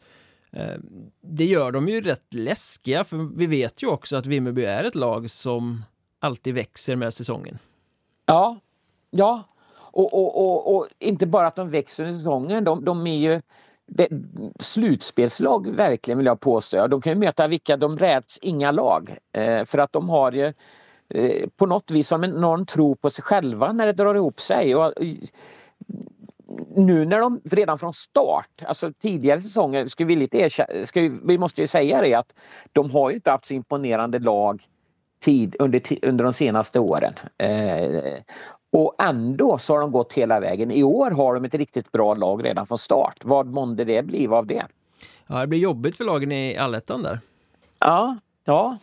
Eh, 0.52 0.76
det 1.20 1.44
gör 1.44 1.72
de 1.72 1.88
ju 1.88 2.00
rätt 2.00 2.34
läskiga 2.34 3.04
för 3.04 3.36
vi 3.36 3.46
vet 3.46 3.82
ju 3.82 3.86
också 3.86 4.16
att 4.16 4.26
Vimmerby 4.26 4.64
är 4.64 4.84
ett 4.84 4.94
lag 4.94 5.30
som 5.30 5.84
alltid 6.20 6.54
växer 6.54 6.96
med 6.96 7.14
säsongen. 7.14 7.58
Ja, 8.26 8.56
ja. 9.10 9.42
Och, 9.96 10.14
och, 10.14 10.46
och, 10.46 10.76
och 10.76 10.88
inte 10.98 11.26
bara 11.26 11.46
att 11.46 11.56
de 11.56 11.70
växer 11.70 12.04
med 12.04 12.14
säsongen, 12.14 12.64
de, 12.64 12.84
de 12.84 13.06
är 13.06 13.16
ju 13.16 13.40
det, 13.86 14.08
slutspelslag 14.60 15.70
verkligen 15.70 16.18
vill 16.18 16.26
jag 16.26 16.40
påstå. 16.40 16.86
De 16.86 17.00
kan 17.00 17.12
ju 17.12 17.18
möta 17.18 17.46
vilka, 17.46 17.76
de 17.76 17.98
räds 17.98 18.38
inga 18.42 18.70
lag. 18.70 19.16
Eh, 19.32 19.64
för 19.64 19.78
att 19.78 19.92
de 19.92 20.08
har 20.08 20.32
ju 20.32 20.52
eh, 21.08 21.48
på 21.56 21.66
något 21.66 21.90
vis 21.90 22.08
som 22.08 22.24
en 22.24 22.36
enorm 22.36 22.66
tro 22.66 22.94
på 22.96 23.10
sig 23.10 23.24
själva 23.24 23.72
när 23.72 23.86
det 23.86 23.92
drar 23.92 24.14
ihop 24.14 24.40
sig. 24.40 24.76
Och, 24.76 25.02
eh, 25.02 25.14
nu 26.76 27.04
när 27.04 27.20
de 27.20 27.40
redan 27.50 27.78
från 27.78 27.94
start, 27.94 28.62
alltså 28.66 28.90
tidigare 28.92 29.40
säsonger, 29.40 29.86
ska 29.86 30.04
vi, 30.04 30.16
lite 30.16 30.38
erkänna, 30.38 30.86
ska 30.86 31.00
vi, 31.00 31.20
vi 31.24 31.38
måste 31.38 31.60
ju 31.60 31.66
säga 31.66 32.00
det 32.00 32.14
att 32.14 32.34
de 32.72 32.90
har 32.90 33.10
ju 33.10 33.16
inte 33.16 33.30
haft 33.30 33.46
så 33.46 33.54
imponerande 33.54 34.18
lag 34.18 34.66
tid 35.20 35.56
under, 35.58 35.82
under 36.04 36.24
de 36.24 36.32
senaste 36.32 36.80
åren. 36.80 37.12
Eh, 37.38 38.00
och 38.72 38.94
ändå 38.98 39.58
så 39.58 39.74
har 39.74 39.80
de 39.80 39.90
gått 39.90 40.12
hela 40.12 40.40
vägen. 40.40 40.70
I 40.70 40.82
år 40.82 41.10
har 41.10 41.34
de 41.34 41.44
ett 41.44 41.54
riktigt 41.54 41.92
bra 41.92 42.14
lag 42.14 42.44
redan 42.44 42.66
från 42.66 42.78
start. 42.78 43.18
Vad 43.24 43.46
månde 43.46 43.84
det 43.84 44.02
bli 44.02 44.26
av 44.26 44.46
det? 44.46 44.66
Ja, 45.26 45.40
det 45.40 45.46
blir 45.46 45.58
jobbigt 45.58 45.96
för 45.96 46.04
lagen 46.04 46.32
i 46.32 46.56
allettan 46.56 47.02
där. 47.02 47.20
Ja, 47.78 48.16
ja. 48.44 48.78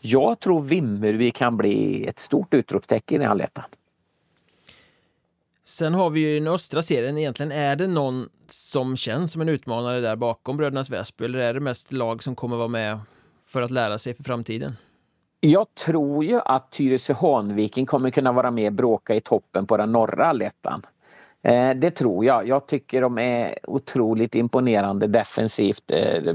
Jag 0.00 0.40
tror 0.40 0.60
Vimmerby 0.60 1.30
kan 1.30 1.56
bli 1.56 2.06
ett 2.06 2.18
stort 2.18 2.54
utropstecken 2.54 3.22
i 3.22 3.24
allettan. 3.24 3.64
Sen 5.68 5.94
har 5.94 6.10
vi 6.10 6.20
ju 6.20 6.38
den 6.38 6.48
östra 6.48 6.82
serien. 6.82 7.18
Egentligen 7.18 7.52
är 7.52 7.76
det 7.76 7.86
någon 7.86 8.28
som 8.48 8.96
känns 8.96 9.32
som 9.32 9.42
en 9.42 9.48
utmanare 9.48 10.00
där 10.00 10.16
bakom 10.16 10.56
Brödernas 10.56 10.90
Väsby 10.90 11.24
eller 11.24 11.38
är 11.38 11.54
det 11.54 11.60
mest 11.60 11.92
lag 11.92 12.22
som 12.22 12.34
kommer 12.34 12.56
vara 12.56 12.68
med 12.68 12.98
för 13.46 13.62
att 13.62 13.70
lära 13.70 13.98
sig 13.98 14.14
för 14.14 14.24
framtiden? 14.24 14.76
Jag 15.40 15.74
tror 15.74 16.24
ju 16.24 16.40
att 16.44 16.70
Tyresö-Hanviken 16.70 17.86
kommer 17.86 18.10
kunna 18.10 18.32
vara 18.32 18.50
med 18.50 18.66
och 18.66 18.72
bråka 18.72 19.14
i 19.14 19.20
toppen 19.20 19.66
på 19.66 19.76
den 19.76 19.92
norra 19.92 20.26
allettan. 20.26 20.82
Eh, 21.42 21.70
det 21.70 21.90
tror 21.90 22.24
jag. 22.24 22.48
Jag 22.48 22.66
tycker 22.66 23.00
de 23.00 23.18
är 23.18 23.58
otroligt 23.62 24.34
imponerande 24.34 25.06
defensivt. 25.06 25.90
Eh, 25.90 26.34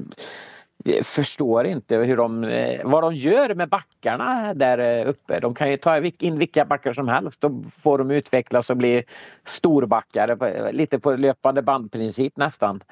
jag 0.83 1.05
förstår 1.05 1.65
inte 1.65 1.97
hur 1.97 2.17
de, 2.17 2.43
eh, 2.43 2.81
vad 2.83 3.03
de 3.03 3.15
gör 3.15 3.55
med 3.55 3.69
backarna 3.69 4.53
där 4.53 4.77
eh, 4.77 5.09
uppe. 5.09 5.39
De 5.39 5.55
kan 5.55 5.71
ju 5.71 5.77
ta 5.77 5.97
in 5.97 6.37
vilka 6.37 6.65
backar 6.65 6.93
som 6.93 7.07
helst. 7.07 7.43
och 7.43 7.51
få 7.83 7.97
dem 7.97 8.11
utvecklas 8.11 8.69
och 8.69 8.77
bli 8.77 9.03
storbackar. 9.45 10.45
Eh, 10.45 10.71
lite 10.73 10.99
på 10.99 11.15
löpande 11.15 11.61
bandprincip 11.61 12.37
nästan. 12.37 12.83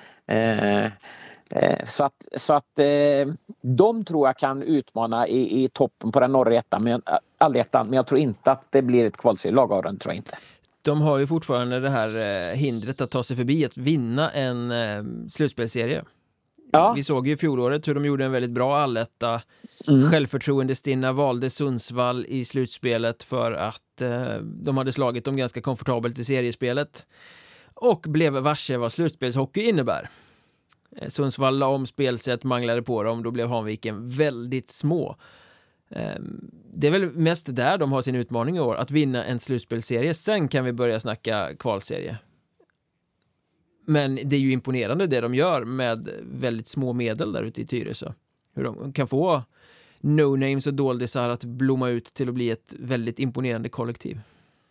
Så 1.83 2.03
att, 2.03 2.13
så 2.35 2.53
att 2.53 2.79
de 3.61 4.05
tror 4.05 4.27
jag 4.27 4.37
kan 4.37 4.61
utmana 4.63 5.27
i, 5.27 5.63
i 5.63 5.69
toppen 5.69 6.11
på 6.11 6.19
den 6.19 6.31
norra 6.31 6.55
ettan, 6.55 6.83
men, 6.83 7.01
allettan, 7.37 7.87
men 7.87 7.95
jag 7.95 8.07
tror 8.07 8.19
inte 8.19 8.51
att 8.51 8.63
det 8.69 8.81
blir 8.81 9.05
ett 9.07 9.17
kvalserielag 9.17 9.71
av 9.71 9.83
den, 9.83 9.97
tror 9.97 10.13
jag 10.13 10.17
inte. 10.17 10.37
De 10.81 11.01
har 11.01 11.17
ju 11.17 11.27
fortfarande 11.27 11.79
det 11.79 11.89
här 11.89 12.55
hindret 12.55 13.01
att 13.01 13.11
ta 13.11 13.23
sig 13.23 13.37
förbi, 13.37 13.65
att 13.65 13.77
vinna 13.77 14.29
en 14.29 14.71
slutspelsserie. 15.29 16.03
Ja. 16.71 16.93
Vi 16.93 17.03
såg 17.03 17.27
ju 17.27 17.37
fjolåret 17.37 17.87
hur 17.87 17.95
de 17.95 18.05
gjorde 18.05 18.25
en 18.25 18.31
väldigt 18.31 18.51
bra 18.51 18.77
alletta. 18.77 19.41
Mm. 19.87 20.11
Självförtroende-stinna 20.11 21.11
valde 21.11 21.49
Sundsvall 21.49 22.25
i 22.29 22.45
slutspelet 22.45 23.23
för 23.23 23.51
att 23.51 24.01
eh, 24.01 24.35
de 24.41 24.77
hade 24.77 24.91
slagit 24.91 25.25
dem 25.25 25.37
ganska 25.37 25.61
komfortabelt 25.61 26.19
i 26.19 26.23
seriespelet. 26.23 27.07
Och 27.73 28.05
blev 28.07 28.33
varse 28.33 28.77
vad 28.77 28.91
slutspelshockey 28.91 29.61
innebär. 29.61 30.09
Eh, 30.97 31.07
Sundsvall 31.07 31.59
la 31.59 31.67
om 31.67 31.85
spelsätt, 31.85 32.43
manglade 32.43 32.81
på 32.81 33.03
dem, 33.03 33.23
då 33.23 33.31
blev 33.31 33.49
Hanviken 33.49 34.09
väldigt 34.09 34.69
små. 34.69 35.15
Ehm, 35.91 36.51
det 36.73 36.87
är 36.87 36.91
väl 36.91 37.11
mest 37.11 37.55
där 37.55 37.77
de 37.77 37.91
har 37.91 38.01
sin 38.01 38.15
utmaning 38.15 38.57
i 38.57 38.59
år, 38.59 38.75
att 38.75 38.91
vinna 38.91 39.25
en 39.25 39.39
slutspelserie. 39.39 40.13
Sen 40.13 40.47
kan 40.47 40.65
vi 40.65 40.73
börja 40.73 40.99
snacka 40.99 41.49
kvalserie. 41.59 42.17
Men 43.89 44.15
det 44.15 44.35
är 44.35 44.39
ju 44.39 44.51
imponerande 44.51 45.07
det 45.07 45.21
de 45.21 45.35
gör 45.35 45.65
med 45.65 46.09
väldigt 46.21 46.67
små 46.67 46.93
medel 46.93 47.31
där 47.31 47.43
ute 47.43 47.61
i 47.61 47.65
Tyresö. 47.65 48.11
hur 48.55 48.63
de 48.63 48.93
kan 48.93 49.07
få 49.07 49.43
no-names 50.01 50.67
och 50.67 50.73
doldisar 50.73 51.29
att 51.29 51.43
blomma 51.43 51.89
ut 51.89 52.05
till 52.05 52.29
att 52.29 52.33
bli 52.33 52.51
ett 52.51 52.75
väldigt 52.79 53.19
imponerande 53.19 53.69
kollektiv. 53.69 54.21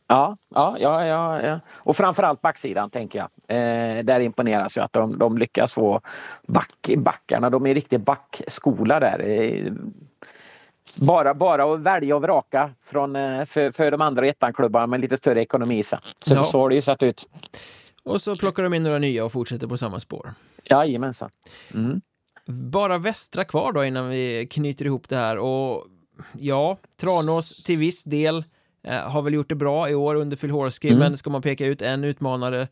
Ja, 0.07 0.37
ja, 0.55 0.77
ja, 0.79 1.07
ja, 1.07 1.43
ja. 1.43 1.61
och 1.71 1.97
framförallt 1.97 2.41
backsidan 2.41 2.91
tänker 2.91 3.19
jag. 3.19 3.29
Eh, 3.57 4.05
där 4.05 4.21
imponeras 4.21 4.77
jag 4.77 4.85
att 4.85 4.93
de, 4.93 5.19
de 5.19 5.39
lyckas 5.39 5.73
få 5.73 6.01
back, 6.47 6.91
backarna, 6.97 7.51
de 7.51 7.67
är 7.67 7.75
riktigt 7.75 8.01
backskola 8.01 9.01
där. 9.01 9.29
Eh, 9.29 9.73
bara, 10.95 11.35
bara 11.35 11.75
att 11.75 11.81
välja 11.81 12.17
och 12.17 12.23
vraka 12.23 12.71
från, 12.83 13.17
eh, 13.17 13.45
för, 13.45 13.71
för 13.71 13.91
de 13.91 14.01
andra 14.01 14.27
ettanklubbarna 14.27 14.87
med 14.87 15.01
lite 15.01 15.17
större 15.17 15.43
ekonomi 15.43 15.83
sen. 15.83 16.01
Så, 16.21 16.35
ja. 16.35 16.43
så 16.43 16.61
har 16.61 16.69
det 16.69 16.75
ju 16.75 16.81
sett 16.81 17.03
ut. 17.03 17.29
Och 18.09 18.23
så 18.23 18.37
plockar 18.37 18.63
de 18.63 18.75
in 18.75 18.83
några 18.83 18.99
nya 18.99 19.25
och 19.25 19.33
fortsätter 19.33 19.67
på 19.67 19.77
samma 19.77 20.01
spår. 20.01 20.35
Jajamensan. 20.65 21.31
Mm. 21.75 22.01
Bara 22.47 22.99
västra 22.99 23.45
kvar 23.45 23.73
då 23.73 23.85
innan 23.85 24.09
vi 24.09 24.47
knyter 24.51 24.85
ihop 24.85 25.09
det 25.09 25.17
här 25.17 25.39
och 25.39 25.87
ja, 26.39 26.79
Tranås 27.01 27.65
till 27.65 27.79
viss 27.79 28.05
del 28.05 28.45
eh, 28.85 29.11
har 29.11 29.23
väl 29.23 29.35
gjort 29.35 29.49
det 29.49 29.55
bra 29.55 29.91
i 29.91 29.95
år 29.95 30.15
under 30.15 30.37
Phil 30.37 30.51
Horsky, 30.51 30.89
mm. 30.89 30.99
men 30.99 31.17
ska 31.17 31.31
man 31.31 31.43
peka 31.43 31.67
ut 31.67 31.83
en 31.83 32.05
utmanare 32.05 32.69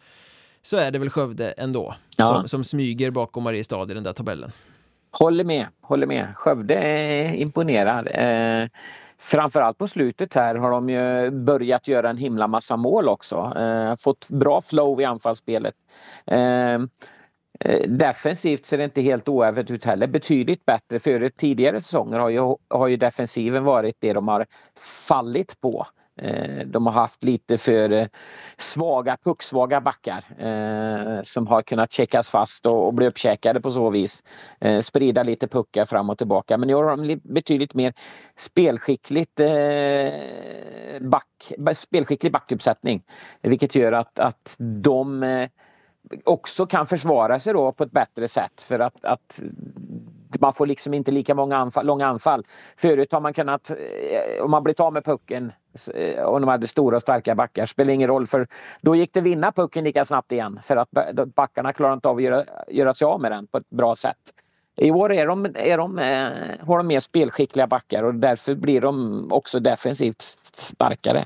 så 0.63 0.77
är 0.77 0.91
det 0.91 0.99
väl 0.99 1.11
Skövde 1.11 1.51
ändå 1.51 1.95
ja. 2.17 2.27
som, 2.27 2.49
som 2.49 2.65
smyger 2.65 3.11
bakom 3.11 3.43
Mariestad 3.43 3.91
i 3.91 3.95
den 3.95 4.05
där 4.05 4.13
tabellen. 4.13 4.53
Håller 5.11 5.45
med, 5.45 5.67
håller 5.81 6.07
med. 6.07 6.33
Skövde 6.37 7.33
imponerar. 7.37 8.21
Eh, 8.21 8.69
framförallt 9.19 9.79
på 9.79 9.89
slutet 9.89 10.35
här 10.35 10.55
har 10.55 10.71
de 10.71 10.89
ju 10.89 11.31
börjat 11.31 11.89
göra 11.89 12.11
en 12.11 12.17
himla 12.17 12.49
massa 12.49 12.77
mål 12.77 13.09
också. 13.09 13.53
Eh, 13.57 13.97
fått 13.97 14.29
bra 14.29 14.61
flow 14.61 15.01
i 15.01 15.05
anfallsspelet. 15.05 15.75
Eh, 16.27 16.75
eh 17.61 17.89
defensivt 17.89 18.67
ser 18.67 18.79
det 18.79 18.85
inte 18.85 19.03
helt 19.03 19.29
oävet 19.29 19.71
ut 19.71 19.85
heller. 19.85 20.07
Betydligt 20.07 20.65
bättre. 20.65 20.99
Före 20.99 21.31
tidigare 21.31 21.81
säsonger 21.81 22.19
har 22.19 22.29
ju, 22.29 22.55
har 22.69 22.89
ju 22.89 22.97
defensiven 22.97 23.65
varit 23.65 23.97
det 24.01 24.13
de 24.13 24.29
har 24.29 24.47
fallit 25.09 25.61
på. 25.61 25.87
Eh, 26.23 26.67
de 26.67 26.87
har 26.87 26.93
haft 26.93 27.25
lite 27.25 27.59
för 27.59 27.93
eh, 27.93 28.07
svaga, 28.59 29.17
pucksvaga 29.25 29.81
backar 29.81 30.25
eh, 30.39 31.23
som 31.23 31.47
har 31.47 31.63
kunnat 31.63 31.93
checkas 31.93 32.31
fast 32.31 32.67
och, 32.67 32.87
och 32.87 32.95
bli 32.95 33.07
uppkäkade 33.07 33.61
på 33.61 33.71
så 33.71 33.91
vis. 33.91 34.23
Eh, 34.61 34.81
sprida 34.81 35.23
lite 35.23 35.49
puckar 35.49 35.85
fram 35.85 36.11
och 36.11 36.19
tillbaka. 36.19 36.59
Men 36.59 36.69
nu 36.69 36.75
har 36.75 36.97
de 36.97 37.21
betydligt 37.25 37.75
mer 37.75 37.93
spelskickligt 38.37 39.41
eh, 39.41 39.49
back, 41.01 41.53
spelskicklig 41.75 42.33
backuppsättning. 42.33 43.03
Vilket 43.43 43.75
gör 43.75 43.93
att, 43.93 44.19
att 44.19 44.57
de 44.59 45.23
eh, 45.23 45.49
också 46.25 46.67
kan 46.67 46.87
försvara 46.87 47.39
sig 47.39 47.53
då 47.53 47.73
på 47.73 47.85
ett 47.85 47.93
bättre 47.93 48.29
sätt 48.29 48.63
för 48.63 48.79
att, 48.79 49.05
att 49.05 49.41
man 50.41 50.53
får 50.53 50.67
liksom 50.67 50.95
inte 50.95 51.11
lika 51.11 51.35
många 51.35 51.57
anfall, 51.57 51.87
långa 51.87 52.07
anfall. 52.07 52.45
Förut 52.77 53.13
har 53.13 53.21
man 53.21 53.33
kunnat, 53.33 53.71
eh, 53.71 54.45
om 54.45 54.51
man 54.51 54.63
blivit 54.63 54.81
av 54.81 54.93
med 54.93 55.05
pucken 55.05 55.53
eh, 55.95 56.23
och 56.23 56.41
de 56.41 56.49
hade 56.49 56.67
stora 56.67 56.97
och 56.97 57.03
starka 57.03 57.35
backar, 57.35 57.67
spelar 57.67 57.93
ingen 57.93 58.09
roll 58.09 58.27
för 58.27 58.47
då 58.81 58.97
gick 58.97 59.13
det 59.13 59.21
vinna 59.21 59.53
pucken 59.53 59.85
lika 59.85 60.05
snabbt 60.05 60.33
igen 60.33 60.59
för 60.63 60.77
att 60.77 60.89
backarna 61.35 61.73
klarar 61.73 61.95
inte 61.95 62.09
av 62.09 62.17
att 62.17 62.23
göra, 62.23 62.45
göra 62.69 62.95
sig 62.95 63.07
av 63.07 63.21
med 63.21 63.33
den 63.33 63.47
på 63.47 63.59
ett 63.59 63.71
bra 63.71 63.97
sätt. 63.97 64.17
I 64.79 64.91
år 64.91 65.13
är 65.13 65.27
de, 65.27 65.45
är 65.45 65.79
de, 65.79 65.99
eh, 65.99 66.67
har 66.67 66.79
de 66.79 66.87
mer 66.87 67.01
spelskickliga 67.01 67.67
backar 67.67 68.03
och 68.03 68.15
därför 68.15 68.55
blir 68.55 68.81
de 68.81 69.27
också 69.33 69.61
defensivt 69.61 70.23
starkare. 70.23 71.25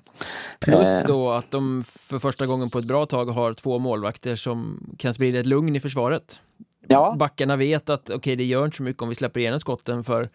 Plus 0.61 0.89
eh. 0.89 1.07
då 1.07 1.31
att 1.31 1.51
de 1.51 1.85
för 1.87 2.19
första 2.19 2.47
gången 2.47 2.71
på 2.71 2.79
ett 2.79 2.85
bra 2.85 3.07
tag 3.07 3.27
har 3.27 3.55
två 3.55 3.79
målvakter 3.79 4.37
som 4.37 4.87
kan 4.99 5.15
sprida 5.15 5.41
ett 5.41 5.47
lugn 5.47 5.77
i 5.77 5.81
försvaret. 5.81 6.41
Ja. 6.89 7.17
Backarna 7.19 7.57
vet 7.57 7.91
att 7.91 8.05
okej, 8.05 8.17
okay, 8.17 8.37
det 8.37 8.45
gör 8.45 8.65
inte 8.65 8.77
så 8.77 8.83
mycket 8.83 9.03
om 9.03 9.09
vi 9.09 9.15
släpper 9.15 9.41
igenom 9.41 9.61
skotten 9.61 10.05
för 10.05 10.29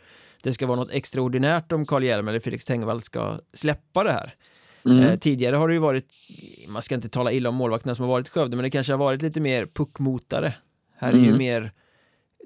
det 0.45 0.53
ska 0.53 0.67
vara 0.67 0.79
något 0.79 0.91
extraordinärt 0.91 1.71
om 1.71 1.85
Karl 1.85 2.03
Hjelm 2.03 2.27
eller 2.27 2.39
Felix 2.39 2.65
Tengvall 2.65 3.01
ska 3.01 3.39
släppa 3.53 4.03
det 4.03 4.11
här. 4.11 4.35
Mm. 4.85 4.99
Eh, 4.99 5.15
tidigare 5.15 5.55
har 5.55 5.67
det 5.67 5.73
ju 5.73 5.79
varit, 5.79 6.13
man 6.67 6.81
ska 6.81 6.95
inte 6.95 7.09
tala 7.09 7.31
illa 7.31 7.49
om 7.49 7.55
målvakterna 7.55 7.95
som 7.95 8.05
har 8.05 8.11
varit 8.11 8.27
i 8.27 8.29
Skövde, 8.29 8.55
men 8.55 8.63
det 8.63 8.69
kanske 8.69 8.93
har 8.93 8.97
varit 8.97 9.21
lite 9.21 9.39
mer 9.39 9.65
puckmotare. 9.65 10.53
Här 10.97 11.09
är 11.09 11.13
mm. 11.13 11.25
ju 11.25 11.37
mer 11.37 11.71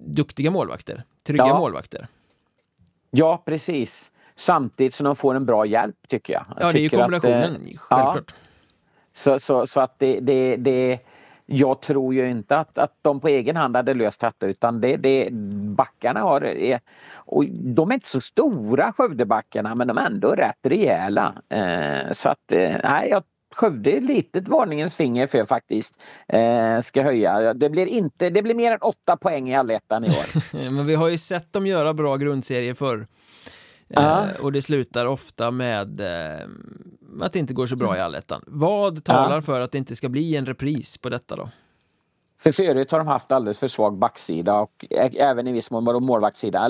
duktiga 0.01 0.51
målvakter, 0.51 1.03
trygga 1.23 1.47
ja. 1.47 1.59
målvakter. 1.59 2.07
Ja, 3.11 3.43
precis. 3.45 4.11
Samtidigt 4.35 4.93
som 4.93 5.05
de 5.05 5.15
får 5.15 5.35
en 5.35 5.45
bra 5.45 5.65
hjälp 5.65 5.95
tycker 6.07 6.33
jag. 6.33 6.45
jag 6.47 6.67
ja, 6.67 6.71
det 6.71 6.79
är 6.79 6.83
ju 6.83 6.89
kombinationen, 6.89 7.55
att, 7.55 7.61
eh, 7.61 7.77
självklart. 7.77 8.23
Ja. 8.27 8.33
Så, 9.13 9.39
så, 9.39 9.67
så 9.67 9.81
att 9.81 9.99
det, 9.99 10.19
det, 10.19 10.55
det 10.55 10.99
jag 11.51 11.81
tror 11.81 12.13
ju 12.13 12.29
inte 12.29 12.57
att, 12.57 12.77
att 12.77 12.93
de 13.01 13.19
på 13.19 13.27
egen 13.27 13.55
hand 13.55 13.75
hade 13.75 13.93
löst 13.93 14.21
detta 14.21 14.47
utan 14.47 14.81
det, 14.81 14.97
det 14.97 15.29
backarna 15.75 16.19
har 16.19 16.41
är, 16.45 16.79
och 17.13 17.45
de 17.49 17.89
är 17.89 17.93
inte 17.93 18.09
så 18.09 18.21
stora 18.21 18.93
Skövdebackarna 18.93 19.75
men 19.75 19.87
de 19.87 19.97
är 19.97 20.05
ändå 20.05 20.27
rätt 20.27 20.59
rejäla. 20.63 21.33
Eh, 21.49 22.11
så 22.11 22.29
att 22.29 22.51
eh, 22.51 22.75
nej, 22.83 23.09
jag 23.09 23.23
Skövde 23.55 23.97
är 23.97 24.01
litet 24.01 24.47
varningens 24.47 24.95
finger 24.95 25.27
för 25.27 25.43
faktiskt. 25.43 25.99
Eh, 26.27 26.81
ska 26.81 27.03
höja. 27.03 27.53
Det 27.53 27.69
blir, 27.69 27.85
inte, 27.85 28.29
det 28.29 28.41
blir 28.41 28.55
mer 28.55 28.71
än 28.71 28.79
åtta 28.81 29.17
poäng 29.17 29.49
i 29.49 29.55
allettan 29.55 30.05
i 30.05 30.07
år. 30.07 30.69
Men 30.71 30.85
vi 30.85 30.95
har 30.95 31.09
ju 31.09 31.17
sett 31.17 31.53
dem 31.53 31.67
göra 31.67 31.93
bra 31.93 32.17
grundserier 32.17 32.73
förr. 32.73 33.07
Eh, 33.89 34.25
och 34.41 34.51
det 34.51 34.61
slutar 34.61 35.05
ofta 35.05 35.51
med 35.51 36.01
eh, 36.01 36.47
att 37.21 37.33
det 37.33 37.39
inte 37.39 37.53
går 37.53 37.65
så 37.65 37.75
bra 37.75 37.97
i 37.97 37.99
allettan. 37.99 38.43
Vad 38.47 39.03
talar 39.03 39.35
ja. 39.35 39.41
för 39.41 39.61
att 39.61 39.71
det 39.71 39.77
inte 39.77 39.95
ska 39.95 40.09
bli 40.09 40.35
en 40.35 40.45
repris 40.45 40.97
på 40.97 41.09
detta 41.09 41.35
då? 41.35 41.49
För 42.43 42.51
förut 42.51 42.91
har 42.91 42.99
de 42.99 43.07
haft 43.07 43.31
alldeles 43.31 43.59
för 43.59 43.67
svag 43.67 43.97
backsida 43.97 44.59
och 44.59 44.85
även 44.89 45.47
i 45.47 45.51
viss 45.51 45.71
mån 45.71 46.03
målvaktssida. 46.03 46.69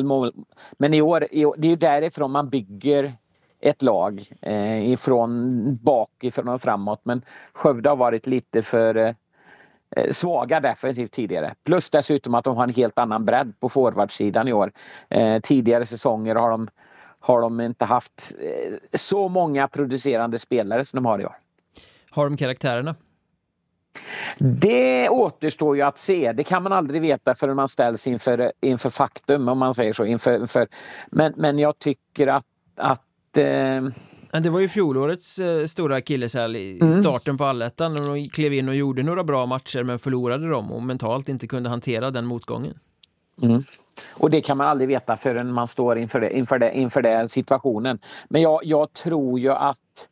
Men 0.77 0.93
i 0.93 1.01
år, 1.01 1.27
det 1.57 1.67
är 1.67 1.69
ju 1.69 1.75
därifrån 1.75 2.31
man 2.31 2.49
bygger 2.49 3.13
ett 3.61 3.81
lag 3.81 4.29
eh, 4.41 4.91
ifrån 4.91 5.77
bakifrån 5.81 6.47
och 6.47 6.61
framåt 6.61 7.01
men 7.03 7.21
Skövde 7.53 7.89
har 7.89 7.95
varit 7.95 8.27
lite 8.27 8.61
för 8.61 8.95
eh, 8.95 10.11
svaga 10.11 10.59
defensivt 10.59 11.11
tidigare. 11.11 11.55
Plus 11.63 11.89
dessutom 11.89 12.35
att 12.35 12.43
de 12.43 12.57
har 12.57 12.63
en 12.63 12.73
helt 12.73 12.99
annan 12.99 13.25
bredd 13.25 13.59
på 13.59 13.69
forwardsidan 13.69 14.47
i 14.47 14.53
år. 14.53 14.71
Eh, 15.09 15.39
tidigare 15.39 15.85
säsonger 15.85 16.35
har 16.35 16.49
de, 16.49 16.69
har 17.19 17.41
de 17.41 17.61
inte 17.61 17.85
haft 17.85 18.33
eh, 18.39 18.97
så 18.97 19.27
många 19.27 19.67
producerande 19.67 20.39
spelare 20.39 20.85
som 20.85 20.97
de 20.97 21.05
har 21.05 21.21
i 21.21 21.25
år. 21.25 21.35
Har 22.11 22.23
de 22.23 22.37
karaktärerna? 22.37 22.95
Det 24.39 25.09
återstår 25.09 25.75
ju 25.75 25.81
att 25.81 25.97
se. 25.97 26.31
Det 26.31 26.43
kan 26.43 26.63
man 26.63 26.73
aldrig 26.73 27.01
veta 27.01 27.35
förrän 27.35 27.55
man 27.55 27.67
ställs 27.67 28.07
inför, 28.07 28.51
inför 28.61 28.89
faktum 28.89 29.47
om 29.47 29.57
man 29.57 29.73
säger 29.73 29.93
så. 29.93 30.05
Inför, 30.05 30.39
inför, 30.39 30.67
men, 31.11 31.33
men 31.37 31.59
jag 31.59 31.79
tycker 31.79 32.27
att, 32.27 32.45
att 32.75 33.05
Eh... 33.37 34.41
Det 34.41 34.49
var 34.49 34.59
ju 34.59 34.69
fjolårets 34.69 35.39
eh, 35.39 35.65
stora 35.65 35.95
akilleshäl 35.95 36.55
i 36.55 36.79
mm. 36.81 36.93
starten 36.93 37.37
på 37.37 37.45
allettan 37.45 37.93
de 37.93 38.25
klev 38.25 38.53
in 38.53 38.69
och 38.69 38.75
gjorde 38.75 39.03
några 39.03 39.23
bra 39.23 39.45
matcher 39.45 39.83
men 39.83 39.99
förlorade 39.99 40.49
dem 40.49 40.71
och 40.71 40.83
mentalt 40.83 41.29
inte 41.29 41.47
kunde 41.47 41.69
hantera 41.69 42.11
den 42.11 42.25
motgången. 42.25 42.79
Mm. 43.41 43.63
Och 44.09 44.29
det 44.29 44.41
kan 44.41 44.57
man 44.57 44.67
aldrig 44.67 44.87
veta 44.87 45.17
förrän 45.17 45.53
man 45.53 45.67
står 45.67 45.97
inför, 45.97 46.19
det, 46.19 46.37
inför, 46.37 46.59
det, 46.59 46.77
inför 46.77 47.01
den 47.01 47.27
situationen. 47.27 47.99
Men 48.29 48.41
jag, 48.41 48.59
jag 48.63 48.93
tror 48.93 49.39
ju 49.39 49.51
att, 49.51 50.07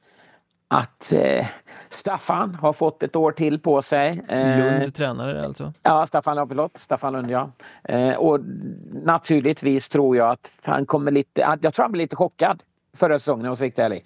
att 0.68 1.14
eh, 1.14 1.45
Staffan 1.89 2.55
har 2.55 2.73
fått 2.73 3.03
ett 3.03 3.15
år 3.15 3.31
till 3.31 3.59
på 3.59 3.81
sig. 3.81 4.22
Eh, 4.27 4.57
Lund 4.57 4.95
tränare 4.95 5.45
alltså? 5.45 5.73
Ja, 5.84 6.05
Staffan, 6.05 6.38
ja, 6.38 6.47
förlåt, 6.47 6.77
Staffan 6.77 7.14
Lund 7.14 7.31
ja. 7.31 7.51
Eh, 7.84 8.14
och 8.14 8.39
naturligtvis 9.03 9.89
tror 9.89 10.18
jag 10.18 10.31
att 10.31 10.51
han 10.64 10.85
kommer 10.85 11.11
lite, 11.11 11.57
jag 11.61 11.73
tror 11.73 11.84
han 11.84 11.91
blir 11.91 12.03
lite 12.03 12.15
chockad 12.15 12.64
förra 12.93 13.19
säsongen 13.19 13.45
om 13.45 13.49
jag 13.49 13.57
ska 13.57 13.72
vara 13.77 13.85
ärlig. 13.85 14.05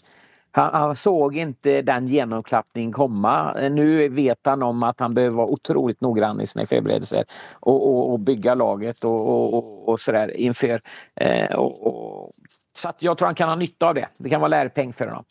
Han, 0.52 0.74
han, 0.74 0.96
såg 0.96 1.38
inte 1.38 1.82
den 1.82 2.08
genomklappningen 2.08 2.92
komma. 2.92 3.54
Nu 3.54 4.10
vet 4.10 4.40
han 4.46 4.64
om 4.64 4.84
att 4.84 5.00
han 5.00 5.14
behöver 5.14 5.36
vara 5.36 5.48
otroligt 5.48 6.02
noggrann 6.02 6.42
i 6.42 6.48
sina 6.48 6.66
förberedelser 6.66 7.24
och, 7.54 7.88
och, 7.88 8.12
och 8.12 8.20
bygga 8.20 8.56
laget 8.56 9.06
och, 9.06 9.54
och, 9.54 9.90
och 9.90 10.00
sådär 10.00 10.38
inför. 10.38 10.82
Eh, 11.16 11.56
och, 11.56 12.32
så 12.74 12.92
jag 13.00 13.18
tror 13.18 13.26
han 13.26 13.36
kan 13.36 13.50
ha 13.50 13.56
nytta 13.56 13.88
av 13.88 13.96
det. 13.96 14.08
Det 14.18 14.30
kan 14.30 14.42
vara 14.42 14.50
lärpeng 14.50 14.94
för 14.94 15.08
honom. 15.08 15.24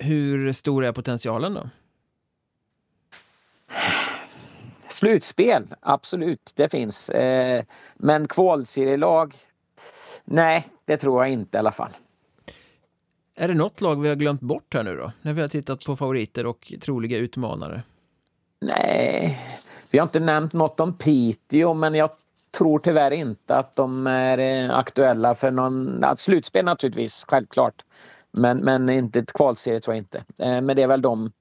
Hur 0.00 0.52
stor 0.52 0.84
är 0.84 0.92
potentialen 0.92 1.54
då? 1.54 1.62
Slutspel, 4.88 5.66
absolut, 5.80 6.52
det 6.56 6.68
finns. 6.68 7.10
Eh, 7.10 7.64
men 7.94 8.28
kvalserielag? 8.28 9.34
Nej, 10.24 10.66
det 10.84 10.96
tror 10.96 11.24
jag 11.24 11.32
inte 11.32 11.56
i 11.56 11.58
alla 11.58 11.72
fall. 11.72 11.90
Är 13.42 13.48
det 13.48 13.54
något 13.54 13.80
lag 13.80 14.00
vi 14.00 14.08
har 14.08 14.16
glömt 14.16 14.40
bort 14.40 14.74
här 14.74 14.82
nu 14.82 14.96
då? 14.96 15.12
När 15.22 15.32
vi 15.32 15.40
har 15.40 15.48
tittat 15.48 15.84
på 15.84 15.96
favoriter 15.96 16.46
och 16.46 16.72
troliga 16.80 17.18
utmanare? 17.18 17.82
Nej, 18.60 19.38
vi 19.90 19.98
har 19.98 20.06
inte 20.06 20.20
nämnt 20.20 20.52
något 20.52 20.80
om 20.80 20.98
Piteå 20.98 21.74
men 21.74 21.94
jag 21.94 22.10
tror 22.58 22.78
tyvärr 22.78 23.10
inte 23.10 23.56
att 23.56 23.76
de 23.76 24.06
är 24.06 24.38
eh, 24.38 24.78
aktuella 24.78 25.34
för 25.34 25.50
någon 25.50 26.04
slutspel 26.16 26.64
naturligtvis, 26.64 27.24
självklart. 27.28 27.84
Men, 28.30 28.58
men 28.58 28.90
inte 28.90 29.18
ett 29.18 29.32
kvalserie 29.32 29.80
tror 29.80 29.94
jag 29.94 30.00
inte. 30.00 30.18
Eh, 30.18 30.60
men 30.60 30.76
det 30.76 30.82
är 30.82 30.86
väl 30.86 31.02
de 31.02 31.32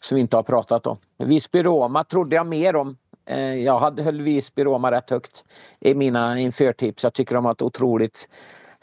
som 0.00 0.16
vi 0.16 0.20
inte 0.20 0.36
har 0.36 0.42
pratat 0.42 0.86
om. 0.86 0.96
Visby-Roma 1.18 2.04
trodde 2.04 2.36
jag 2.36 2.46
mer 2.46 2.76
om 2.76 2.96
eh, 3.26 3.54
jag 3.54 3.78
hade 3.78 4.02
höll 4.02 4.20
Visby-Roma 4.20 4.90
rätt 4.90 5.10
högt 5.10 5.44
i 5.80 5.94
mina 5.94 6.38
införtips. 6.38 7.04
Jag 7.04 7.14
tycker 7.14 7.34
de 7.34 7.44
har 7.44 7.52
ett 7.52 7.62
otroligt 7.62 8.28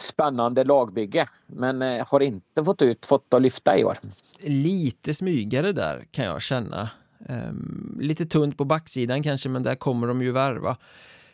spännande 0.01 0.63
lagbygge 0.63 1.27
men 1.47 1.81
eh, 1.81 2.07
har 2.07 2.19
inte 2.19 2.63
fått 2.63 2.81
ut, 2.81 3.05
fått 3.05 3.33
att 3.33 3.41
lyfta 3.41 3.77
i 3.77 3.83
år. 3.83 3.97
Lite 4.39 5.13
smygare 5.13 5.71
där 5.71 6.05
kan 6.11 6.25
jag 6.25 6.41
känna. 6.41 6.89
Um, 7.29 7.97
lite 8.01 8.25
tunt 8.25 8.57
på 8.57 8.65
backsidan 8.65 9.23
kanske 9.23 9.49
men 9.49 9.63
där 9.63 9.75
kommer 9.75 10.07
de 10.07 10.21
ju 10.21 10.31
värva. 10.31 10.77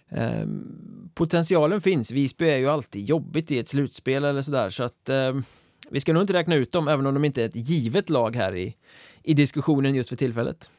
Um, 0.10 1.10
potentialen 1.14 1.82
finns, 1.82 2.12
Visby 2.12 2.50
är 2.50 2.58
ju 2.58 2.70
alltid 2.70 3.06
jobbigt 3.06 3.52
i 3.52 3.60
ett 3.60 3.68
slutspel 3.68 4.24
eller 4.24 4.42
sådär 4.42 4.70
så 4.70 4.84
att 4.84 5.10
um, 5.10 5.44
vi 5.90 6.00
ska 6.00 6.14
nog 6.14 6.24
inte 6.24 6.34
räkna 6.34 6.56
ut 6.56 6.72
dem 6.72 6.88
även 6.88 7.06
om 7.06 7.14
de 7.14 7.26
inte 7.26 7.42
är 7.42 7.46
ett 7.46 7.70
givet 7.70 8.10
lag 8.10 8.36
här 8.36 8.56
i, 8.56 8.76
i 9.24 9.34
diskussionen 9.34 9.96
just 9.96 10.10
för 10.10 10.16
tillfället. 10.16 10.70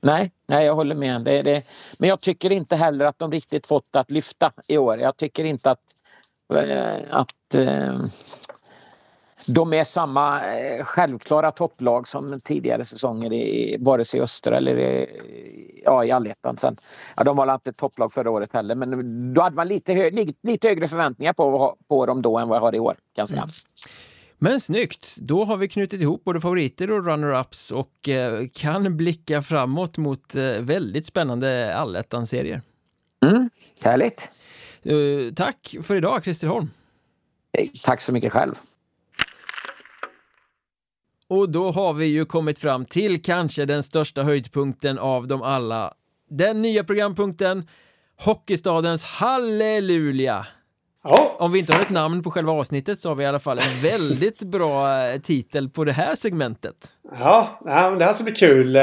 Nej, 0.00 0.32
nej 0.46 0.66
jag 0.66 0.74
håller 0.74 0.94
med. 0.94 1.24
Det, 1.24 1.42
det, 1.42 1.62
men 1.98 2.08
jag 2.08 2.20
tycker 2.20 2.52
inte 2.52 2.76
heller 2.76 3.04
att 3.04 3.18
de 3.18 3.32
riktigt 3.32 3.66
fått 3.66 3.96
att 3.96 4.10
lyfta 4.10 4.52
i 4.68 4.78
år. 4.78 4.98
Jag 4.98 5.16
tycker 5.16 5.44
inte 5.44 5.70
att, 5.70 5.80
att 7.10 7.54
eh, 7.54 8.00
de 9.46 9.72
är 9.72 9.84
samma 9.84 10.54
eh, 10.56 10.84
självklara 10.84 11.50
topplag 11.50 12.08
som 12.08 12.40
tidigare 12.40 12.84
säsonger 12.84 13.32
i 13.32 13.76
vare 13.80 14.04
sig 14.04 14.20
östra 14.20 14.56
eller 14.56 14.78
i, 14.78 15.82
ja, 15.84 16.04
i 16.04 16.10
allettan. 16.10 16.56
Sen, 16.56 16.76
ja, 17.16 17.24
de 17.24 17.36
var 17.36 17.54
inte 17.54 17.72
topplag 17.72 18.12
förra 18.12 18.30
året 18.30 18.52
heller 18.52 18.74
men 18.74 19.34
då 19.34 19.42
hade 19.42 19.56
man 19.56 19.68
lite, 19.68 19.92
hö, 19.92 20.10
lite 20.42 20.68
högre 20.68 20.88
förväntningar 20.88 21.32
på, 21.32 21.76
på 21.88 22.06
dem 22.06 22.22
då 22.22 22.38
än 22.38 22.48
vad 22.48 22.56
jag 22.56 22.62
har 22.62 22.74
i 22.74 22.78
år. 22.78 22.96
Ganska. 23.16 23.36
Mm. 23.36 23.50
Men 24.38 24.60
snyggt! 24.60 25.16
Då 25.16 25.44
har 25.44 25.56
vi 25.56 25.68
knutit 25.68 26.00
ihop 26.00 26.24
både 26.24 26.40
favoriter 26.40 26.90
och 26.90 27.04
runner-ups 27.04 27.72
och 27.72 28.08
eh, 28.08 28.46
kan 28.52 28.96
blicka 28.96 29.42
framåt 29.42 29.98
mot 29.98 30.34
eh, 30.34 30.42
väldigt 30.42 31.06
spännande 31.06 31.76
allettan-serier. 31.76 32.62
Mm, 33.26 33.50
härligt! 33.80 34.30
Uh, 34.88 35.32
tack 35.32 35.76
för 35.82 35.96
idag, 35.96 36.24
Christer 36.24 36.48
Holm! 36.48 36.70
Tack 37.82 38.00
så 38.00 38.12
mycket 38.12 38.32
själv! 38.32 38.54
Och 41.28 41.50
då 41.50 41.70
har 41.70 41.92
vi 41.92 42.06
ju 42.06 42.24
kommit 42.24 42.58
fram 42.58 42.84
till 42.84 43.22
kanske 43.22 43.64
den 43.64 43.82
största 43.82 44.22
höjdpunkten 44.22 44.98
av 44.98 45.26
dem 45.26 45.42
alla. 45.42 45.94
Den 46.30 46.62
nya 46.62 46.84
programpunkten 46.84 47.68
Hockeystadens 48.16 49.04
Halleluja! 49.04 50.46
Ja. 51.02 51.36
Om 51.38 51.52
vi 51.52 51.58
inte 51.58 51.72
har 51.72 51.80
ett 51.82 51.90
namn 51.90 52.22
på 52.22 52.30
själva 52.30 52.52
avsnittet 52.52 53.00
så 53.00 53.08
har 53.08 53.16
vi 53.16 53.24
i 53.24 53.26
alla 53.26 53.38
fall 53.38 53.58
en 53.58 53.82
väldigt 53.82 54.38
bra 54.42 55.02
eh, 55.06 55.20
titel 55.20 55.68
på 55.68 55.84
det 55.84 55.92
här 55.92 56.14
segmentet. 56.14 56.92
Ja, 57.18 57.60
det 57.98 58.04
här 58.04 58.12
ska 58.12 58.24
bli 58.24 58.32
kul. 58.32 58.76
Eh, 58.76 58.82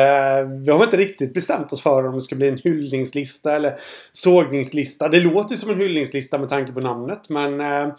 vi 0.65 0.71
har 0.71 0.83
inte 0.83 0.97
riktigt 0.97 1.33
bestämt 1.33 1.73
oss 1.73 1.83
för 1.83 2.07
om 2.07 2.15
det 2.15 2.21
ska 2.21 2.35
bli 2.35 2.49
en 2.49 2.57
hyllningslista 2.57 3.55
eller 3.55 3.73
sågningslista. 4.11 5.09
Det 5.09 5.19
låter 5.19 5.55
som 5.55 5.69
en 5.69 5.77
hyllningslista 5.77 6.37
med 6.37 6.49
tanke 6.49 6.71
på 6.71 6.79
namnet 6.79 7.29
men 7.29 7.61
eh, 7.61 7.93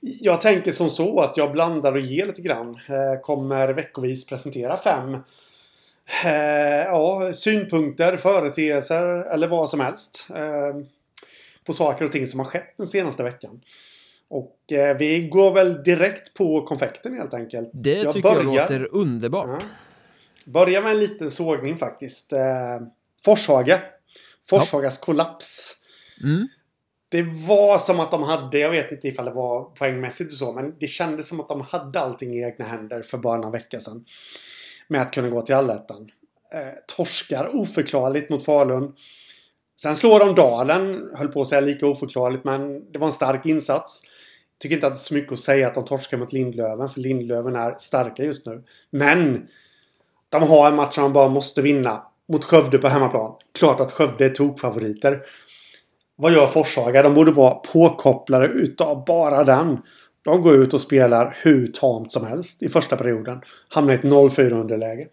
jag 0.00 0.40
tänker 0.40 0.72
som 0.72 0.90
så 0.90 1.20
att 1.20 1.36
jag 1.36 1.52
blandar 1.52 1.92
och 1.92 2.00
ger 2.00 2.26
lite 2.26 2.42
grann. 2.42 2.78
Kommer 3.22 3.68
veckovis 3.68 4.26
presentera 4.26 4.76
fem 4.76 5.16
ja, 6.86 7.30
synpunkter, 7.32 8.16
företeelser 8.16 9.04
eller 9.32 9.48
vad 9.48 9.68
som 9.68 9.80
helst 9.80 10.28
på 11.64 11.72
saker 11.72 12.04
och 12.04 12.12
ting 12.12 12.26
som 12.26 12.40
har 12.40 12.46
skett 12.46 12.74
den 12.76 12.86
senaste 12.86 13.22
veckan. 13.22 13.60
Och 14.28 14.72
eh, 14.72 14.96
vi 14.96 15.28
går 15.28 15.54
väl 15.54 15.82
direkt 15.82 16.34
på 16.34 16.62
konfekten 16.62 17.14
helt 17.14 17.34
enkelt. 17.34 17.70
Det 17.72 18.02
jag 18.02 18.14
tycker 18.14 18.28
börjar, 18.28 18.44
jag 18.44 18.70
låter 18.70 18.94
underbart. 18.94 19.48
Ja, 19.48 19.66
börjar 20.52 20.82
med 20.82 20.90
en 20.90 20.98
liten 20.98 21.30
sågning 21.30 21.76
faktiskt. 21.76 22.32
Eh, 22.32 22.80
Forshaga. 23.24 23.80
Forshagas 24.50 24.98
ja. 25.00 25.04
kollaps. 25.04 25.76
Mm. 26.22 26.48
Det 27.10 27.22
var 27.22 27.78
som 27.78 28.00
att 28.00 28.10
de 28.10 28.22
hade, 28.22 28.58
jag 28.58 28.70
vet 28.70 28.92
inte 28.92 29.08
ifall 29.08 29.24
det 29.24 29.30
var 29.30 29.64
poängmässigt 29.64 30.32
och 30.32 30.38
så, 30.38 30.52
men 30.52 30.74
det 30.80 30.86
kändes 30.86 31.28
som 31.28 31.40
att 31.40 31.48
de 31.48 31.60
hade 31.60 32.00
allting 32.00 32.34
i 32.34 32.42
egna 32.42 32.64
händer 32.64 33.02
för 33.02 33.18
bara 33.18 33.36
några 33.36 33.50
veckor 33.50 33.78
sedan. 33.78 34.04
Med 34.88 35.02
att 35.02 35.12
kunna 35.12 35.28
gå 35.28 35.42
till 35.42 35.54
allettan. 35.54 36.10
Eh, 36.54 36.96
torskar 36.96 37.56
oförklarligt 37.56 38.30
mot 38.30 38.44
Falun. 38.44 38.94
Sen 39.82 39.96
slår 39.96 40.18
de 40.20 40.34
Dalen, 40.34 41.10
höll 41.14 41.28
på 41.28 41.40
att 41.40 41.48
säga 41.48 41.60
lika 41.60 41.86
oförklarligt, 41.86 42.44
men 42.44 42.92
det 42.92 42.98
var 42.98 43.06
en 43.06 43.12
stark 43.12 43.46
insats. 43.46 44.02
Tycker 44.58 44.74
inte 44.74 44.86
att 44.86 44.92
det 44.92 44.96
är 44.96 45.00
så 45.00 45.14
mycket 45.14 45.32
att 45.32 45.38
säga 45.38 45.68
att 45.68 45.74
de 45.74 45.84
torskar 45.84 46.18
mot 46.18 46.32
Lindlöven, 46.32 46.88
för 46.88 47.00
Lindlöven 47.00 47.56
är 47.56 47.74
starka 47.78 48.24
just 48.24 48.46
nu. 48.46 48.62
Men! 48.90 49.48
De 50.28 50.42
har 50.42 50.68
en 50.68 50.76
match 50.76 50.94
som 50.94 51.02
de 51.02 51.12
bara 51.12 51.28
måste 51.28 51.62
vinna. 51.62 52.02
Mot 52.28 52.44
Skövde 52.44 52.78
på 52.78 52.88
hemmaplan. 52.88 53.34
Klart 53.58 53.80
att 53.80 53.92
Skövde 53.92 54.24
är 54.24 54.28
tokfavoriter. 54.28 55.22
Vad 56.16 56.32
gör 56.32 56.46
Forshaga? 56.46 57.02
De 57.02 57.14
borde 57.14 57.32
vara 57.32 57.54
påkopplade 57.54 58.46
utav 58.46 59.04
bara 59.04 59.44
den. 59.44 59.78
De 60.24 60.42
går 60.42 60.54
ut 60.54 60.74
och 60.74 60.80
spelar 60.80 61.36
hur 61.42 61.66
tamt 61.66 62.12
som 62.12 62.26
helst 62.26 62.62
i 62.62 62.68
första 62.68 62.96
perioden. 62.96 63.40
Hamnar 63.68 63.92
i 63.92 63.96
ett 63.96 64.02
0-4 64.02 64.52
underläge. 64.52 65.08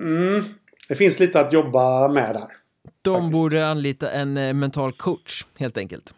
Mm, 0.00 0.44
det 0.88 0.94
finns 0.94 1.20
lite 1.20 1.40
att 1.40 1.52
jobba 1.52 2.08
med 2.08 2.34
där. 2.34 2.57
De 3.02 3.14
faktiskt. 3.14 3.42
borde 3.42 3.66
anlita 3.68 4.10
en 4.10 4.36
eh, 4.36 4.54
mental 4.54 4.92
coach, 4.92 5.46
helt 5.58 5.78
enkelt. 5.78 6.14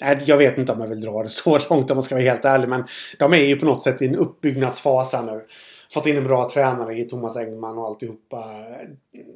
Nej, 0.00 0.18
jag 0.26 0.36
vet 0.36 0.58
inte 0.58 0.72
om 0.72 0.80
jag 0.80 0.88
vill 0.88 1.00
dra 1.00 1.22
det 1.22 1.28
så 1.28 1.58
långt 1.70 1.90
om 1.90 1.96
man 1.96 2.02
ska 2.02 2.14
vara 2.14 2.24
helt 2.24 2.44
ärlig. 2.44 2.68
Men 2.68 2.84
de 3.18 3.32
är 3.32 3.44
ju 3.44 3.56
på 3.56 3.66
något 3.66 3.82
sätt 3.82 4.02
i 4.02 4.06
en 4.06 4.16
uppbyggnadsfas 4.16 5.12
här 5.12 5.22
nu. 5.22 5.46
Fått 5.92 6.06
in 6.06 6.16
en 6.16 6.24
bra 6.24 6.48
tränare 6.48 6.94
i 6.94 7.04
Thomas 7.04 7.36
Engman 7.36 7.78
och 7.78 7.86
alltihopa. 7.86 8.44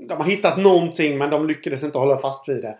De 0.08 0.14
har 0.16 0.24
hittat 0.24 0.56
någonting 0.58 1.18
men 1.18 1.30
de 1.30 1.46
lyckades 1.48 1.84
inte 1.84 1.98
hålla 1.98 2.16
fast 2.16 2.48
vid 2.48 2.62
det. 2.62 2.78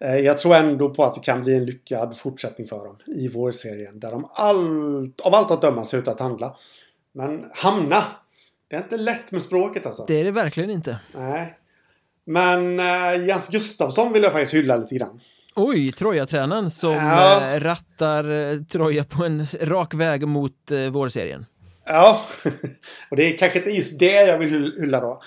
Eh, 0.00 0.16
jag 0.18 0.38
tror 0.38 0.54
ändå 0.54 0.90
på 0.90 1.04
att 1.04 1.14
det 1.14 1.20
kan 1.20 1.42
bli 1.42 1.54
en 1.56 1.66
lyckad 1.66 2.16
fortsättning 2.16 2.66
för 2.66 2.84
dem 2.84 2.96
i 3.06 3.28
vårserien. 3.28 4.00
Där 4.00 4.10
de 4.10 4.28
allt, 4.34 5.20
av 5.20 5.34
allt 5.34 5.50
att 5.50 5.62
döma 5.62 5.84
ser 5.84 5.98
ut 5.98 6.08
att 6.08 6.20
handla. 6.20 6.56
Men 7.12 7.50
hamna! 7.52 8.04
Det 8.68 8.76
är 8.76 8.82
inte 8.82 8.96
lätt 8.96 9.32
med 9.32 9.42
språket 9.42 9.86
alltså. 9.86 10.04
Det 10.08 10.20
är 10.20 10.24
det 10.24 10.30
verkligen 10.30 10.70
inte. 10.70 10.98
Nej. 11.14 11.58
Men 12.26 12.80
uh, 12.80 13.26
Jens 13.26 13.48
Gustafsson 13.48 14.12
vill 14.12 14.22
jag 14.22 14.32
faktiskt 14.32 14.54
hylla 14.54 14.76
lite 14.76 14.94
grann. 14.94 15.20
Oj, 15.54 15.92
Troja-tränaren 15.92 16.70
som 16.70 16.92
ja. 16.92 17.54
uh, 17.54 17.60
rattar 17.60 18.30
uh, 18.30 18.62
Troja 18.62 19.04
på 19.04 19.24
en 19.24 19.46
rak 19.60 19.94
väg 19.94 20.28
mot 20.28 20.70
uh, 20.72 20.88
vårserien. 20.88 21.46
Ja, 21.86 22.20
och 23.10 23.16
det 23.16 23.34
är 23.34 23.38
kanske 23.38 23.58
inte 23.58 23.70
just 23.70 23.98
det 23.98 24.26
jag 24.26 24.38
vill 24.38 24.72
hylla 24.80 25.00
då. 25.00 25.22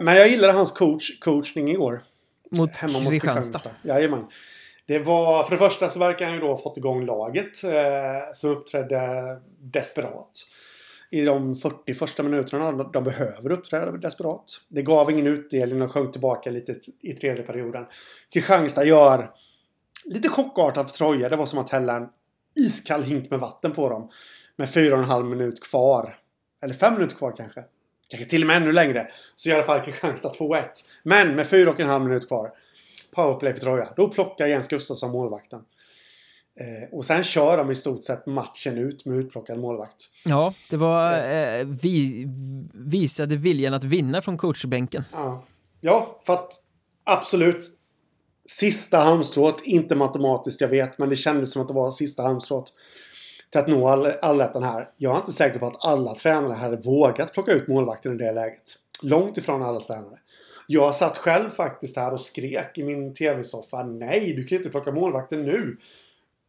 men 0.00 0.16
jag 0.16 0.28
gillade 0.28 0.52
hans 0.52 0.72
coach, 0.72 1.18
coachning 1.20 1.70
i 1.70 1.76
år. 1.76 2.02
Mot 2.50 2.76
Hemma 2.76 3.00
mot 3.00 3.12
Kristianstad? 3.12 3.70
Jajamän. 3.82 4.24
Det 4.88 4.98
var, 4.98 5.44
för 5.44 5.50
det 5.50 5.56
första 5.56 5.88
så 5.88 5.98
verkar 5.98 6.24
han 6.24 6.34
ju 6.34 6.40
då 6.40 6.46
ha 6.46 6.56
fått 6.56 6.76
igång 6.76 7.06
laget. 7.06 7.64
Eh, 7.64 8.32
som 8.32 8.50
uppträdde 8.50 9.00
desperat 9.60 10.32
i 11.10 11.24
de 11.24 11.56
40 11.56 11.94
första 11.94 12.22
minuterna. 12.22 12.72
De 12.72 13.04
behöver 13.04 13.52
uppträda 13.52 13.92
desperat. 13.92 14.60
Det 14.68 14.82
gav 14.82 15.10
ingen 15.10 15.26
utdelning 15.26 15.78
De 15.78 15.88
sjönk 15.88 16.12
tillbaka 16.12 16.50
lite 16.50 16.74
i 17.00 17.12
tredje 17.12 17.42
perioden. 17.42 17.86
Kristianstad 18.32 18.84
gör 18.84 19.30
lite 20.04 20.28
chockartat 20.28 20.90
för 20.90 20.98
Troja. 20.98 21.28
Det 21.28 21.36
var 21.36 21.46
som 21.46 21.58
att 21.58 21.70
hälla 21.70 21.96
en 21.96 22.08
iskall 22.56 23.02
hink 23.02 23.30
med 23.30 23.40
vatten 23.40 23.72
på 23.72 23.88
dem. 23.88 24.10
Med 24.56 24.70
fyra 24.70 24.94
och 24.94 25.02
en 25.02 25.08
halv 25.08 25.26
minut 25.26 25.62
kvar. 25.62 26.18
Eller 26.62 26.74
fem 26.74 26.94
minuter 26.94 27.16
kvar 27.16 27.34
kanske. 27.36 27.64
Kanske 28.10 28.30
till 28.30 28.42
och 28.42 28.46
med 28.46 28.56
ännu 28.56 28.72
längre. 28.72 29.08
Så 29.34 29.48
i 29.48 29.52
alla 29.52 29.62
fall 29.62 29.80
Kristianstad 29.80 30.32
2-1. 30.38 30.64
Men 31.02 31.34
med 31.34 31.46
fyra 31.46 31.70
och 31.70 31.80
en 31.80 31.88
halv 31.88 32.04
minut 32.04 32.28
kvar. 32.28 32.52
Powerplay 33.14 33.54
för 33.54 33.60
Troja. 33.60 33.88
Då 33.96 34.08
plockar 34.08 34.46
Jens 34.46 34.68
Gustafsson 34.68 35.10
målvakten. 35.10 35.64
Eh, 36.60 36.88
och 36.92 37.04
sen 37.04 37.24
kör 37.24 37.56
de 37.56 37.70
i 37.70 37.74
stort 37.74 38.04
sett 38.04 38.26
matchen 38.26 38.78
ut 38.78 39.04
med 39.04 39.18
utplockad 39.18 39.58
målvakt. 39.58 40.08
Ja, 40.24 40.54
det 40.70 40.76
var 40.76 41.12
eh, 41.12 41.66
vi, 41.82 42.26
visade 42.74 43.36
viljan 43.36 43.74
att 43.74 43.84
vinna 43.84 44.22
från 44.22 44.38
coachbänken. 44.38 45.04
Ja. 45.12 45.42
ja, 45.80 46.20
för 46.22 46.32
att 46.32 46.52
absolut 47.04 47.64
sista 48.46 48.98
halmstrået, 48.98 49.62
inte 49.64 49.96
matematiskt 49.96 50.60
jag 50.60 50.68
vet, 50.68 50.98
men 50.98 51.08
det 51.08 51.16
kändes 51.16 51.52
som 51.52 51.62
att 51.62 51.68
det 51.68 51.74
var 51.74 51.90
sista 51.90 52.22
halmstrået 52.22 52.72
till 53.50 53.60
att 53.60 53.68
nå 53.68 53.88
allettan 54.22 54.62
här. 54.62 54.88
Jag 54.96 55.14
är 55.14 55.20
inte 55.20 55.32
säker 55.32 55.58
på 55.58 55.66
att 55.66 55.84
alla 55.84 56.14
tränare 56.14 56.54
hade 56.54 56.76
vågat 56.76 57.32
plocka 57.32 57.52
ut 57.52 57.68
målvakten 57.68 58.14
i 58.14 58.24
det 58.24 58.32
läget. 58.32 58.62
Långt 59.02 59.38
ifrån 59.38 59.62
alla 59.62 59.80
tränare. 59.80 60.18
Jag 60.66 60.94
satt 60.94 61.16
själv 61.16 61.50
faktiskt 61.50 61.96
här 61.96 62.12
och 62.12 62.20
skrek 62.20 62.78
i 62.78 62.84
min 62.84 63.14
tv-soffa. 63.14 63.82
Nej, 63.82 64.32
du 64.36 64.44
kan 64.44 64.58
inte 64.58 64.70
plocka 64.70 64.92
målvakten 64.92 65.42
nu. 65.42 65.76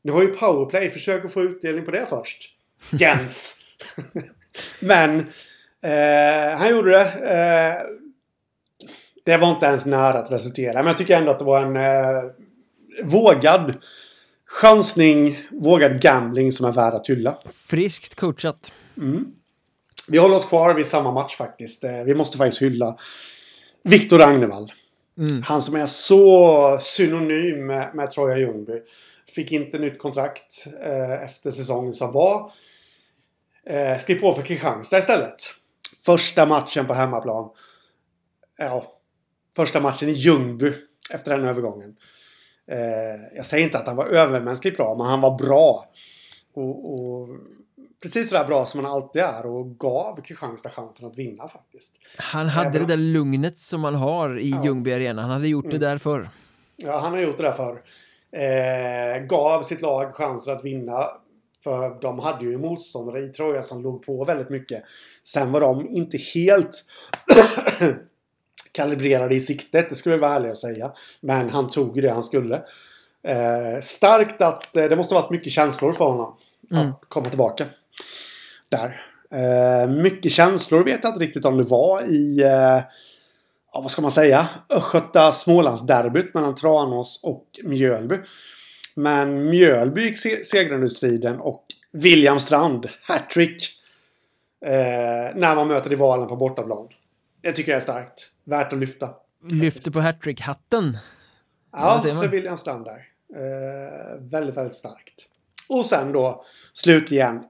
Det 0.03 0.11
var 0.11 0.21
ju 0.21 0.27
powerplay. 0.27 0.89
Försök 0.89 1.25
att 1.25 1.33
få 1.33 1.41
utdelning 1.41 1.85
på 1.85 1.91
det 1.91 2.05
först. 2.09 2.49
Jens! 2.91 3.61
Men 4.79 5.19
eh, 5.81 6.57
han 6.57 6.69
gjorde 6.69 6.91
det. 6.91 7.05
Eh, 7.05 7.85
det 9.23 9.37
var 9.37 9.49
inte 9.49 9.65
ens 9.65 9.85
nära 9.85 10.19
att 10.19 10.31
resultera. 10.31 10.73
Men 10.73 10.87
jag 10.87 10.97
tycker 10.97 11.17
ändå 11.17 11.31
att 11.31 11.39
det 11.39 11.45
var 11.45 11.61
en 11.61 11.75
eh, 11.75 12.31
vågad 13.03 13.73
chansning, 14.45 15.37
vågad 15.51 16.01
gambling 16.01 16.51
som 16.51 16.65
är 16.65 16.71
värd 16.71 16.93
att 16.93 17.09
hylla. 17.09 17.37
Friskt 17.55 18.15
coachat. 18.15 18.73
Mm. 18.97 19.25
Vi 20.07 20.17
håller 20.17 20.35
oss 20.35 20.45
kvar 20.45 20.73
vid 20.73 20.85
samma 20.85 21.11
match 21.11 21.35
faktiskt. 21.35 21.83
Eh, 21.83 22.03
vi 22.05 22.15
måste 22.15 22.37
faktiskt 22.37 22.61
hylla 22.61 22.97
Viktor 23.83 24.19
Ragnevall. 24.19 24.71
Mm. 25.17 25.43
Han 25.43 25.61
som 25.61 25.75
är 25.75 25.85
så 25.85 26.77
synonym 26.81 27.65
med, 27.65 27.91
med 27.93 28.11
Troja 28.11 28.37
Ljungby. 28.37 28.81
Fick 29.29 29.51
inte 29.51 29.79
nytt 29.79 29.99
kontrakt 29.99 30.67
eh, 30.81 31.23
efter 31.23 31.51
säsongen 31.51 31.93
som 31.93 32.11
var. 32.11 32.51
Eh, 33.65 33.97
skrev 33.97 34.19
på 34.19 34.33
för 34.33 34.41
Kristianstad 34.41 34.97
istället. 34.97 35.35
Första 36.05 36.45
matchen 36.45 36.87
på 36.87 36.93
hemmaplan. 36.93 37.49
Ja, 38.57 38.85
första 39.55 39.81
matchen 39.81 40.09
i 40.09 40.11
Ljungby 40.11 40.73
efter 41.09 41.37
den 41.37 41.45
övergången. 41.45 41.95
Eh, 42.71 43.35
jag 43.35 43.45
säger 43.45 43.63
inte 43.63 43.77
att 43.77 43.87
han 43.87 43.95
var 43.95 44.05
övermänskligt 44.05 44.77
bra, 44.77 44.95
men 44.97 45.07
han 45.07 45.21
var 45.21 45.37
bra. 45.37 45.85
Och, 46.53 46.93
och 46.93 47.29
precis 48.01 48.29
sådär 48.29 48.45
bra 48.45 48.65
som 48.65 48.85
han 48.85 48.93
alltid 48.93 49.21
är 49.21 49.45
och 49.45 49.79
gav 49.79 50.21
Kristianstad 50.21 50.69
chansen 50.69 51.07
att 51.07 51.17
vinna 51.17 51.47
faktiskt. 51.47 51.99
Han 52.17 52.49
hade 52.49 52.69
Även... 52.69 52.81
det 52.81 52.87
där 52.87 52.97
lugnet 52.97 53.57
som 53.57 53.81
man 53.81 53.95
har 53.95 54.39
i 54.39 54.49
ja. 54.49 54.63
Ljungby 54.63 54.93
Arena. 54.93 55.21
Han 55.21 55.31
hade 55.31 55.47
gjort 55.47 55.65
mm. 55.65 55.79
det 55.79 55.85
där 55.85 55.97
förr. 55.97 56.29
Ja, 56.75 56.99
han 56.99 57.11
har 57.11 57.19
gjort 57.19 57.37
det 57.37 57.43
där 57.43 57.51
förr. 57.51 57.81
Eh, 58.31 59.23
gav 59.25 59.63
sitt 59.63 59.81
lag 59.81 60.15
chansen 60.15 60.55
att 60.55 60.65
vinna. 60.65 61.05
För 61.63 62.01
de 62.01 62.19
hade 62.19 62.45
ju 62.45 62.57
motståndare 62.57 63.25
i 63.25 63.27
Troja 63.27 63.63
som 63.63 63.83
låg 63.83 64.05
på 64.05 64.25
väldigt 64.25 64.49
mycket. 64.49 64.83
Sen 65.23 65.51
var 65.51 65.59
de 65.61 65.89
inte 65.89 66.17
helt 66.17 66.83
kalibrerade 68.71 69.35
i 69.35 69.39
siktet, 69.39 69.89
det 69.89 69.95
skulle 69.95 70.15
jag 70.15 70.21
vara 70.21 70.33
ärlig 70.33 70.49
att 70.49 70.57
säga. 70.57 70.91
Men 71.21 71.49
han 71.49 71.69
tog 71.69 71.95
ju 71.95 72.01
det 72.01 72.09
han 72.09 72.23
skulle. 72.23 72.55
Eh, 73.23 73.81
starkt 73.81 74.41
att 74.41 74.75
eh, 74.75 74.85
det 74.85 74.95
måste 74.95 75.15
ha 75.15 75.21
varit 75.21 75.31
mycket 75.31 75.53
känslor 75.53 75.93
för 75.93 76.05
honom. 76.05 76.35
Mm. 76.71 76.89
Att 76.89 77.05
komma 77.07 77.29
tillbaka. 77.29 77.65
Där. 78.69 79.01
Eh, 79.31 79.89
mycket 79.89 80.31
känslor 80.31 80.83
vet 80.83 81.03
jag 81.03 81.11
inte 81.11 81.25
riktigt 81.25 81.45
om 81.45 81.57
det 81.57 81.63
var 81.63 82.01
i... 82.01 82.43
Ja, 83.73 83.81
vad 83.81 83.91
ska 83.91 84.01
man 84.01 84.11
säga? 84.11 84.47
Östgöta 84.69 85.31
Smålandsderbyt 85.31 86.33
mellan 86.33 86.55
Tranås 86.55 87.23
och 87.23 87.45
Mjölby. 87.63 88.17
Men 88.95 89.49
Mjölby 89.49 90.01
gick 90.01 90.17
se 90.17 90.43
segrande 90.43 90.85
ur 90.85 90.89
striden 90.89 91.39
och 91.39 91.65
William 91.91 92.39
Strand, 92.39 92.89
hattrick. 93.01 93.75
Eh, 94.65 95.35
när 95.35 95.55
man 95.55 95.67
möter 95.67 95.89
rivalen 95.89 96.27
på 96.27 96.35
bortaplan. 96.35 96.87
Det 97.41 97.51
tycker 97.51 97.71
jag 97.71 97.77
är 97.77 97.83
starkt. 97.83 98.29
Värt 98.43 98.73
att 98.73 98.79
lyfta. 98.79 99.09
Lyfter 99.43 99.91
på 99.91 99.99
hattrick-hatten. 99.99 100.97
Ja, 101.71 102.01
för 102.03 102.27
William 102.27 102.57
Strand 102.57 102.85
där. 102.85 103.05
Eh, 103.35 104.19
väldigt, 104.19 104.57
väldigt 104.57 104.75
starkt. 104.75 105.25
Och 105.69 105.85
sen 105.85 106.11
då, 106.11 106.45
slutligen. 106.73 107.43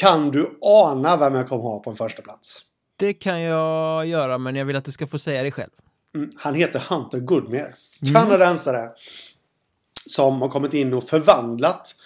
Kan 0.00 0.30
du 0.30 0.58
ana 0.62 1.16
vem 1.16 1.34
jag 1.34 1.48
kommer 1.48 1.62
ha 1.62 1.82
på 1.82 1.90
en 1.90 1.96
första 1.96 2.22
plats? 2.22 2.62
Det 3.00 3.14
kan 3.14 3.40
jag 3.40 4.06
göra, 4.06 4.38
men 4.38 4.56
jag 4.56 4.64
vill 4.64 4.76
att 4.76 4.84
du 4.84 4.92
ska 4.92 5.06
få 5.06 5.18
säga 5.18 5.42
det 5.42 5.50
själv. 5.50 5.70
Mm, 6.14 6.30
han 6.36 6.54
heter 6.54 6.82
Hunter 6.88 7.20
Goodmere. 7.20 7.74
Mm. 8.02 8.14
Kanadensare. 8.14 8.90
Som 10.06 10.42
har 10.42 10.48
kommit 10.48 10.74
in 10.74 10.94
och 10.94 11.04
förvandlat 11.04 11.96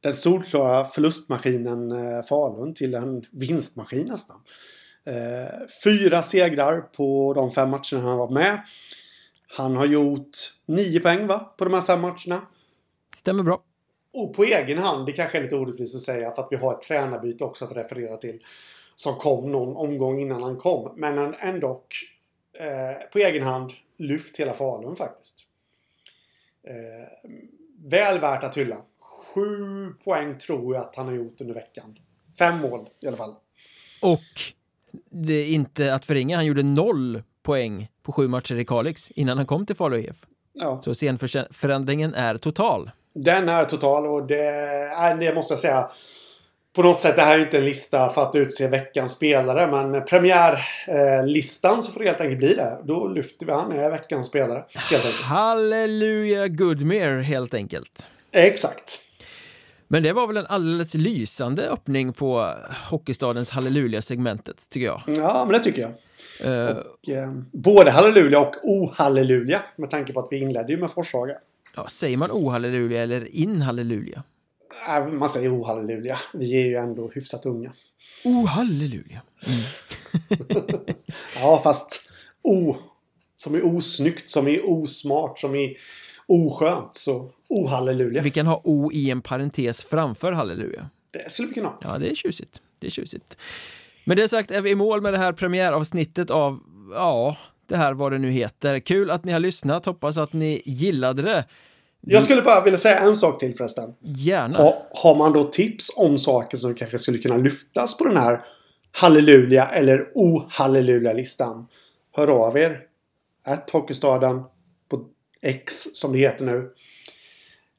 den 0.00 0.14
solklara 0.14 0.84
förlustmaskinen 0.84 1.92
eh, 1.92 2.24
Falun 2.24 2.74
till 2.74 2.94
en 2.94 3.24
vinstmaskin 3.30 4.06
nästan. 4.06 4.36
Eh, 5.04 5.66
fyra 5.84 6.22
segrar 6.22 6.80
på 6.80 7.34
de 7.34 7.50
fem 7.50 7.70
matcherna 7.70 8.08
han 8.08 8.18
var 8.18 8.30
med. 8.30 8.60
Han 9.56 9.76
har 9.76 9.86
gjort 9.86 10.36
nio 10.66 11.00
poäng 11.00 11.26
va? 11.26 11.54
På 11.58 11.64
de 11.64 11.74
här 11.74 11.82
fem 11.82 12.00
matcherna. 12.00 12.42
Stämmer 13.16 13.42
bra. 13.42 13.62
Och 14.12 14.34
på 14.34 14.44
egen 14.44 14.78
hand, 14.78 15.06
det 15.06 15.12
kanske 15.12 15.38
är 15.38 15.42
lite 15.42 15.56
orättvist 15.56 15.94
att 15.94 16.02
säga 16.02 16.30
för 16.30 16.42
att 16.42 16.48
vi 16.50 16.56
har 16.56 16.72
ett 16.72 16.80
tränarbyte 16.80 17.44
också 17.44 17.64
att 17.64 17.76
referera 17.76 18.16
till. 18.16 18.40
Som 18.98 19.14
kom 19.14 19.52
någon 19.52 19.76
omgång 19.76 20.20
innan 20.20 20.42
han 20.42 20.56
kom. 20.56 20.92
Men 20.96 21.18
han 21.18 21.34
ändå 21.40 21.82
eh, 22.58 23.10
på 23.12 23.18
egen 23.18 23.42
hand 23.42 23.72
lyft 23.96 24.36
hela 24.36 24.52
Falun 24.52 24.96
faktiskt. 24.96 25.44
Eh, 26.62 27.28
väl 27.84 28.20
värt 28.20 28.44
att 28.44 28.56
hylla. 28.56 28.76
Sju 29.00 29.92
poäng 30.04 30.38
tror 30.38 30.74
jag 30.74 30.84
att 30.84 30.96
han 30.96 31.06
har 31.06 31.14
gjort 31.14 31.40
under 31.40 31.54
veckan. 31.54 31.98
Fem 32.38 32.60
mål 32.60 32.88
i 33.00 33.06
alla 33.06 33.16
fall. 33.16 33.34
Och 34.02 34.40
det 35.10 35.34
är 35.34 35.46
inte 35.46 35.94
att 35.94 36.04
förringa, 36.04 36.36
han 36.36 36.46
gjorde 36.46 36.62
noll 36.62 37.22
poäng 37.42 37.88
på 38.02 38.12
sju 38.12 38.28
matcher 38.28 38.54
i 38.54 38.64
Kalix 38.64 39.10
innan 39.10 39.36
han 39.36 39.46
kom 39.46 39.66
till 39.66 39.76
Falu 39.76 40.00
IF. 40.00 40.16
Ja. 40.52 40.80
Så 40.80 40.94
scenförändringen 40.94 42.14
är 42.14 42.36
total. 42.36 42.90
Den 43.14 43.48
är 43.48 43.64
total 43.64 44.06
och 44.06 44.26
det, 44.26 44.44
är, 44.44 45.16
det 45.16 45.34
måste 45.34 45.52
jag 45.52 45.58
säga. 45.58 45.90
På 46.76 46.82
något 46.82 47.00
sätt, 47.00 47.16
det 47.16 47.22
här 47.22 47.38
är 47.38 47.42
inte 47.42 47.58
en 47.58 47.64
lista 47.64 48.08
för 48.08 48.22
att 48.22 48.36
utse 48.36 48.68
veckans 48.68 49.12
spelare, 49.12 49.66
men 49.66 50.04
premiärlistan 50.04 51.74
eh, 51.74 51.80
så 51.80 51.92
får 51.92 52.00
det 52.00 52.06
helt 52.06 52.20
enkelt 52.20 52.38
bli 52.38 52.54
det. 52.54 52.78
Då 52.84 53.08
lyfter 53.08 53.46
vi 53.46 53.52
han 53.52 53.72
är 53.72 53.90
veckans 53.90 54.26
spelare. 54.26 54.64
Helt 54.74 55.04
enkelt. 55.04 55.22
Halleluja 55.22 56.48
Goodmere, 56.48 57.22
helt 57.22 57.54
enkelt. 57.54 58.10
Exakt. 58.32 59.00
Men 59.88 60.02
det 60.02 60.12
var 60.12 60.26
väl 60.26 60.36
en 60.36 60.46
alldeles 60.46 60.94
lysande 60.94 61.68
öppning 61.68 62.12
på 62.12 62.54
Hockeystadens 62.90 63.50
halleluja-segmentet, 63.50 64.70
tycker 64.70 64.86
jag. 64.86 65.02
Ja, 65.06 65.44
men 65.44 65.52
det 65.52 65.64
tycker 65.64 65.82
jag. 65.82 65.92
Uh, 66.44 66.76
och, 66.76 67.08
eh, 67.08 67.32
både 67.52 67.90
halleluja 67.90 68.40
och 68.40 68.54
ohalleluja, 68.62 69.62
med 69.76 69.90
tanke 69.90 70.12
på 70.12 70.20
att 70.20 70.28
vi 70.30 70.38
inledde 70.38 70.72
ju 70.72 70.78
med 70.78 70.90
Forshaga. 70.90 71.34
Ja, 71.76 71.86
säger 71.88 72.16
man 72.16 72.30
ohalleluja 72.30 73.02
eller 73.02 73.36
inhalleluja? 73.36 74.22
Äh, 74.88 75.06
man 75.06 75.28
säger 75.28 75.60
ohalleluja. 75.60 76.18
Vi 76.32 76.62
är 76.62 76.66
ju 76.66 76.74
ändå 76.76 77.10
hyfsat 77.14 77.46
unga. 77.46 77.72
Ohalleluja. 78.24 79.22
Mm. 79.46 79.60
ja, 81.40 81.60
fast 81.64 82.10
o 82.42 82.76
som 83.36 83.54
är 83.54 83.76
osnyggt, 83.76 84.28
som 84.28 84.48
är 84.48 84.70
osmart, 84.70 85.38
som 85.38 85.54
är 85.54 85.74
oskönt. 86.26 86.94
Så 86.94 87.30
ohalleluja. 87.48 88.22
Vi 88.22 88.30
kan 88.30 88.46
ha 88.46 88.60
o 88.64 88.92
i 88.92 89.10
en 89.10 89.22
parentes 89.22 89.84
framför 89.84 90.32
halleluja. 90.32 90.90
Det 91.10 91.32
skulle 91.32 91.48
vi 91.48 91.54
kunna 91.54 91.68
ha. 91.68 91.78
Ja, 91.82 91.98
det 91.98 92.10
är 92.10 92.14
tjusigt. 92.14 92.60
Det 92.78 92.86
är 92.86 92.90
tjusigt. 92.90 93.36
Med 94.04 94.16
det 94.16 94.28
sagt 94.28 94.50
är 94.50 94.60
vi 94.60 94.70
i 94.70 94.74
mål 94.74 95.00
med 95.00 95.12
det 95.12 95.18
här 95.18 95.32
premiäravsnittet 95.32 96.30
av, 96.30 96.60
ja, 96.94 97.36
det 97.66 97.76
här 97.76 97.94
vad 97.94 98.12
det 98.12 98.18
nu 98.18 98.30
heter. 98.30 98.80
Kul 98.80 99.10
att 99.10 99.24
ni 99.24 99.32
har 99.32 99.40
lyssnat, 99.40 99.86
hoppas 99.86 100.18
att 100.18 100.32
ni 100.32 100.62
gillade 100.64 101.22
det. 101.22 101.44
Jag 102.00 102.22
skulle 102.22 102.42
bara 102.42 102.64
vilja 102.64 102.78
säga 102.78 102.98
en 102.98 103.16
sak 103.16 103.40
till 103.40 103.56
förresten. 103.56 103.94
Gärna. 104.00 104.58
Ha, 104.58 104.88
har 104.90 105.14
man 105.14 105.32
då 105.32 105.44
tips 105.44 105.90
om 105.96 106.18
saker 106.18 106.56
som 106.56 106.74
kanske 106.74 106.98
skulle 106.98 107.18
kunna 107.18 107.36
lyftas 107.36 107.98
på 107.98 108.04
den 108.04 108.16
här 108.16 108.40
halleluja 108.92 109.66
eller 109.66 110.10
ohalleluja-listan. 110.14 111.66
Hör 112.16 112.28
av 112.28 112.58
er. 112.58 112.80
Att 113.44 113.70
Hockeystaden 113.70 114.42
på 114.88 115.04
X 115.42 115.74
som 115.92 116.12
det 116.12 116.18
heter 116.18 116.44
nu. 116.44 116.70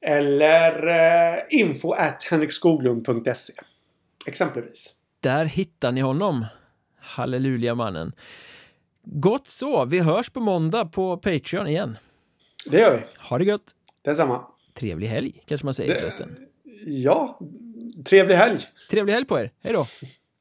Eller 0.05 0.87
eh, 0.87 1.59
info 1.59 1.91
at 1.91 2.23
henrikskoglund.se. 2.31 3.53
Exempelvis. 4.27 4.93
Där 5.19 5.45
hittar 5.45 5.91
ni 5.91 6.01
honom. 6.01 6.45
Halleluja-mannen. 6.99 8.11
Gott 9.03 9.47
så, 9.47 9.85
vi 9.85 9.99
hörs 9.99 10.29
på 10.29 10.39
måndag 10.39 10.85
på 10.85 11.17
Patreon 11.17 11.67
igen. 11.67 11.97
Det 12.65 12.79
gör 12.79 12.97
vi. 12.97 13.03
Ha 13.19 13.37
det 13.37 13.43
gött. 13.43 13.75
Detsamma. 14.01 14.47
Trevlig 14.73 15.07
helg, 15.07 15.43
kanske 15.45 15.65
man 15.65 15.73
säger 15.73 15.93
det, 15.93 15.99
förresten. 15.99 16.37
Ja, 16.85 17.39
trevlig 18.09 18.35
helg. 18.35 18.59
Trevlig 18.89 19.13
helg 19.13 19.25
på 19.25 19.39
er. 19.39 19.51
Hej 19.63 19.73
då. 19.73 19.85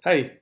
Hej. 0.03 0.38